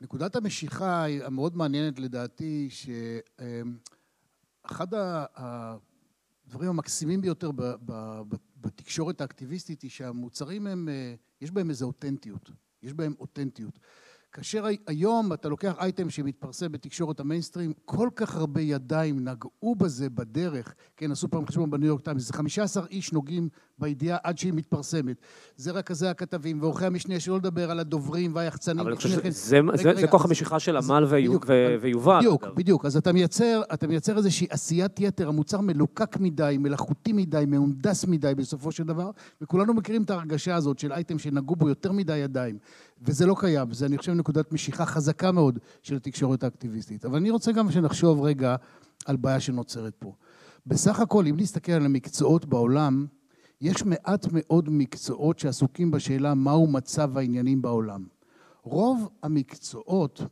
נקודת 0.00 0.36
המשיכה 0.36 1.06
המאוד 1.24 1.56
מעניינת 1.56 1.98
לדעתי, 1.98 2.68
שאחד 4.60 4.86
הדברים 5.36 6.68
המקסימים 6.68 7.20
ביותר 7.20 7.50
בתקשורת 8.60 9.20
האקטיביסטית 9.20 9.82
היא 9.82 9.90
שהמוצרים 9.90 10.66
הם, 10.66 10.88
אה, 10.88 11.14
יש 11.40 11.50
בהם 11.50 11.70
איזו 11.70 11.86
אותנטיות. 11.86 12.50
יש 12.82 12.92
בהם 12.92 13.14
אותנטיות. 13.20 13.78
כאשר 14.32 14.64
היום 14.86 15.32
אתה 15.32 15.48
לוקח 15.48 15.74
אייטם 15.78 16.10
שמתפרסם 16.10 16.72
בתקשורת 16.72 17.20
המיינסטרים, 17.20 17.72
כל 17.84 18.08
כך 18.16 18.36
הרבה 18.36 18.60
ידיים 18.60 19.28
נגעו 19.28 19.74
בזה 19.74 20.10
בדרך, 20.10 20.74
כן, 20.96 21.12
עשו 21.12 21.28
פעם 21.28 21.46
חשבון 21.46 21.70
בניו 21.70 21.86
יורק 21.86 22.00
טיימס, 22.00 22.22
זה 22.22 22.32
15 22.32 22.86
איש 22.86 23.12
נוגעים 23.12 23.48
בידיעה 23.80 24.18
עד 24.22 24.38
שהיא 24.38 24.52
מתפרסמת. 24.52 25.16
זה 25.56 25.70
רכזי 25.70 26.06
הכתבים 26.06 26.62
ועורכי 26.62 26.86
המשנה, 26.86 27.20
שלא 27.20 27.36
לדבר 27.36 27.70
על 27.70 27.80
הדוברים 27.80 28.34
והיחצנים. 28.34 28.80
אבל 28.80 28.88
אני 28.88 28.96
חושב 28.96 29.32
שזה 29.32 30.06
כוח 30.10 30.24
המשיכה 30.24 30.58
של 30.58 30.76
עמל 30.76 31.04
ויובל. 31.80 32.18
בדיוק, 32.18 32.46
בדיוק. 32.56 32.84
אז 32.84 32.96
אתה 32.96 33.12
מייצר, 33.12 33.62
אתה 33.74 33.86
מייצר 33.86 34.16
איזושהי 34.16 34.46
עשיית 34.50 35.00
יתר, 35.00 35.28
המוצר 35.28 35.60
מלוקק 35.60 36.16
מדי, 36.20 36.56
מלאכותי 36.60 37.12
מדי, 37.12 37.44
מהונדס 37.46 38.04
מדי 38.04 38.34
בסופו 38.34 38.72
של 38.72 38.84
דבר, 38.84 39.10
וכולנו 39.40 39.74
מכירים 39.74 40.02
את 40.02 40.10
ההרגשה 40.10 40.54
הזאת 40.54 40.78
של 40.78 40.92
אייטם 40.92 41.18
שנגעו 41.18 41.56
בו 41.56 41.68
יותר 41.68 41.92
מדי 41.92 42.16
ידיים. 42.16 42.58
וזה 43.02 43.26
לא 43.26 43.36
קיים, 43.38 43.72
זה 43.72 43.86
אני 43.86 43.98
חושב 43.98 44.12
נקודת 44.12 44.52
משיכה 44.52 44.86
חזקה 44.86 45.32
מאוד 45.32 45.58
של 45.82 45.96
התקשורת 45.96 46.44
האקטיביסטית. 46.44 47.04
אבל 47.04 47.16
אני 47.16 47.30
רוצה 47.30 47.52
גם 47.52 47.70
שנחשוב 47.70 48.22
רגע 48.22 48.56
על 49.06 49.16
בעיה 49.16 49.40
שנוצרת 49.40 49.94
פה. 49.98 50.12
בסך 50.66 51.00
הכל, 51.00 51.26
אם 51.26 51.36
נסתכל 51.36 51.72
על 51.72 51.84
המקצועות 51.84 52.44
בעולם, 52.44 53.06
יש 53.60 53.84
מעט 53.84 54.26
מאוד 54.32 54.70
מקצועות 54.70 55.38
שעסוקים 55.38 55.90
בשאלה 55.90 56.34
מהו 56.34 56.66
מצב 56.66 57.18
העניינים 57.18 57.62
בעולם. 57.62 58.04
רוב 58.62 59.08
המקצועות 59.22 60.22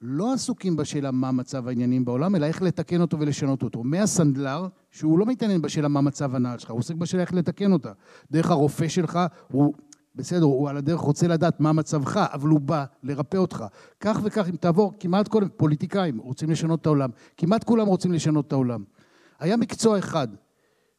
לא 0.00 0.32
עסוקים 0.32 0.76
בשאלה 0.76 1.10
מה 1.10 1.32
מצב 1.32 1.68
העניינים 1.68 2.04
בעולם, 2.04 2.34
אלא 2.34 2.46
איך 2.46 2.62
לתקן 2.62 3.00
אותו 3.00 3.20
ולשנות 3.20 3.62
אותו. 3.62 3.82
מהסנדלר, 3.82 4.66
שהוא 4.90 5.18
לא 5.18 5.26
מתעניין 5.26 5.62
בשאלה 5.62 5.88
מה 5.88 6.00
מצב 6.00 6.34
הנעל 6.34 6.58
שלך, 6.58 6.70
הוא 6.70 6.78
עוסק 6.78 6.94
בשאלה 6.94 7.22
איך 7.22 7.34
לתקן 7.34 7.72
אותה. 7.72 7.92
דרך 8.30 8.50
הרופא 8.50 8.88
שלך, 8.88 9.18
הוא 9.48 9.74
בסדר, 10.14 10.44
הוא 10.44 10.68
על 10.68 10.76
הדרך 10.76 11.00
רוצה 11.00 11.28
לדעת 11.28 11.60
מה 11.60 11.72
מצבך, 11.72 12.16
אבל 12.16 12.48
הוא 12.48 12.60
בא 12.60 12.84
לרפא 13.02 13.36
אותך. 13.36 13.64
כך 14.00 14.20
וכך, 14.22 14.48
אם 14.48 14.56
תעבור, 14.56 14.92
כמעט 15.00 15.28
כל 15.28 15.44
פוליטיקאים 15.56 16.18
רוצים 16.18 16.50
לשנות 16.50 16.80
את 16.80 16.86
העולם, 16.86 17.10
כמעט 17.36 17.64
כולם 17.64 17.86
רוצים 17.86 18.12
לשנות 18.12 18.46
את 18.46 18.52
העולם. 18.52 18.84
היה 19.40 19.56
מקצוע 19.56 19.98
אחד 19.98 20.28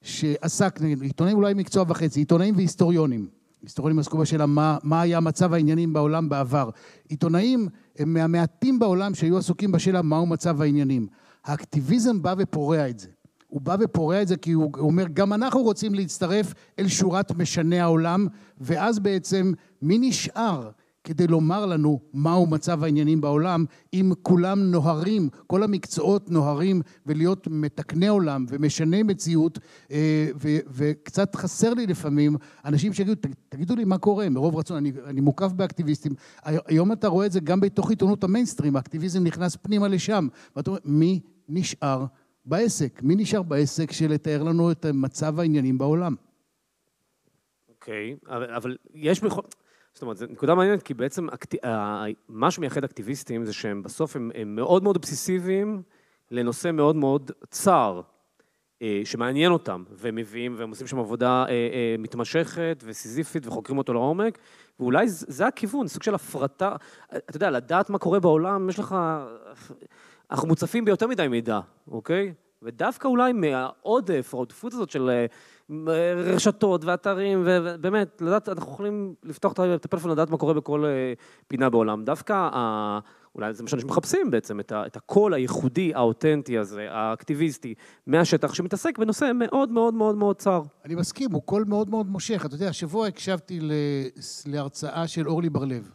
שעסק, 0.05 0.79
עיתונאים 1.01 1.37
אולי 1.37 1.53
מקצוע 1.53 1.85
וחצי, 1.87 2.19
עיתונאים 2.19 2.55
והיסטוריונים. 2.55 3.27
היסטוריונים 3.61 3.99
עסקו 3.99 4.17
בשאלה 4.17 4.45
מה, 4.45 4.77
מה 4.83 5.01
היה 5.01 5.19
מצב 5.19 5.53
העניינים 5.53 5.93
בעולם 5.93 6.29
בעבר. 6.29 6.69
עיתונאים 7.09 7.67
הם 7.99 8.13
מהמעטים 8.13 8.79
בעולם 8.79 9.13
שהיו 9.15 9.37
עסוקים 9.37 9.71
בשאלה 9.71 10.01
מהו 10.01 10.25
מצב 10.25 10.61
העניינים. 10.61 11.07
האקטיביזם 11.45 12.21
בא 12.21 12.35
ופורע 12.37 12.89
את 12.89 12.99
זה. 12.99 13.07
הוא 13.47 13.61
בא 13.61 13.77
ופורע 13.79 14.21
את 14.21 14.27
זה 14.27 14.37
כי 14.37 14.51
הוא 14.51 14.71
אומר, 14.77 15.05
גם 15.13 15.33
אנחנו 15.33 15.61
רוצים 15.61 15.93
להצטרף 15.93 16.53
אל 16.79 16.87
שורת 16.87 17.31
משני 17.31 17.79
העולם, 17.79 18.27
ואז 18.61 18.99
בעצם 18.99 19.53
מי 19.81 19.97
נשאר 19.97 20.69
כדי 21.05 21.27
לומר 21.27 21.65
לנו 21.65 21.99
מהו 22.13 22.47
מצב 22.47 22.83
העניינים 22.83 23.21
בעולם, 23.21 23.65
אם 23.93 24.11
כולם 24.21 24.59
נוהרים, 24.59 25.29
כל 25.47 25.63
המקצועות 25.63 26.29
נוהרים 26.29 26.81
ולהיות 27.05 27.47
מתקני 27.51 28.07
עולם 28.07 28.45
ומשני 28.49 29.03
מציאות, 29.03 29.59
אה, 29.91 30.27
ו, 30.35 30.49
וקצת 30.67 31.35
חסר 31.35 31.73
לי 31.73 31.87
לפעמים 31.87 32.35
אנשים 32.65 32.93
שיגידו, 32.93 33.21
תגידו 33.49 33.75
לי 33.75 33.85
מה 33.85 33.97
קורה, 33.97 34.29
מרוב 34.29 34.55
רצון, 34.55 34.77
אני, 34.77 34.91
אני 35.05 35.21
מוקף 35.21 35.51
באקטיביסטים. 35.51 36.13
היום 36.43 36.91
אתה 36.91 37.07
רואה 37.07 37.25
את 37.25 37.31
זה 37.31 37.39
גם 37.39 37.59
בתוך 37.59 37.89
עיתונות 37.89 38.23
המיינסטרים, 38.23 38.75
האקטיביזם 38.75 39.23
נכנס 39.23 39.55
פנימה 39.55 39.87
לשם, 39.87 40.27
ואתה 40.55 40.69
אומר, 40.69 40.79
מי 40.85 41.19
נשאר 41.49 42.05
בעסק? 42.45 42.99
מי 43.03 43.15
נשאר 43.15 43.41
בעסק 43.41 43.91
של 43.91 44.11
לתאר 44.11 44.43
לנו 44.43 44.71
את 44.71 44.85
מצב 44.85 45.39
העניינים 45.39 45.77
בעולם? 45.77 46.15
אוקיי, 47.69 48.15
okay, 48.25 48.29
אבל, 48.29 48.53
אבל 48.53 48.77
יש 48.93 49.23
בכל... 49.23 49.41
זאת 49.95 50.01
אומרת, 50.01 50.17
זו 50.17 50.25
נקודה 50.29 50.55
מעניינת, 50.55 50.83
כי 50.83 50.93
בעצם 50.93 51.29
אקט... 51.29 51.55
מה 52.29 52.51
שמייחד 52.51 52.83
אקטיביסטים 52.83 53.45
זה 53.45 53.53
שהם 53.53 53.83
בסוף 53.83 54.15
הם, 54.15 54.31
הם 54.35 54.55
מאוד 54.55 54.83
מאוד 54.83 54.95
אובססיביים 54.95 55.81
לנושא 56.31 56.71
מאוד 56.71 56.95
מאוד 56.95 57.31
צר, 57.49 58.01
אה, 58.81 59.01
שמעניין 59.03 59.51
אותם, 59.51 59.83
והם 59.91 60.15
מביאים, 60.15 60.55
והם 60.57 60.69
עושים 60.69 60.87
שם 60.87 60.99
עבודה 60.99 61.43
אה, 61.43 61.49
אה, 61.49 61.95
מתמשכת 61.99 62.83
וסיזיפית 62.85 63.47
וחוקרים 63.47 63.77
אותו 63.77 63.93
לעומק, 63.93 64.37
ואולי 64.79 65.05
זה 65.07 65.47
הכיוון, 65.47 65.87
סוג 65.87 66.03
של 66.03 66.15
הפרטה, 66.15 66.75
אתה 67.17 67.37
יודע, 67.37 67.49
לדעת 67.49 67.89
מה 67.89 67.97
קורה 67.97 68.19
בעולם, 68.19 68.69
יש 68.69 68.79
לך... 68.79 68.95
אנחנו 70.31 70.47
מוצפים 70.47 70.85
ביותר 70.85 71.07
מדי 71.07 71.27
מידע, 71.27 71.59
אוקיי? 71.87 72.33
ודווקא 72.61 73.07
אולי 73.07 73.33
מהעודף, 73.33 74.29
העודפות 74.33 74.73
הזאת 74.73 74.89
של 74.89 75.25
רשתות 76.15 76.85
ואתרים, 76.85 77.43
ובאמת, 77.45 78.21
לדעת, 78.21 78.49
אנחנו 78.49 78.71
יכולים 78.71 79.13
לפתוח 79.23 79.53
את 79.53 79.85
הפלאפון, 79.85 80.11
לדעת 80.11 80.29
מה 80.29 80.37
קורה 80.37 80.53
בכל 80.53 80.85
אה, 80.85 81.13
פינה 81.47 81.69
בעולם. 81.69 82.03
דווקא, 82.03 82.49
אולי 83.35 83.53
זה 83.53 83.63
מה 83.63 83.69
שאנשים 83.69 83.89
מחפשים 83.89 84.31
בעצם, 84.31 84.59
את 84.59 84.95
הקול 84.95 85.33
הייחודי, 85.33 85.93
האותנטי 85.95 86.57
הזה, 86.57 86.87
האקטיביסטי, 86.89 87.73
מהשטח, 88.07 88.53
שמתעסק 88.53 88.97
בנושא 88.97 89.31
מאוד 89.35 89.71
מאוד 89.71 89.93
מאוד 89.93 90.15
מאוד 90.15 90.35
צר. 90.35 90.61
אני 90.85 90.95
מסכים, 90.95 91.31
הוא 91.31 91.41
קול 91.41 91.65
מאוד 91.67 91.89
מאוד 91.89 92.07
מושך. 92.07 92.45
אתה 92.45 92.55
יודע, 92.55 92.69
השבוע 92.69 93.07
הקשבתי 93.07 93.59
להרצאה 94.45 95.07
של 95.07 95.27
אורלי 95.27 95.49
בר-לב. 95.49 95.91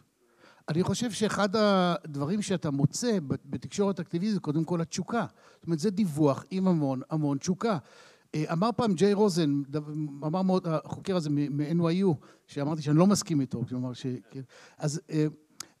אני 0.69 0.83
חושב 0.83 1.11
שאחד 1.11 1.49
הדברים 1.55 2.41
שאתה 2.41 2.71
מוצא 2.71 3.17
בתקשורת 3.45 3.99
אקטיביזית, 3.99 4.41
קודם 4.41 4.63
כל 4.63 4.81
התשוקה. 4.81 5.25
זאת 5.55 5.65
אומרת, 5.65 5.79
זה 5.79 5.89
דיווח 5.89 6.45
עם 6.51 6.67
המון 6.67 7.01
המון 7.09 7.37
תשוקה. 7.37 7.77
אה, 8.35 8.53
אמר 8.53 8.69
פעם 8.75 8.93
ג'יי 8.93 9.13
רוזן, 9.13 9.61
אמר 10.25 10.41
מאוד, 10.41 10.67
החוקר 10.67 11.15
הזה 11.15 11.29
מ-NYU, 11.29 12.07
שאמרתי 12.47 12.81
שאני 12.81 12.97
לא 12.97 13.07
מסכים 13.07 13.41
איתו, 13.41 13.63
כלומר 13.69 13.93
ש... 13.93 14.05
כן. 14.31 14.41
אז, 14.77 15.01
אה, 15.09 15.25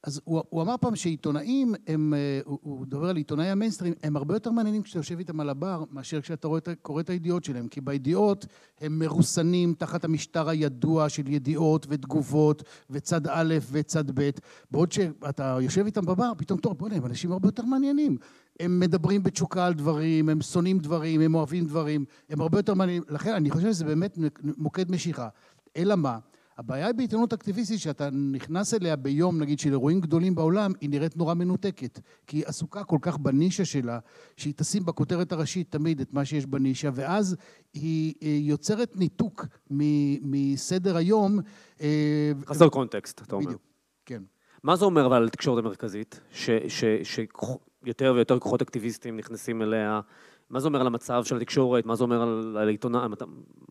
אז 0.03 0.21
הוא, 0.23 0.41
הוא 0.49 0.61
אמר 0.61 0.75
פעם 0.81 0.95
שעיתונאים, 0.95 1.75
הם, 1.87 2.13
אה, 2.13 2.39
הוא, 2.45 2.81
מדבר 2.81 3.09
על 3.09 3.15
עיתונאי 3.15 3.47
המיינסטרים, 3.47 3.93
הם 4.03 4.15
הרבה 4.15 4.35
יותר 4.35 4.51
מעניינים 4.51 4.81
כשאתה 4.81 4.99
יושב 4.99 5.19
איתם 5.19 5.39
על 5.39 5.49
הבר, 5.49 5.83
מאשר 5.91 6.21
כשאתה 6.21 6.47
קורא 6.81 7.01
את 7.01 7.09
הידיעות 7.09 7.43
שלהם, 7.43 7.67
כי 7.67 7.81
בידיעות 7.81 8.45
הם 8.81 8.99
מרוסנים 8.99 9.73
תחת 9.77 10.05
המשטר 10.05 10.49
הידוע 10.49 11.09
של 11.09 11.27
ידיעות 11.27 11.85
ותגובות 11.89 12.63
וצד 12.89 13.27
א' 13.27 13.55
וצד 13.71 14.19
ב', 14.19 14.29
בעוד 14.71 14.91
שאתה 14.91 15.57
יושב 15.61 15.85
איתם 15.85 16.05
בבר, 16.05 16.31
פתאום, 16.37 16.59
טוב, 16.59 16.77
בוא'נה, 16.77 16.95
הם 16.95 17.05
אנשים 17.05 17.31
הרבה 17.31 17.47
יותר 17.47 17.65
מעניינים. 17.65 18.17
הם 18.59 18.79
מדברים 18.79 19.23
בתשוקה 19.23 19.65
על 19.65 19.73
דברים, 19.73 20.29
הם 20.29 20.41
שונאים 20.41 20.79
דברים, 20.79 21.21
הם 21.21 21.35
אוהבים 21.35 21.65
דברים, 21.65 22.05
הם 22.29 22.41
הרבה 22.41 22.59
יותר 22.59 22.73
מעניינים. 22.73 23.03
לכן 23.09 23.33
אני 23.33 23.51
חושב 23.51 23.67
שזה 23.67 23.85
באמת 23.85 24.17
מוקד 24.57 24.91
משיכה. 24.91 25.27
אלא 25.77 25.95
מה? 25.95 26.17
הבעיה 26.61 26.87
היא 26.87 26.95
בעיתונות 26.95 27.33
אקטיביסטית 27.33 27.79
שאתה 27.79 28.09
נכנס 28.09 28.73
אליה 28.73 28.95
ביום, 28.95 29.39
נגיד, 29.39 29.59
של 29.59 29.69
אירועים 29.69 30.01
גדולים 30.01 30.35
בעולם, 30.35 30.71
היא 30.81 30.89
נראית 30.89 31.17
נורא 31.17 31.33
מנותקת. 31.33 31.99
כי 32.27 32.37
היא 32.37 32.43
עסוקה 32.47 32.83
כל 32.83 32.97
כך 33.01 33.17
בנישה 33.17 33.65
שלה, 33.65 33.99
שהיא 34.37 34.53
תשים 34.57 34.85
בכותרת 34.85 35.31
הראשית 35.31 35.71
תמיד 35.71 36.01
את 36.01 36.13
מה 36.13 36.25
שיש 36.25 36.45
בנישה, 36.45 36.89
ואז 36.93 37.35
היא 37.73 38.13
יוצרת 38.21 38.95
ניתוק 38.95 39.45
מסדר 40.21 40.97
היום. 40.97 41.39
אה, 41.81 42.31
חסר 42.45 42.69
קונטקסט, 42.69 43.21
אתה 43.21 43.35
אומר. 43.35 43.45
בדיוק, 43.45 43.61
כן. 44.05 44.23
מה 44.63 44.75
זה 44.75 44.85
אומר 44.85 45.05
אבל 45.05 45.17
על 45.17 45.27
התקשורת 45.27 45.63
המרכזית? 45.63 46.19
שיותר 47.03 48.13
ויותר 48.15 48.39
כוחות 48.39 48.61
אקטיביסטים 48.61 49.17
נכנסים 49.17 49.61
אליה? 49.61 50.01
מה 50.51 50.59
זה 50.59 50.67
אומר 50.67 50.81
על 50.81 50.87
המצב 50.87 51.23
של 51.23 51.37
התקשורת? 51.37 51.85
מה 51.85 51.95
זה 51.95 52.03
אומר 52.03 52.21
על, 52.21 52.57
על 52.57 52.69
עיתונאי, 52.69 53.07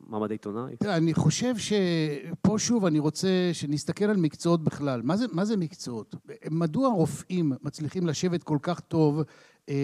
מעמד 0.06 0.30
העיתונאי? 0.30 0.74
אני 0.84 1.14
חושב 1.14 1.54
שפה 1.56 2.58
שוב 2.58 2.84
אני 2.84 2.98
רוצה 2.98 3.28
שנסתכל 3.52 4.04
על 4.04 4.16
מקצועות 4.16 4.64
בכלל. 4.64 5.02
מה 5.04 5.16
זה, 5.16 5.26
מה 5.32 5.44
זה 5.44 5.56
מקצועות? 5.56 6.14
מדוע 6.50 6.88
רופאים 6.88 7.52
מצליחים 7.62 8.06
לשבת 8.06 8.42
כל 8.42 8.58
כך 8.62 8.80
טוב 8.80 9.22
אה, 9.68 9.74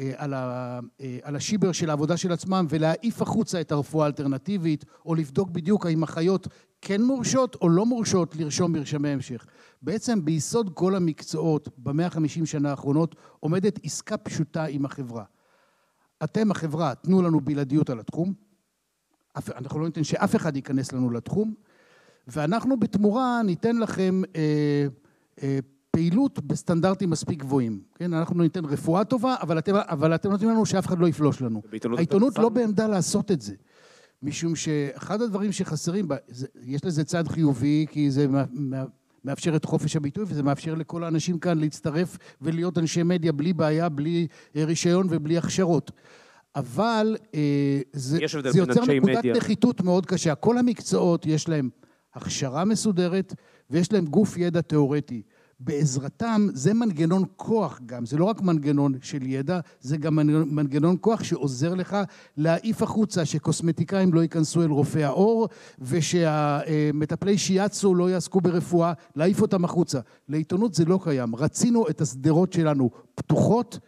אה, 0.00 0.12
על, 0.16 0.34
ה, 0.34 0.80
אה, 1.00 1.18
על 1.22 1.36
השיבר 1.36 1.72
של 1.72 1.90
העבודה 1.90 2.16
של 2.16 2.32
עצמם 2.32 2.66
ולהעיף 2.68 3.22
החוצה 3.22 3.60
את 3.60 3.72
הרפואה 3.72 4.04
האלטרנטיבית, 4.04 4.84
או 5.06 5.14
לבדוק 5.14 5.50
בדיוק 5.50 5.86
האם 5.86 6.02
אחיות 6.02 6.48
כן 6.80 7.02
מורשות 7.02 7.56
או 7.60 7.68
לא 7.68 7.86
מורשות 7.86 8.36
לרשום 8.36 8.72
מרשמי 8.72 9.08
המשך. 9.08 9.46
בעצם 9.82 10.24
ביסוד 10.24 10.70
כל 10.74 10.94
המקצועות 10.94 11.68
במאה 11.78 12.06
החמישים 12.06 12.46
שנה 12.46 12.70
האחרונות 12.70 13.14
עומדת 13.40 13.78
עסקה 13.84 14.16
פשוטה 14.16 14.64
עם 14.64 14.84
החברה. 14.84 15.24
אתם 16.24 16.50
החברה, 16.50 16.94
תנו 16.94 17.22
לנו 17.22 17.40
בלעדיות 17.40 17.90
על 17.90 18.00
התחום, 18.00 18.32
אנחנו 19.36 19.80
לא 19.80 19.86
ניתן 19.86 20.04
שאף 20.04 20.36
אחד 20.36 20.56
ייכנס 20.56 20.92
לנו 20.92 21.10
לתחום, 21.10 21.54
ואנחנו 22.26 22.80
בתמורה 22.80 23.40
ניתן 23.44 23.76
לכם 23.76 24.22
אה, 24.36 24.86
אה, 25.42 25.58
פעילות 25.90 26.38
בסטנדרטים 26.46 27.10
מספיק 27.10 27.38
גבוהים. 27.38 27.80
כן, 27.94 28.14
אנחנו 28.14 28.42
ניתן 28.42 28.64
רפואה 28.64 29.04
טובה, 29.04 29.34
אבל 29.40 29.58
אתם, 29.58 29.74
אבל 29.76 30.14
אתם 30.14 30.30
נותנים 30.30 30.50
לנו 30.50 30.66
שאף 30.66 30.86
אחד 30.86 30.98
לא 30.98 31.08
יפלוש 31.08 31.42
לנו. 31.42 31.62
העיתונות 31.96 32.38
לא 32.38 32.48
בעמדה 32.48 32.86
לעשות 32.86 33.30
את 33.30 33.40
זה. 33.40 33.54
משום 34.22 34.56
שאחד 34.56 35.22
הדברים 35.22 35.52
שחסרים, 35.52 36.08
יש 36.62 36.84
לזה 36.84 37.04
צד 37.04 37.28
חיובי, 37.28 37.86
כי 37.90 38.10
זה 38.10 38.26
מאפשר 39.24 39.56
את 39.56 39.64
חופש 39.64 39.96
הביטוי, 39.96 40.24
וזה 40.28 40.42
מאפשר 40.42 40.74
לכל 40.74 41.04
האנשים 41.04 41.38
כאן 41.38 41.58
להצטרף 41.58 42.18
ולהיות 42.40 42.78
אנשי 42.78 43.02
מדיה 43.02 43.32
בלי 43.32 43.52
בעיה, 43.52 43.88
בלי 43.88 44.26
אה, 44.56 44.64
רישיון 44.64 45.06
ובלי 45.10 45.38
הכשרות. 45.38 45.90
אבל 46.56 47.16
אה, 47.34 47.80
זה, 47.92 48.18
זה 48.50 48.58
יוצר 48.58 48.84
נקודת. 48.84 49.24
נחיתות 49.24 49.80
מאוד 49.80 50.06
קשה. 50.06 50.34
כל 50.34 50.58
המקצועות 50.58 51.26
יש 51.26 51.48
להם 51.48 51.70
הכשרה 52.14 52.64
מסודרת 52.64 53.34
ויש 53.70 53.92
להם 53.92 54.06
גוף 54.06 54.36
ידע 54.36 54.60
תיאורטי. 54.60 55.22
בעזרתם, 55.64 56.46
זה 56.52 56.74
מנגנון 56.74 57.24
כוח 57.36 57.80
גם, 57.86 58.06
זה 58.06 58.16
לא 58.16 58.24
רק 58.24 58.40
מנגנון 58.40 58.94
של 59.02 59.26
ידע, 59.26 59.60
זה 59.80 59.96
גם 59.96 60.16
מנגנון 60.50 60.96
כוח 61.00 61.22
שעוזר 61.22 61.74
לך 61.74 61.96
להעיף 62.36 62.82
החוצה 62.82 63.24
שקוסמטיקאים 63.24 64.14
לא 64.14 64.20
ייכנסו 64.20 64.62
אל 64.62 64.70
רופא 64.70 64.98
העור 64.98 65.48
ושהמטפלי 65.78 67.38
שיאצו 67.38 67.94
לא 67.94 68.10
יעסקו 68.10 68.40
ברפואה, 68.40 68.92
להעיף 69.16 69.42
אותם 69.42 69.64
החוצה. 69.64 70.00
לעיתונות 70.28 70.74
זה 70.74 70.84
לא 70.84 70.98
קיים. 71.04 71.36
רצינו 71.36 71.88
את 71.88 72.00
השדרות 72.00 72.52
שלנו 72.52 72.90
פתוחות, 73.14 73.78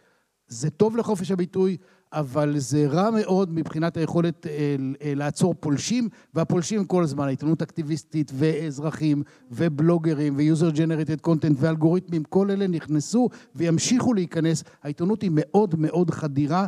זה 0.47 0.69
טוב 0.69 0.97
לחופש 0.97 1.31
הביטוי, 1.31 1.77
אבל 2.15 2.57
זה 2.57 2.87
רע 2.87 3.09
מאוד 3.09 3.53
מבחינת 3.53 3.97
היכולת 3.97 4.47
אה, 4.47 4.75
אה, 5.01 5.13
לעצור 5.15 5.55
פולשים, 5.59 6.09
והפולשים 6.33 6.85
כל 6.85 7.03
הזמן, 7.03 7.25
העיתונות 7.25 7.61
אקטיביסטית 7.61 8.31
ואזרחים 8.35 9.23
ובלוגרים 9.51 10.33
ו 10.37 10.43
user 10.43 10.69
generated 10.69 11.21
content 11.21 11.57
ואלגוריתמים, 11.59 12.23
כל 12.23 12.51
אלה 12.51 12.67
נכנסו 12.67 13.29
וימשיכו 13.55 14.13
להיכנס. 14.13 14.63
העיתונות 14.83 15.21
היא 15.21 15.31
מאוד 15.33 15.75
מאוד 15.77 16.11
חדירה 16.11 16.67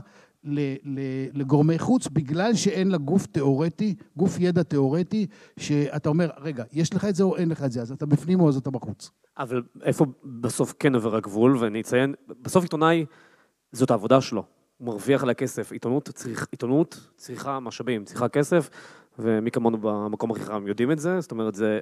לגורמי 1.33 1.79
חוץ, 1.79 2.07
בגלל 2.07 2.53
שאין 2.53 2.87
לה 2.91 2.97
גוף 2.97 3.25
תיאורטי, 3.25 3.95
גוף 4.17 4.37
ידע 4.39 4.63
תיאורטי, 4.63 5.27
שאתה 5.59 6.09
אומר, 6.09 6.29
רגע, 6.37 6.63
יש 6.73 6.93
לך 6.93 7.05
את 7.05 7.15
זה 7.15 7.23
או 7.23 7.37
אין 7.37 7.49
לך 7.49 7.63
את 7.63 7.71
זה, 7.71 7.81
אז 7.81 7.91
אתה 7.91 8.05
בפנים 8.05 8.39
או 8.39 8.49
אז 8.49 8.57
אתה 8.57 8.71
בחוץ. 8.71 9.11
אבל 9.37 9.63
איפה 9.83 10.05
בסוף 10.41 10.73
כן 10.79 10.95
עובר 10.95 11.15
הגבול, 11.15 11.57
ואני 11.57 11.81
אציין, 11.81 12.13
בסוף 12.41 12.63
עיתונאי, 12.63 13.05
זאת 13.71 13.91
העבודה 13.91 14.21
שלו. 14.21 14.56
מרוויח 14.79 15.23
עליה 15.23 15.33
כסף. 15.33 15.71
עיתונות, 15.71 16.09
צריך, 16.09 16.47
עיתונות 16.51 17.09
צריכה 17.15 17.59
משאבים, 17.59 18.05
צריכה 18.05 18.29
כסף, 18.29 18.69
ומי 19.19 19.51
כמונו 19.51 19.77
במקום 19.77 20.31
הכי 20.31 20.41
חם 20.41 20.67
יודעים 20.67 20.91
את 20.91 20.99
זה, 20.99 21.19
זאת 21.19 21.31
אומרת, 21.31 21.55
זה... 21.55 21.79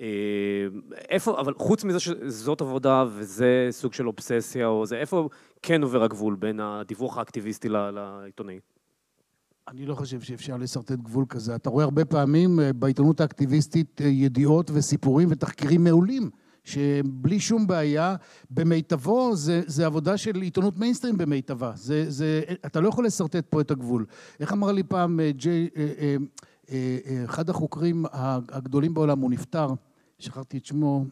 אה, 0.00 0.66
איפה, 1.08 1.40
אבל 1.40 1.54
חוץ 1.54 1.84
מזה 1.84 2.00
שזאת 2.00 2.60
עבודה 2.60 3.04
וזה 3.08 3.68
סוג 3.70 3.92
של 3.92 4.06
אובססיה, 4.06 4.66
או 4.66 4.86
זה, 4.86 4.96
איפה 4.96 5.28
כן 5.62 5.82
עובר 5.82 6.02
הגבול 6.02 6.34
בין 6.34 6.60
הדיווח 6.60 7.18
האקטיביסטי 7.18 7.68
לעיתונאי? 7.68 8.60
אני 9.68 9.86
לא 9.86 9.94
חושב 9.94 10.20
שאפשר 10.20 10.56
לשרטט 10.56 10.92
גבול 10.92 11.24
כזה. 11.28 11.54
אתה 11.54 11.70
רואה 11.70 11.84
הרבה 11.84 12.04
פעמים 12.04 12.60
אה, 12.60 12.72
בעיתונות 12.72 13.20
האקטיביסטית 13.20 14.00
אה, 14.00 14.06
ידיעות 14.06 14.70
וסיפורים 14.74 15.28
ותחקירים 15.30 15.84
מעולים. 15.84 16.30
שבלי 16.66 17.40
שום 17.40 17.66
בעיה, 17.66 18.16
במיטבו 18.50 19.36
זה, 19.36 19.62
זה 19.66 19.86
עבודה 19.86 20.16
של 20.16 20.40
עיתונות 20.40 20.78
מיינסטרים 20.78 21.18
במיטבה. 21.18 21.72
זה, 21.74 22.10
זה, 22.10 22.42
אתה 22.66 22.80
לא 22.80 22.88
יכול 22.88 23.06
לשרטט 23.06 23.46
פה 23.50 23.60
את 23.60 23.70
הגבול. 23.70 24.06
איך 24.40 24.52
אמר 24.52 24.72
לי 24.72 24.82
פעם 24.82 25.20
אה, 25.20 25.30
ג'יי, 25.32 25.68
אה, 25.76 26.16
אה, 26.70 27.24
אחד 27.24 27.50
החוקרים 27.50 28.04
הגדולים 28.12 28.94
בעולם, 28.94 29.18
הוא 29.18 29.30
נפטר, 29.30 29.68
שכחתי 30.18 30.58
את 30.58 30.64
שמו, 30.64 31.04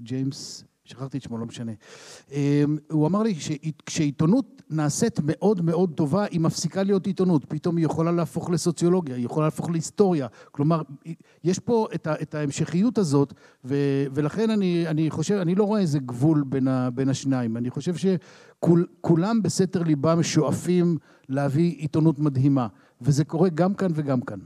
ג'יימס 0.00 0.64
שכחתי 0.88 1.18
את 1.18 1.22
שמו, 1.22 1.38
לא 1.38 1.46
משנה. 1.46 1.72
אמ, 2.32 2.76
הוא 2.90 3.06
אמר 3.06 3.22
לי 3.22 3.34
שכשעיתונות 3.34 4.62
נעשית 4.70 5.20
מאוד 5.24 5.62
מאוד 5.62 5.92
טובה, 5.94 6.24
היא 6.24 6.40
מפסיקה 6.40 6.82
להיות 6.82 7.06
עיתונות. 7.06 7.44
פתאום 7.48 7.76
היא 7.76 7.84
יכולה 7.84 8.12
להפוך 8.12 8.50
לסוציולוגיה, 8.50 9.16
היא 9.16 9.24
יכולה 9.24 9.46
להפוך 9.46 9.70
להיסטוריה. 9.70 10.26
כלומר, 10.50 10.82
יש 11.44 11.58
פה 11.58 11.86
את, 11.94 12.06
ה, 12.06 12.14
את 12.22 12.34
ההמשכיות 12.34 12.98
הזאת, 12.98 13.32
ו, 13.64 13.74
ולכן 14.14 14.50
אני, 14.50 14.84
אני 14.88 15.10
חושב, 15.10 15.34
אני 15.34 15.54
לא 15.54 15.64
רואה 15.64 15.80
איזה 15.80 15.98
גבול 15.98 16.44
בין, 16.46 16.68
ה, 16.68 16.90
בין 16.90 17.08
השניים. 17.08 17.56
אני 17.56 17.70
חושב 17.70 17.94
שכולם 17.96 19.42
בסתר 19.42 19.82
ליבם 19.82 20.22
שואפים 20.22 20.96
להביא 21.28 21.74
עיתונות 21.78 22.18
מדהימה, 22.18 22.66
וזה 23.00 23.24
קורה 23.24 23.48
גם 23.48 23.74
כאן 23.74 23.90
וגם 23.94 24.20
כאן. 24.20 24.38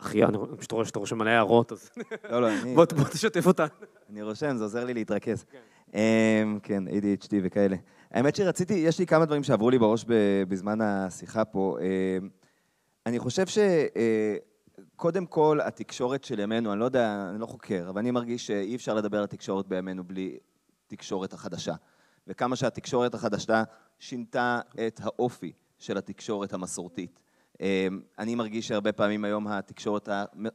אחי, 0.00 0.24
אני 0.24 0.38
פשוט 0.58 0.72
רואה 0.72 0.84
שאתה 0.84 0.98
רושם 0.98 1.18
מלא 1.18 1.30
הערות, 1.30 1.72
אז... 1.72 1.90
לא, 2.30 2.42
לא, 2.42 2.48
אני... 2.48 2.74
בוא 2.74 2.84
תשתף 3.12 3.46
אותן. 3.46 3.66
אני 4.10 4.22
רושם, 4.22 4.56
זה 4.56 4.64
עוזר 4.64 4.84
לי 4.84 4.94
להתרכז. 4.94 5.44
כן, 5.92 6.48
כן 6.62 6.84
ADHD 6.88 7.32
וכאלה. 7.42 7.76
האמת 8.10 8.36
שרציתי, 8.36 8.74
יש 8.74 8.98
לי 8.98 9.06
כמה 9.06 9.24
דברים 9.24 9.42
שעברו 9.42 9.70
לי 9.70 9.78
בראש 9.78 10.04
בזמן 10.48 10.80
השיחה 10.80 11.44
פה. 11.44 11.78
אמ, 11.80 12.28
אני 13.06 13.18
חושב 13.18 13.44
שקודם 13.46 15.22
אה, 15.22 15.28
כל, 15.28 15.58
התקשורת 15.64 16.24
של 16.24 16.40
ימינו, 16.40 16.72
אני 16.72 16.80
לא 16.80 16.84
יודע, 16.84 17.26
אני 17.30 17.40
לא 17.40 17.46
חוקר, 17.46 17.86
אבל 17.88 17.98
אני 17.98 18.10
מרגיש 18.10 18.46
שאי 18.46 18.76
אפשר 18.76 18.94
לדבר 18.94 19.18
על 19.18 19.26
תקשורת 19.26 19.66
בימינו 19.66 20.04
בלי 20.04 20.38
תקשורת 20.86 21.32
החדשה. 21.32 21.74
וכמה 22.26 22.56
שהתקשורת 22.56 23.14
החדשה 23.14 23.62
שינתה 23.98 24.60
את 24.86 25.00
האופי 25.02 25.52
של 25.78 25.98
התקשורת 25.98 26.52
המסורתית. 26.52 27.20
אמ, 27.60 28.00
אני 28.18 28.34
מרגיש 28.34 28.68
שהרבה 28.68 28.92
פעמים 28.92 29.24
היום 29.24 29.48
התקשורת 29.48 30.08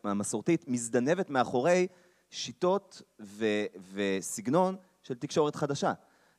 המסורתית 0.03 0.65
מזדנבת 0.67 1.29
מאחורי 1.29 1.87
שיטות 2.29 3.01
ו- 3.19 3.65
וסגנון 3.93 4.75
של 5.03 5.15
תקשורת 5.15 5.55
חדשה. 5.55 5.93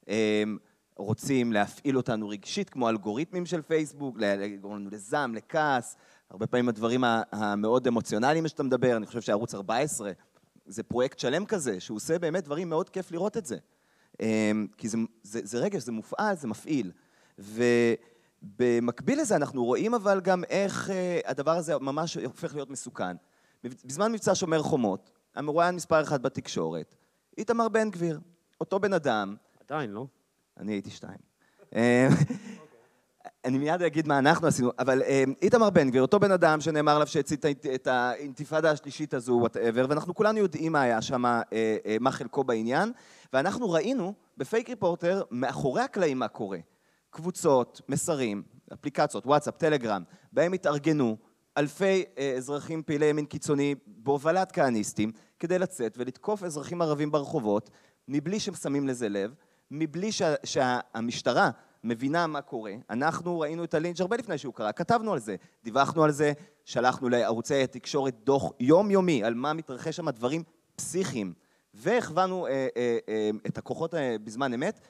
אמ, 0.09 0.59
רוצים 0.97 1.53
להפעיל 1.53 1.97
אותנו 1.97 2.29
רגשית, 2.29 2.71
כמו 2.71 2.89
אלגוריתמים 2.89 3.47
של 3.47 3.63
פייסבוק, 3.63 4.17
לגרום 4.19 4.77
לנו 4.77 4.91
לזעם, 4.91 5.35
לכעס, 5.35 5.97
הרבה 6.31 6.47
פעמים 6.47 6.69
הדברים 6.69 7.05
המאוד 7.33 7.87
אמוציונליים 7.87 8.49
שאתה 8.49 8.63
מדבר, 8.63 8.97
אני 8.97 9.07
חושב 9.07 9.21
שערוץ 9.21 9.55
14 9.55 10.13
זה 10.67 10.83
פרויקט 10.83 11.19
שלם 11.19 11.47
כזה, 11.47 11.81
שהוא 11.81 11.97
עושה 11.97 12.19
באמת 12.19 12.45
דברים 12.45 12.69
מאוד 12.69 12.91
כיף 12.91 13.11
לראות 13.13 13.37
את 13.37 13.47
זה. 13.47 13.57
אמ, 14.21 14.67
כי 14.77 14.89
זה, 14.89 14.99
זה, 15.23 15.41
זה 15.43 15.59
רגש, 15.59 15.83
זה 15.83 15.93
מופעל, 15.93 16.37
זה 16.37 16.49
מפעיל. 16.49 16.91
ובמקביל 18.45 19.21
לזה 19.21 19.37
אנחנו 19.37 19.65
רואים 19.65 19.95
אבל 19.95 20.21
גם 20.21 20.45
איך 20.45 20.91
אה, 20.91 21.21
הדבר 21.27 21.51
הזה 21.51 21.79
ממש 21.79 22.17
הופך 22.17 22.55
להיות 22.55 22.71
מסוכן. 22.71 23.17
בזמן 23.65 24.13
מבצע 24.13 24.35
שומר 24.35 24.63
חומות, 24.63 25.11
המרואיין 25.35 25.75
מספר 25.75 26.03
אחת 26.03 26.21
בתקשורת, 26.21 26.95
איתמר 27.39 27.69
בן 27.69 27.91
גביר, 27.91 28.21
אותו 28.61 28.81
בן 28.81 28.93
אדם. 28.93 29.37
עדיין, 29.65 29.91
לא? 29.91 30.07
אני 30.61 30.73
הייתי 30.73 30.91
שתיים. 30.91 31.19
אה, 31.75 32.09
אני 33.45 33.59
מיד 33.59 33.83
אגיד 33.83 34.09
מה 34.09 34.19
אנחנו 34.19 34.47
עשינו, 34.47 34.71
אבל 34.79 35.03
אה, 35.03 35.25
איתמר 35.43 35.71
בן 35.71 35.89
גביר, 35.89 36.03
אותו 36.03 36.21
בן 36.21 36.33
אדם 36.33 36.61
שנאמר 36.61 36.93
עליו 36.95 37.07
שהצית 37.07 37.45
את 37.75 37.87
האינתיפאדה 37.87 38.71
השלישית 38.71 39.15
הזו, 39.15 39.33
whatever, 39.33 39.87
ואנחנו 39.89 40.15
כולנו 40.15 40.39
יודעים 40.39 40.73
מה 40.73 40.81
היה 40.81 41.03
שם, 41.03 41.23
מה 42.01 42.11
חלקו 42.11 42.45
בעניין, 42.45 42.93
ואנחנו 43.33 43.71
ראינו 43.71 44.15
ב 44.37 44.43
Fake 44.43 44.69
Reporter, 44.69 45.23
מאחורי 45.31 45.83
הקלעים 45.83 46.19
מה 46.19 46.29
קורה. 46.29 46.59
קבוצות, 47.15 47.81
מסרים, 47.89 48.43
אפליקציות, 48.73 49.27
וואטסאפ, 49.27 49.57
טלגרם, 49.57 50.03
בהם 50.33 50.53
התארגנו 50.53 51.17
אלפי 51.57 52.05
אזרחים 52.37 52.83
פעילי 52.83 53.07
ימין 53.07 53.27
קיצוני 53.27 53.75
בהובלת 53.87 54.53
כהניסטים, 54.53 55.13
כדי 55.39 55.59
לצאת 55.59 55.95
ולתקוף 55.99 56.43
אזרחים 56.43 56.83
ערבים 56.83 57.11
ברחובות, 57.11 57.71
מבלי 58.09 58.41
ששמים 58.41 58.89
לזה 58.89 59.09
לב, 59.09 59.35
מבלי 59.71 60.13
שה, 60.13 60.35
שהמשטרה 60.45 61.51
מבינה 61.85 62.27
מה 62.27 62.41
קורה. 62.41 62.73
אנחנו 62.91 63.41
ראינו 63.41 63.65
את 63.65 63.75
הלינץ' 63.75 64.01
הרבה 64.01 64.17
לפני 64.17 64.39
שהוא 64.39 64.55
קרה, 64.55 64.73
כתבנו 64.73 65.13
על 65.13 65.19
זה, 65.19 65.37
דיווחנו 65.65 66.05
על 66.05 66.11
זה, 66.11 66.33
שלחנו 66.65 67.09
לערוצי 67.09 67.63
התקשורת 67.63 68.15
דוח 68.25 68.53
יומיומי 68.61 69.25
על 69.25 69.35
מה 69.35 69.53
מתרחש 69.53 69.97
שם, 69.97 70.11
דברים 70.11 70.43
פסיכיים, 70.77 71.33
והכוונו 71.75 72.47
אה, 72.47 72.69
אה, 72.77 72.99
אה, 73.09 73.31
את 73.47 73.59
הכוחות 73.59 73.95
אה, 73.95 74.17
בזמן 74.25 74.55
אמת. 74.55 74.81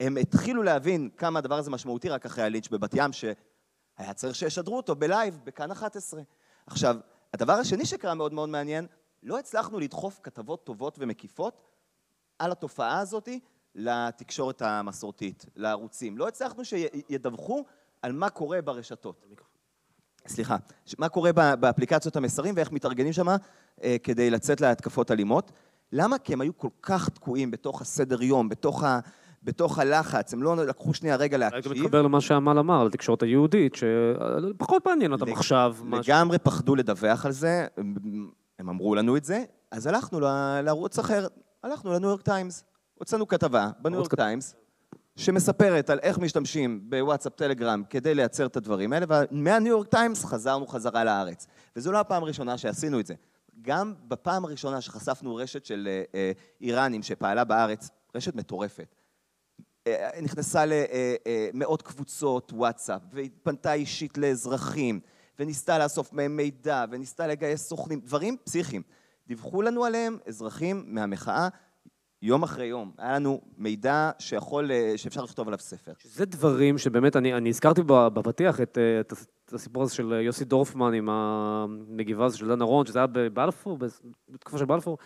הם 0.00 0.16
התחילו 0.16 0.62
להבין 0.62 1.08
כמה 1.16 1.38
הדבר 1.38 1.58
הזה 1.58 1.70
משמעותי 1.70 2.08
רק 2.08 2.26
אחרי 2.26 2.44
הלינץ' 2.44 2.68
בבת 2.68 2.94
ים, 2.94 3.12
שהיה 3.12 4.14
צריך 4.14 4.34
שישדרו 4.34 4.76
אותו 4.76 4.94
בלייב, 4.94 5.40
בכאן 5.44 5.70
11. 5.70 6.22
עכשיו, 6.66 6.96
הדבר 7.34 7.52
השני 7.52 7.86
שקרה 7.86 8.14
מאוד 8.14 8.32
מאוד 8.32 8.48
מעניין, 8.48 8.86
לא 9.22 9.38
הצלחנו 9.38 9.80
לדחוף 9.80 10.20
כתבות 10.22 10.64
טובות 10.64 10.96
ומקיפות 10.98 11.62
על 12.38 12.52
התופעה 12.52 12.98
הזאת 12.98 13.28
לתקשורת 13.74 14.62
המסורתית, 14.62 15.46
לערוצים. 15.56 16.18
לא 16.18 16.28
הצלחנו 16.28 16.64
שידווחו 16.64 17.64
על 18.02 18.12
מה 18.12 18.30
קורה 18.30 18.62
ברשתות. 18.62 19.26
סליחה, 20.26 20.56
מה 20.98 21.08
קורה 21.08 21.32
באפליקציות 21.32 22.16
המסרים 22.16 22.54
ואיך 22.56 22.72
מתארגנים 22.72 23.12
שם 23.12 23.28
אה, 23.82 23.96
כדי 24.02 24.30
לצאת 24.30 24.60
להתקפות 24.60 25.10
אלימות. 25.10 25.52
למה? 25.92 26.18
כי 26.18 26.32
הם 26.32 26.40
היו 26.40 26.58
כל 26.58 26.68
כך 26.82 27.08
תקועים 27.08 27.50
בתוך 27.50 27.80
הסדר 27.80 28.22
יום, 28.22 28.48
בתוך, 28.48 28.84
ה, 28.84 29.00
בתוך 29.44 29.78
הלחץ, 29.78 30.32
הם 30.32 30.42
לא 30.42 30.56
לקחו 30.56 30.94
שנייה 30.94 31.16
רגע 31.16 31.38
להקשיב. 31.38 31.72
הייתי 31.72 31.80
מתחבר 31.80 32.02
למה 32.02 32.20
שעמל 32.20 32.58
אמר 32.58 32.80
על 32.80 32.86
התקשורת 32.86 33.22
היהודית, 33.22 33.74
שפחות 33.74 34.86
מעניין 34.86 35.12
אותם 35.12 35.32
עכשיו. 35.32 35.76
לגמרי 35.92 36.38
פחדו 36.38 36.74
לדווח 36.74 37.26
על 37.26 37.32
זה, 37.32 37.66
הם 38.58 38.68
אמרו 38.68 38.94
לנו 38.94 39.16
את 39.16 39.24
זה, 39.24 39.44
אז 39.70 39.86
הלכנו 39.86 40.20
לערוץ 40.62 40.98
אחר, 40.98 41.26
הלכנו 41.62 41.92
לניו 41.92 42.08
יורק 42.08 42.22
טיימס. 42.22 42.64
הוצאנו 42.94 43.28
כתבה 43.28 43.70
בניו 43.78 43.98
יורק 43.98 44.14
טיימס, 44.14 44.54
שמספרת 45.16 45.90
על 45.90 45.98
איך 46.02 46.18
משתמשים 46.18 46.80
בוואטסאפ 46.90 47.34
טלגרם 47.34 47.82
כדי 47.90 48.14
לייצר 48.14 48.46
את 48.46 48.56
הדברים 48.56 48.92
האלה, 48.92 49.06
ומהניו 49.08 49.70
יורק 49.70 49.88
טיימס 49.88 50.24
חזרנו 50.24 50.66
חזרה 50.66 51.04
לארץ. 51.04 51.46
וזו 51.76 51.92
לא 51.92 52.00
הפעם 52.00 52.22
הראשונה 52.22 52.58
שעשינו 52.58 53.00
את 53.00 53.06
זה. 53.06 53.14
גם 53.62 53.94
בפעם 54.08 54.44
הראשונה 54.44 54.80
שחשפנו 54.80 55.36
רשת 55.36 55.64
של 55.64 55.88
אה, 55.90 56.02
אה, 56.14 56.32
איראנים 56.60 57.02
שפעלה 57.02 57.44
בארץ, 57.44 57.90
רשת 58.14 58.34
מטורפת, 58.34 58.93
נכנסה 60.22 60.64
למאות 60.66 61.82
קבוצות 61.82 62.52
וואטסאפ, 62.52 63.02
והתפנתה 63.12 63.72
אישית 63.72 64.18
לאזרחים, 64.18 65.00
וניסתה 65.38 65.78
לאסוף 65.78 66.12
מהם 66.12 66.36
מידע, 66.36 66.84
וניסתה 66.90 67.26
לגייס 67.26 67.68
סוכנים, 67.68 68.00
דברים 68.00 68.36
פסיכיים. 68.44 68.82
דיווחו 69.26 69.62
לנו 69.62 69.84
עליהם 69.84 70.18
אזרחים 70.26 70.84
מהמחאה 70.86 71.48
יום 72.24 72.42
אחרי 72.42 72.66
יום. 72.66 72.92
היה 72.98 73.14
לנו 73.14 73.40
מידע 73.58 74.10
שיכול, 74.18 74.70
אה, 74.72 74.92
שאפשר 74.96 75.22
לכתוב 75.24 75.48
עליו 75.48 75.58
ספר. 75.58 75.92
זה 76.04 76.24
דברים 76.24 76.78
שבאמת, 76.78 77.16
אני, 77.16 77.34
אני 77.34 77.48
הזכרתי 77.48 77.82
בפתיח 77.86 78.60
את, 78.60 78.78
אה, 78.78 79.00
את, 79.00 79.12
את 79.44 79.52
הסיפור 79.52 79.82
הזה 79.82 79.94
של 79.94 80.12
יוסי 80.12 80.44
דורפמן 80.44 80.94
עם 80.94 81.08
המגיבה 81.10 82.24
הזו 82.24 82.38
של 82.38 82.48
דן 82.48 82.62
ארון, 82.62 82.86
שזה 82.86 82.98
היה 82.98 83.06
בבלפור, 83.06 83.78
בתקופה 84.28 84.58
של 84.58 84.64
בלפור, 84.64 84.98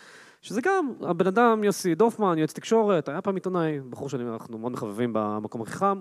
שזה 0.43 0.61
גם, 0.61 0.93
הבן 1.01 1.27
אדם, 1.27 1.65
יוסי 1.65 1.95
דורפמן, 1.95 2.39
יועץ 2.39 2.53
תקשורת, 2.53 3.09
היה 3.09 3.23
פעם 3.23 3.35
עיתונאי, 3.35 3.81
בחור 3.91 4.09
שאנחנו 4.09 4.59
מאוד 4.59 4.73
מחבבים 4.73 5.11
במקום 5.13 5.63
הכי 5.63 5.73
חם, 5.73 5.99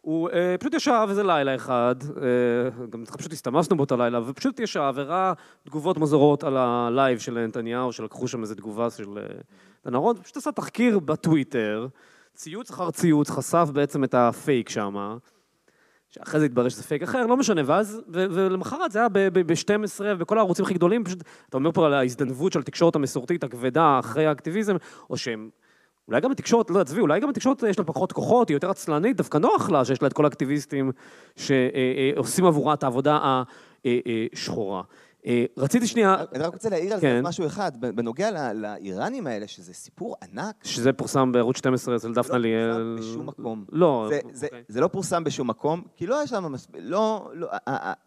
הוא 0.00 0.30
אה, 0.30 0.58
פשוט 0.60 0.74
ישב 0.74 1.06
איזה 1.08 1.22
לילה 1.22 1.54
אחד, 1.54 1.94
אה, 2.22 2.86
גם 2.90 3.04
פשוט 3.04 3.32
הסתמסנו 3.32 3.76
באותו 3.76 3.96
לילה, 3.96 4.20
ופשוט 4.26 4.60
ישב 4.60 4.92
וראה 4.94 5.32
תגובות 5.64 5.98
מוזרות 5.98 6.44
על 6.44 6.56
הלייב 6.56 7.18
של 7.18 7.46
נתניהו, 7.46 7.92
שלקחו 7.92 8.28
שם 8.28 8.42
איזה 8.42 8.54
תגובה 8.54 8.90
של 8.90 9.18
אה, 9.86 9.92
אהרון, 9.94 10.16
פשוט 10.16 10.36
עשה 10.36 10.52
תחקיר 10.52 10.98
בטוויטר, 10.98 11.86
ציוץ 12.34 12.70
אחר 12.70 12.90
ציוץ, 12.90 13.30
חשף 13.30 13.68
בעצם 13.72 14.04
את 14.04 14.14
הפייק 14.14 14.68
שם, 14.68 15.16
שאחרי 16.18 16.40
זה 16.40 16.46
התברר 16.46 16.68
שזה 16.68 16.82
פייק 16.82 17.02
אחר, 17.02 17.26
לא 17.26 17.36
משנה, 17.36 17.60
ואז, 17.64 18.02
ולמחרת 18.08 18.92
זה 18.92 18.98
היה 18.98 19.08
ב-12, 19.08 20.00
וכל 20.18 20.38
הערוצים 20.38 20.64
הכי 20.64 20.74
גדולים, 20.74 21.04
פשוט, 21.04 21.22
אתה 21.48 21.56
אומר 21.56 21.72
פה 21.72 21.86
על 21.86 21.94
ההזדנבות 21.94 22.52
של 22.52 22.60
התקשורת 22.60 22.96
המסורתית 22.96 23.44
הכבדה 23.44 23.98
אחרי 23.98 24.26
האקטיביזם, 24.26 24.76
או 25.10 25.16
שהם 25.16 25.50
אולי 26.08 26.20
גם 26.20 26.30
התקשורת, 26.30 26.70
לא 26.70 26.80
עזבי, 26.80 27.00
אולי 27.00 27.20
גם 27.20 27.28
התקשורת 27.28 27.62
יש 27.62 27.78
לה 27.78 27.84
פחות 27.84 28.12
כוחות, 28.12 28.48
היא 28.48 28.54
יותר 28.56 28.70
עצלנית, 28.70 29.16
דווקא 29.16 29.38
נוח 29.38 29.70
לה 29.70 29.84
שיש 29.84 30.02
לה 30.02 30.08
את 30.08 30.12
כל 30.12 30.24
האקטיביסטים 30.24 30.92
שעושים 31.36 32.44
עבורה 32.46 32.74
את 32.74 32.82
העבודה 32.82 33.42
השחורה. 34.32 34.82
רציתי 35.56 35.86
שנייה... 35.86 36.16
אני 36.34 36.42
רק 36.42 36.52
רוצה 36.52 36.68
להעיר 36.68 36.94
על 36.94 37.00
זה 37.00 37.06
כן. 37.06 37.20
משהו 37.22 37.46
אחד, 37.46 37.72
בנוגע 37.80 38.52
לאיראנים 38.54 39.26
האלה, 39.26 39.48
שזה 39.48 39.74
סיפור 39.74 40.16
ענק. 40.22 40.54
שזה 40.64 40.92
פורסם 40.92 41.32
בערוץ 41.32 41.56
12 41.56 41.96
אצל 41.96 42.14
דפנה 42.14 42.38
ליאל. 42.38 42.68
לא 42.68 42.74
פורסם 42.74 42.96
בשום 42.96 43.26
מקום. 43.26 43.64
לא. 43.72 44.04
אוקיי. 44.04 44.62
זה 44.68 44.80
לא 44.80 44.88
פורסם 44.88 45.24
בשום 45.24 45.50
מקום, 45.50 45.82
כי 45.96 46.06
לא 46.06 46.22
יש 46.24 46.32
לנו 46.32 46.48
מספיק, 46.48 46.80
לא, 46.84 47.30
לא 47.34 47.48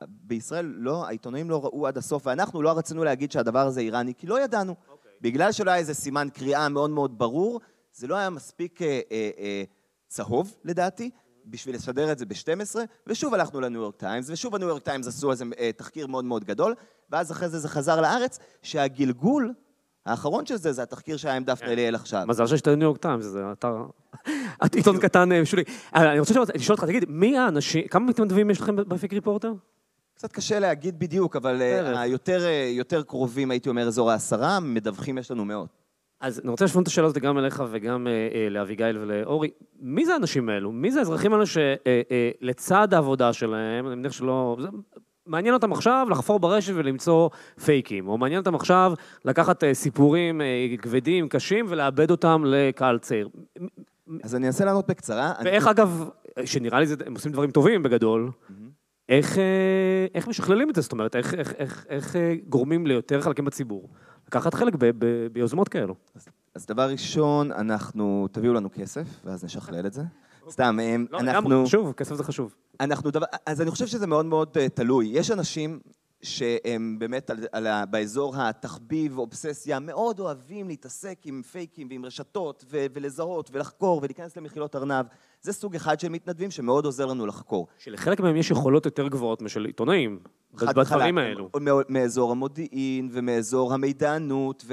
בישראל 0.09 0.73
לא, 0.77 1.05
העיתונאים 1.05 1.49
לא 1.49 1.65
ראו 1.65 1.87
עד 1.87 1.97
הסוף, 1.97 2.27
ואנחנו 2.27 2.61
לא 2.61 2.77
רצינו 2.77 3.03
להגיד 3.03 3.31
שהדבר 3.31 3.67
הזה 3.67 3.81
איראני, 3.81 4.13
כי 4.17 4.27
לא 4.27 4.43
ידענו. 4.43 4.75
אוקיי. 4.89 5.11
בגלל 5.21 5.51
שלא 5.51 5.71
היה 5.71 5.79
איזה 5.79 5.93
סימן 5.93 6.27
קריאה 6.33 6.69
מאוד 6.69 6.89
מאוד 6.89 7.17
ברור, 7.17 7.59
זה 7.93 8.07
לא 8.07 8.15
היה 8.15 8.29
מספיק 8.29 8.81
אה, 8.81 8.99
אה, 9.11 9.29
אה, 9.39 9.63
צהוב, 10.07 10.55
לדעתי, 10.63 11.09
בשביל 11.49 11.75
לשדר 11.75 12.11
את 12.11 12.17
זה 12.17 12.25
ב-12, 12.25 12.75
ושוב 13.07 13.33
הלכנו 13.33 13.61
לניו 13.61 13.81
יורק 13.81 13.95
טיימס, 13.95 14.29
ושוב 14.29 14.55
הניו 14.55 14.67
יורק 14.67 14.83
טיימס 14.83 15.07
עשו 15.07 15.31
איזה 15.31 15.45
אה, 15.59 15.71
תחקיר 15.77 16.07
מאוד 16.07 16.25
מאוד 16.25 16.43
גדול, 16.43 16.75
ואז 17.09 17.31
אחרי 17.31 17.49
זה 17.49 17.59
זה 17.59 17.69
חזר 17.69 18.01
לארץ, 18.01 18.39
שהגלגול 18.61 19.53
האחרון 20.05 20.45
של 20.45 20.55
זה, 20.55 20.71
זה 20.71 20.83
התחקיר 20.83 21.17
שהיה 21.17 21.35
עם 21.35 21.43
דפנה 21.43 21.71
ליאל 21.71 21.95
עכשיו. 21.95 22.23
מזל 22.27 22.47
שיש 22.47 22.61
את 22.61 22.67
הניו 22.67 22.87
יורק 22.87 22.97
טיימס, 22.97 23.25
זה 23.25 23.51
אתר... 23.51 23.75
עיתון 24.75 24.99
קטן 24.99 25.31
אה, 25.31 25.45
שולי. 25.45 25.63
אה, 25.95 26.11
אני 26.11 26.19
רוצה 26.19 26.33
לשאול 26.55 26.75
אותך, 26.75 26.83
תגיד, 26.83 27.05
מי 27.07 27.37
האנשים, 27.37 27.87
כמה 27.87 28.05
מתנדבים 28.05 28.49
יש 28.49 28.61
לכם 28.61 28.75
ב 28.75 28.83
Fake 28.83 29.13
Reporter? 29.13 29.53
קצת 30.15 30.31
קשה 30.31 30.59
להגיד 30.59 30.99
בדיוק, 30.99 31.35
אבל 31.35 31.61
היותר 31.95 33.03
קרובים, 33.07 33.51
הייתי 33.51 33.69
אומר, 33.69 33.87
אזור 33.87 34.11
העשרה, 34.11 34.59
מדווחים 34.59 35.17
יש 35.17 35.31
לנו 35.31 35.45
מאות. 35.45 35.69
אז 36.19 36.39
אני 36.39 36.49
רוצה 36.49 36.65
לשאול 36.65 36.81
את 36.81 36.87
השאלה 36.87 37.07
הזאת 37.07 37.17
גם 37.17 37.37
אליך 37.37 37.63
וגם 37.71 38.07
לאביגיל 38.49 38.97
ולאורי. 38.97 39.49
מי 39.79 40.05
זה 40.05 40.13
האנשים 40.13 40.49
האלו? 40.49 40.71
מי 40.71 40.91
זה 40.91 40.99
האזרחים 40.99 41.33
האלו 41.33 41.43
שלצד 41.47 42.93
העבודה 42.93 43.33
שלהם, 43.33 43.87
אני 43.87 43.95
מניח 43.95 44.11
שלא... 44.11 44.57
מעניין 45.29 45.53
אותם 45.53 45.71
עכשיו 45.71 46.07
לחפור 46.09 46.39
ברשת 46.39 46.73
ולמצוא 46.75 47.29
פייקים, 47.65 48.07
או 48.07 48.17
מעניין 48.17 48.39
אותם 48.39 48.55
עכשיו 48.55 48.93
לקחת 49.25 49.63
אה, 49.63 49.73
סיפורים 49.73 50.41
אה, 50.41 50.75
כבדים, 50.81 51.29
קשים, 51.29 51.65
ולאבד 51.69 52.11
אותם 52.11 52.43
לקהל 52.45 52.99
צעיר. 52.99 53.29
אז 54.23 54.35
אני 54.35 54.47
אנסה 54.47 54.65
לענות 54.65 54.87
בקצרה. 54.87 55.33
ואיך 55.43 55.63
אני... 55.63 55.71
אגב, 55.71 56.09
שנראה 56.45 56.79
לי 56.79 56.87
זה, 56.87 56.95
הם 57.05 57.13
עושים 57.13 57.31
דברים 57.31 57.51
טובים 57.51 57.83
בגדול, 57.83 58.29
mm-hmm. 58.29 58.53
איך, 59.09 59.37
אה, 59.37 60.05
איך 60.13 60.27
משכללים 60.27 60.69
את 60.69 60.75
זה? 60.75 60.81
זאת 60.81 60.91
אומרת, 60.91 61.15
איך, 61.15 61.33
איך, 61.33 61.53
איך, 61.57 61.85
איך 61.89 62.15
גורמים 62.49 62.87
ליותר 62.87 63.21
חלקים 63.21 63.45
בציבור 63.45 63.89
לקחת 64.29 64.53
חלק 64.53 64.75
ב, 64.75 64.85
ב, 64.85 65.27
ביוזמות 65.31 65.69
כאלו? 65.69 65.95
אז, 66.15 66.27
אז 66.55 66.65
דבר 66.65 66.89
ראשון, 66.89 67.51
אנחנו, 67.51 68.27
תביאו 68.31 68.53
לנו 68.53 68.69
כסף, 68.73 69.07
ואז 69.25 69.43
נשכלל 69.43 69.85
את 69.85 69.93
זה. 69.93 70.01
סתם, 70.49 70.77
לא, 71.09 71.19
אנחנו... 71.19 71.65
חשוב, 71.65 71.93
כסף 71.93 72.15
זה 72.15 72.23
חשוב. 72.23 72.55
אנחנו 72.79 73.11
דבר... 73.11 73.25
אז 73.45 73.61
אני 73.61 73.71
חושב 73.71 73.87
שזה 73.87 74.07
מאוד 74.07 74.25
מאוד 74.25 74.57
uh, 74.57 74.69
תלוי. 74.69 75.07
יש 75.07 75.31
אנשים 75.31 75.79
שהם 76.21 76.95
באמת 76.99 77.29
על, 77.29 77.37
על, 77.51 77.85
באזור 77.89 78.33
התחביב, 78.37 79.17
אובססיה, 79.17 79.79
מאוד 79.79 80.19
אוהבים 80.19 80.67
להתעסק 80.67 81.17
עם 81.25 81.41
פייקים 81.51 81.87
ועם 81.89 82.05
רשתות 82.05 82.65
ו, 82.69 82.85
ולזהות 82.93 83.49
ולחקור 83.53 83.99
ולהיכנס 84.03 84.37
למחילות 84.37 84.75
ארנב. 84.75 85.05
זה 85.41 85.53
סוג 85.53 85.75
אחד 85.75 85.99
של 85.99 86.09
מתנדבים 86.09 86.51
שמאוד 86.51 86.85
עוזר 86.85 87.05
לנו 87.05 87.25
לחקור. 87.25 87.67
שלחלק 87.77 88.19
מהם 88.19 88.35
יש 88.35 88.51
יכולות 88.51 88.85
יותר 88.85 89.07
גבוהות 89.07 89.41
משל 89.41 89.65
עיתונאים, 89.65 90.19
בדברים 90.53 91.17
האלו. 91.17 91.49
מאזור 91.89 92.31
המודיעין 92.31 93.09
ומאזור 93.11 93.73
המידענות, 93.73 94.65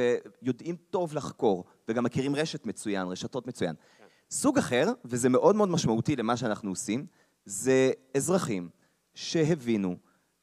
ויודעים 0.43 0.77
טוב 0.91 1.15
לחקור, 1.15 1.65
וגם 1.89 2.05
מכירים 2.05 2.37
רשת 2.37 2.67
מצוין, 2.67 3.09
רשתות 3.09 3.47
מצוין. 3.47 3.75
סוג 4.31 4.59
אחר, 4.59 4.93
וזה 5.05 5.29
מאוד 5.29 5.57
מאוד 5.57 5.69
משמעותי 5.69 6.17
למה 6.17 6.37
שאנחנו 6.37 6.71
עושים, 6.71 7.07
זה 7.45 7.91
אזרחים 8.17 8.69
שהבינו 9.15 9.97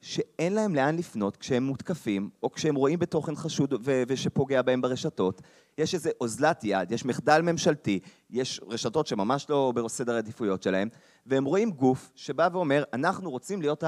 שאין 0.04 0.54
להם 0.54 0.76
לאן 0.76 0.95
לפנות 0.95 1.38
כשהם 1.38 1.64
מותקפים, 1.64 2.30
או 2.43 2.51
כשהם 2.51 2.76
רואים 2.76 2.99
בתוכן 2.99 3.36
חשוד 3.36 3.74
ו- 3.82 4.04
ושפוגע 4.08 4.62
בהם 4.62 4.82
ברשתות. 4.82 5.41
יש 5.78 5.93
איזה 5.93 6.10
אוזלת 6.22 6.64
יד, 6.64 6.91
יש 6.91 7.06
מחדל 7.06 7.41
ממשלתי, 7.41 7.99
יש 8.30 8.62
רשתות 8.70 9.08
שממש 9.08 9.45
לא 9.49 9.74
בסדר 9.76 10.16
העדיפויות 10.16 10.64
שלהם, 10.64 10.89
והם 11.26 11.45
רואים 11.45 11.72
גוף 11.72 12.12
שבא 12.16 12.49
ואומר, 12.54 12.84
אנחנו 12.93 13.32
רוצים 13.32 13.62
להיות. 13.62 13.84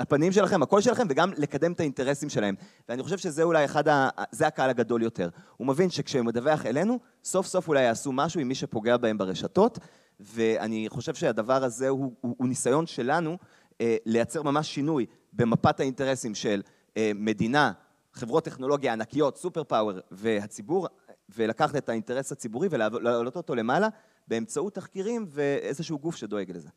הפנים 0.00 0.32
שלכם, 0.32 0.62
הקול 0.62 0.80
שלכם, 0.80 1.06
וגם 1.10 1.30
לקדם 1.36 1.72
את 1.72 1.80
האינטרסים 1.80 2.28
שלהם. 2.28 2.54
ואני 2.88 3.02
חושב 3.02 3.18
שזה 3.18 3.42
אולי 3.42 3.64
אחד 3.64 3.88
ה... 3.88 4.08
זה 4.30 4.46
הקהל 4.46 4.70
הגדול 4.70 5.02
יותר. 5.02 5.28
הוא 5.56 5.66
מבין 5.66 5.90
שכשהוא 5.90 6.24
מדווח 6.24 6.66
אלינו, 6.66 6.98
סוף 7.24 7.46
סוף 7.46 7.68
אולי 7.68 7.82
יעשו 7.82 8.12
משהו 8.12 8.40
עם 8.40 8.48
מי 8.48 8.54
שפוגע 8.54 8.96
בהם 8.96 9.18
ברשתות, 9.18 9.78
ואני 10.20 10.86
חושב 10.88 11.14
שהדבר 11.14 11.64
הזה 11.64 11.88
הוא, 11.88 12.12
הוא, 12.20 12.34
הוא 12.38 12.48
ניסיון 12.48 12.86
שלנו 12.86 13.38
אה, 13.80 13.96
לייצר 14.06 14.42
ממש 14.42 14.74
שינוי 14.74 15.06
במפת 15.36 15.80
האינטרסים 15.80 16.34
של 16.34 16.62
אה, 16.96 17.10
מדינה, 17.14 17.72
חברות 18.12 18.44
טכנולוגיה 18.44 18.92
ענקיות, 18.92 19.36
סופר 19.36 19.64
פאוור 19.64 19.98
והציבור, 20.10 20.88
ולקחת 21.28 21.76
את 21.76 21.88
האינטרס 21.88 22.32
הציבורי 22.32 22.68
ולהעלות 22.70 23.36
אותו 23.36 23.54
למעלה 23.54 23.88
באמצעות 24.28 24.74
תחקירים 24.74 25.26
ואיזשהו 25.28 25.98
גוף 25.98 26.16
שדואג 26.16 26.50
לזה. 26.50 26.68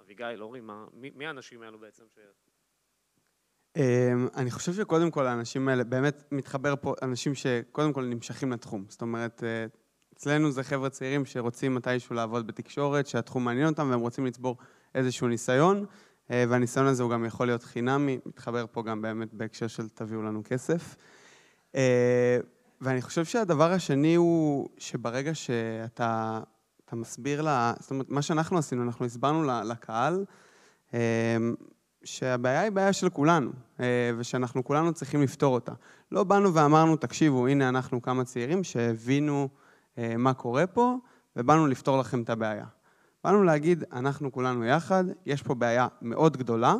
אביגיל, 0.00 0.42
אורי, 0.42 0.60
מי 0.92 1.26
האנשים 1.26 1.62
האלו 1.62 1.78
בעצם 1.78 2.04
ש... 2.14 2.18
אמ, 3.76 4.28
אני 4.36 4.50
חושב 4.50 4.72
שקודם 4.72 5.10
כל 5.10 5.26
האנשים 5.26 5.68
האלה, 5.68 5.84
באמת 5.84 6.24
מתחבר 6.32 6.74
פה 6.80 6.94
אנשים 7.02 7.34
שקודם 7.34 7.92
כל 7.92 8.04
נמשכים 8.04 8.52
לתחום. 8.52 8.84
זאת 8.88 9.02
אומרת, 9.02 9.44
אה, 9.44 9.66
אצלנו 10.14 10.50
זה 10.50 10.62
חבר'ה 10.62 10.90
צעירים 10.90 11.24
שרוצים 11.24 11.74
מתישהו 11.74 12.14
לעבוד 12.14 12.46
בתקשורת, 12.46 13.06
שהתחום 13.06 13.44
מעניין 13.44 13.68
אותם 13.68 13.90
והם 13.90 14.00
רוצים 14.00 14.26
לצבור 14.26 14.56
איזשהו 14.94 15.28
ניסיון, 15.28 15.86
והניסיון 16.30 16.86
הזה 16.86 17.02
הוא 17.02 17.10
גם 17.10 17.24
יכול 17.24 17.46
להיות 17.46 17.62
חינמי, 17.62 18.18
מתחבר 18.26 18.64
פה 18.72 18.82
גם 18.82 19.02
באמת 19.02 19.34
בהקשר 19.34 19.66
של 19.66 19.88
תביאו 19.88 20.22
לנו 20.22 20.42
כסף. 20.44 20.96
אה, 21.74 22.38
ואני 22.80 23.02
חושב 23.02 23.24
שהדבר 23.24 23.72
השני 23.72 24.14
הוא 24.14 24.68
שברגע 24.78 25.34
שאתה 25.34 26.40
אתה 26.84 26.96
מסביר 26.96 27.42
לה, 27.42 27.74
זאת 27.80 27.90
אומרת, 27.90 28.08
מה 28.08 28.22
שאנחנו 28.22 28.58
עשינו, 28.58 28.82
אנחנו 28.82 29.06
הסברנו 29.06 29.62
לקהל 29.64 30.24
אמ, 30.94 30.98
שהבעיה 32.04 32.60
היא 32.60 32.70
בעיה 32.70 32.92
של 32.92 33.10
כולנו, 33.10 33.50
אה, 33.80 34.10
ושאנחנו 34.18 34.64
כולנו 34.64 34.92
צריכים 34.92 35.22
לפתור 35.22 35.54
אותה. 35.54 35.72
לא 36.12 36.24
באנו 36.24 36.54
ואמרנו, 36.54 36.96
תקשיבו, 36.96 37.46
הנה 37.46 37.68
אנחנו 37.68 38.02
כמה 38.02 38.24
צעירים 38.24 38.64
שהבינו 38.64 39.48
אה, 39.98 40.16
מה 40.16 40.34
קורה 40.34 40.66
פה, 40.66 40.96
ובאנו 41.36 41.66
לפתור 41.66 41.98
לכם 41.98 42.22
את 42.22 42.30
הבעיה. 42.30 42.66
באנו 43.24 43.42
להגיד, 43.42 43.84
אנחנו 43.92 44.32
כולנו 44.32 44.64
יחד, 44.64 45.04
יש 45.26 45.42
פה 45.42 45.54
בעיה 45.54 45.86
מאוד 46.02 46.36
גדולה, 46.36 46.74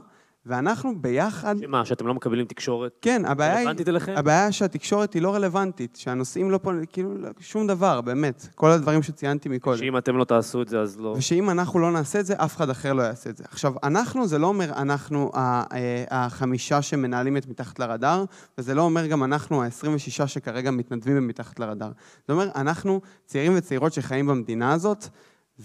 ואנחנו 0.47 0.95
ביחד... 1.01 1.55
שמה, 1.61 1.85
שאתם 1.85 2.07
לא 2.07 2.15
מקבלים 2.15 2.47
תקשורת? 2.47 2.93
כן, 3.03 3.23
הבעיה 3.25 3.53
היא... 3.53 3.61
רלוונטית 3.61 3.89
אליכם? 3.89 4.15
הבעיה 4.17 4.53
שהתקשורת 4.53 5.15
היא 5.15 5.23
לא 5.23 5.35
רלוונטית, 5.35 5.97
שהנושאים 5.97 6.51
לא 6.51 6.59
פה, 6.59 6.73
כאילו, 6.93 7.11
שום 7.41 7.67
דבר, 7.67 8.01
באמת. 8.01 8.49
כל 8.55 8.71
הדברים 8.71 9.03
שציינתי 9.03 9.49
מקודם. 9.49 9.79
שאם 9.79 9.99
אתם 9.99 10.17
לא 10.17 10.25
תעשו 10.25 10.63
את 10.63 10.69
זה, 10.69 10.81
אז 10.81 11.01
לא... 11.01 11.15
ושאם 11.19 11.51
אנחנו 11.51 11.79
לא 11.79 11.93
נעשה 11.93 12.21
את 12.21 12.27
זה, 12.27 12.35
אף 12.37 12.57
אחד 12.57 12.71
אחר 12.71 12.93
לא 12.93 13.03
יעשה 13.03 13.31
את 13.31 13.37
זה. 13.37 13.45
עכשיו, 13.49 13.75
אנחנו, 13.83 14.27
זה 14.27 14.39
לא 14.39 14.47
אומר 14.47 14.73
אנחנו 14.77 15.31
אה, 15.35 15.65
החמישה 16.11 16.83
שמנהלים 16.83 17.37
את 17.37 17.49
מתחת 17.49 17.79
לרדאר, 17.79 18.25
וזה 18.59 18.75
לא 18.75 18.83
אומר 18.83 19.07
גם 19.07 19.25
אנחנו 19.25 19.63
ה-26 19.63 20.27
שכרגע 20.27 20.71
מתנדבים 20.71 21.17
במתחת 21.17 21.61
לרדאר. 21.61 21.91
זה 22.29 22.33
אומר, 22.33 22.49
אנחנו 22.55 23.01
צעירים 23.27 23.53
וצעירות 23.57 23.93
שחיים 23.93 24.27
במדינה 24.27 24.73
הזאת, 24.73 25.09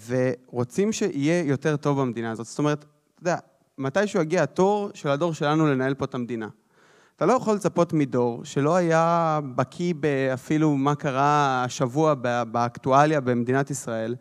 ורוצים 0.06 0.92
שיהיה 0.92 1.44
יותר 1.44 1.76
טוב 1.76 2.00
במדינה 2.00 2.30
הזאת. 2.30 2.46
זאת 2.46 2.58
אומרת, 2.58 2.78
אתה 2.78 3.22
יודע, 3.22 3.36
מתישהו 3.78 4.20
יגיע 4.20 4.42
התור 4.42 4.90
של 4.94 5.08
הדור 5.08 5.34
שלנו 5.34 5.66
לנהל 5.66 5.94
פה 5.94 6.04
את 6.04 6.14
המדינה. 6.14 6.48
אתה 7.16 7.26
לא 7.26 7.32
יכול 7.32 7.54
לצפות 7.54 7.92
מדור 7.92 8.44
שלא 8.44 8.76
היה 8.76 9.40
בקיא 9.54 9.94
באפילו 10.00 10.76
מה 10.76 10.94
קרה 10.94 11.64
השבוע 11.64 12.14
באקטואליה 12.44 13.20
במדינת 13.20 13.70
ישראל, 13.70 14.16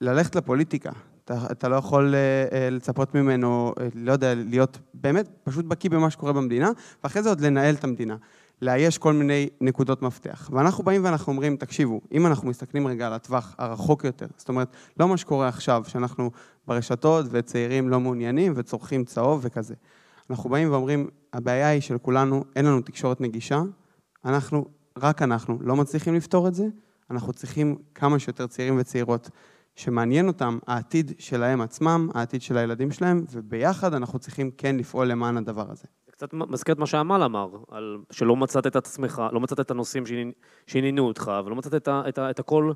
ללכת 0.00 0.36
לפוליטיקה. 0.36 0.90
אתה, 1.24 1.34
אתה 1.52 1.68
לא 1.68 1.76
יכול 1.76 2.14
uh, 2.14 2.54
לצפות 2.70 3.14
ממנו, 3.14 3.74
uh, 3.78 3.82
לא 3.94 4.12
יודע, 4.12 4.34
להיות 4.34 4.78
באמת 4.94 5.28
פשוט 5.44 5.64
בקיא 5.64 5.90
במה 5.90 6.10
שקורה 6.10 6.32
במדינה, 6.32 6.70
ואחרי 7.04 7.22
זה 7.22 7.28
עוד 7.28 7.40
לנהל 7.40 7.74
את 7.74 7.84
המדינה. 7.84 8.16
לאייש 8.62 8.98
כל 8.98 9.12
מיני 9.12 9.48
נקודות 9.60 10.02
מפתח. 10.02 10.50
ואנחנו 10.52 10.84
באים 10.84 11.04
ואנחנו 11.04 11.32
אומרים, 11.32 11.56
תקשיבו, 11.56 12.00
אם 12.12 12.26
אנחנו 12.26 12.48
מסתכלים 12.48 12.86
רגע 12.86 13.06
על 13.06 13.12
הטווח 13.12 13.54
הרחוק 13.58 14.04
יותר, 14.04 14.26
זאת 14.36 14.48
אומרת, 14.48 14.76
לא 15.00 15.08
מה 15.08 15.16
שקורה 15.16 15.48
עכשיו, 15.48 15.82
שאנחנו 15.86 16.30
ברשתות 16.66 17.26
וצעירים 17.30 17.88
לא 17.88 18.00
מעוניינים 18.00 18.52
וצורכים 18.56 19.04
צהוב 19.04 19.40
וכזה. 19.42 19.74
אנחנו 20.30 20.50
באים 20.50 20.72
ואומרים, 20.72 21.08
הבעיה 21.32 21.68
היא 21.68 21.80
של 21.80 21.98
כולנו, 21.98 22.44
אין 22.56 22.64
לנו 22.64 22.80
תקשורת 22.80 23.20
נגישה, 23.20 23.62
אנחנו, 24.24 24.64
רק 24.98 25.22
אנחנו, 25.22 25.58
לא 25.60 25.76
מצליחים 25.76 26.14
לפתור 26.14 26.48
את 26.48 26.54
זה, 26.54 26.66
אנחנו 27.10 27.32
צריכים 27.32 27.76
כמה 27.94 28.18
שיותר 28.18 28.46
צעירים 28.46 28.78
וצעירות 28.78 29.30
שמעניין 29.76 30.28
אותם 30.28 30.58
העתיד 30.66 31.12
שלהם 31.18 31.60
עצמם, 31.60 32.08
העתיד 32.14 32.42
של 32.42 32.56
הילדים 32.56 32.90
שלהם, 32.90 33.24
וביחד 33.32 33.94
אנחנו 33.94 34.18
צריכים 34.18 34.50
כן 34.58 34.76
לפעול 34.76 35.06
למען 35.06 35.36
הדבר 35.36 35.70
הזה. 35.70 35.84
קצת 36.22 36.34
מזכיר 36.34 36.74
את 36.74 36.78
מה 36.78 36.86
שעמל 36.86 37.22
אמר, 37.22 37.48
על 37.68 37.98
שלא 38.10 38.36
מצאת 38.36 38.66
את 38.66 38.76
עצמך, 38.76 39.22
לא 39.32 39.40
מצאת 39.40 39.60
את 39.60 39.70
הנושאים 39.70 40.04
שעניינו 40.66 41.06
אותך, 41.06 41.30
ולא 41.46 41.56
מצאת 41.56 41.74
את, 41.74 41.88
את, 41.88 42.18
את 42.18 42.38
הקול 42.38 42.74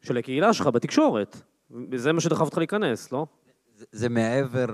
של 0.00 0.16
הקהילה 0.16 0.52
שלך 0.52 0.66
בתקשורת. 0.66 1.36
וזה 1.90 2.12
מה 2.12 2.20
שדחף 2.20 2.40
אותך 2.40 2.58
להיכנס, 2.58 3.12
לא? 3.12 3.26
זה, 3.74 3.84
זה 3.92 4.08
מעבר 4.08 4.66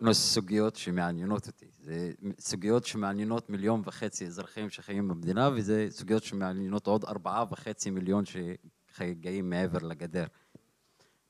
לסוגיות 0.00 0.76
שמעניינות 0.76 1.46
אותי. 1.46 1.66
זה 1.78 2.12
סוגיות 2.38 2.84
שמעניינות 2.84 3.50
מיליון 3.50 3.82
וחצי 3.84 4.26
אזרחים 4.26 4.70
שחיים 4.70 5.08
במדינה, 5.08 5.50
וזה 5.54 5.86
סוגיות 5.90 6.22
שמעניינות 6.22 6.86
עוד 6.86 7.04
ארבעה 7.04 7.44
וחצי 7.50 7.90
מיליון 7.90 8.24
שחיים 8.24 9.50
מעבר 9.50 9.78
לגדר. 9.82 10.24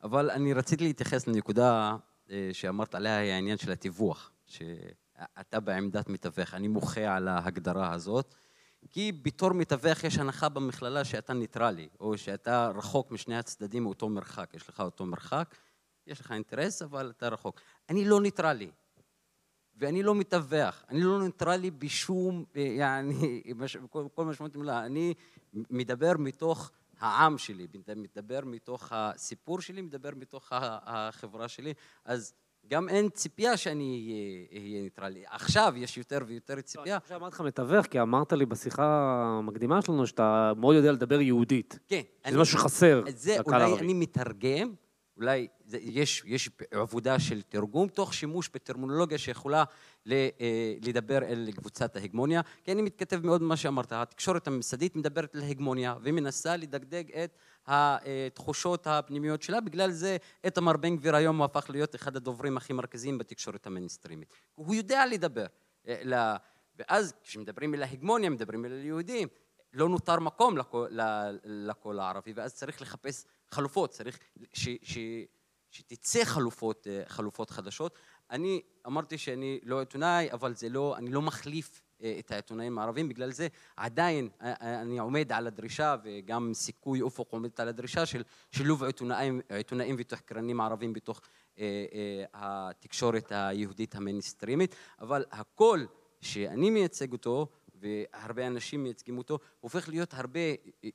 אבל 0.03 0.31
אני 0.31 0.53
רציתי 0.53 0.85
להתייחס 0.85 1.27
לנקודה 1.27 1.97
אה, 2.31 2.51
שאמרת 2.53 2.95
עליה, 2.95 3.19
היא 3.19 3.33
העניין 3.33 3.59
של 3.59 3.73
התיווך. 3.73 4.31
ש... 4.47 4.63
אתה 5.41 5.61
בעמדת 5.61 6.09
מתווך. 6.09 6.55
אני 6.55 6.69
מוחה 6.69 7.17
על 7.17 7.29
ההגדרה 7.29 7.93
הזאת, 7.93 8.35
כי 8.91 9.13
בתור 9.13 9.53
מתווך 9.53 10.05
יש 10.05 10.19
הנחה 10.19 10.49
במכללה 10.49 11.05
שאתה 11.05 11.33
ניטרלי, 11.33 11.89
או 12.01 12.19
שאתה 12.19 12.69
רחוק 12.69 13.11
משני 13.11 13.37
הצדדים 13.37 13.83
מאותו 13.83 14.09
מרחק. 14.09 14.51
יש 14.55 14.69
לך 14.69 14.81
אותו 14.81 15.07
מרחק, 15.07 15.55
יש 16.07 16.21
לך 16.21 16.33
אינטרס, 16.33 16.83
אבל 16.83 17.13
אתה 17.17 17.29
רחוק. 17.29 17.61
אני 17.89 18.05
לא 18.05 18.21
ניטרלי. 18.21 18.71
ואני 19.77 20.03
לא 20.03 20.15
מתווך, 20.15 20.85
אני 20.89 21.01
לא 21.03 21.23
ניטרלי 21.23 21.71
בשום, 21.71 22.45
יעני, 22.55 23.43
כל 24.15 24.25
משמעות 24.25 24.57
מילה, 24.57 24.87
אני 24.87 25.15
מדבר 25.53 26.13
מתוך 26.19 26.71
העם 26.99 27.39
שלי, 27.39 27.67
מדבר 27.97 28.41
מתוך 28.45 28.93
הסיפור 28.93 29.61
שלי, 29.61 29.83
מדבר 29.83 30.11
מתוך 30.17 30.49
החברה 30.53 31.49
שלי, 31.49 31.75
אז 32.05 32.35
גם 32.67 32.89
אין 32.89 33.09
ציפייה 33.09 33.57
שאני 33.57 34.15
אהיה 34.53 34.83
ניטרלי. 34.83 35.23
עכשיו 35.27 35.75
יש 35.77 35.99
יותר 35.99 36.19
ויותר 36.27 36.61
ציפייה. 36.61 36.95
אני 36.95 37.01
חושב 37.01 37.15
שאמרתי 37.15 37.35
לך 37.35 37.41
מתווך, 37.41 37.87
כי 37.87 38.01
אמרת 38.01 38.33
לי 38.33 38.47
בשיחה 38.47 39.15
המקדימה 39.39 39.83
שלנו 39.83 40.07
שאתה 40.07 40.53
מאוד 40.57 40.77
יודע 40.77 40.93
לדבר 40.93 41.21
יהודית. 41.21 41.79
כן. 41.89 42.01
זה 42.31 42.39
משהו 42.39 42.59
שחסר 42.59 43.03
זה 43.09 43.37
אולי 43.47 43.79
אני 43.79 43.95
מתרגם, 43.95 44.75
אולי 45.17 45.47
יש, 45.73 46.23
יש 46.27 46.51
עבודה 46.71 47.19
של 47.19 47.43
תרגום, 47.43 47.89
תוך 47.89 48.15
שימוש 48.15 48.51
בטרמינולוגיה 48.55 49.19
שיכולה 49.19 49.65
אה, 50.11 50.29
לדבר 50.83 51.19
אל 51.19 51.51
קבוצת 51.57 51.97
ההגמוניה, 51.97 52.41
כי 52.65 52.73
אני 52.73 52.83
מתכתב 52.83 53.27
מאוד 53.27 53.41
במה 53.41 53.57
שאמרת, 53.57 53.93
התקשורת 53.93 54.47
הממסדית 54.47 54.97
מדברת 54.97 55.35
על 55.35 55.43
הגמוניה 55.43 55.95
ומנסה 56.03 56.57
לדגדג 56.57 57.05
את 57.25 57.37
התחושות 57.71 58.87
הפנימיות 58.87 59.43
שלה, 59.43 59.61
בגלל 59.61 59.91
זה 59.91 60.17
איתמר 60.45 60.77
בן 60.77 60.97
גביר 60.97 61.17
היום 61.17 61.39
הוא 61.39 61.45
הפך 61.45 61.71
להיות 61.71 61.95
אחד 61.95 62.17
הדוברים 62.17 62.57
הכי 62.57 62.73
מרכזיים 62.73 63.19
בתקשורת 63.19 63.67
המיינסטרימית. 63.67 64.35
הוא 64.55 64.75
יודע 64.75 65.07
לדבר. 65.07 65.47
אה, 65.89 66.37
ואז 66.77 67.15
כשמדברים 67.23 67.75
על 67.75 67.83
ההגמוניה, 67.83 68.31
מדברים 68.31 68.65
על 68.65 68.73
היהודים, 68.73 69.29
לא 69.73 69.89
נותר 69.89 70.21
מקום 70.21 70.55
לקול 71.45 72.01
הערבי, 72.01 72.33
ואז 72.33 72.55
צריך 72.55 72.83
לחפש 72.83 73.25
חלופות, 73.51 73.91
צריך 73.91 74.19
ש, 74.53 74.69
ש, 74.83 74.99
שתצא 75.71 76.25
חלופות, 76.25 76.87
אה, 76.91 77.03
חלופות 77.07 77.51
חדשות. 77.51 77.95
אני 78.31 78.63
אמרתי 78.87 79.19
שאני 79.19 79.61
לא 79.63 79.81
עיתונאי, 79.81 80.33
אבל 80.33 80.55
זה 80.55 80.69
לא, 80.69 80.97
אני 80.97 81.11
לא 81.11 81.23
מחליף 81.23 81.83
את 82.19 82.31
העיתונאים 82.31 82.79
הערבים, 82.79 83.09
בגלל 83.09 83.31
זה 83.31 83.49
עדיין 83.77 84.29
אה, 84.43 84.81
אני 84.83 84.99
עומד 84.99 85.33
על 85.33 85.47
הדרישה, 85.47 85.97
וגם 86.05 86.55
סיכוי 86.55 87.01
אופק 87.01 87.33
עומדת 87.33 87.61
על 87.61 87.69
הדרישה 87.69 88.07
של 88.07 88.23
שילוב 88.51 88.85
עיתונאים, 88.85 89.41
עיתונאים 89.49 89.97
ותחקרנים 89.99 90.61
ערבים 90.61 90.93
בתוך 90.93 91.21
התקשורת 92.35 93.33
היהודית 93.33 93.95
המיינסטרימית, 93.95 94.75
אבל 95.01 95.25
הקול 95.31 95.87
שאני 96.21 96.71
מייצג 96.71 97.13
אותו, 97.13 97.47
והרבה 97.75 98.47
אנשים 98.47 98.83
מייצגים 98.83 99.19
אותו, 99.19 99.39
הופך 99.61 99.89
להיות 99.89 100.15
הרבה 100.15 100.41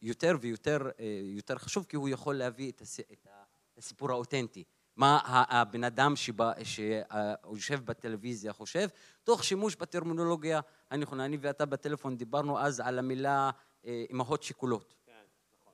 יותר 0.02 0.38
ויותר 0.42 0.90
יותר 1.36 1.58
חשוב, 1.58 1.86
כי 1.90 1.96
הוא 1.96 2.10
יכול 2.10 2.36
להביא 2.36 2.72
את 2.72 2.82
הסיפור 3.78 4.12
האותנטי. 4.12 4.64
מה 4.96 5.20
הבן 5.26 5.84
אדם 5.84 6.16
שבא, 6.16 6.52
שיושב 6.64 7.86
בטלוויזיה 7.86 8.54
חושב, 8.54 8.88
תוך 9.24 9.44
שימוש 9.44 9.76
בטרמינולוגיה 9.76 10.60
הנכונה. 10.92 11.26
אני 11.26 11.38
ואתה 11.42 11.66
בטלפון 11.66 12.18
דיברנו 12.18 12.60
אז 12.60 12.80
על 12.80 13.00
המילה 13.00 13.52
אימהות 13.84 14.44
שכולות. 14.44 14.94
כן, 15.06 15.12
נכון. 15.62 15.74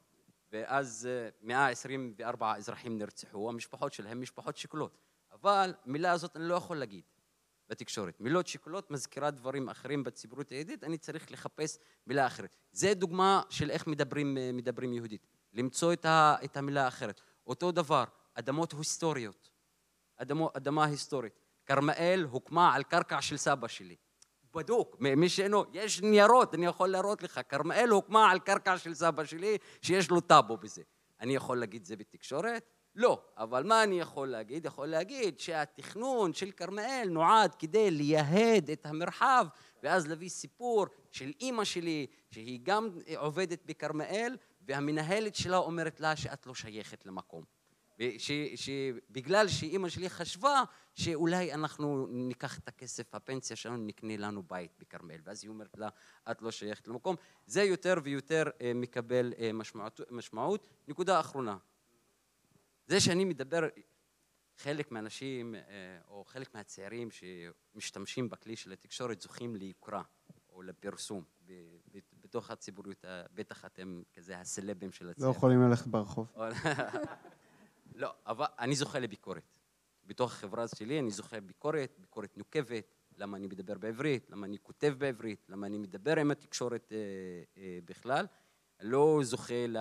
ואז 0.51 1.09
124 1.41 2.55
אזרחים 2.55 2.97
נרצחו, 2.97 3.49
המשפחות 3.49 3.93
שלהם 3.93 4.22
משפחות 4.22 4.57
שכולות. 4.57 4.97
אבל 5.32 5.74
מילה 5.86 6.11
הזאת 6.11 6.38
אני 6.38 6.47
לא 6.47 6.55
יכול 6.55 6.78
להגיד. 6.78 7.03
בתקשורת. 7.72 8.22
מילות 8.22 8.47
שקולות 8.47 8.91
מזכירה 8.91 9.32
דברים 9.32 9.69
אחרים 9.69 10.03
בציבוריות 10.03 10.49
היהודית, 10.49 10.84
אני 10.84 10.97
צריך 10.97 11.32
לחפש 11.32 11.78
מילה 12.07 12.28
אחרת. 12.28 12.55
זה 12.72 12.93
דוגמה 12.93 13.41
של 13.49 13.69
איך 13.69 13.88
מדברים, 13.88 14.38
מדברים 14.53 14.93
יהודית. 14.93 15.28
למצוא 15.53 15.93
את, 15.93 16.05
ה, 16.05 16.36
את 16.43 16.57
המילה 16.57 16.86
האחרת. 16.86 17.22
אותו 17.47 17.72
דבר, 17.72 18.03
אדמות 18.34 18.73
היסטוריות. 18.73 19.49
אדמו, 20.17 20.49
אדמה 20.53 20.86
היסטורית. 20.86 21.39
כרמל 21.65 22.25
הוקמה 22.29 22.75
על 22.75 22.84
קרקע 22.84 23.21
של 23.21 23.38
סבא 23.38 23.67
שלי. 23.67 23.95
בדוק, 24.53 24.95
מי 24.99 25.29
שאינו, 25.29 25.65
יש 25.73 26.01
ניירות, 26.01 26.55
אני 26.55 26.65
יכול 26.65 26.89
להראות 26.89 27.23
לך. 27.23 27.41
כרמל 27.49 27.89
הוקמה 27.89 28.32
על 28.32 28.39
קרקע 28.39 28.77
של 28.77 28.93
סבא 28.93 29.25
שלי, 29.25 29.57
שיש 29.82 30.09
לו 30.09 30.21
טאבו 30.21 30.57
בזה. 30.57 30.82
אני 31.19 31.36
יכול 31.36 31.59
להגיד 31.59 31.86
זה 31.86 31.95
בתקשורת? 31.95 32.69
לא, 32.95 33.21
אבל 33.38 33.63
מה 33.63 33.84
אני 33.84 33.99
יכול 33.99 34.27
להגיד? 34.27 34.65
יכול 34.65 34.88
להגיד 34.88 35.39
שהתכנון 35.39 36.34
של 36.34 36.51
כרמל 36.51 37.07
נועד 37.09 37.55
כדי 37.55 37.91
לייהד 37.91 38.69
את 38.69 38.86
המרחב 38.86 39.47
ואז 39.84 40.07
להביא 40.07 40.29
סיפור 40.29 40.86
של 41.11 41.32
אימא 41.39 41.63
שלי 41.63 42.07
שהיא 42.32 42.59
גם 42.63 42.89
עובדת 43.15 43.65
בכרמל 43.65 44.38
והמנהלת 44.61 45.36
שלה 45.36 45.57
אומרת 45.57 45.99
לה 45.99 46.15
שאת 46.15 46.45
לא 46.45 46.55
שייכת 46.55 47.05
למקום. 47.05 47.43
שבגלל 48.56 49.47
שאימא 49.47 49.89
שלי 49.89 50.10
חשבה 50.10 50.64
שאולי 50.95 51.54
אנחנו 51.54 52.08
ניקח 52.10 52.60
את 52.60 52.68
הכסף, 52.68 53.16
הפנסיה 53.16 53.56
שלנו, 53.56 53.78
נקנה 53.78 54.18
לנו 54.18 54.43
בית 54.43 54.72
בכרמל. 54.80 55.18
ואז 55.24 55.43
היא 55.43 55.49
אומרת 55.49 55.78
לה, 55.78 55.89
את 56.32 56.41
לא 56.41 56.52
שייכת 56.52 56.88
למקום. 56.88 57.16
זה 57.45 57.64
יותר 57.64 57.95
ויותר 58.04 58.43
אה, 58.62 58.72
מקבל 58.76 59.34
אה, 59.39 59.54
משמעות. 59.54 60.02
משמעות. 60.12 60.68
נקודה 60.88 61.20
אחרונה, 61.20 61.58
זה 62.88 62.99
שאני 62.99 63.26
מדבר, 63.26 63.68
חלק 64.58 64.91
מהאנשים, 64.91 65.56
אה, 65.56 65.62
או 66.08 66.24
חלק 66.26 66.56
מהצעירים 66.56 67.10
שמשתמשים 67.12 68.30
בכלי 68.30 68.56
של 68.56 68.72
התקשורת 68.72 69.22
זוכים 69.22 69.56
ליוקרה 69.56 70.02
או 70.49 70.62
לפרסום 70.62 71.24
בתוך 72.22 72.52
הציבוריות, 72.52 73.06
בטח 73.34 73.66
אתם 73.66 74.02
כזה 74.14 74.39
הסלבים 74.39 74.91
של 74.91 75.10
הצעירים. 75.10 75.32
לא 75.32 75.38
יכולים 75.38 75.62
ללכת 75.62 75.88
ברחוב. 75.88 76.28
לא, 78.02 78.14
אבל 78.28 78.45
אני 78.60 78.76
זוכה 78.76 78.99
לביקורת. 78.99 79.58
בתוך 80.06 80.32
החברה 80.32 80.68
שלי 80.68 80.99
אני 80.99 81.12
זוכה 81.12 81.38
לביקורת, 81.38 81.95
ביקורת 81.97 82.38
נוקבת, 82.38 82.95
למה 83.18 83.38
אני 83.38 83.47
מדבר 83.47 83.78
בעברית, 83.78 84.30
למה 84.30 84.45
אני 84.45 84.58
כותב 84.64 84.93
בעברית, 84.97 85.45
למה 85.49 85.68
אני 85.68 85.78
מדבר 85.78 86.20
עם 86.20 86.32
התקשורת 86.32 86.91
אה, 86.91 86.97
אה, 87.58 87.80
בכלל. 87.86 88.26
לא 88.82 89.20
זוכה 89.22 89.68
ל... 89.68 89.78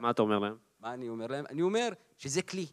מה 0.00 0.10
אתה 0.10 0.22
אומר 0.22 0.38
להם? 0.38 0.56
מה 0.80 0.94
אני 0.94 1.08
אומר 1.08 1.26
להם? 1.26 1.44
אני 1.50 1.62
אומר 1.62 1.88
שזה 2.18 2.42
כלי, 2.42 2.66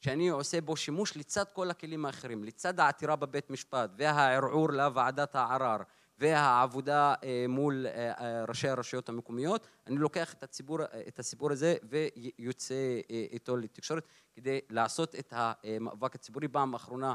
שאני 0.00 0.28
עושה 0.28 0.60
בו 0.60 0.76
שימוש 0.76 1.16
לצד 1.16 1.44
כל 1.52 1.70
הכלים 1.70 2.06
האחרים, 2.06 2.44
לצד 2.44 2.80
העתירה 2.80 3.16
בבית 3.16 3.50
משפט 3.50 3.90
והערעור 3.96 4.70
לוועדת 4.70 5.34
הערר 5.34 5.76
והעבודה 6.18 7.14
אה, 7.24 7.44
מול 7.48 7.86
אה, 7.86 8.12
אה, 8.12 8.44
ראשי 8.44 8.68
הרשויות 8.68 9.08
המקומיות, 9.08 9.68
אני 9.86 9.96
לוקח 9.96 10.34
את, 10.34 10.42
הציבור, 10.42 10.78
את 11.08 11.18
הסיפור 11.18 11.52
הזה 11.52 11.76
ויוצא 11.88 13.00
איתו 13.10 13.56
לתקשורת 13.56 14.08
כדי 14.34 14.60
לעשות 14.70 15.14
את 15.14 15.32
המאבק 15.36 16.14
הציבורי. 16.14 16.48
פעם 16.48 16.74
אחרונה 16.74 17.14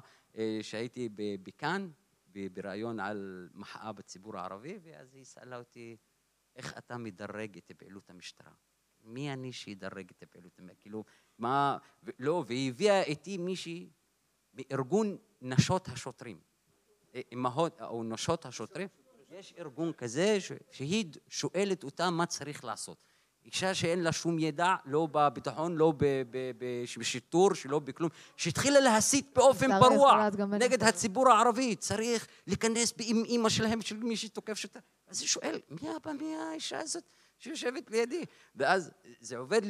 שהייתי 0.61 1.09
בכאן, 1.43 1.89
בריאיון 2.53 2.99
על 2.99 3.49
מחאה 3.53 3.91
בציבור 3.91 4.37
הערבי, 4.37 4.79
ואז 4.83 5.15
היא 5.15 5.25
שאלה 5.25 5.57
אותי, 5.57 5.97
איך 6.55 6.77
אתה 6.77 6.97
מדרג 6.97 7.57
את 7.57 7.71
פעילות 7.77 8.09
המשטרה? 8.09 8.51
מי 9.03 9.33
אני 9.33 9.53
שידרג 9.53 10.09
את 10.17 10.23
הפעילות? 10.23 10.59
כאילו, 10.79 11.03
מה... 11.37 11.77
לא, 12.19 12.43
והיא 12.47 12.69
הביאה 12.69 13.03
איתי 13.03 13.37
מישהי 13.37 13.89
מארגון 14.53 15.17
נשות 15.41 15.87
השוטרים. 15.87 16.52
אמהות 17.33 17.81
או 17.81 18.03
נשות 18.03 18.45
השוטרים. 18.45 18.87
יש 19.31 19.53
ארגון 19.59 19.93
כזה 19.93 20.37
שהיא 20.71 21.05
שואלת 21.27 21.83
אותה 21.83 22.09
מה 22.09 22.25
צריך 22.25 22.65
לעשות. 22.65 23.03
אישה 23.45 23.73
שאין 23.73 24.03
לה 24.03 24.11
שום 24.11 24.39
ידע, 24.39 24.75
לא 24.85 25.07
בביטחון, 25.11 25.75
לא 25.75 25.93
בשיטור, 26.97 27.53
שלא 27.53 27.79
בכלום, 27.79 28.09
שהתחילה 28.37 28.79
להסית 28.79 29.29
באופן 29.35 29.79
פרוע 29.79 30.29
נגד 30.59 30.83
הציבור 30.83 31.29
הערבי. 31.29 31.75
צריך 31.75 32.27
להיכנס 32.47 32.93
עם 32.99 33.23
אימא 33.25 33.49
שלהם, 33.49 33.81
של 33.81 33.97
מי 33.97 34.17
שתוקף 34.17 34.53
שוטר. 34.53 34.79
אז 35.07 35.21
היא 35.21 35.27
שואל, 35.27 35.59
מי 36.19 36.35
האישה 36.35 36.79
הזאת? 36.79 37.03
שיושבת 37.43 37.91
לידי. 37.91 38.25
ואז 38.55 38.91
זה 39.19 39.37
עובד 39.37 39.61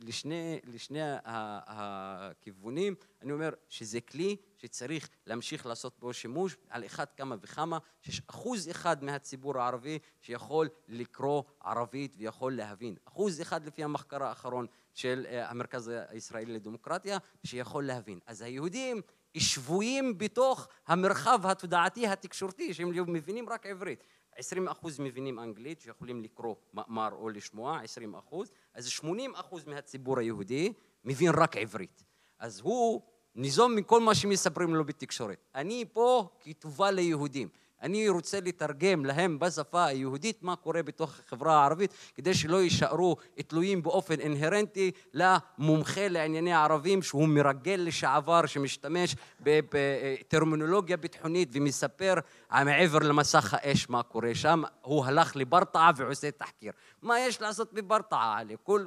לשני, 0.00 0.60
לשני 0.64 1.00
הכיוונים. 1.24 2.94
אני 3.22 3.32
אומר 3.32 3.50
שזה 3.68 4.00
כלי 4.00 4.36
שצריך 4.56 5.08
להמשיך 5.26 5.66
לעשות 5.66 5.98
בו 5.98 6.12
שימוש 6.12 6.56
על 6.70 6.86
אחד 6.86 7.06
כמה 7.16 7.36
וכמה, 7.40 7.78
שיש 8.02 8.22
אחוז 8.30 8.70
אחד 8.70 9.04
מהציבור 9.04 9.58
הערבי 9.58 9.98
שיכול 10.20 10.68
לקרוא 10.88 11.42
ערבית 11.64 12.14
ויכול 12.18 12.56
להבין. 12.56 12.96
אחוז 13.04 13.40
אחד 13.40 13.66
לפי 13.66 13.84
המחקר 13.84 14.22
האחרון 14.22 14.66
של 14.94 15.26
אה, 15.28 15.50
המרכז 15.50 15.90
הישראלי 16.08 16.54
לדמוקרטיה, 16.54 17.18
שיכול 17.44 17.86
להבין. 17.86 18.18
אז 18.26 18.42
היהודים 18.42 19.00
שבויים 19.36 20.18
בתוך 20.18 20.68
המרחב 20.86 21.46
התודעתי 21.46 22.06
התקשורתי, 22.06 22.74
שהם 22.74 23.12
מבינים 23.12 23.48
רק 23.48 23.66
עברית. 23.66 24.04
20 24.36 24.68
אחוז 24.68 25.00
מבינים 25.00 25.38
אנגלית 25.38 25.80
שיכולים 25.80 26.22
לקרוא 26.22 26.54
מאמר 26.74 27.08
או 27.12 27.28
לשמוע, 27.28 27.80
20 27.82 28.14
אחוז, 28.14 28.50
אז 28.74 28.88
80 28.88 29.34
אחוז 29.34 29.64
מהציבור 29.64 30.18
היהודי 30.18 30.72
מבין 31.04 31.30
רק 31.36 31.56
עברית. 31.56 32.04
אז 32.38 32.60
הוא 32.60 33.02
ניזום 33.34 33.76
מכל 33.76 34.00
מה 34.00 34.14
שמספרים 34.14 34.74
לו 34.74 34.84
בתקשורת. 34.84 35.44
אני 35.54 35.84
פה 35.92 36.28
כטובה 36.40 36.90
ליהודים. 36.90 37.48
אני 37.82 38.08
רוצה 38.08 38.40
לתרגם 38.40 39.04
להם 39.04 39.38
בשפה 39.38 39.84
היהודית 39.84 40.42
מה 40.42 40.56
קורה 40.56 40.82
בתוך 40.82 41.14
החברה 41.26 41.60
הערבית, 41.62 41.94
כדי 42.14 42.34
שלא 42.34 42.62
יישארו 42.62 43.16
תלויים 43.46 43.82
באופן 43.82 44.20
אינהרנטי 44.20 44.90
למומחה 45.14 46.08
לענייני 46.08 46.54
ערבים, 46.54 47.02
שהוא 47.02 47.28
מרגל 47.28 47.80
לשעבר, 47.84 48.46
שמשתמש 48.46 49.16
בטרמינולוגיה 49.40 50.96
ביטחונית 50.96 51.48
ומספר 51.52 52.14
מעבר 52.50 52.98
למסך 52.98 53.54
האש 53.54 53.90
מה 53.90 54.02
קורה 54.02 54.34
שם. 54.34 54.62
הוא 54.82 55.04
הלך 55.04 55.36
לברטעה 55.36 55.90
ועושה 55.96 56.30
תחקיר. 56.30 56.72
מה 57.02 57.20
יש 57.20 57.40
לעשות 57.40 57.72
בברטעה? 57.72 58.40
כל, 58.62 58.86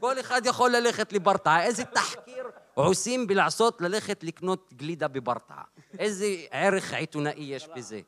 כל 0.00 0.20
אחד 0.20 0.40
יכול 0.44 0.70
ללכת 0.70 1.12
לברטעה. 1.12 1.62
איזה 1.62 1.84
תחקיר 1.84 2.46
עושים 2.84 3.26
בלעשות 3.26 3.80
ללכת 3.80 4.24
לקנות 4.24 4.74
גלידה 4.76 5.08
בברטעה? 5.08 5.62
איזה 5.98 6.26
ערך 6.50 6.92
עיתונאי 6.92 7.32
יש 7.38 7.68
בזה? 7.76 8.00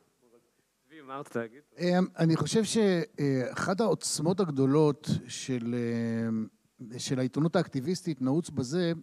אמ, 1.79 2.05
אני 2.17 2.35
חושב 2.35 2.63
שאחת 2.63 3.81
העוצמות 3.81 4.39
הגדולות 4.39 5.09
של, 5.27 5.75
אמ, 6.29 6.47
של 6.97 7.19
העיתונות 7.19 7.55
האקטיביסטית 7.55 8.21
נעוץ 8.21 8.49
בזה, 8.49 8.93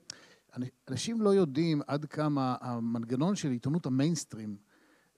אנשים 0.88 1.20
לא 1.22 1.30
יודעים 1.30 1.82
עד 1.86 2.04
כמה 2.04 2.56
המנגנון 2.60 3.36
של 3.36 3.50
עיתונות 3.50 3.86
המיינסטרים, 3.86 4.56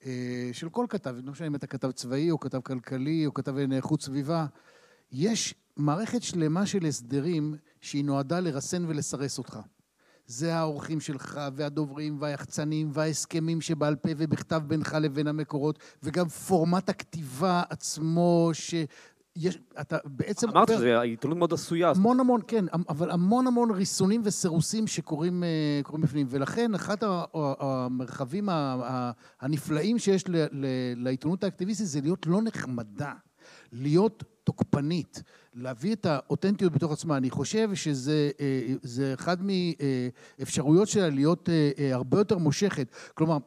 אה, 0.05 0.49
של 0.53 0.69
כל 0.69 0.85
כתב, 0.89 1.15
לא 1.23 1.31
משנה 1.31 1.47
אם 1.47 1.55
אתה 1.55 1.67
כתב 1.67 1.91
צבאי 1.91 2.31
או 2.31 2.39
כתב 2.39 2.59
כלכלי 2.61 3.25
או 3.25 3.33
כתב 3.33 3.57
איכות 3.57 4.01
סביבה, 4.01 4.45
יש 5.11 5.55
מערכת 5.77 6.23
שלמה 6.23 6.65
של 6.65 6.85
הסדרים 6.85 7.55
שהיא 7.81 8.05
נועדה 8.05 8.39
לרסן 8.39 8.85
ולסרס 8.87 9.37
אותך. 9.37 9.59
זה 10.29 10.55
האורחים 10.55 10.99
שלך, 10.99 11.39
והדוברים, 11.53 12.17
והיחצנים, 12.19 12.89
וההסכמים 12.93 13.61
שבעל 13.61 13.95
פה 13.95 14.09
ובכתב 14.17 14.61
בינך 14.67 14.97
לבין 15.01 15.27
המקורות, 15.27 15.79
וגם 16.03 16.27
פורמט 16.27 16.89
הכתיבה 16.89 17.63
עצמו, 17.69 18.49
ש... 18.53 18.75
יש, 19.35 19.59
אתה 19.81 19.97
בעצם... 20.05 20.49
אמרת, 20.49 20.69
עובר... 20.69 20.81
זה 20.81 21.01
עיתונות 21.01 21.37
מאוד 21.37 21.53
עשויה. 21.53 21.91
המון 21.95 22.19
המון, 22.19 22.41
כן, 22.47 22.65
אבל 22.89 23.11
המון 23.11 23.47
המון 23.47 23.71
ריסונים 23.71 24.21
וסירוסים 24.23 24.87
שקורים 24.87 25.43
אה, 25.43 25.99
בפנים, 25.99 26.27
ולכן 26.29 26.75
אחד 26.75 26.97
המרחבים 27.33 28.49
הנפלאים 29.41 29.99
שיש 29.99 30.23
לעיתונות 30.95 31.43
האקטיביסטית 31.43 31.87
זה 31.87 32.01
להיות 32.01 32.27
לא 32.27 32.41
נחמדה, 32.41 33.13
להיות 33.71 34.23
תוקפנית, 34.49 35.23
להביא 35.53 35.93
את 35.93 36.05
האותנטיות 36.05 36.73
בתוך 36.73 36.91
עצמה. 36.91 37.17
אני 37.17 37.29
חושב 37.29 37.75
שזה 37.75 38.31
אה, 38.39 39.13
אחד 39.13 39.37
מאפשרויות 40.39 40.87
שלה 40.87 41.09
להיות 41.09 41.49
אה, 41.49 41.95
הרבה 41.95 42.17
יותר 42.17 42.37
מושכת. 42.37 42.87
כלומר, 43.13 43.37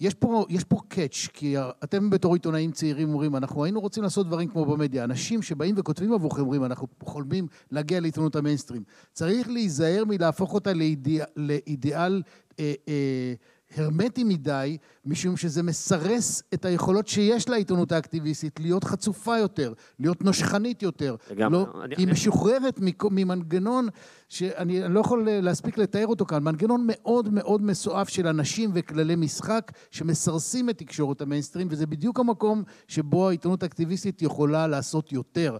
יש 0.00 0.14
פה, 0.14 0.46
יש 0.48 0.64
פה 0.64 0.76
קאץ', 0.88 1.28
כי 1.32 1.54
אתם 1.84 2.10
בתור 2.10 2.34
עיתונאים 2.34 2.72
צעירים 2.72 3.08
אומרים, 3.08 3.36
אנחנו 3.36 3.64
היינו 3.64 3.80
רוצים 3.80 4.02
לעשות 4.02 4.26
דברים 4.26 4.48
כמו 4.48 4.64
במדיה. 4.64 5.04
אנשים 5.04 5.42
שבאים 5.42 5.74
וכותבים 5.78 6.12
עבורכם 6.12 6.42
אומרים, 6.42 6.64
אנחנו 6.64 6.86
חולמים 7.02 7.46
להגיע 7.70 8.00
לעיתונות 8.00 8.36
המיינסטרים. 8.36 8.82
צריך 9.12 9.48
להיזהר 9.48 10.04
מלהפוך 10.04 10.54
אותה 10.54 10.72
לאידיאל, 10.72 11.26
לאידיאל 11.36 12.22
אה, 12.60 12.74
אה, 12.88 13.34
הרמטי 13.74 14.24
מדי, 14.24 14.78
משום 15.04 15.36
שזה 15.36 15.62
מסרס 15.62 16.42
את 16.54 16.64
היכולות 16.64 17.08
שיש 17.08 17.48
לעיתונות 17.48 17.92
האקטיביסטית 17.92 18.60
להיות 18.60 18.84
חצופה 18.84 19.38
יותר, 19.38 19.72
להיות 20.00 20.24
נושכנית 20.24 20.82
יותר. 20.82 21.16
לגמרי. 21.30 21.58
לא, 21.58 21.84
אני, 21.84 21.94
היא 21.98 22.04
אני... 22.04 22.12
משוחררת 22.12 22.80
ממנגנון 23.10 23.88
שאני 24.28 24.88
לא 24.88 25.00
יכול 25.00 25.28
להספיק 25.30 25.78
לתאר 25.78 26.06
אותו 26.06 26.24
כאן, 26.26 26.42
מנגנון 26.42 26.84
מאוד 26.86 27.34
מאוד 27.34 27.62
מסועף 27.62 28.08
של 28.08 28.26
אנשים 28.26 28.70
וכללי 28.74 29.16
משחק 29.16 29.72
שמסרסים 29.90 30.70
את 30.70 30.78
תקשורת 30.78 31.20
המיינסטרים, 31.20 31.68
וזה 31.70 31.86
בדיוק 31.86 32.20
המקום 32.20 32.62
שבו 32.88 33.28
העיתונות 33.28 33.62
האקטיביסטית 33.62 34.22
יכולה 34.22 34.66
לעשות 34.66 35.12
יותר. 35.12 35.56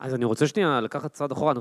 אז 0.00 0.14
אני 0.14 0.24
רוצה 0.24 0.46
שנייה 0.46 0.80
לקחת 0.80 1.12
צעד 1.12 1.32
אחורה, 1.32 1.52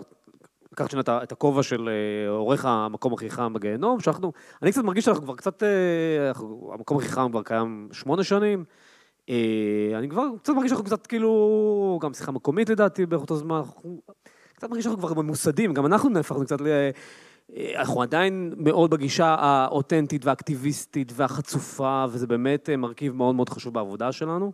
לקחת 0.74 0.92
שנייה 0.92 1.24
את 1.24 1.32
הכובע 1.32 1.64
של 1.64 1.90
אה, 1.90 2.30
עורך 2.30 2.66
המקום 2.66 3.14
הכי 3.14 3.30
חם 3.30 3.54
בגיהנום, 3.54 4.00
שאנחנו, 4.00 4.32
אני 4.62 4.72
קצת 4.72 4.84
מרגיש 4.84 5.06
שאנחנו 5.06 5.24
כבר 5.24 5.36
קצת, 5.36 5.64
אה, 5.64 6.32
המקום 6.74 6.98
הכי 6.98 7.08
חם 7.08 7.28
כבר 7.32 7.44
קיים 7.44 7.90
שמונה 7.92 8.24
שנים. 8.24 8.64
אה, 9.30 9.92
אני 9.96 10.10
כבר 10.10 10.24
קצת 10.42 10.54
מרגיש 10.54 10.70
שאנחנו 10.70 10.86
קצת 10.86 11.08
כאילו, 11.08 12.00
גם 12.02 12.14
שיחה 12.14 12.32
מקומית 12.32 12.70
לדעתי 12.70 13.06
באותו 13.06 13.36
זמן, 13.36 13.56
אנחנו 13.56 14.02
קצת 14.54 14.70
מרגיש 14.70 14.84
שאנחנו 14.84 15.02
כבר 15.08 15.22
ממוסדים, 15.22 15.74
גם 15.74 15.86
אנחנו 15.86 16.10
נהפכנו 16.10 16.46
קצת 16.46 16.62
ל... 16.62 16.68
אנחנו 17.76 18.02
עדיין 18.02 18.54
מאוד 18.58 18.90
בגישה 18.90 19.36
האותנטית 19.40 20.26
והאקטיביסטית 20.26 21.12
והחצופה, 21.16 22.06
וזה 22.10 22.28
באמת 22.28 22.70
מרכיב 22.70 23.14
מאוד 23.16 23.36
מאוד 23.36 23.50
חשוב 23.50 23.74
בעבודה 23.74 24.12
שלנו. 24.12 24.52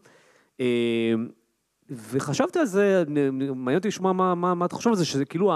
וחשבתי 1.89 2.59
על 2.59 2.65
זה, 2.65 3.03
מעניין 3.55 3.78
אותי 3.78 3.88
לשמוע 3.88 4.13
מה, 4.13 4.36
מה, 4.36 4.53
מה 4.53 4.65
אתה 4.65 4.76
חושב 4.76 4.89
על 4.89 4.95
זה, 4.95 5.05
שזה 5.05 5.26
כאילו 5.26 5.53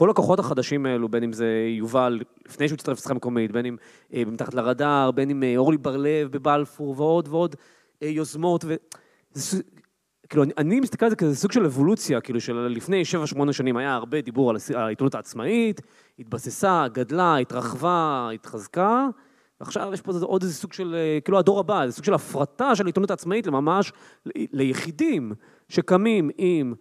כל 0.00 0.10
הכוחות 0.10 0.38
החדשים 0.38 0.86
האלו, 0.86 1.08
בין 1.08 1.22
אם 1.22 1.32
זה 1.32 1.66
יובל, 1.78 2.20
לפני 2.48 2.68
שהוא 2.68 2.76
הצטרף 2.76 2.98
לשיחה 2.98 3.14
מקומית, 3.14 3.52
בין 3.52 3.66
אם 3.66 3.76
אה, 4.14 4.22
מתחת 4.26 4.54
לרדאר, 4.54 5.10
בין 5.10 5.30
אם 5.30 5.42
אה, 5.42 5.56
אורלי 5.56 5.78
בר-לב 5.78 6.28
בבלפור, 6.30 6.94
ועוד 6.96 7.28
ועוד 7.28 7.56
אה, 8.02 8.08
יוזמות, 8.08 8.64
ו... 8.64 8.74
זה, 9.32 9.62
כאילו, 10.28 10.42
אני, 10.42 10.52
אני 10.58 10.80
מסתכל 10.80 11.04
על 11.06 11.10
זה 11.10 11.16
כזה 11.16 11.36
סוג 11.36 11.52
של 11.52 11.64
אבולוציה, 11.64 12.20
כאילו, 12.20 12.40
של 12.40 12.54
לפני 12.54 13.02
7-8 13.48 13.52
שנים 13.52 13.76
היה 13.76 13.94
הרבה 13.94 14.20
דיבור 14.20 14.50
על 14.50 14.56
העיתונות 14.74 15.14
העצמאית, 15.14 15.80
התבססה, 16.18 16.86
גדלה, 16.92 17.36
התרחבה, 17.36 18.30
התחזקה, 18.34 19.08
ועכשיו 19.60 19.90
יש 19.94 20.00
פה 20.00 20.12
עוד 20.22 20.42
איזה 20.42 20.54
סוג 20.54 20.72
של, 20.72 20.94
אה, 20.94 21.18
כאילו 21.24 21.38
הדור 21.38 21.60
הבא, 21.60 21.86
זה 21.86 21.92
סוג 21.92 22.04
של 22.04 22.14
הפרטה 22.14 22.76
של 22.76 22.84
העיתונות 22.84 23.10
העצמאית 23.10 23.46
לממש 23.46 23.92
ליחידים 24.34 25.32
שקמים 25.68 26.30
עם 26.38 26.74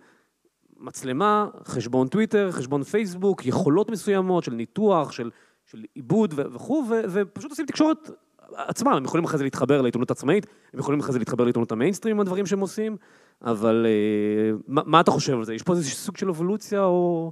מצלמה, 0.79 1.47
חשבון 1.65 2.07
טוויטר, 2.07 2.51
חשבון 2.51 2.83
פייסבוק, 2.83 3.45
יכולות 3.45 3.89
מסוימות 3.91 4.43
של 4.43 4.53
ניתוח, 4.53 5.11
של, 5.11 5.29
של 5.65 5.83
עיבוד 5.95 6.33
וכו', 6.35 6.83
ופשוט 7.09 7.51
עושים 7.51 7.65
תקשורת 7.65 8.09
עצמם, 8.51 8.91
הם 8.91 9.05
יכולים 9.05 9.25
אחרי 9.25 9.37
זה 9.37 9.43
להתחבר 9.43 9.81
לעיתונות 9.81 10.11
עצמאית, 10.11 10.47
הם 10.73 10.79
יכולים 10.79 10.99
אחרי 10.99 11.13
זה 11.13 11.19
להתחבר 11.19 11.43
לעיתונות 11.43 11.71
המיינסטרים 11.71 12.15
עם 12.15 12.21
הדברים 12.21 12.45
שהם 12.45 12.59
עושים, 12.59 12.97
אבל 13.41 13.85
אה, 13.89 14.57
מה, 14.67 14.81
מה 14.85 14.99
אתה 14.99 15.11
חושב 15.11 15.37
על 15.37 15.45
זה? 15.45 15.53
יש 15.53 15.63
פה 15.63 15.73
איזה 15.73 15.83
סוג 15.83 16.17
של 16.17 16.29
אבולוציה 16.29 16.83
או... 16.83 17.31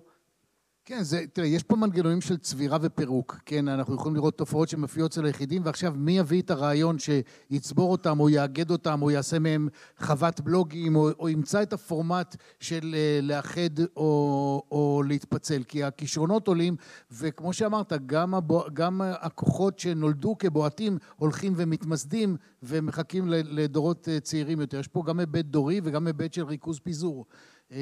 כן, 0.89 1.03
זה, 1.03 1.23
תראה, 1.33 1.47
יש 1.47 1.63
פה 1.63 1.75
מנגנונים 1.75 2.21
של 2.21 2.37
צבירה 2.37 2.77
ופירוק, 2.81 3.37
כן, 3.45 3.67
אנחנו 3.67 3.95
יכולים 3.95 4.15
לראות 4.15 4.37
תופעות 4.37 4.69
שמופיעות 4.69 5.11
אצל 5.11 5.25
היחידים, 5.25 5.61
ועכשיו 5.65 5.93
מי 5.95 6.17
יביא 6.17 6.41
את 6.41 6.51
הרעיון 6.51 6.97
שיצבור 6.99 7.91
אותם, 7.91 8.19
או 8.19 8.29
יאגד 8.29 8.71
אותם, 8.71 9.01
או 9.01 9.11
יעשה 9.11 9.39
מהם 9.39 9.67
חוות 9.99 10.41
בלוגים, 10.41 10.95
או, 10.95 11.09
או 11.19 11.29
ימצא 11.29 11.63
את 11.63 11.73
הפורמט 11.73 12.35
של 12.59 12.79
uh, 12.79 13.25
לאחד 13.25 13.79
או, 13.97 14.63
או 14.71 15.03
להתפצל, 15.07 15.63
כי 15.63 15.83
הכישרונות 15.83 16.47
עולים, 16.47 16.75
וכמו 17.11 17.53
שאמרת, 17.53 17.93
גם, 18.05 18.33
הבו, 18.33 18.63
גם 18.73 19.01
הכוחות 19.01 19.79
שנולדו 19.79 20.35
כבועטים 20.39 20.97
הולכים 21.15 21.53
ומתמסדים, 21.55 22.37
ומחכים 22.63 23.27
לדורות 23.27 24.07
uh, 24.07 24.19
צעירים 24.19 24.61
יותר. 24.61 24.79
יש 24.79 24.87
פה 24.87 25.03
גם 25.07 25.19
היבט 25.19 25.45
דורי 25.45 25.81
וגם 25.83 26.07
היבט 26.07 26.33
של 26.33 26.43
ריכוז 26.43 26.79
פיזור. 26.79 27.25
אה, 27.71 27.77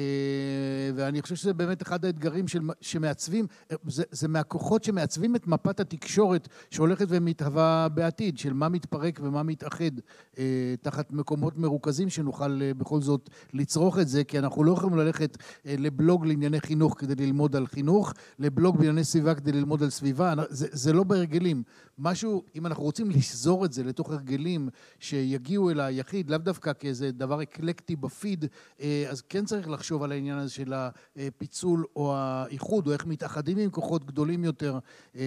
ואני 0.94 1.22
חושב 1.22 1.34
שזה 1.34 1.54
באמת 1.54 1.82
אחד 1.82 2.04
האתגרים 2.04 2.48
של, 2.48 2.60
שמעצבים, 2.80 3.46
זה, 3.86 4.04
זה 4.10 4.28
מהכוחות 4.28 4.84
שמעצבים 4.84 5.36
את 5.36 5.46
מפת 5.46 5.80
התקשורת 5.80 6.48
שהולכת 6.70 7.06
ומתהווה 7.08 7.88
בעתיד, 7.88 8.38
של 8.38 8.52
מה 8.52 8.68
מתפרק 8.68 9.20
ומה 9.22 9.42
מתאחד 9.42 9.90
אה, 10.38 10.74
תחת 10.80 11.12
מקומות 11.12 11.58
מרוכזים, 11.58 12.08
שנוכל 12.08 12.62
אה, 12.62 12.74
בכל 12.74 13.00
זאת 13.00 13.30
לצרוך 13.52 13.98
את 13.98 14.08
זה, 14.08 14.24
כי 14.24 14.38
אנחנו 14.38 14.64
לא 14.64 14.72
יכולים 14.72 14.98
ללכת 14.98 15.38
לבלוג 15.64 16.26
לענייני 16.26 16.60
חינוך 16.60 16.94
כדי 16.98 17.26
ללמוד 17.26 17.56
על 17.56 17.66
חינוך, 17.66 18.12
לבלוג 18.38 18.76
בענייני 18.76 19.04
סביבה 19.04 19.34
כדי 19.34 19.52
ללמוד 19.52 19.82
על 19.82 19.90
סביבה, 19.90 20.34
זה, 20.48 20.66
זה 20.72 20.92
לא 20.92 21.02
בהרגלים. 21.02 21.62
משהו, 21.98 22.42
אם 22.54 22.66
אנחנו 22.66 22.84
רוצים 22.84 23.10
לשזור 23.10 23.64
את 23.64 23.72
זה 23.72 23.84
לתוך 23.84 24.10
הרגלים 24.10 24.68
שיגיעו 25.00 25.70
אל 25.70 25.80
היחיד, 25.80 26.30
לאו 26.30 26.38
דווקא 26.38 26.72
כאיזה 26.78 27.10
דבר 27.12 27.42
אקלקטי 27.42 27.96
בפיד, 27.96 28.44
אז 29.10 29.22
כן 29.28 29.44
צריך 29.44 29.68
לחשוב 29.76 30.02
על 30.02 30.12
העניין 30.12 30.38
הזה 30.38 30.50
של 30.50 30.72
הפיצול 31.16 31.84
או 31.96 32.14
האיחוד, 32.16 32.86
או 32.86 32.92
איך 32.92 33.06
מתאחדים 33.06 33.58
עם 33.58 33.70
כוחות 33.70 34.04
גדולים 34.04 34.44
יותר 34.44 34.78
אה, 35.16 35.20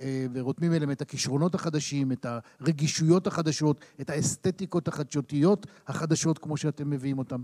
אה, 0.00 0.26
ורותמים 0.32 0.72
אליהם 0.72 0.90
את 0.90 1.02
הכישרונות 1.02 1.54
החדשים, 1.54 2.12
את 2.12 2.26
הרגישויות 2.60 3.26
החדשות, 3.26 3.80
את 4.00 4.10
האסתטיקות 4.10 4.88
החדשותיות 4.88 5.66
החדשות, 5.86 6.38
כמו 6.38 6.56
שאתם 6.56 6.90
מביאים 6.90 7.18
אותם. 7.18 7.42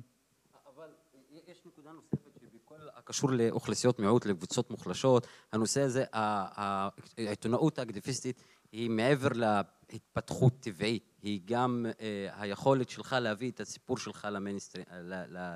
קשור 3.07 3.31
לאוכלוסיות 3.31 3.99
מיעוט, 3.99 4.27
לקבוצות 4.27 4.71
מוחלשות. 4.71 5.27
הנושא 5.53 5.81
הזה, 5.81 6.05
העיתונאות 6.13 7.79
האקטיביסטית 7.79 8.43
היא 8.73 8.91
מעבר 8.91 9.29
להתפתחות 9.93 10.61
טבעית, 10.61 11.13
היא 11.23 11.41
גם 11.45 11.87
אה, 12.01 12.29
היכולת 12.33 12.91
שלך 12.91 13.17
להביא 13.21 13.51
את 13.51 13.61
הסיפור 13.61 13.99
שלך 13.99 14.29
למיינסטרים, 14.31 14.85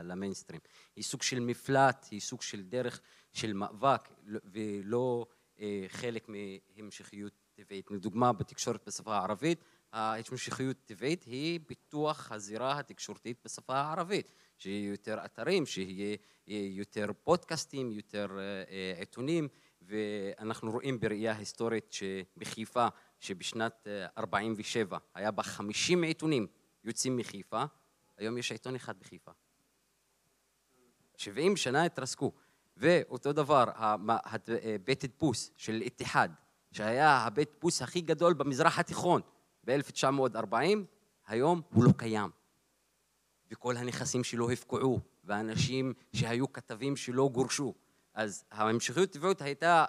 למיינסטרים. 0.05 0.61
היא 0.97 1.05
סוג 1.05 1.23
של 1.23 1.41
מפלט, 1.41 2.07
היא 2.11 2.21
סוג 2.21 2.43
של 2.43 2.63
דרך 2.63 3.01
של 3.33 3.53
מאבק 3.53 4.09
ולא 4.45 5.27
אה, 5.61 5.85
חלק 5.89 6.29
מהמשכיות 6.29 7.33
טבעית. 7.53 7.91
לדוגמה, 7.91 8.33
בתקשורת 8.33 8.83
בשפה 8.87 9.17
הערבית, 9.17 9.65
ההמשכיות 9.93 10.77
טבעית 10.85 11.25
היא 11.25 11.61
פיתוח 11.67 12.33
הזירה 12.33 12.79
התקשורתית 12.79 13.41
בשפה 13.45 13.77
הערבית, 13.77 14.33
שיהיו 14.59 14.91
יותר 14.91 15.25
אתרים, 15.25 15.67
שיהיה 15.67 16.17
יותר 16.47 17.11
פודקאסטים, 17.25 17.93
יותר 17.93 18.39
עיתונים, 18.99 19.49
ואנחנו 19.83 20.71
רואים 20.71 21.01
בראייה 21.01 21.37
היסטורית 21.37 21.93
שבחיפה, 21.93 22.89
שבשנת 23.21 23.87
47' 24.19 24.99
היה 25.15 25.31
בה 25.31 25.43
50 25.43 26.03
עיתונים 26.03 26.47
יוצאים 26.85 27.17
מחיפה, 27.17 27.65
היום 28.19 28.39
יש 28.39 28.53
עיתון 28.53 28.75
אחד 28.75 28.99
בחיפה. 29.01 29.31
70 31.17 31.57
שנה 31.57 31.85
התרסקו. 31.85 32.33
ואותו 32.77 33.33
דבר, 33.33 33.65
בית 34.85 35.05
דפוס 35.05 35.51
של 35.57 35.81
איתיחד, 35.83 36.29
שהיה 36.73 37.11
הבית 37.11 37.51
דפוס 37.57 37.83
הכי 37.83 38.01
גדול 38.01 38.35
במזרח 38.35 38.79
התיכון 38.79 39.21
ב-1940, 39.65 40.55
היום 41.27 41.63
הוא 41.71 41.85
לא 41.85 41.91
קיים. 41.97 42.31
וכל 43.51 43.77
הנכסים 43.77 44.25
שלו 44.25 44.51
הפקעו, 44.51 45.01
ואנשים 45.25 45.93
שהיו 46.13 46.53
כתבים 46.53 46.97
שלו 46.97 47.31
גורשו. 47.31 47.75
אז 48.21 48.45
ההמשכיות 48.51 49.11
הטבעית 49.11 49.43
הייתה, 49.43 49.85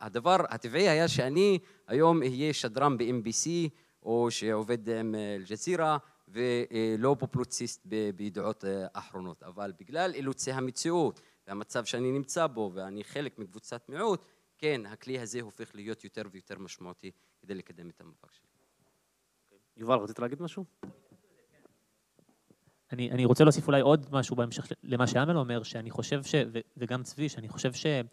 הדבר 0.00 0.36
הטבעי 0.48 0.88
היה 0.88 1.08
שאני 1.08 1.58
היום 1.86 2.22
אהיה 2.22 2.52
שדרן 2.52 2.98
ב-MBC, 2.98 3.70
או 4.02 4.30
שעובד 4.30 4.88
עם 4.88 5.14
אל-ג'זירה, 5.14 5.98
ולא 6.28 7.16
פופלוציסט 7.18 7.86
בידיעות 8.16 8.64
אחרונות. 8.92 9.42
אבל 9.42 9.72
בגלל 9.80 10.14
אילוצי 10.14 10.52
המציאות 10.52 11.20
והמצב 11.46 11.84
שאני 11.84 12.12
נמצא 12.12 12.46
בו, 12.46 12.70
ואני 12.74 13.04
חלק 13.04 13.38
מקבוצת 13.38 13.88
מיעוט, 13.88 14.24
כן, 14.58 14.86
הכלי 14.86 15.18
הזה 15.18 15.40
הופך 15.40 15.74
להיות 15.74 16.04
יותר 16.04 16.22
ויותר 16.30 16.58
משמעותי 16.58 17.10
כדי 17.42 17.54
לקדם 17.54 17.90
את 17.90 18.00
המאבק 18.00 18.32
שלי. 18.32 18.46
יובל, 19.76 19.94
רצית 19.94 20.18
להגיד 20.18 20.42
משהו? 20.42 20.64
אני, 22.92 23.10
אני 23.10 23.24
רוצה 23.24 23.44
להוסיף 23.44 23.66
אולי 23.66 23.80
עוד 23.80 24.06
משהו 24.12 24.36
בהמשך 24.36 24.66
למה 24.82 25.06
שאמל 25.06 25.36
אומר, 25.36 25.62
שאני 25.62 25.90
חושב 25.90 26.24
ש... 26.24 26.34
וגם 26.76 27.02
צבי, 27.02 27.28
שאני 27.28 27.48
חושב 27.48 27.72
שהרבה 27.72 28.04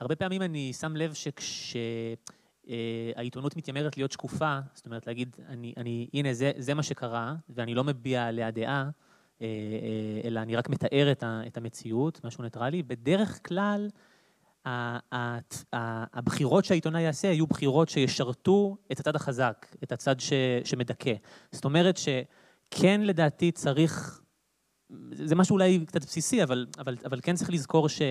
אמ, 0.00 0.14
פעמים 0.18 0.42
אני 0.42 0.72
שם 0.72 0.96
לב 0.96 1.14
שכשהעיתונות 1.14 3.52
אה, 3.52 3.58
מתיימרת 3.58 3.96
להיות 3.96 4.12
שקופה, 4.12 4.58
זאת 4.74 4.86
אומרת 4.86 5.06
להגיד, 5.06 5.36
אני, 5.48 5.74
אני, 5.76 6.08
הנה 6.14 6.34
זה, 6.34 6.52
זה 6.56 6.74
מה 6.74 6.82
שקרה, 6.82 7.34
ואני 7.48 7.74
לא 7.74 7.84
מביע 7.84 8.24
עליה 8.24 8.50
דעה, 8.50 8.90
אה, 9.42 9.46
אה, 9.46 10.20
אלא 10.24 10.40
אני 10.40 10.56
רק 10.56 10.68
מתאר 10.68 11.12
את, 11.12 11.22
ה, 11.22 11.40
את 11.46 11.56
המציאות, 11.56 12.24
משהו 12.24 12.44
ניטרלי, 12.44 12.82
בדרך 12.82 13.40
כלל 13.48 13.88
הבחירות 16.12 16.64
שהעיתונאי 16.64 17.02
יעשה 17.02 17.28
יהיו 17.28 17.46
בחירות 17.46 17.88
שישרתו 17.88 18.76
את 18.92 19.00
הצד 19.00 19.16
החזק, 19.16 19.66
את 19.82 19.92
הצד 19.92 20.20
ש, 20.20 20.32
שמדכא. 20.64 21.14
זאת 21.52 21.64
אומרת 21.64 21.96
שכן 22.74 23.00
לדעתי 23.00 23.52
צריך, 23.52 24.20
זה 25.12 25.34
משהו 25.34 25.54
אולי 25.54 25.84
קצת 25.86 26.04
בסיסי, 26.04 26.42
אבל, 26.42 26.66
אבל, 26.78 26.96
אבל 27.04 27.20
כן 27.22 27.34
צריך 27.34 27.50
לזכור 27.50 27.88
ש, 27.88 28.02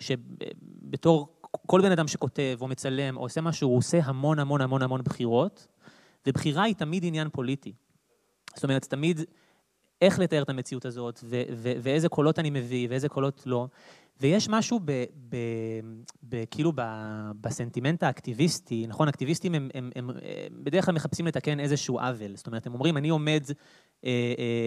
שבתור 0.00 1.40
כל 1.66 1.82
בן 1.82 1.92
אדם 1.92 2.08
שכותב 2.08 2.58
או 2.60 2.68
מצלם 2.68 3.16
או 3.16 3.22
עושה 3.22 3.40
משהו, 3.40 3.68
הוא 3.68 3.78
עושה 3.78 4.00
המון 4.04 4.38
המון 4.38 4.60
המון 4.60 4.82
המון 4.82 5.02
בחירות, 5.02 5.66
ובחירה 6.26 6.62
היא 6.62 6.74
תמיד 6.74 7.04
עניין 7.04 7.28
פוליטי. 7.28 7.72
זאת 8.54 8.64
אומרת, 8.64 8.84
תמיד 8.84 9.20
איך 10.02 10.18
לתאר 10.18 10.42
את 10.42 10.48
המציאות 10.48 10.84
הזאת, 10.84 11.20
ו- 11.24 11.42
ו- 11.52 11.72
ואיזה 11.82 12.08
קולות 12.08 12.38
אני 12.38 12.50
מביא 12.50 12.88
ואיזה 12.90 13.08
קולות 13.08 13.42
לא. 13.46 13.68
ויש 14.20 14.48
משהו 14.48 14.80
ב, 14.84 15.04
ב, 15.28 15.36
ב, 16.28 16.44
כאילו 16.50 16.72
ב, 16.74 16.82
בסנטימנט 17.40 18.02
האקטיביסטי, 18.02 18.86
נכון, 18.86 19.08
אקטיביסטים 19.08 19.54
הם, 19.54 19.68
הם, 19.74 19.90
הם, 19.96 20.10
הם 20.10 20.16
בדרך 20.64 20.84
כלל 20.84 20.94
מחפשים 20.94 21.26
לתקן 21.26 21.60
איזשהו 21.60 22.00
עוול, 22.00 22.36
זאת 22.36 22.46
אומרת, 22.46 22.66
הם 22.66 22.74
אומרים, 22.74 22.96
אני 22.96 23.08
עומד 23.08 23.44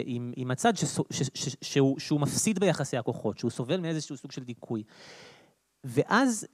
עם, 0.05 0.33
עם 0.35 0.51
הצד 0.51 0.77
שסו, 0.77 1.03
ש, 1.09 1.21
ש, 1.21 1.29
ש, 1.33 1.55
שהוא, 1.61 1.99
שהוא 1.99 2.19
מפסיד 2.21 2.59
ביחסי 2.59 2.97
הכוחות, 2.97 3.37
שהוא 3.37 3.51
סובל 3.51 3.79
מאיזשהו 3.79 4.17
סוג 4.17 4.31
של 4.31 4.43
דיכוי. 4.43 4.83
ואז 5.83 6.47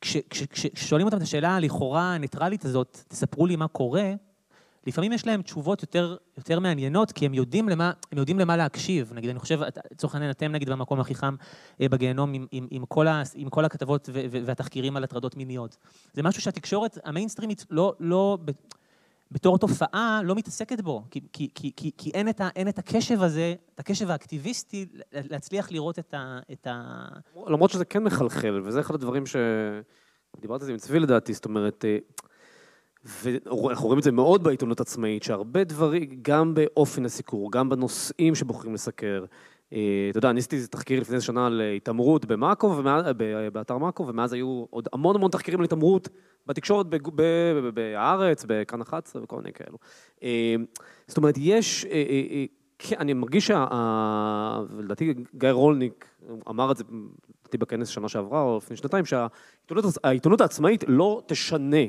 כששואלים 0.00 1.06
אותם 1.06 1.16
את 1.16 1.22
השאלה 1.22 1.56
הלכאורה 1.56 2.14
הניטרלית 2.14 2.64
הזאת, 2.64 3.04
תספרו 3.08 3.46
לי 3.46 3.56
מה 3.56 3.68
קורה, 3.68 4.12
לפעמים 4.86 5.12
יש 5.12 5.26
להם 5.26 5.42
תשובות 5.42 5.82
יותר, 5.82 6.16
יותר 6.36 6.60
מעניינות, 6.60 7.12
כי 7.12 7.26
הם 7.26 7.34
יודעים, 7.34 7.68
למה, 7.68 7.92
הם 8.12 8.18
יודעים 8.18 8.38
למה 8.38 8.56
להקשיב. 8.56 9.12
נגיד, 9.14 9.30
אני 9.30 9.38
חושב, 9.38 9.60
לצורך 9.92 10.14
העניין, 10.14 10.30
אתם 10.30 10.52
נגיד 10.52 10.70
במקום 10.70 11.00
הכי 11.00 11.14
חם 11.14 11.34
אה, 11.80 11.88
בגיהנום 11.88 12.32
עם, 12.34 12.46
עם, 12.52 12.66
עם, 12.70 12.86
כל 12.86 13.08
ה, 13.08 13.22
עם 13.34 13.48
כל 13.48 13.64
הכתבות 13.64 14.08
ו, 14.12 14.24
ו, 14.30 14.38
והתחקירים 14.44 14.96
על 14.96 15.04
הטרדות 15.04 15.36
מיניות. 15.36 15.76
זה 16.12 16.22
משהו 16.22 16.42
שהתקשורת 16.42 16.98
המיינסטרימית 17.04 17.66
לא, 17.70 17.94
לא, 18.00 18.38
בתור 19.32 19.58
תופעה, 19.58 20.20
לא 20.24 20.34
מתעסקת 20.34 20.80
בו, 20.80 21.04
כי, 21.10 21.20
כי, 21.32 21.48
כי, 21.54 21.90
כי, 21.96 22.10
אין, 22.14 22.28
את 22.28 22.40
ה, 22.40 22.48
אין 22.56 22.68
את 22.68 22.78
הקשב 22.78 23.22
הזה, 23.22 23.54
את 23.74 23.80
הקשב 23.80 24.10
האקטיביסטי, 24.10 24.86
להצליח 25.12 25.72
לראות 25.72 25.98
את 25.98 26.14
ה... 26.14 26.38
את 26.52 26.66
ה... 26.66 27.04
למרות 27.46 27.70
שזה 27.70 27.84
כן 27.84 28.02
מחלחל, 28.04 28.60
וזה 28.64 28.80
אחד 28.80 28.94
הדברים 28.94 29.26
ש... 29.26 29.36
דיברתי 30.40 30.62
על 30.62 30.66
זה 30.66 30.72
עם 30.72 30.78
צבי 30.78 30.98
לדעתי, 31.00 31.32
זאת 31.34 31.44
אומרת... 31.44 31.84
אה, 31.84 31.98
ואנחנו 33.04 33.86
רואים 33.86 33.98
את 33.98 34.04
זה 34.04 34.12
מאוד 34.12 34.42
בעיתונות 34.42 34.80
עצמאית, 34.80 35.22
שהרבה 35.22 35.64
דברים, 35.64 36.18
גם 36.22 36.54
באופן 36.54 37.04
הסיקור, 37.04 37.52
גם 37.52 37.68
בנושאים 37.68 38.34
שבוחרים 38.34 38.74
לסקר, 38.74 39.24
אה, 39.24 39.26
אתה 39.68 40.18
יודע, 40.18 40.30
אני 40.30 40.38
עשיתי 40.38 40.66
תחקיר 40.66 41.00
לפני 41.00 41.20
שנה 41.20 41.46
על 41.46 41.62
התעמרות 41.76 42.24
במאקו, 42.24 42.82
באתר 43.52 43.78
מאקו, 43.78 44.06
ומאז 44.06 44.32
היו 44.32 44.64
עוד 44.70 44.88
המון 44.92 45.16
המון 45.16 45.30
תחקירים 45.30 45.60
על 45.60 45.64
התעמרות 45.64 46.08
בתקשורת, 46.46 46.86
בהארץ, 47.74 48.44
בכאן 48.48 48.80
11 48.80 49.22
וכל 49.22 49.36
מיני 49.36 49.52
כאלו. 49.52 49.78
אה, 50.22 50.54
זאת 51.06 51.16
אומרת, 51.16 51.34
יש, 51.38 51.84
אה, 51.84 52.44
כן, 52.78 52.96
אני 52.98 53.12
מרגיש 53.12 53.50
ולדעתי 54.70 55.14
גיא 55.34 55.50
רולניק 55.50 56.08
אמר 56.48 56.72
את 56.72 56.76
זה, 56.76 56.84
לדעתי 57.40 57.58
בכנס 57.58 57.88
שנה 57.88 58.08
שעברה, 58.08 58.42
או 58.42 58.56
לפני 58.56 58.76
שנתיים, 58.76 59.04
שהעיתונות 59.04 60.40
העצמאית 60.40 60.84
לא 60.88 61.22
תשנה. 61.26 61.84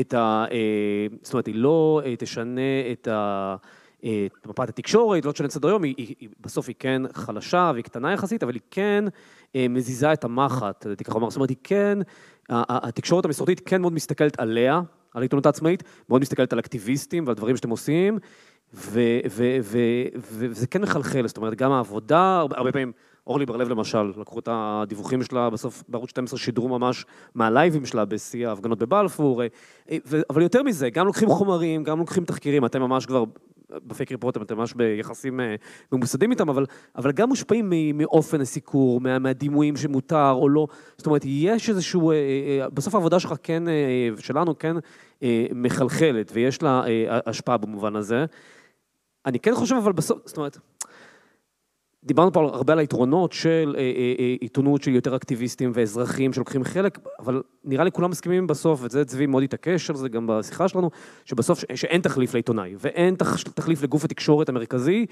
את 0.00 0.14
ה... 0.14 0.44
אה, 0.50 1.06
זאת 1.22 1.32
אומרת, 1.32 1.46
היא 1.46 1.54
לא 1.54 2.00
אה, 2.04 2.16
תשנה 2.16 2.92
את 2.92 3.08
ה... 3.08 3.56
אה, 4.04 4.26
את 4.40 4.46
מפת 4.46 4.68
התקשורת, 4.68 5.24
לא 5.24 5.32
תשנה 5.32 5.46
את 5.46 5.52
סדר 5.52 5.68
היום, 5.68 5.82
בסוף 6.40 6.68
היא 6.68 6.76
כן 6.78 7.02
חלשה 7.12 7.70
והיא 7.72 7.84
קטנה 7.84 8.12
יחסית, 8.12 8.42
אבל 8.42 8.54
היא 8.54 8.62
כן 8.70 9.04
מזיזה 9.54 10.12
את 10.12 10.24
המחט, 10.24 10.86
לדעתי 10.86 11.04
ככה 11.04 11.14
אומר, 11.14 11.30
זאת 11.30 11.36
אומרת, 11.36 11.50
היא 11.50 11.56
כן, 11.64 11.98
התקשורת 12.48 13.24
המסורתית 13.24 13.60
כן 13.66 13.80
מאוד 13.80 13.92
מסתכלת 13.92 14.40
עליה, 14.40 14.80
על 15.14 15.22
העיתונות 15.22 15.46
העצמאית, 15.46 15.82
מאוד 16.08 16.20
מסתכלת 16.20 16.52
על 16.52 16.58
אקטיביסטים 16.58 17.26
ועל 17.26 17.36
דברים 17.36 17.56
שאתם 17.56 17.70
עושים, 17.70 18.18
וזה 18.72 20.66
כן 20.70 20.82
מחלחל, 20.82 21.26
זאת 21.26 21.36
אומרת, 21.36 21.54
גם 21.54 21.72
העבודה, 21.72 22.44
הרבה 22.50 22.72
פעמים... 22.72 22.92
אורלי 23.26 23.46
בר-לב 23.46 23.68
למשל, 23.68 24.12
לקחו 24.20 24.38
את 24.38 24.48
הדיווחים 24.52 25.22
שלה, 25.22 25.50
בסוף 25.50 25.82
בערוץ 25.88 26.10
12 26.10 26.38
שידרו 26.38 26.68
ממש 26.68 27.04
מהלייבים 27.34 27.86
שלה 27.86 28.04
בשיא 28.04 28.48
ההפגנות 28.48 28.78
בבלפור, 28.78 29.42
אה, 29.42 29.46
אה, 29.90 29.96
אבל 30.30 30.42
יותר 30.42 30.62
מזה, 30.62 30.90
גם 30.90 31.06
לוקחים 31.06 31.28
חומרים, 31.28 31.84
גם 31.84 31.98
לוקחים 31.98 32.24
תחקירים, 32.24 32.64
אתם 32.64 32.82
ממש 32.82 33.06
כבר 33.06 33.24
בפייק 33.86 34.12
ריפורטים, 34.12 34.42
אתם 34.42 34.56
ממש 34.56 34.74
ביחסים 34.74 35.40
אה, 35.40 35.54
ממוסדים 35.92 36.30
איתם, 36.30 36.48
אבל, 36.48 36.66
אבל 36.96 37.12
גם 37.12 37.28
מושפעים 37.28 37.72
מאופן 37.94 38.40
הסיקור, 38.40 39.00
מה, 39.00 39.18
מהדימויים 39.18 39.76
שמותר 39.76 40.30
או 40.30 40.48
לא, 40.48 40.66
זאת 40.96 41.06
אומרת, 41.06 41.22
יש 41.24 41.68
איזשהו, 41.70 42.12
בסוף 42.74 42.94
העבודה 42.94 43.20
שלך 43.20 43.34
כן, 43.42 43.62
שלנו 44.18 44.58
כן 44.58 44.76
מחלחלת, 45.54 46.30
ויש 46.34 46.62
לה 46.62 46.82
השפעה 47.26 47.56
במובן 47.56 47.96
הזה. 47.96 48.24
אני 49.26 49.38
כן 49.38 49.54
חושב, 49.54 49.74
אבל 49.74 49.92
בסוף, 49.92 50.18
זאת 50.24 50.36
אומרת, 50.36 50.58
דיברנו 52.04 52.32
פה 52.32 52.40
הרבה 52.40 52.72
על 52.72 52.78
היתרונות 52.78 53.32
של 53.32 53.74
אה, 53.78 53.80
אה, 53.80 54.14
אה, 54.18 54.34
עיתונות 54.40 54.82
של 54.82 54.90
יותר 54.90 55.16
אקטיביסטים 55.16 55.72
ואזרחים 55.74 56.32
שלוקחים 56.32 56.64
חלק, 56.64 56.98
אבל 57.18 57.42
נראה 57.64 57.84
לי 57.84 57.92
כולם 57.92 58.10
מסכימים 58.10 58.46
בסוף, 58.46 58.80
וזה 58.82 59.04
צבי 59.04 59.26
מאוד 59.26 59.42
התעקש 59.42 59.90
על 59.90 59.96
זה 59.96 60.08
גם 60.08 60.26
בשיחה 60.26 60.68
שלנו, 60.68 60.90
שבסוף 61.24 61.64
שאין 61.74 62.00
תחליף 62.00 62.34
לעיתונאי, 62.34 62.74
ואין 62.78 63.14
תח, 63.14 63.42
תחליף 63.42 63.82
לגוף 63.82 64.04
התקשורת 64.04 64.48
המרכזי, 64.48 65.06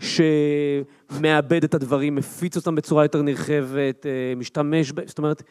שמאבד 0.00 1.64
את 1.64 1.74
הדברים, 1.74 2.14
מפיץ 2.14 2.56
אותם 2.56 2.74
בצורה 2.74 3.04
יותר 3.04 3.22
נרחבת, 3.22 4.06
משתמש. 4.36 4.92
זאת 5.06 5.18
אומרת, 5.18 5.42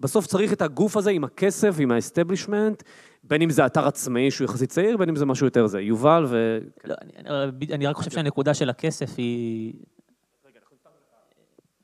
בסוף 0.00 0.26
צריך 0.26 0.52
את 0.52 0.62
הגוף 0.62 0.96
הזה 0.96 1.10
עם 1.10 1.24
הכסף, 1.24 1.76
עם 1.78 1.90
האסטבלישמנט, 1.90 2.82
בין 3.24 3.42
אם 3.42 3.50
זה 3.50 3.66
אתר 3.66 3.86
עצמאי 3.86 4.30
שהוא 4.30 4.44
יחסית 4.44 4.70
צעיר, 4.70 4.96
בין 4.96 5.08
אם 5.08 5.16
זה 5.16 5.26
משהו 5.26 5.46
יותר 5.46 5.66
זה. 5.66 5.80
יובל 5.80 6.24
ו... 6.28 6.58
לא, 6.84 6.94
אני, 7.00 7.66
אני 7.72 7.86
רק 7.86 7.96
חושב 7.96 8.10
שהנקודה 8.10 8.54
של 8.54 8.70
הכסף 8.70 9.14
היא 9.16 9.72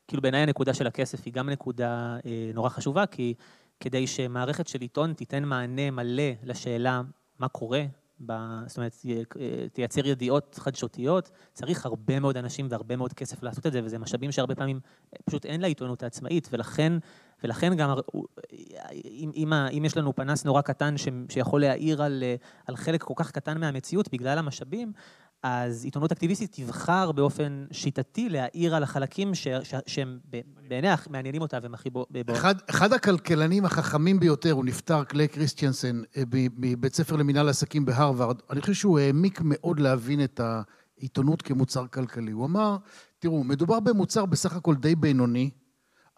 כאילו 0.09 0.23
בעיניי 0.23 0.41
הנקודה 0.41 0.75
של 0.75 0.87
הכסף 0.87 1.21
היא 1.25 1.33
גם 1.33 1.51
נקודה 1.51 2.17
אה, 2.27 2.51
נורא 2.55 2.69
חשובה, 2.69 3.07
כי 3.07 3.35
כדי 3.81 4.07
שמערכת 4.07 4.69
של 4.69 4.81
עיתון 4.81 5.13
תיתן 5.13 5.45
מענה 5.45 5.91
מלא 5.91 6.33
לשאלה 6.43 7.03
מה 7.39 7.49
קורה 7.49 7.85
ב, 8.27 8.33
זאת 8.67 8.77
אומרת, 8.77 8.97
תייצר 9.73 10.07
ידיעות 10.07 10.59
חדשותיות, 10.61 11.31
צריך 11.53 11.87
הרבה 11.87 12.21
מאוד 12.21 12.37
אנשים 12.37 12.67
והרבה 12.71 12.97
מאוד 12.97 13.13
כסף 13.13 13.43
לעשות 13.43 13.67
את 13.67 13.73
זה, 13.73 13.81
וזה 13.85 13.99
משאבים 13.99 14.33
שהרבה 14.33 14.55
פעמים 14.55 14.81
פשוט 15.25 15.47
אין 15.47 15.61
לעיתונות 15.61 16.03
העצמאית, 16.03 16.49
ולכן, 16.53 16.93
ולכן 17.45 17.77
גם, 17.77 17.91
אם, 19.05 19.31
אם, 19.35 19.53
אם 19.53 19.85
יש 19.85 19.97
לנו 19.97 20.17
פנס 20.17 20.45
נורא 20.45 20.63
קטן 20.63 20.97
ש, 20.97 21.09
שיכול 21.29 21.61
להעיר 21.61 22.03
על, 22.03 22.25
על 22.67 22.77
חלק 22.77 23.03
כל 23.03 23.15
כך 23.17 23.31
קטן 23.31 23.61
מהמציאות 23.61 24.09
בגלל 24.13 24.39
המשאבים, 24.39 24.93
אז 25.43 25.85
עיתונות 25.85 26.13
אקטיביסטית 26.13 26.61
תבחר 26.61 27.13
באופן 27.13 27.67
שיטתי 27.73 28.29
להעיר 28.29 28.75
על 28.75 28.83
החלקים 28.83 29.35
ש, 29.35 29.49
ש, 29.49 29.75
שהם 29.87 30.19
בעיניה 30.69 30.95
מעניינים 31.11 31.43
אותה 31.43 31.59
והם 31.63 31.75
הכי 31.75 31.91
בו... 31.91 32.07
אחד, 32.33 32.55
אחד 32.71 32.93
הכלכלנים 32.93 33.65
החכמים 33.65 34.21
ביותר, 34.21 34.53
הוא 34.53 34.65
נפטר, 34.65 35.05
קליי 35.05 35.29
קריסטיאנסן, 35.29 36.03
אה, 36.17 36.23
מבית 36.33 36.95
ספר 36.95 37.17
למינהל 37.17 37.49
עסקים 37.49 37.85
בהרווארד. 37.85 38.37
אני 38.51 38.61
חושב 38.61 38.73
שהוא 38.73 38.99
העמיק 38.99 39.41
מאוד 39.45 39.81
להבין 39.81 40.25
את 40.25 40.41
העיתונות 40.41 41.43
כמוצר 41.43 41.87
כלכלי. 41.87 42.31
הוא 42.31 42.47
אמר, 42.47 42.77
תראו, 43.19 43.45
מדובר 43.45 43.81
במוצר 43.81 44.27
בסך 44.27 44.57
הכל 44.57 44.75
די 44.75 44.95
בינוני, 44.95 45.51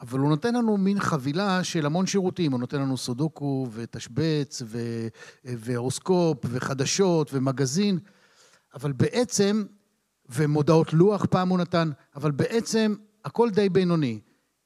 אבל 0.01 0.18
הוא 0.18 0.28
נותן 0.28 0.55
לנו 0.55 0.76
מין 0.76 1.01
חבילה 1.01 1.64
של 1.64 1.86
המון 1.86 2.06
שירותים. 2.06 2.52
הוא 2.52 2.60
נותן 2.60 2.80
לנו 2.80 2.97
סודוקו 2.97 3.68
ותשבץ 3.72 4.62
והורוסקופ 5.44 6.38
וחדשות 6.44 7.30
ומגזין. 7.34 7.98
אבל 8.74 8.92
בעצם, 8.92 9.64
ומודעות 10.28 10.92
לוח 10.92 11.26
פעם 11.30 11.48
הוא 11.48 11.59
נתן, 11.59 11.90
אבל 12.16 12.30
בעצם 12.30 12.94
הכל 13.24 13.51
די 13.51 13.68
בינוני. 13.68 14.20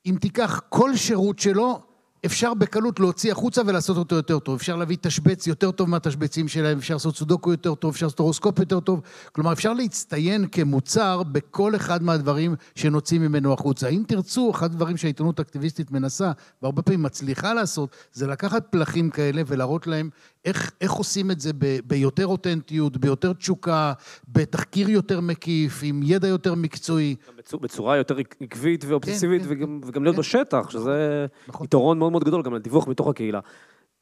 אם 0.06 0.16
תיקח 0.20 0.60
כל 0.68 0.96
שירות 0.96 1.38
שלו, 1.38 1.80
אפשר 2.26 2.54
בקלות 2.54 3.00
להוציא 3.00 3.32
החוצה 3.32 3.62
ולעשות 3.66 3.96
אותו 3.96 4.16
יותר 4.16 4.38
טוב. 4.38 4.54
אפשר 4.54 4.76
להביא 4.76 4.96
תשבץ 5.00 5.46
יותר 5.46 5.70
טוב 5.70 5.88
מהתשבצים 5.88 6.48
שלהם, 6.48 6.78
אפשר 6.78 6.94
לעשות 6.94 7.16
סודוקו 7.16 7.50
יותר 7.50 7.74
טוב, 7.74 7.90
אפשר 7.90 8.06
לעשות 8.06 8.18
הורוסקופ 8.18 8.58
יותר 8.58 8.80
טוב. 8.80 9.00
כלומר, 9.32 9.52
אפשר 9.52 9.72
להצטיין 9.72 10.46
כמוצר 10.52 11.22
בכל 11.22 11.76
אחד 11.76 12.02
מהדברים 12.02 12.54
שנוציא 12.74 13.18
ממנו 13.18 13.52
החוצה. 13.52 13.88
אם 13.88 14.02
תרצו, 14.06 14.50
אחד 14.50 14.72
הדברים 14.72 14.96
שהעיתונות 14.96 15.38
האקטיביסטית 15.38 15.90
מנסה, 15.90 16.32
והרבה 16.62 16.82
פעמים 16.82 17.02
מצליחה 17.02 17.54
לעשות, 17.54 17.96
זה 18.12 18.26
לקחת 18.26 18.66
פלחים 18.70 19.10
כאלה 19.10 19.42
ולהראות 19.46 19.86
להם 19.86 20.10
איך, 20.44 20.72
איך 20.80 20.92
עושים 20.92 21.30
את 21.30 21.40
זה 21.40 21.52
ב, 21.58 21.78
ביותר 21.84 22.26
אותנטיות, 22.26 22.96
ביותר 22.96 23.32
תשוקה, 23.32 23.92
בתחקיר 24.28 24.90
יותר 24.90 25.20
מקיף, 25.20 25.80
עם 25.82 26.00
ידע 26.04 26.28
יותר 26.28 26.54
מקצועי. 26.54 27.16
בצורה 27.60 27.96
יותר 27.96 28.16
עקבית 28.40 28.84
ואובססיבית, 28.88 29.42
כן, 29.42 29.48
וגם, 29.50 29.80
כן, 29.82 29.88
וגם 29.88 30.04
להיות 30.04 30.16
כן. 30.16 30.20
בשטח, 30.20 30.70
שזה 30.70 31.26
נכון. 31.48 31.64
יתרון 31.64 31.98
מאוד 31.98 32.12
מאוד 32.12 32.24
גדול, 32.24 32.42
גם 32.42 32.54
לדיווח 32.54 32.88
מתוך 32.88 33.08
הקהילה. 33.08 33.40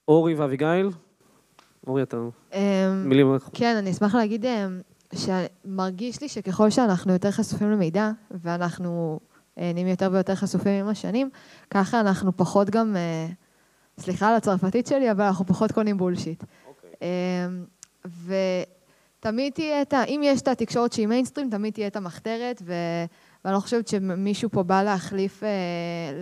אורי 0.09 0.35
ואביגיל, 0.35 0.91
אורי, 1.87 2.03
אתה... 2.03 2.17
אמ, 2.55 2.61
מילים... 3.05 3.37
כן, 3.53 3.77
אני 3.77 3.91
אשמח 3.91 4.15
להגיד 4.15 4.47
אמ, 4.47 4.81
שמרגיש 5.15 6.21
לי 6.21 6.29
שככל 6.29 6.71
שאנחנו 6.71 7.13
יותר 7.13 7.31
חשופים 7.31 7.71
למידע, 7.71 8.11
ואנחנו 8.31 9.21
אה, 9.59 9.71
נהיים 9.73 9.89
יותר 9.89 10.09
ויותר 10.13 10.35
חשופים 10.35 10.73
עם 10.85 10.89
השנים, 10.89 11.31
ככה 11.71 12.01
אנחנו 12.01 12.37
פחות 12.37 12.71
גם... 12.71 12.97
אה, 12.97 13.27
סליחה 14.01 14.29
על 14.29 14.35
הצרפתית 14.35 14.87
שלי, 14.87 15.11
אבל 15.11 15.25
אנחנו 15.25 15.47
פחות 15.47 15.73
קונים 15.73 15.97
בולשיט. 15.97 16.45
אוקיי. 16.67 16.91
אמ, 17.03 17.65
ותמיד 19.21 19.53
תהיה 19.53 19.83
את 19.83 19.93
ה... 19.93 20.05
אם 20.05 20.21
יש 20.25 20.41
את 20.41 20.49
התקשורת 20.49 20.93
שהיא 20.93 21.07
מיינסטרים, 21.07 21.51
תמיד 21.51 21.75
תהיה 21.75 21.87
את 21.87 21.97
המחתרת, 21.97 22.63
ו... 22.65 22.73
ואני 23.45 23.55
לא 23.55 23.61
חושבת 23.61 23.89
שמישהו 23.89 24.51
פה 24.51 24.63
בא 24.63 24.83
להחליף, 24.83 25.43
אה, 25.43 25.49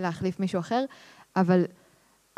להחליף 0.01 0.39
מישהו 0.39 0.59
אחר, 0.59 0.85
אבל 1.35 1.65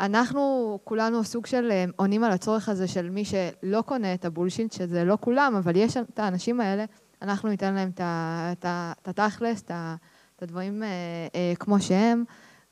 אנחנו 0.00 0.78
כולנו 0.84 1.24
סוג 1.24 1.46
של 1.46 1.70
אה, 1.70 1.84
עונים 1.96 2.24
על 2.24 2.32
הצורך 2.32 2.68
הזה 2.68 2.88
של 2.88 3.10
מי 3.10 3.24
שלא 3.24 3.82
קונה 3.82 4.14
את 4.14 4.24
הבולשיט, 4.24 4.72
שזה 4.72 5.04
לא 5.04 5.18
כולם, 5.20 5.54
אבל 5.58 5.76
יש 5.76 5.96
את 5.96 6.18
האנשים 6.18 6.60
האלה, 6.60 6.84
אנחנו 7.22 7.48
ניתן 7.48 7.74
להם 7.74 7.90
את 7.98 9.08
התכלס, 9.18 9.62
את 9.62 10.42
הדברים 10.42 10.82
אה, 10.82 11.52
כמו 11.58 11.80
שהם. 11.80 12.24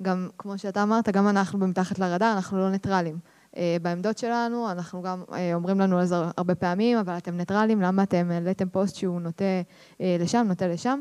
גם, 0.03 0.29
כמו 0.39 0.59
שאתה 0.59 0.83
אמרת, 0.83 1.09
גם 1.09 1.29
אנחנו 1.29 1.59
במתחת 1.59 1.99
לרדאר, 1.99 2.33
אנחנו 2.33 2.59
לא 2.59 2.71
ניטרלים. 2.71 3.19
Uh, 3.53 3.57
בעמדות 3.83 4.19
שלנו, 4.19 4.71
אנחנו 4.71 5.03
גם 5.03 5.23
uh, 5.29 5.33
אומרים 5.55 5.81
לנו 5.81 5.99
על 5.99 6.05
זה 6.05 6.17
הרבה 6.37 6.55
פעמים, 6.55 6.99
אבל 6.99 7.17
אתם 7.17 7.37
ניטרלים, 7.37 7.81
למה 7.81 8.03
אתם 8.03 8.31
העליתם 8.31 8.69
פוסט 8.69 8.97
שהוא 8.97 9.21
נוטה 9.21 9.45
uh, 9.93 10.03
לשם, 10.21 10.45
נוטה 10.49 10.67
לשם. 10.67 11.01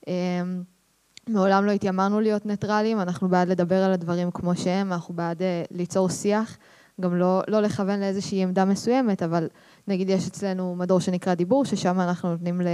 Uh, 0.00 0.08
מעולם 1.28 1.64
לא 1.64 1.70
התיימרנו 1.70 2.20
להיות 2.20 2.46
ניטרלים, 2.46 3.00
אנחנו 3.00 3.28
בעד 3.28 3.48
לדבר 3.48 3.82
על 3.82 3.92
הדברים 3.92 4.30
כמו 4.30 4.56
שהם, 4.56 4.92
אנחנו 4.92 5.14
בעד 5.14 5.42
ליצור 5.70 6.08
שיח, 6.08 6.58
גם 7.00 7.16
לא, 7.16 7.42
לא 7.48 7.60
לכוון 7.60 8.00
לאיזושהי 8.00 8.42
עמדה 8.42 8.64
מסוימת, 8.64 9.22
אבל 9.22 9.48
נגיד 9.88 10.10
יש 10.10 10.28
אצלנו 10.28 10.76
מדור 10.76 11.00
שנקרא 11.00 11.34
דיבור, 11.34 11.64
ששם 11.64 12.00
אנחנו 12.00 12.30
נותנים 12.30 12.60
ל, 12.60 12.66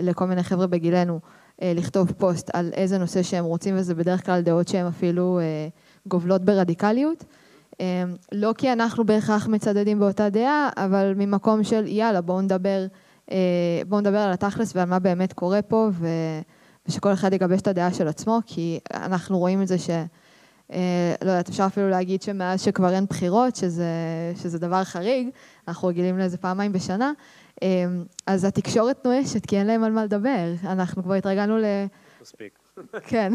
לכל 0.00 0.26
מיני 0.26 0.42
חבר'ה 0.42 0.66
בגילנו 0.66 1.14
אה, 1.14 1.43
לכתוב 1.62 2.12
פוסט 2.12 2.50
על 2.52 2.70
איזה 2.72 2.98
נושא 2.98 3.22
שהם 3.22 3.44
רוצים, 3.44 3.74
וזה 3.78 3.94
בדרך 3.94 4.26
כלל 4.26 4.40
דעות 4.40 4.68
שהן 4.68 4.86
אפילו 4.86 5.38
אה, 5.38 5.68
גובלות 6.06 6.44
ברדיקליות. 6.44 7.24
אה, 7.80 8.04
לא 8.32 8.52
כי 8.58 8.72
אנחנו 8.72 9.06
בהכרח 9.06 9.46
מצדדים 9.46 9.98
באותה 9.98 10.28
דעה, 10.28 10.70
אבל 10.76 11.12
ממקום 11.16 11.64
של 11.64 11.86
יאללה, 11.86 12.20
בואו 12.20 12.40
נדבר, 12.40 12.86
בואו 13.88 14.00
נדבר 14.00 14.18
על 14.18 14.32
התכלס 14.32 14.76
ועל 14.76 14.88
מה 14.88 14.98
באמת 14.98 15.32
קורה 15.32 15.62
פה. 15.62 15.90
ושכל 16.88 17.12
אחד 17.12 17.32
יגבש 17.32 17.60
את 17.60 17.66
הדעה 17.66 17.94
של 17.94 18.08
עצמו, 18.08 18.40
כי 18.46 18.78
אנחנו 18.94 19.38
רואים 19.38 19.62
את 19.62 19.68
זה 19.68 19.78
ש... 19.78 19.90
לא 21.24 21.30
יודעת, 21.30 21.48
אפשר 21.48 21.66
אפילו 21.66 21.90
להגיד 21.90 22.22
שמאז 22.22 22.62
שכבר 22.62 22.94
אין 22.94 23.06
בחירות, 23.06 23.56
שזה, 23.56 23.84
שזה 24.36 24.58
דבר 24.58 24.84
חריג, 24.84 25.28
אנחנו 25.68 25.88
רגילים 25.88 26.18
לזה 26.18 26.36
פעמיים 26.36 26.72
בשנה, 26.72 27.12
אמ, 27.12 27.14
אז 28.26 28.44
התקשורת 28.44 29.06
נואשת, 29.06 29.46
כי 29.46 29.58
אין 29.58 29.66
להם 29.66 29.84
על 29.84 29.92
מה 29.92 30.04
לדבר. 30.04 30.52
אנחנו 30.64 31.02
כבר 31.02 31.14
התרגלנו 31.14 31.58
ל... 31.58 31.64
מספיק. 32.22 32.58
כן. 33.08 33.32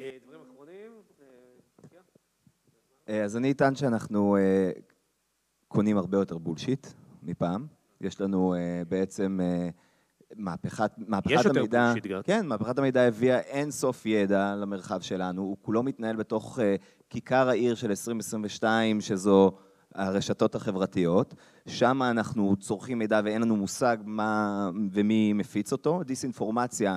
אה, 0.00 0.10
דברים 0.24 0.40
אחרונים? 0.52 0.90
אה, 1.92 1.98
אה, 3.08 3.24
אז 3.24 3.36
אני 3.36 3.52
אטען 3.52 3.74
שאנחנו 3.74 4.36
קונים 5.68 5.98
הרבה 5.98 6.18
יותר 6.18 6.38
בולשיט 6.38 6.86
מפעם. 7.22 7.66
יש 8.00 8.20
לנו 8.20 8.54
בעצם 8.88 9.40
מהפכת, 10.36 10.90
מהפכת 10.98 11.30
יש 11.30 11.46
המידע... 11.46 11.60
יש 11.60 11.64
יותר 11.64 11.86
בולשיט 11.86 12.06
גם. 12.06 12.22
כן, 12.22 12.46
מהפכת 12.46 12.78
המידע 12.78 13.02
הביאה 13.02 13.38
אין 13.38 13.70
סוף 13.70 14.06
ידע 14.06 14.54
למרחב 14.54 15.00
שלנו. 15.00 15.42
הוא 15.42 15.56
כולו 15.62 15.82
מתנהל 15.82 16.16
בתוך 16.16 16.58
כיכר 17.10 17.48
העיר 17.48 17.74
של 17.74 17.90
2022, 17.90 19.00
שזו... 19.00 19.52
הרשתות 19.94 20.54
החברתיות, 20.54 21.34
שם 21.66 22.02
אנחנו 22.02 22.56
צורכים 22.56 22.98
מידע 22.98 23.20
ואין 23.24 23.42
לנו 23.42 23.56
מושג 23.56 23.96
מה 24.04 24.70
ומי 24.92 25.32
מפיץ 25.32 25.72
אותו. 25.72 26.02
דיסאינפורמציה, 26.02 26.96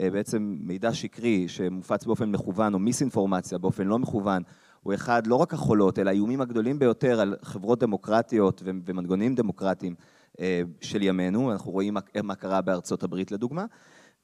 אה, 0.00 0.10
בעצם 0.10 0.56
מידע 0.60 0.94
שקרי 0.94 1.48
שמופץ 1.48 2.04
באופן 2.04 2.30
מכוון 2.30 2.74
או 2.74 2.78
מיסאינפורמציה 2.78 3.58
באופן 3.58 3.86
לא 3.86 3.98
מכוון, 3.98 4.42
הוא 4.82 4.94
אחד, 4.94 5.26
לא 5.26 5.36
רק 5.36 5.54
החולות, 5.54 5.98
אלא 5.98 6.10
האיומים 6.10 6.40
הגדולים 6.40 6.78
ביותר 6.78 7.20
על 7.20 7.36
חברות 7.42 7.78
דמוקרטיות 7.78 8.62
ומנגונים 8.64 9.34
דמוקרטיים 9.34 9.94
אה, 10.40 10.62
של 10.80 11.02
ימינו. 11.02 11.52
אנחנו 11.52 11.70
רואים 11.70 11.96
מה 12.22 12.34
קרה 12.34 12.60
בארצות 12.60 13.02
הברית 13.02 13.32
לדוגמה, 13.32 13.64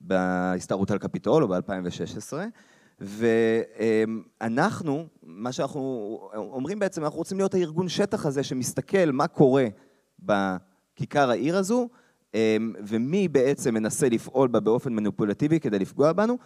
בהסתערות 0.01 0.91
על 0.91 0.99
קפיטול 0.99 1.43
או 1.43 1.49
ב-2016. 1.49 2.33
ואנחנו, 3.01 5.07
מה 5.23 5.53
שאנחנו 5.53 5.81
אומרים 6.35 6.79
בעצם, 6.79 7.05
אנחנו 7.05 7.19
רוצים 7.19 7.39
להיות 7.39 7.55
הארגון 7.55 7.89
שטח 7.89 8.27
הזה 8.27 8.43
שמסתכל 8.43 9.11
מה 9.13 9.27
קורה 9.27 9.67
בכיכר 10.19 11.31
העיר 11.31 11.57
הזו, 11.57 11.89
אמ, 12.35 12.73
ומי 12.79 13.29
בעצם 13.29 13.75
מנסה 13.75 14.09
לפעול 14.09 14.49
בה 14.49 14.61
באופן 14.61 14.93
מניפולטיבי 14.93 15.61
כדי 15.61 15.79
לפגוע 15.79 16.13
בנו. 16.13 16.39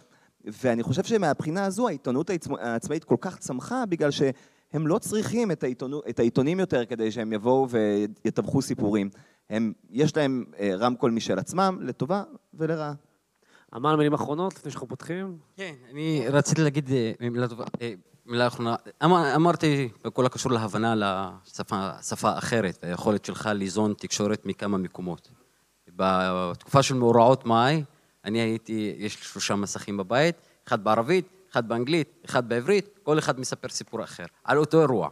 ואני 0.45 0.83
חושב 0.83 1.03
שמהבחינה 1.03 1.65
הזו 1.65 1.87
העיתונות 1.87 2.29
העצמאית 2.59 3.03
כל 3.03 3.15
כך 3.21 3.37
צמחה, 3.37 3.85
בגלל 3.85 4.11
שהם 4.11 4.87
לא 4.87 4.97
צריכים 4.97 5.51
את, 5.51 5.63
העיתונו, 5.63 6.01
את 6.09 6.19
העיתונים 6.19 6.59
יותר 6.59 6.85
כדי 6.85 7.11
שהם 7.11 7.33
יבואו 7.33 7.67
ויתווכו 7.69 8.61
סיפורים. 8.61 9.09
הם, 9.49 9.73
יש 9.89 10.17
להם 10.17 10.45
אה, 10.59 10.75
רמקול 10.75 11.11
משל 11.11 11.39
עצמם, 11.39 11.77
לטובה 11.81 12.23
ולרעה. 12.53 12.93
אמרנו 13.75 13.97
מילים 13.97 14.13
אחרונות 14.13 14.53
לפני 14.55 14.71
שאנחנו 14.71 14.87
פותחים? 14.87 15.37
כן, 15.55 15.73
אני 15.91 16.25
רציתי 16.29 16.61
להגיד 16.61 16.89
אה, 16.91 17.29
מילה 17.29 17.47
טובה. 17.47 17.65
אה, 17.81 17.93
מילה 18.25 18.47
אחרונה. 18.47 18.75
אמר, 19.03 19.35
אמרתי 19.35 19.89
בכל 20.03 20.25
הקשור 20.25 20.51
להבנה 20.51 20.95
לשפה 20.95 22.37
אחרת, 22.37 22.83
היכולת 22.83 23.25
שלך 23.25 23.49
ליזון 23.53 23.93
תקשורת 23.97 24.45
מכמה 24.45 24.77
מקומות. 24.77 25.29
בתקופה 25.95 26.83
של 26.83 26.95
מאורעות 26.95 27.45
מאי, 27.45 27.83
אני 28.25 28.39
הייתי, 28.39 28.95
יש 28.97 29.17
לי 29.17 29.23
שלושה 29.23 29.55
מסכים 29.55 29.97
בבית, 29.97 30.35
אחד 30.67 30.83
בערבית, 30.83 31.27
אחד 31.51 31.67
באנגלית, 31.67 32.21
אחד 32.25 32.49
בעברית, 32.49 32.99
כל 33.03 33.19
אחד 33.19 33.39
מספר 33.39 33.69
סיפור 33.69 34.03
אחר, 34.03 34.25
על 34.43 34.57
אותו 34.57 34.81
אירוע. 34.81 35.09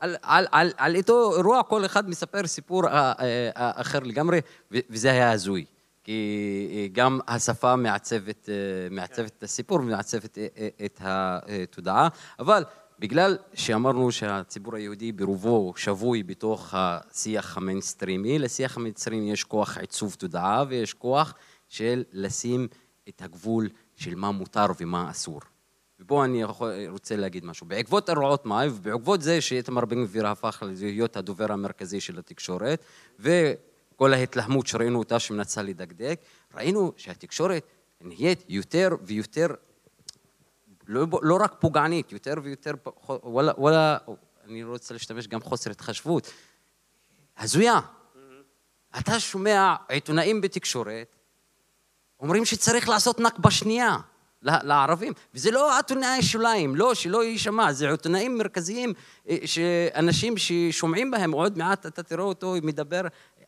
על, 0.00 0.16
על, 0.22 0.46
על, 0.50 0.72
על 0.76 0.96
אותו 0.96 1.36
אירוע 1.36 1.62
כל 1.62 1.84
אחד 1.84 2.08
מספר 2.08 2.46
סיפור 2.46 2.88
אה, 2.88 3.12
אחר 3.54 3.98
לגמרי, 3.98 4.40
וזה 4.70 5.10
היה 5.10 5.32
הזוי. 5.32 5.64
כי 6.04 6.68
אה, 6.72 6.86
גם 6.92 7.20
השפה 7.28 7.76
מעצבת, 7.76 8.48
אה, 8.48 8.54
מעצבת 8.90 9.32
את 9.38 9.42
הסיפור 9.42 9.78
ומעצבת 9.80 10.38
אה, 10.38 10.68
את 10.84 11.00
התודעה, 11.04 12.08
אבל 12.38 12.64
בגלל 12.98 13.36
שאמרנו 13.54 14.12
שהציבור 14.12 14.76
היהודי 14.76 15.12
ברובו 15.12 15.72
שבוי 15.76 16.22
בתוך 16.22 16.74
השיח 16.76 17.56
המיינסטרימי, 17.56 18.38
לשיח 18.38 18.76
המיינסטרימי 18.76 19.32
יש 19.32 19.44
כוח 19.44 19.78
עיצוב 19.78 20.14
תודעה 20.14 20.64
ויש 20.68 20.94
כוח 20.94 21.34
של 21.68 22.04
לשים 22.12 22.68
את 23.08 23.22
הגבול 23.22 23.68
של 23.96 24.14
מה 24.14 24.30
מותר 24.30 24.66
ומה 24.80 25.10
אסור. 25.10 25.40
ופה 26.00 26.24
אני 26.24 26.44
רוצה 26.88 27.16
להגיד 27.16 27.44
משהו. 27.44 27.66
בעקבות 27.66 28.10
אירועות 28.10 28.46
מאי 28.46 28.68
ובעקבות 28.68 29.22
זה 29.22 29.40
שאיתמר 29.40 29.84
בן 29.84 30.04
גביר 30.04 30.26
הפך 30.26 30.62
להיות 30.80 31.16
הדובר 31.16 31.52
המרכזי 31.52 32.00
של 32.00 32.18
התקשורת 32.18 32.84
וכל 34.02 34.14
ההתלהמות 34.14 34.66
שראינו 34.66 34.98
אותה 34.98 35.18
שמנסה 35.18 35.62
לדקדק, 35.62 36.20
ראינו 36.54 36.92
שהתקשורת 36.96 37.66
נהיית 38.00 38.44
יותר 38.48 38.88
ויותר 39.02 39.46
לא, 40.86 41.06
לא 41.22 41.38
רק 41.40 41.54
פוגענית, 41.60 42.12
יותר 42.12 42.34
ויותר, 42.42 42.72
וואלה, 43.08 43.52
וואלה, 43.58 43.98
אני 44.44 44.62
לא 44.62 44.70
רוצה 44.70 44.94
להשתמש 44.94 45.26
גם 45.26 45.40
חוסר 45.40 45.70
התחשבות, 45.70 46.32
הזויה. 47.38 47.78
Mm-hmm. 47.78 48.98
אתה 48.98 49.20
שומע 49.20 49.74
עיתונאים 49.88 50.40
בתקשורת 50.40 51.16
אומרים 52.20 52.44
שצריך 52.44 52.88
לעשות 52.88 53.20
נכבה 53.20 53.50
שנייה 53.50 53.96
לערבים, 54.42 55.12
וזה 55.34 55.50
לא 55.50 55.76
עיתונאי 55.76 56.22
שוליים, 56.22 56.76
לא, 56.76 56.94
שלא 56.94 57.24
יישמע, 57.24 57.72
זה 57.72 57.90
עיתונאים 57.90 58.38
מרכזיים, 58.38 58.92
אה, 59.28 59.36
שאנשים 59.44 60.34
ששומעים 60.36 61.10
בהם, 61.10 61.32
עוד 61.32 61.58
מעט 61.58 61.86
אתה 61.86 62.02
תראה 62.02 62.24
אותו 62.24 62.54
מדבר, 62.62 63.00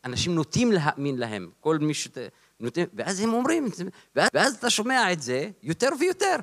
אנשים 0.05 0.35
נוטים 0.35 0.72
להאמין 0.72 1.18
להם, 1.18 1.51
כל 1.60 1.78
מי 1.78 1.94
ש... 1.94 2.09
ואז 2.94 3.20
הם 3.20 3.32
אומרים, 3.32 3.68
ואז, 4.16 4.28
ואז 4.35 4.55
אתה 4.55 4.70
שומע 4.70 5.12
את 5.12 5.22
זה 5.22 5.51
יותר 5.62 5.89
ויותר. 6.01 6.36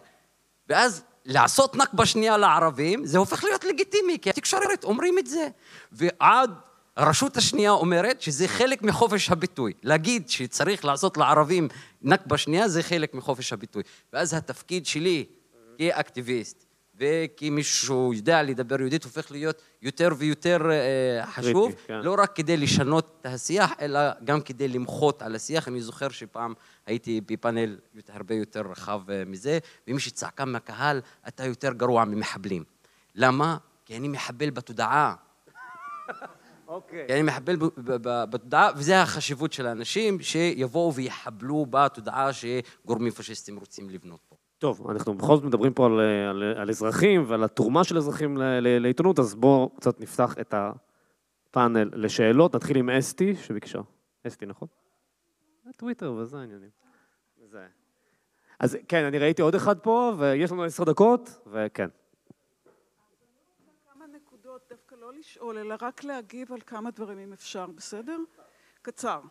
ואז 0.69 1.03
לעשות 1.25 1.75
נכבה 1.75 2.05
שנייה 2.05 2.37
לערבים, 2.37 3.05
זה 3.05 3.17
הופך 3.17 3.43
להיות 3.43 3.63
לגיטימי, 3.63 4.17
כי 4.21 4.29
התקשורת 4.29 4.83
אומרים 4.83 5.19
את 5.19 5.27
זה. 5.27 5.47
ועד 5.91 6.51
הרשות 6.97 7.37
השנייה 7.37 7.71
אומרת 7.71 8.21
שזה 8.21 8.47
חלק 8.47 8.81
מחופש 8.83 9.29
הביטוי. 9.29 9.73
להגיד 9.83 10.29
שצריך 10.29 10.85
לעשות 10.85 11.17
לערבים 11.17 11.67
נכבה 12.01 12.37
שנייה 12.37 12.67
זה 12.67 12.83
חלק 12.83 13.13
מחופש 13.13 13.53
הביטוי. 13.53 13.83
ואז 14.13 14.33
התפקיד 14.33 14.85
שלי 14.85 15.25
כאקטיביסט 15.77 16.70
וכמישהו 17.01 18.13
יודע 18.13 18.43
לדבר 18.43 18.79
יהודית 18.79 19.03
הופך 19.03 19.31
להיות 19.31 19.61
יותר 19.81 20.09
ויותר 20.17 20.71
אה, 20.71 21.25
חשוב, 21.25 21.75
כן. 21.87 21.99
לא 22.03 22.15
רק 22.17 22.35
כדי 22.35 22.57
לשנות 22.57 23.17
את 23.21 23.25
השיח, 23.25 23.71
אלא 23.81 23.99
גם 24.23 24.41
כדי 24.41 24.67
למחות 24.67 25.21
על 25.21 25.35
השיח. 25.35 25.67
אני 25.67 25.81
זוכר 25.81 26.09
שפעם 26.09 26.53
הייתי 26.85 27.21
בפאנל 27.21 27.77
הרבה 28.09 28.35
יותר 28.35 28.61
רחב 28.61 29.01
אה, 29.09 29.23
מזה, 29.25 29.59
ומי 29.87 29.99
שצעקה 29.99 30.45
מהקהל, 30.45 31.01
אתה 31.27 31.45
יותר 31.45 31.73
גרוע 31.73 32.05
ממחבלים. 32.05 32.63
למה? 33.15 33.57
כי 33.85 33.97
אני 33.97 34.07
מחבל 34.07 34.49
בתודעה. 34.49 35.15
אוקיי. 36.67 37.07
כי 37.07 37.13
אני 37.13 37.21
מחבל 37.21 37.55
בתודעה, 38.31 38.69
וזה 38.75 39.01
החשיבות 39.01 39.53
של 39.53 39.67
האנשים, 39.67 40.21
שיבואו 40.21 40.93
ויחבלו 40.93 41.65
בתודעה 41.69 42.29
שגורמים 42.33 43.11
פשיסטים 43.11 43.57
רוצים 43.57 43.89
לבנות. 43.89 44.30
טוב, 44.61 44.89
אנחנו 44.89 45.13
בכל 45.13 45.35
זאת 45.35 45.43
מדברים 45.45 45.73
פה 45.73 45.85
על, 45.85 45.99
על, 46.29 46.43
על 46.43 46.69
אזרחים 46.69 47.23
ועל 47.27 47.43
התרומה 47.43 47.83
של 47.83 47.97
אזרחים 47.97 48.37
ל, 48.37 48.41
ל, 48.43 48.79
לעיתונות, 48.79 49.19
אז 49.19 49.35
בואו 49.35 49.69
קצת 49.69 49.99
נפתח 49.99 50.35
את 50.41 50.53
הפאנל 50.53 51.89
לשאלות. 51.93 52.55
נתחיל 52.55 52.77
עם 52.77 52.89
אסתי 52.89 53.35
שביקשה. 53.35 53.79
אסתי, 54.27 54.45
נכון? 54.45 54.67
טוויטר 55.77 56.13
וזה 56.13 56.37
העניינים. 56.37 56.69
זה. 57.45 57.67
אז 58.59 58.77
כן, 58.87 59.03
אני 59.03 59.19
ראיתי 59.19 59.41
עוד 59.41 59.55
אחד 59.55 59.79
פה, 59.79 60.13
ויש 60.17 60.51
לנו 60.51 60.63
עשר 60.63 60.83
דקות, 60.83 61.39
וכן. 61.47 61.89
כמה 63.93 64.05
נקודות, 64.07 64.61
דווקא 64.69 64.95
לא 64.95 65.13
לשאול, 65.13 65.57
אלא 65.57 65.75
רק 65.81 66.03
להגיב 66.03 66.53
על 66.53 66.61
כמה 66.61 66.91
דברים 66.91 67.19
אם 67.19 67.33
אפשר, 67.33 67.65
בסדר? 67.75 68.17
קצר. 68.81 69.21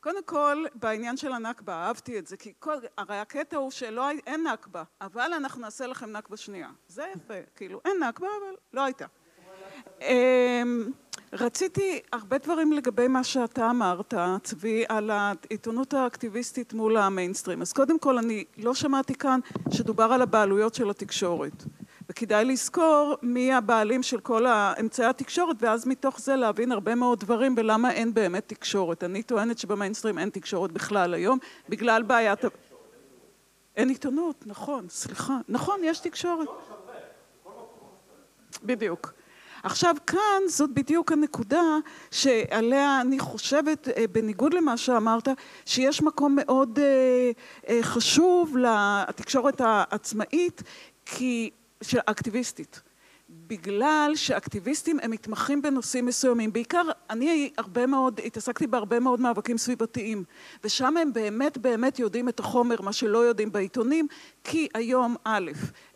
קודם 0.00 0.22
כל, 0.24 0.64
בעניין 0.74 1.16
של 1.16 1.32
הנכבה, 1.32 1.74
אהבתי 1.74 2.18
את 2.18 2.26
זה, 2.26 2.36
כי 2.36 2.52
כל, 2.58 2.76
הרי 2.98 3.18
הקטע 3.18 3.56
הוא 3.56 3.70
שלא, 3.70 4.10
אין 4.26 4.46
נכבה, 4.46 4.82
אבל 5.00 5.32
אנחנו 5.36 5.60
נעשה 5.60 5.86
לכם 5.86 6.12
נכבה 6.12 6.36
שנייה. 6.36 6.68
זה 6.88 7.04
יפה, 7.16 7.34
כאילו, 7.56 7.80
אין 7.84 8.02
נכבה, 8.02 8.26
אבל 8.26 8.56
לא 8.72 8.84
הייתה. 8.84 9.06
אמ, 10.00 10.90
רציתי 11.32 12.00
הרבה 12.12 12.38
דברים 12.38 12.72
לגבי 12.72 13.08
מה 13.08 13.24
שאתה 13.24 13.70
אמרת, 13.70 14.14
צבי, 14.42 14.84
על 14.88 15.10
העיתונות 15.10 15.94
האקטיביסטית 15.94 16.72
מול 16.72 16.96
המיינסטרים. 16.96 17.62
אז 17.62 17.72
קודם 17.72 17.98
כל, 17.98 18.18
אני 18.18 18.44
לא 18.56 18.74
שמעתי 18.74 19.14
כאן 19.14 19.40
שדובר 19.70 20.04
על 20.04 20.22
הבעלויות 20.22 20.74
של 20.74 20.90
התקשורת. 20.90 21.64
וכדאי 22.10 22.44
לזכור 22.44 23.16
מי 23.22 23.52
הבעלים 23.52 24.02
של 24.02 24.20
כל 24.20 24.46
אמצעי 24.80 25.06
התקשורת 25.06 25.56
ואז 25.60 25.86
מתוך 25.86 26.20
זה 26.20 26.36
להבין 26.36 26.72
הרבה 26.72 26.94
מאוד 26.94 27.20
דברים 27.20 27.54
ולמה 27.56 27.92
אין 27.92 28.14
באמת 28.14 28.48
תקשורת. 28.48 29.04
אני 29.04 29.22
טוענת 29.22 29.58
שבמיינסטרים 29.58 30.18
אין 30.18 30.30
תקשורת 30.30 30.72
בכלל 30.72 31.14
היום 31.14 31.38
בגלל 31.68 32.02
בעיית... 32.02 32.44
אין 33.76 33.88
עיתונות, 33.88 34.44
נכון, 34.46 34.88
סליחה. 34.88 35.36
נכון, 35.48 35.80
יש 35.84 35.98
תקשורת. 35.98 36.48
בדיוק. 38.62 39.12
עכשיו 39.62 39.94
כאן 40.06 40.42
זאת 40.48 40.70
בדיוק 40.70 41.12
הנקודה 41.12 41.62
שעליה 42.10 43.00
אני 43.00 43.18
חושבת, 43.18 43.88
אה, 43.88 44.04
בניגוד 44.12 44.54
למה 44.54 44.76
שאמרת, 44.76 45.28
שיש 45.66 46.02
מקום 46.02 46.36
מאוד 46.36 46.78
אה, 46.78 47.30
אה, 47.68 47.82
חשוב 47.82 48.56
לתקשורת 48.56 49.60
העצמאית, 49.60 50.62
כי 51.06 51.50
של 51.82 51.98
אקטיביסטית. 52.06 52.80
בגלל 53.30 54.12
שאקטיביסטים 54.14 54.98
הם 55.02 55.10
מתמחים 55.10 55.62
בנושאים 55.62 56.06
מסוימים. 56.06 56.52
בעיקר 56.52 56.82
אני 57.10 57.50
הרבה 57.58 57.86
מאוד, 57.86 58.20
התעסקתי 58.24 58.66
בהרבה 58.66 59.00
מאוד 59.00 59.20
מאבקים 59.20 59.58
סביבתיים, 59.58 60.24
ושם 60.64 60.96
הם 60.96 61.12
באמת 61.12 61.58
באמת 61.58 61.98
יודעים 61.98 62.28
את 62.28 62.40
החומר, 62.40 62.80
מה 62.80 62.92
שלא 62.92 63.18
יודעים 63.18 63.52
בעיתונים, 63.52 64.06
כי 64.44 64.68
היום 64.74 65.16
א', 65.24 65.50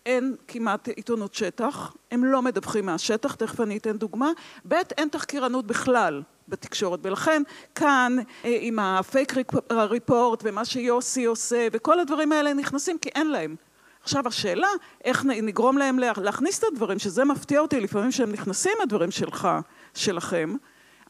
אין 0.07 0.37
כמעט 0.49 0.89
עיתונות 0.89 1.35
שטח, 1.35 1.95
הם 2.11 2.25
לא 2.25 2.43
מדווחים 2.43 2.87
מהשטח, 2.87 3.35
תכף 3.35 3.61
אני 3.61 3.77
אתן 3.77 3.97
דוגמה, 3.99 4.31
ב', 4.69 4.75
אין 4.99 5.09
תחקירנות 5.09 5.67
בכלל. 5.67 6.23
בתקשורת 6.49 7.01
ולכן 7.03 7.43
כאן 7.75 8.17
אה, 8.45 8.57
עם 8.61 8.79
הפייק 8.79 9.33
ריפורט 9.73 10.41
ומה 10.45 10.65
שיוסי 10.65 11.25
עושה 11.25 11.69
וכל 11.73 12.01
הדברים 12.01 12.33
האלה 12.33 12.55
נכנסים 12.55 12.99
כי 12.99 13.09
אין 13.09 13.31
להם 13.31 13.57
עכשיו 14.05 14.29
השאלה, 14.29 14.69
איך 15.05 15.25
נגרום 15.25 15.79
להם 15.79 15.99
להכניס 15.99 16.59
את 16.59 16.65
הדברים, 16.73 16.99
שזה 16.99 17.25
מפתיע 17.25 17.61
אותי 17.61 17.81
לפעמים 17.81 18.13
שהם 18.13 18.33
נכנסים 18.33 18.73
הדברים 18.83 19.11
שלך, 19.11 19.49
שלכם, 19.95 20.55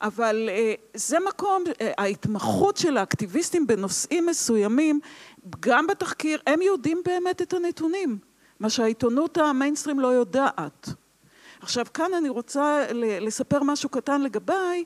אבל 0.02 0.48
אה, 0.52 0.74
זה 0.94 1.16
מקום, 1.28 1.64
אה, 1.80 1.92
ההתמחות 1.98 2.76
של 2.76 2.96
האקטיביסטים 2.96 3.66
בנושאים 3.66 4.26
מסוימים, 4.26 5.00
גם 5.60 5.86
בתחקיר, 5.86 6.40
הם 6.46 6.62
יודעים 6.62 7.02
באמת 7.04 7.42
את 7.42 7.52
הנתונים, 7.52 8.18
מה 8.60 8.70
שהעיתונות 8.70 9.38
המיינסטרים 9.38 10.00
לא 10.00 10.08
יודעת. 10.08 10.88
עכשיו 11.60 11.86
כאן 11.94 12.14
אני 12.18 12.28
רוצה 12.28 12.86
לספר 13.20 13.62
משהו 13.62 13.88
קטן 13.88 14.22
לגביי, 14.22 14.84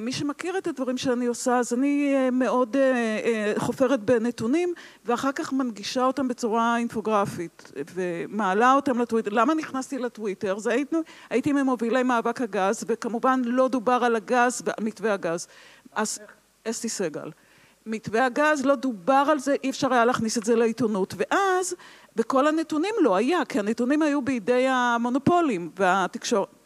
מי 0.00 0.12
שמכיר 0.12 0.58
את 0.58 0.66
הדברים 0.66 0.98
שאני 0.98 1.26
עושה, 1.26 1.58
אז 1.58 1.72
אני 1.72 2.14
אה, 2.14 2.30
מאוד 2.30 2.76
אה, 2.76 3.52
חופרת 3.56 4.00
בנתונים 4.00 4.74
ואחר 5.04 5.32
כך 5.32 5.52
מנגישה 5.52 6.04
אותם 6.04 6.28
בצורה 6.28 6.76
אינפוגרפית 6.76 7.72
ומעלה 7.94 8.74
אותם 8.74 8.98
לטוויטר. 8.98 9.30
למה 9.30 9.54
נכנסתי 9.54 9.98
לטוויטר? 9.98 10.58
זה 10.58 10.72
הייתי, 10.72 10.96
הייתי 11.30 11.52
ממובילי 11.52 12.02
מאבק 12.02 12.40
הגז 12.40 12.84
וכמובן 12.86 13.42
לא 13.44 13.68
דובר 13.68 14.00
על 14.04 14.16
הגז, 14.16 14.62
מתווה 14.80 15.12
הגז. 15.12 15.46
אז 15.92 16.18
אסתי 16.64 16.88
סגל. 16.88 17.30
מתווה 17.86 18.26
הגז, 18.26 18.64
לא 18.64 18.74
דובר 18.74 19.24
על 19.30 19.38
זה, 19.38 19.54
אי 19.64 19.70
אפשר 19.70 19.92
היה 19.92 20.04
להכניס 20.04 20.38
את 20.38 20.44
זה 20.44 20.56
לעיתונות. 20.56 21.14
ואז, 21.16 21.74
בכל 22.16 22.46
הנתונים 22.46 22.94
לא 23.00 23.16
היה, 23.16 23.44
כי 23.44 23.58
הנתונים 23.58 24.02
היו 24.02 24.22
בידי 24.22 24.66
המונופולים 24.68 25.70
והתקשורת. 25.76 26.61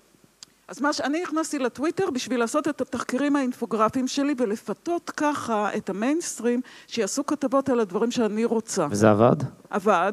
אז 0.68 0.80
מה 0.80 0.93
שאני 0.93 1.22
נכנסתי 1.22 1.59
לטוויטר 1.59 2.10
בשביל 2.10 2.40
לעשות 2.40 2.68
את 2.68 2.80
התחקירים 2.80 3.36
האינפוגרפיים 3.36 4.09
שלי 4.09 4.34
ולפתות 4.38 5.10
ככה 5.10 5.76
את 5.76 5.90
המיינסטרים 5.90 6.60
שיעשו 6.86 7.26
כתבות 7.26 7.68
על 7.68 7.80
הדברים 7.80 8.10
שאני 8.10 8.44
רוצה. 8.44 8.86
וזה 8.90 9.10
עבד? 9.10 9.36
עבד. 9.70 10.12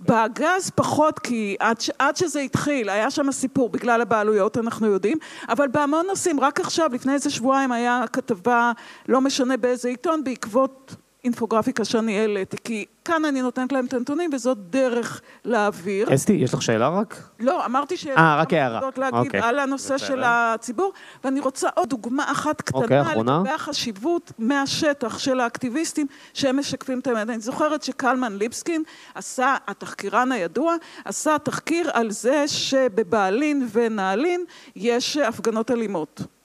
בגז 0.00 0.70
פחות 0.74 1.18
כי 1.18 1.56
עד, 1.60 1.76
עד 1.98 2.16
שזה 2.16 2.40
התחיל 2.40 2.88
היה 2.88 3.10
שם 3.10 3.32
סיפור 3.32 3.68
בגלל 3.68 4.00
הבעלויות 4.00 4.58
אנחנו 4.58 4.86
יודעים 4.86 5.18
אבל 5.48 5.68
בהמון 5.68 6.06
נושאים 6.06 6.40
רק 6.40 6.60
עכשיו 6.60 6.90
לפני 6.92 7.12
איזה 7.12 7.30
שבועיים 7.30 7.72
היה 7.72 8.04
כתבה 8.12 8.72
לא 9.08 9.20
משנה 9.20 9.56
באיזה 9.56 9.88
עיתון 9.88 10.24
בעקבות 10.24 10.96
אינפוגרפיקה 11.24 11.84
שאני 11.84 12.20
העליתי 12.20 12.56
כי 12.64 12.84
כאן 13.08 13.24
אני 13.24 13.42
נותנת 13.42 13.72
להם 13.72 13.84
את 13.84 13.94
הנתונים, 13.94 14.30
וזאת 14.32 14.58
דרך 14.70 15.20
להעביר. 15.44 16.14
אסתי, 16.14 16.32
יש 16.32 16.54
לך 16.54 16.62
שאלה 16.62 16.88
רק? 16.88 17.22
לא, 17.40 17.66
אמרתי 17.66 17.96
ש... 17.96 18.06
אה, 18.06 18.40
רק 18.40 18.52
הערה. 18.52 18.80
להגיד 18.96 19.26
אוקיי. 19.26 19.40
על 19.40 19.58
הנושא 19.58 19.94
בסדר. 19.94 20.08
של 20.08 20.22
הציבור, 20.24 20.92
ואני 21.24 21.40
רוצה 21.40 21.68
עוד 21.74 21.88
דוגמה 21.88 22.32
אחת 22.32 22.60
קטנה 22.60 22.80
אוקיי, 22.80 23.02
אחרונה. 23.02 23.38
לגבי 23.38 23.50
החשיבות 23.50 24.32
מהשטח 24.38 25.18
של 25.18 25.40
האקטיביסטים 25.40 26.06
שהם 26.34 26.58
משקפים 26.58 26.98
את 26.98 27.06
האמת. 27.06 27.28
אני 27.28 27.40
זוכרת 27.40 27.82
שקלמן 27.82 28.36
ליבסקין 28.36 28.82
עשה, 29.14 29.56
התחקירן 29.66 30.32
הידוע, 30.32 30.74
עשה 31.04 31.36
תחקיר 31.38 31.90
על 31.92 32.10
זה 32.10 32.44
שבבעלין 32.48 33.68
ונעלין 33.72 34.44
יש 34.76 35.16
הפגנות 35.16 35.70
אלימות. 35.70 36.37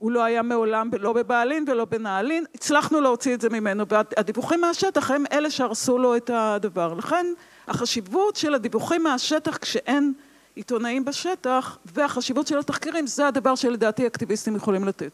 הוא 0.00 0.10
לא 0.10 0.24
היה 0.24 0.42
מעולם 0.42 0.90
לא 1.00 1.12
בבעלין 1.12 1.64
ולא 1.68 1.84
בנעלין, 1.84 2.44
הצלחנו 2.54 3.00
להוציא 3.00 3.34
את 3.34 3.40
זה 3.40 3.48
ממנו, 3.48 3.84
והדיווחים 3.88 4.60
מהשטח 4.60 5.10
הם 5.10 5.24
אלה 5.32 5.50
שהרסו 5.50 5.98
לו 5.98 6.16
את 6.16 6.30
הדבר. 6.34 6.94
לכן 6.94 7.26
החשיבות 7.68 8.36
של 8.36 8.54
הדיווחים 8.54 9.02
מהשטח 9.02 9.56
כשאין 9.56 10.12
עיתונאים 10.54 11.04
בשטח, 11.04 11.78
והחשיבות 11.84 12.46
של 12.46 12.58
התחקירים, 12.58 13.06
זה 13.06 13.26
הדבר 13.26 13.54
שלדעתי 13.54 14.06
אקטיביסטים 14.06 14.56
יכולים 14.56 14.84
לתת. 14.84 15.12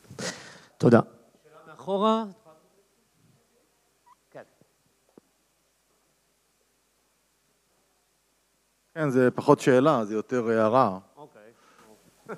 תודה. 0.78 1.00
מאחורה. 1.68 2.24
כן, 8.94 9.10
זה 9.10 9.30
פחות 9.30 9.60
שאלה, 9.60 10.04
זה 10.04 10.14
יותר 10.14 10.48
הערה. 10.48 10.98
אוקיי. 11.16 11.42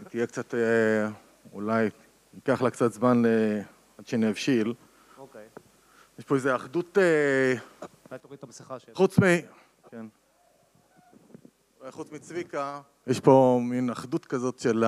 תהיה 0.08 0.26
קצת, 0.26 0.54
אה, 0.54 1.08
אולי 1.52 1.90
ייקח 2.38 2.62
לה 2.62 2.70
קצת 2.70 2.92
זמן 2.92 3.26
ל- 3.26 3.60
עד 3.98 4.06
שנבשיל. 4.06 4.74
אוקיי. 5.18 5.46
יש 6.18 6.24
פה 6.24 6.34
איזו 6.34 6.56
אחדות, 6.56 6.98
אה, 6.98 7.54
אולי 8.10 8.18
תוריד 8.18 8.38
את 8.38 8.44
המסכה 8.44 8.78
של... 8.78 8.92
חוץ 8.94 9.18
מ... 9.18 9.22
כן. 9.90 10.06
חוץ 11.90 12.12
מצביקה, 12.12 12.80
יש 13.06 13.20
פה 13.20 13.60
מין 13.62 13.90
אחדות 13.90 14.24
כזאת 14.24 14.58
של 14.58 14.84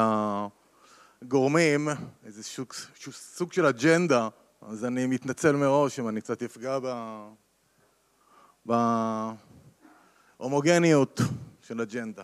הגורמים, 1.23 1.89
איזה 2.25 2.43
שוק, 2.43 2.75
שוק, 2.95 3.15
סוג 3.15 3.53
של 3.53 3.67
אג'נדה, 3.67 4.29
אז 4.63 4.85
אני 4.85 5.07
מתנצל 5.07 5.53
מראש 5.53 6.01
אם 6.01 6.09
אני 6.09 6.21
קצת 6.21 6.43
אפגע 6.43 6.79
ב... 6.83 6.87
בהומוגניות 10.39 11.21
של 11.63 11.81
אג'נדה. 11.81 12.23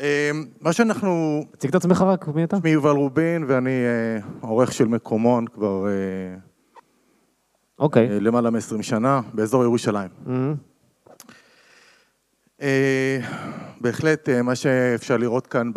אה, 0.00 0.30
מה 0.60 0.72
שאנחנו... 0.72 1.42
תציג 1.50 1.70
את 1.70 1.74
עצמך 1.74 2.00
רק, 2.00 2.28
מי 2.28 2.44
אתה? 2.44 2.56
שמי 2.56 2.70
יובל 2.70 2.90
רובין 2.90 3.44
ואני 3.48 3.70
אה, 3.70 4.18
עורך 4.40 4.72
של 4.72 4.84
מקומון 4.84 5.46
כבר 5.46 5.86
אה, 5.86 5.92
אוקיי. 7.78 8.08
אה, 8.10 8.20
למעלה 8.20 8.50
מ-20 8.50 8.82
שנה, 8.82 9.20
באזור 9.34 9.62
ירושלים. 9.62 10.10
בהחלט, 13.80 14.28
מה 14.28 14.54
שאפשר 14.54 15.16
לראות 15.16 15.46
כאן 15.46 15.70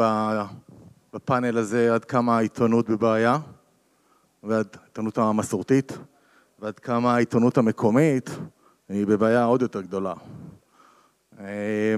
בפאנל 1.13 1.57
הזה, 1.57 1.93
עד 1.93 2.05
כמה 2.05 2.37
העיתונות 2.37 2.89
בבעיה, 2.89 3.37
ועד 4.43 4.67
העיתונות 4.81 5.17
המסורתית, 5.17 5.97
ועד 6.59 6.79
כמה 6.79 7.15
העיתונות 7.15 7.57
המקומית 7.57 8.29
היא 8.89 9.07
בבעיה 9.07 9.43
עוד 9.43 9.61
יותר 9.61 9.81
גדולה. 9.81 10.13
אה, 11.39 11.95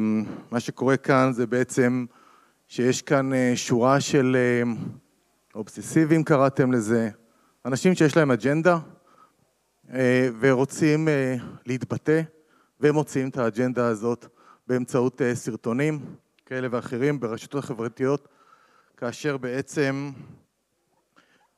מה 0.52 0.60
שקורה 0.60 0.98
כאן 0.98 1.32
זה 1.34 1.48
בעצם 1.48 2.06
שיש 2.68 3.02
כאן 3.02 3.34
אה, 3.34 3.52
שורה 3.56 4.02
של 4.02 4.38
אה, 4.40 4.72
אובססיבים 5.56 6.24
קראתם 6.24 6.72
לזה, 6.72 7.10
אנשים 7.66 7.96
שיש 7.96 8.18
להם 8.18 8.32
אג'נדה 8.32 8.80
אה, 9.94 10.30
ורוצים 10.40 11.08
אה, 11.08 11.36
להתבטא, 11.66 12.22
והם 12.80 12.94
מוציאים 12.94 13.30
את 13.30 13.38
האג'נדה 13.38 13.88
הזאת 13.88 14.26
באמצעות 14.68 15.22
סרטונים 15.34 16.16
כאלה 16.46 16.68
ואחרים 16.72 17.20
ברשתות 17.20 17.64
החברתיות, 17.64 18.28
כאשר 18.98 19.38
בעצם 19.38 20.12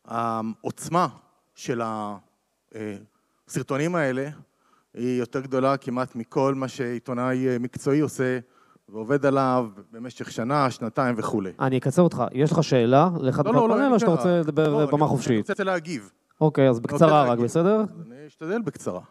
העוצמה 0.06 1.08
של 1.56 1.82
הסרטונים 3.48 3.96
האלה 3.96 4.30
היא 4.94 5.20
יותר 5.20 5.40
גדולה 5.40 5.78
כמעט 5.78 6.16
מכל 6.16 6.56
מה 6.56 6.68
שעיתונאי 6.68 7.48
אה, 7.48 7.60
מקצועי 7.60 8.00
עושה 8.00 8.40
ועובד 8.90 9.26
עליו 9.26 9.68
במשך 9.92 10.32
שנה, 10.32 10.72
שנתיים 10.72 11.16
וכולי. 11.18 11.52
אני 11.60 11.78
אקצר 11.78 12.02
אותך. 12.02 12.24
יש 12.32 12.52
לך 12.52 12.64
שאלה 12.64 13.10
לאחד 13.20 13.46
לא, 13.46 13.54
לא, 13.54 13.70
לא, 13.70 13.84
אין 13.84 13.92
או 13.92 14.00
שאתה. 14.00 14.12
רוצה 14.12 14.40
לדבר 14.40 14.70
לא, 14.70 14.86
במה 14.86 15.06
אני 15.06 15.08
חופשית? 15.08 15.50
רוצה 15.50 15.64
להגיב. 15.64 16.12
אוקיי, 16.42 16.70
אז 16.70 16.78
אני 16.78 16.84
בקצרה 16.84 17.24
רק. 17.24 17.40
בסדר? 17.40 17.84
אני 18.08 18.28
אשתדל 18.28 18.62
בקצרה. 18.62 19.02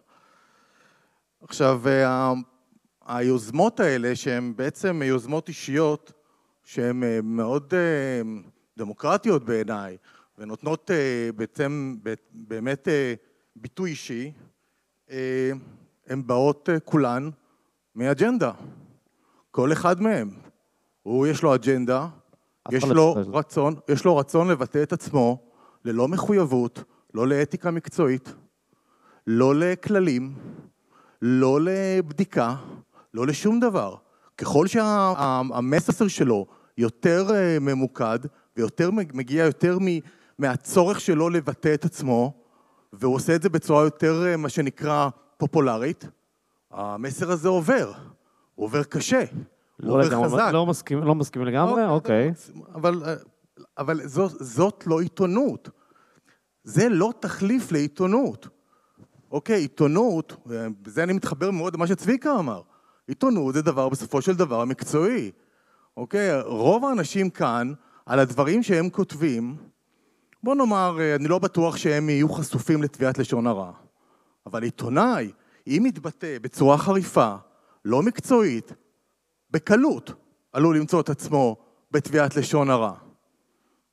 עכשיו, 1.42 1.82
היוזמות 3.06 3.80
האלה, 3.80 4.16
שהן 4.16 4.52
בעצם 4.56 5.02
יוזמות 5.04 5.48
אישיות, 5.48 6.12
שהן 6.64 7.04
אה, 7.04 7.20
מאוד 7.22 7.74
אה, 7.74 8.22
דמוקרטיות 8.78 9.44
בעיניי, 9.44 9.96
ונותנות 10.38 10.90
אה, 10.90 11.30
בעצם 11.36 11.96
באמת 12.32 12.88
אה, 12.88 13.14
ביטוי 13.56 13.90
אישי, 13.90 14.32
אה, 14.36 14.47
הן 16.06 16.22
באות 16.26 16.68
אה, 16.72 16.80
כולן 16.80 17.30
מאג'נדה. 17.94 18.52
כל 19.50 19.72
אחד 19.72 20.00
מהם. 20.02 20.30
הוא, 21.02 21.26
יש 21.26 21.42
לו 21.42 21.54
אג'נדה, 21.54 22.08
יש 22.70 22.84
לא 22.84 22.94
לו. 22.94 23.14
רצון, 23.32 23.74
יש 23.88 24.04
לו 24.04 24.16
רצון 24.16 24.48
לבטא 24.48 24.82
את 24.82 24.92
עצמו 24.92 25.38
ללא 25.84 26.08
מחויבות, 26.08 26.84
לא 27.14 27.28
לאתיקה 27.28 27.70
מקצועית, 27.70 28.34
לא 29.26 29.54
לכללים, 29.54 30.34
לא 31.22 31.58
לבדיקה, 31.62 32.54
לא 33.14 33.26
לשום 33.26 33.60
דבר. 33.60 33.94
ככל 34.38 34.66
שהמסר 34.66 36.08
שלו 36.08 36.46
יותר 36.78 37.26
אה, 37.34 37.58
ממוקד 37.60 38.18
ויותר 38.56 38.90
מג- 38.90 39.12
מגיע 39.14 39.44
יותר 39.44 39.78
מהצורך 40.38 41.00
שלו 41.00 41.28
לבטא 41.30 41.74
את 41.74 41.84
עצמו, 41.84 42.37
והוא 42.92 43.14
עושה 43.14 43.34
את 43.34 43.42
זה 43.42 43.48
בצורה 43.48 43.82
יותר, 43.84 44.26
אה, 44.26 44.36
מה 44.36 44.48
שנקרא, 44.48 45.08
פופולרית, 45.36 46.04
המסר 46.70 47.30
הזה 47.30 47.48
עובר. 47.48 47.92
הוא 48.54 48.64
עובר 48.64 48.82
קשה. 48.82 49.24
הוא 49.76 49.86
לא 49.86 49.92
עובר 49.92 50.08
לגמרי, 50.08 50.28
חזק. 50.28 50.50
לא 50.52 50.66
מסכים, 50.66 51.02
לא 51.02 51.14
מסכים 51.14 51.44
לגמרי, 51.44 51.86
אוקיי. 51.86 52.32
אבל, 52.74 53.02
אבל 53.78 54.06
זו, 54.06 54.28
זאת 54.28 54.86
לא 54.86 55.00
עיתונות. 55.00 55.68
זה 56.64 56.88
לא 56.88 57.12
תחליף 57.20 57.72
לעיתונות. 57.72 58.48
אוקיי, 59.30 59.60
עיתונות, 59.60 60.36
בזה 60.82 61.02
אני 61.02 61.12
מתחבר 61.12 61.50
מאוד 61.50 61.74
למה 61.74 61.86
שצביקה 61.86 62.38
אמר. 62.38 62.62
עיתונות 63.06 63.54
זה 63.54 63.62
דבר 63.62 63.88
בסופו 63.88 64.22
של 64.22 64.36
דבר 64.36 64.64
מקצועי. 64.64 65.30
אוקיי, 65.96 66.40
רוב 66.42 66.84
האנשים 66.84 67.30
כאן, 67.30 67.72
על 68.06 68.18
הדברים 68.18 68.62
שהם 68.62 68.90
כותבים, 68.90 69.56
בוא 70.42 70.54
נאמר, 70.54 70.98
אני 71.14 71.28
לא 71.28 71.38
בטוח 71.38 71.76
שהם 71.76 72.08
יהיו 72.08 72.28
חשופים 72.28 72.82
לתביעת 72.82 73.18
לשון 73.18 73.46
הרע. 73.46 73.72
אבל 74.46 74.62
עיתונאי, 74.62 75.32
אם 75.66 75.84
יתבטא 75.86 76.36
בצורה 76.42 76.78
חריפה, 76.78 77.34
לא 77.84 78.02
מקצועית, 78.02 78.72
בקלות 79.50 80.12
עלול 80.52 80.78
למצוא 80.78 81.00
את 81.00 81.08
עצמו 81.08 81.56
בתביעת 81.90 82.36
לשון 82.36 82.70
הרע. 82.70 82.92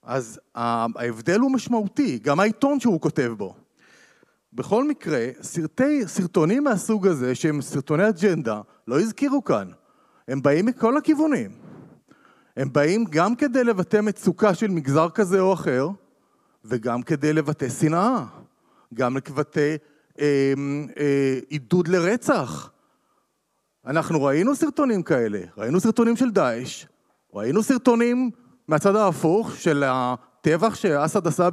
אז 0.04 0.40
ההבדל 0.56 1.40
הוא 1.40 1.52
משמעותי, 1.52 2.20
גם 2.20 2.40
העיתון 2.40 2.80
שהוא 2.80 3.02
כותב 3.02 3.34
בו. 3.38 3.56
בכל 4.54 4.88
מקרה, 4.88 5.28
סרטי, 5.42 6.08
סרטונים 6.08 6.64
מהסוג 6.64 7.08
הזה, 7.08 7.36
שהם 7.36 7.62
סרטוני 7.62 8.10
אג'נדה, 8.10 8.62
לא 8.88 9.00
הזכירו 9.00 9.44
כאן. 9.44 9.68
הם 10.28 10.42
באים 10.42 10.66
מכל 10.66 10.98
הכיוונים. 10.98 11.52
הם 12.58 12.74
באים 12.74 13.06
גם 13.10 13.36
כדי 13.36 13.64
לבטא 13.64 14.02
מצוקה 14.02 14.54
של 14.54 14.68
מגזר 14.68 15.10
כזה 15.10 15.40
או 15.40 15.54
אחר, 15.54 15.88
וגם 16.68 17.02
כדי 17.02 17.34
לבטא 17.34 17.70
שנאה. 17.70 18.24
גם 18.94 19.18
לבטא 19.18 19.76
אה, 20.20 20.54
אה, 21.00 21.40
עידוד 21.50 21.88
לרצח. 21.88 22.72
אנחנו 23.86 24.24
ראינו 24.24 24.56
סרטונים 24.56 25.04
כאלה, 25.04 25.40
ראינו 25.58 25.80
סרטונים 25.80 26.16
של 26.16 26.32
דאעש, 26.32 26.86
ראינו 27.34 27.64
סרטונים 27.64 28.32
מהצד 28.68 28.96
ההפוך 28.96 29.56
של 29.56 29.84
הטבח 29.86 30.76
שאסד 30.76 31.28
עשה 31.28 31.50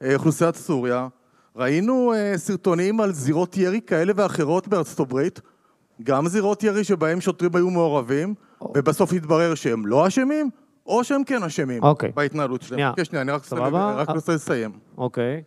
באוכלוסיית 0.00 0.56
סוריה, 0.56 1.08
ראינו 1.56 2.12
אה, 2.12 2.38
סרטונים 2.38 3.00
על 3.00 3.12
זירות 3.12 3.56
ירי 3.56 3.80
כאלה 3.86 4.12
ואחרות 4.16 4.68
בארצות 4.68 5.00
הברית, 5.00 5.40
גם 6.02 6.28
זירות 6.28 6.62
ירי 6.62 6.84
שבהם 6.84 7.20
שוטרים 7.20 7.56
היו 7.56 7.70
מעורבים, 7.70 8.34
ובסוף 8.74 9.12
התברר 9.12 9.54
שהם 9.54 9.86
לא 9.86 10.08
אשמים, 10.08 10.50
או 10.88 11.04
שהם 11.04 11.24
כן 11.24 11.42
אשמים 11.42 11.82
אוקיי. 11.82 12.12
בהתנהלות 12.14 12.62
שלהם. 12.62 12.76
שנייה. 12.76 12.90
אוקיי, 12.90 13.04
שנייה, 13.04 13.22
אני 13.22 13.32
רק 13.32 13.44
סבבה? 13.44 13.94
רק 13.94 14.10
רוצה 14.10 14.34
לסיים. 14.34 14.70
אוקיי. 14.98 15.42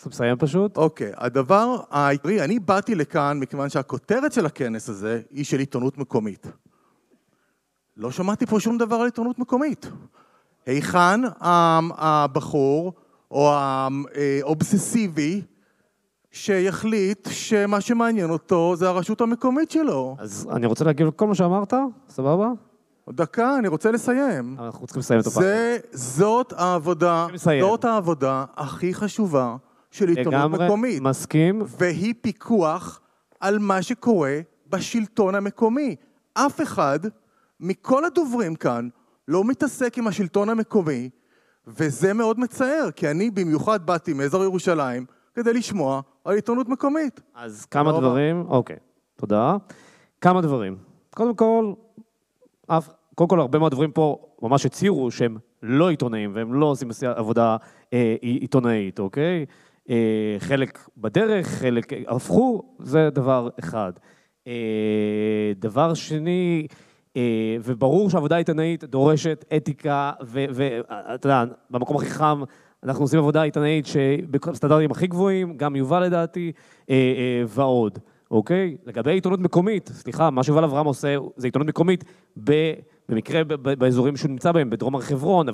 אז 0.00 0.06
מסיים 0.08 0.36
פשוט. 0.36 0.76
אוקיי, 0.76 1.12
הדבר 1.16 1.76
העיקרי, 1.90 2.44
אני 2.44 2.58
באתי 2.58 2.94
לכאן 2.94 3.38
מכיוון 3.40 3.68
שהכותרת 3.68 4.32
של 4.32 4.46
הכנס 4.46 4.88
הזה 4.88 5.20
היא 5.30 5.44
של 5.44 5.58
עיתונות 5.58 5.98
מקומית. 5.98 6.46
לא 7.96 8.10
שמעתי 8.10 8.46
פה 8.46 8.60
שום 8.60 8.78
דבר 8.78 8.96
על 8.96 9.04
עיתונות 9.04 9.38
מקומית. 9.38 9.90
היכן 10.66 11.20
הבחור 11.40 12.92
או 13.30 13.52
האובססיבי 13.54 15.42
שיחליט 16.30 17.28
שמה 17.30 17.80
שמעניין 17.80 18.30
אותו 18.30 18.76
זה 18.76 18.88
הרשות 18.88 19.20
המקומית 19.20 19.70
שלו. 19.70 20.16
אז 20.18 20.48
אני 20.52 20.66
רוצה 20.66 20.84
להגיב 20.84 21.06
לכל 21.08 21.26
מה 21.26 21.34
שאמרת, 21.34 21.74
סבבה? 22.08 22.48
דקה, 23.10 23.58
אני 23.58 23.68
רוצה 23.68 23.90
לסיים. 23.90 24.56
אנחנו 24.58 24.86
צריכים 24.86 25.00
לסיים 25.00 25.20
את. 25.20 25.24
זה, 25.24 25.78
זאת 25.92 26.52
העבודה, 26.56 27.26
זאת 27.60 27.84
העבודה 27.84 28.44
הכי 28.56 28.94
חשובה 28.94 29.56
של 29.90 30.08
עיתונות 30.08 30.34
לגמרי 30.34 30.66
מקומית. 30.66 31.02
מסכים. 31.02 31.62
והיא 31.78 32.14
פיקוח 32.20 33.00
על 33.40 33.58
מה 33.58 33.82
שקורה 33.82 34.40
בשלטון 34.70 35.34
המקומי. 35.34 35.96
אף 36.34 36.60
אחד 36.60 36.98
מכל 37.60 38.04
הדוברים 38.04 38.54
כאן 38.54 38.88
לא 39.28 39.44
מתעסק 39.44 39.98
עם 39.98 40.06
השלטון 40.06 40.48
המקומי, 40.48 41.10
וזה 41.66 42.12
מאוד 42.12 42.40
מצער, 42.40 42.90
כי 42.96 43.10
אני 43.10 43.30
במיוחד 43.30 43.86
באתי 43.86 44.12
מאזור 44.12 44.42
ירושלים 44.42 45.06
כדי 45.34 45.52
לשמוע 45.52 46.00
על 46.24 46.34
עיתונות 46.34 46.68
מקומית. 46.68 47.20
אז 47.34 47.64
כמה 47.64 47.92
דברים, 47.92 48.44
אוקיי, 48.48 48.76
תודה. 49.16 49.56
כמה 50.20 50.40
דברים. 50.40 50.76
קודם 51.14 51.34
כל, 51.34 51.72
אף, 52.66 52.88
קודם 53.14 53.28
כל 53.28 53.40
הרבה 53.40 53.58
מהדוברים 53.58 53.90
פה 53.90 54.18
ממש 54.42 54.66
הצהירו 54.66 55.10
שהם 55.10 55.36
לא 55.62 55.90
עיתונאים 55.90 56.30
והם 56.34 56.54
לא 56.54 56.66
עושים 56.66 56.88
עבודה 57.16 57.56
אה, 57.92 58.16
עיתונאית, 58.20 58.98
אוקיי? 58.98 59.46
אה, 59.90 60.36
חלק 60.38 60.88
בדרך, 60.96 61.46
חלק 61.46 61.92
הפכו, 62.08 62.62
זה 62.78 63.10
דבר 63.10 63.48
אחד. 63.58 63.92
אה, 64.46 65.52
דבר 65.56 65.94
שני, 65.94 66.66
אה, 67.16 67.56
וברור 67.62 68.10
שעבודה 68.10 68.36
עיתונאית 68.36 68.84
דורשת 68.84 69.44
אתיקה, 69.56 70.12
ואתה 70.20 71.26
יודע, 71.26 71.44
במקום 71.70 71.96
הכי 71.96 72.10
חם 72.10 72.42
אנחנו 72.82 73.04
עושים 73.04 73.18
עבודה 73.18 73.42
עיתונאית 73.42 73.86
שבסטנדרטים 73.86 74.90
הכי 74.90 75.06
גבוהים, 75.06 75.56
גם 75.56 75.76
יובל 75.76 76.04
לדעתי, 76.04 76.52
אה, 76.90 76.94
אה, 76.94 77.44
ועוד, 77.48 77.98
אוקיי? 78.30 78.76
לגבי 78.86 79.10
עיתונות 79.10 79.40
מקומית, 79.40 79.90
סליחה, 79.92 80.30
מה 80.30 80.42
שיובל 80.42 80.64
אברהם 80.64 80.86
עושה 80.86 81.16
זה 81.36 81.46
עיתונות 81.46 81.68
מקומית 81.68 82.04
במקרה 83.08 83.44
באזורים 83.58 84.16
שהוא 84.16 84.30
נמצא 84.30 84.52
בהם, 84.52 84.70
בדרום 84.70 84.94
הר 84.94 85.00
חברון, 85.00 85.46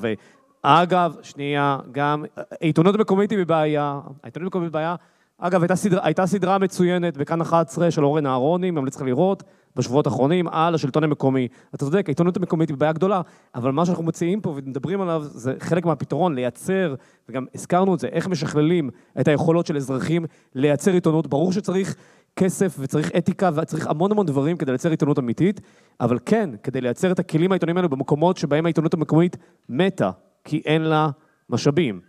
ואגב, 0.64 1.16
שנייה, 1.22 1.78
גם 1.92 2.24
עיתונות 2.60 2.96
מקומית 2.96 3.30
היא 3.30 3.38
בבעיה, 3.38 4.00
העיתונות 4.22 4.46
מקומית 4.46 4.70
בבעיה, 4.70 4.94
אגב, 5.38 5.62
הייתה 5.62 5.76
סדרה, 5.76 6.00
הייתה 6.04 6.26
סדרה 6.26 6.58
מצוינת 6.58 7.16
בכאן 7.16 7.40
11 7.40 7.90
של 7.90 8.04
אורן 8.04 8.26
אהרוני, 8.26 8.70
ממליץ 8.70 8.96
לך 8.96 9.02
לראות, 9.02 9.42
בשבועות 9.76 10.06
האחרונים, 10.06 10.48
על 10.48 10.74
השלטון 10.74 11.04
המקומי. 11.04 11.48
אתה 11.74 11.84
צודק, 11.84 12.04
העיתונות 12.06 12.36
המקומית 12.36 12.68
היא 12.68 12.76
בעיה 12.76 12.92
גדולה, 12.92 13.20
אבל 13.54 13.72
מה 13.72 13.86
שאנחנו 13.86 14.04
מציעים 14.04 14.40
פה 14.40 14.50
ומדברים 14.50 15.00
עליו, 15.00 15.22
זה 15.24 15.54
חלק 15.58 15.86
מהפתרון, 15.86 16.34
לייצר, 16.34 16.94
וגם 17.28 17.44
הזכרנו 17.54 17.94
את 17.94 18.00
זה, 18.00 18.06
איך 18.06 18.28
משכללים 18.28 18.90
את 19.20 19.28
היכולות 19.28 19.66
של 19.66 19.76
אזרחים 19.76 20.24
לייצר 20.54 20.92
עיתונות. 20.92 21.26
ברור 21.26 21.52
שצריך 21.52 21.94
כסף 22.36 22.76
וצריך 22.78 23.10
אתיקה 23.18 23.50
וצריך 23.54 23.86
המון 23.86 24.12
המון 24.12 24.26
דברים 24.26 24.56
כדי 24.56 24.72
לייצר 24.72 24.90
עיתונות 24.90 25.18
אמיתית, 25.18 25.60
אבל 26.00 26.18
כן, 26.26 26.50
כדי 26.62 26.80
לייצר 26.80 27.12
את 27.12 27.18
הכלים 27.18 27.52
העיתוניים 27.52 27.76
האלו 27.76 27.88
במקומות 27.88 28.36
שבהם 28.36 28.66
העיתונות 28.66 28.94
המקומית 28.94 29.36
מתה, 29.68 30.10
כי 30.44 30.62
אין 30.64 30.82
לה 30.82 31.10
משאבים. 31.50 32.00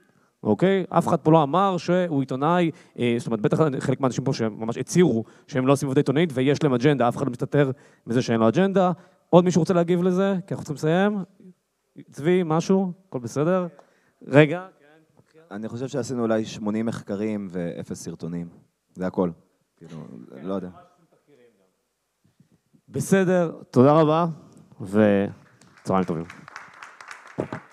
אוקיי? 0.43 0.83
אף 0.89 1.07
אחד 1.07 1.19
פה 1.19 1.31
לא 1.31 1.43
אמר 1.43 1.77
שהוא 1.77 2.19
עיתונאי, 2.19 2.71
אה, 2.99 3.15
זאת 3.17 3.27
אומרת, 3.27 3.41
בטח 3.41 3.57
חלק 3.79 4.01
מהאנשים 4.01 4.23
פה 4.23 4.33
שממש 4.33 4.77
הצהירו 4.77 5.23
שהם 5.47 5.67
לא 5.67 5.73
עושים 5.73 5.87
עבודה 5.87 5.99
עיתונאית 5.99 6.29
ויש 6.33 6.63
להם 6.63 6.73
אג'נדה, 6.73 7.07
אף 7.07 7.17
אחד 7.17 7.25
לא 7.25 7.31
מסתתר 7.31 7.71
מזה 8.07 8.21
שאין 8.21 8.39
לו 8.39 8.49
אג'נדה. 8.49 8.91
עוד 9.29 9.45
מישהו 9.45 9.59
רוצה 9.61 9.73
להגיב 9.73 10.03
לזה? 10.03 10.35
כי 10.47 10.53
אנחנו 10.53 10.65
צריכים 10.65 10.75
לסיים. 10.75 11.23
צבי, 12.11 12.41
משהו? 12.45 12.91
הכל 13.09 13.19
בסדר? 13.19 13.67
רגע. 14.27 14.65
אני 15.51 15.67
חושב 15.67 15.87
שעשינו 15.87 16.21
אולי 16.21 16.45
80 16.45 16.85
מחקרים 16.85 17.47
ואפס 17.51 18.03
סרטונים. 18.03 18.47
זה 18.93 19.07
הכל. 19.07 19.29
כאילו, 19.77 20.07
לא 20.43 20.53
יודע. 20.53 20.69
בסדר, 22.89 23.61
תודה 23.71 23.91
רבה, 24.01 24.25
וצהריים 24.81 26.05
טובים. 26.05 26.25
Thank 27.35 27.53
you. 27.53 27.72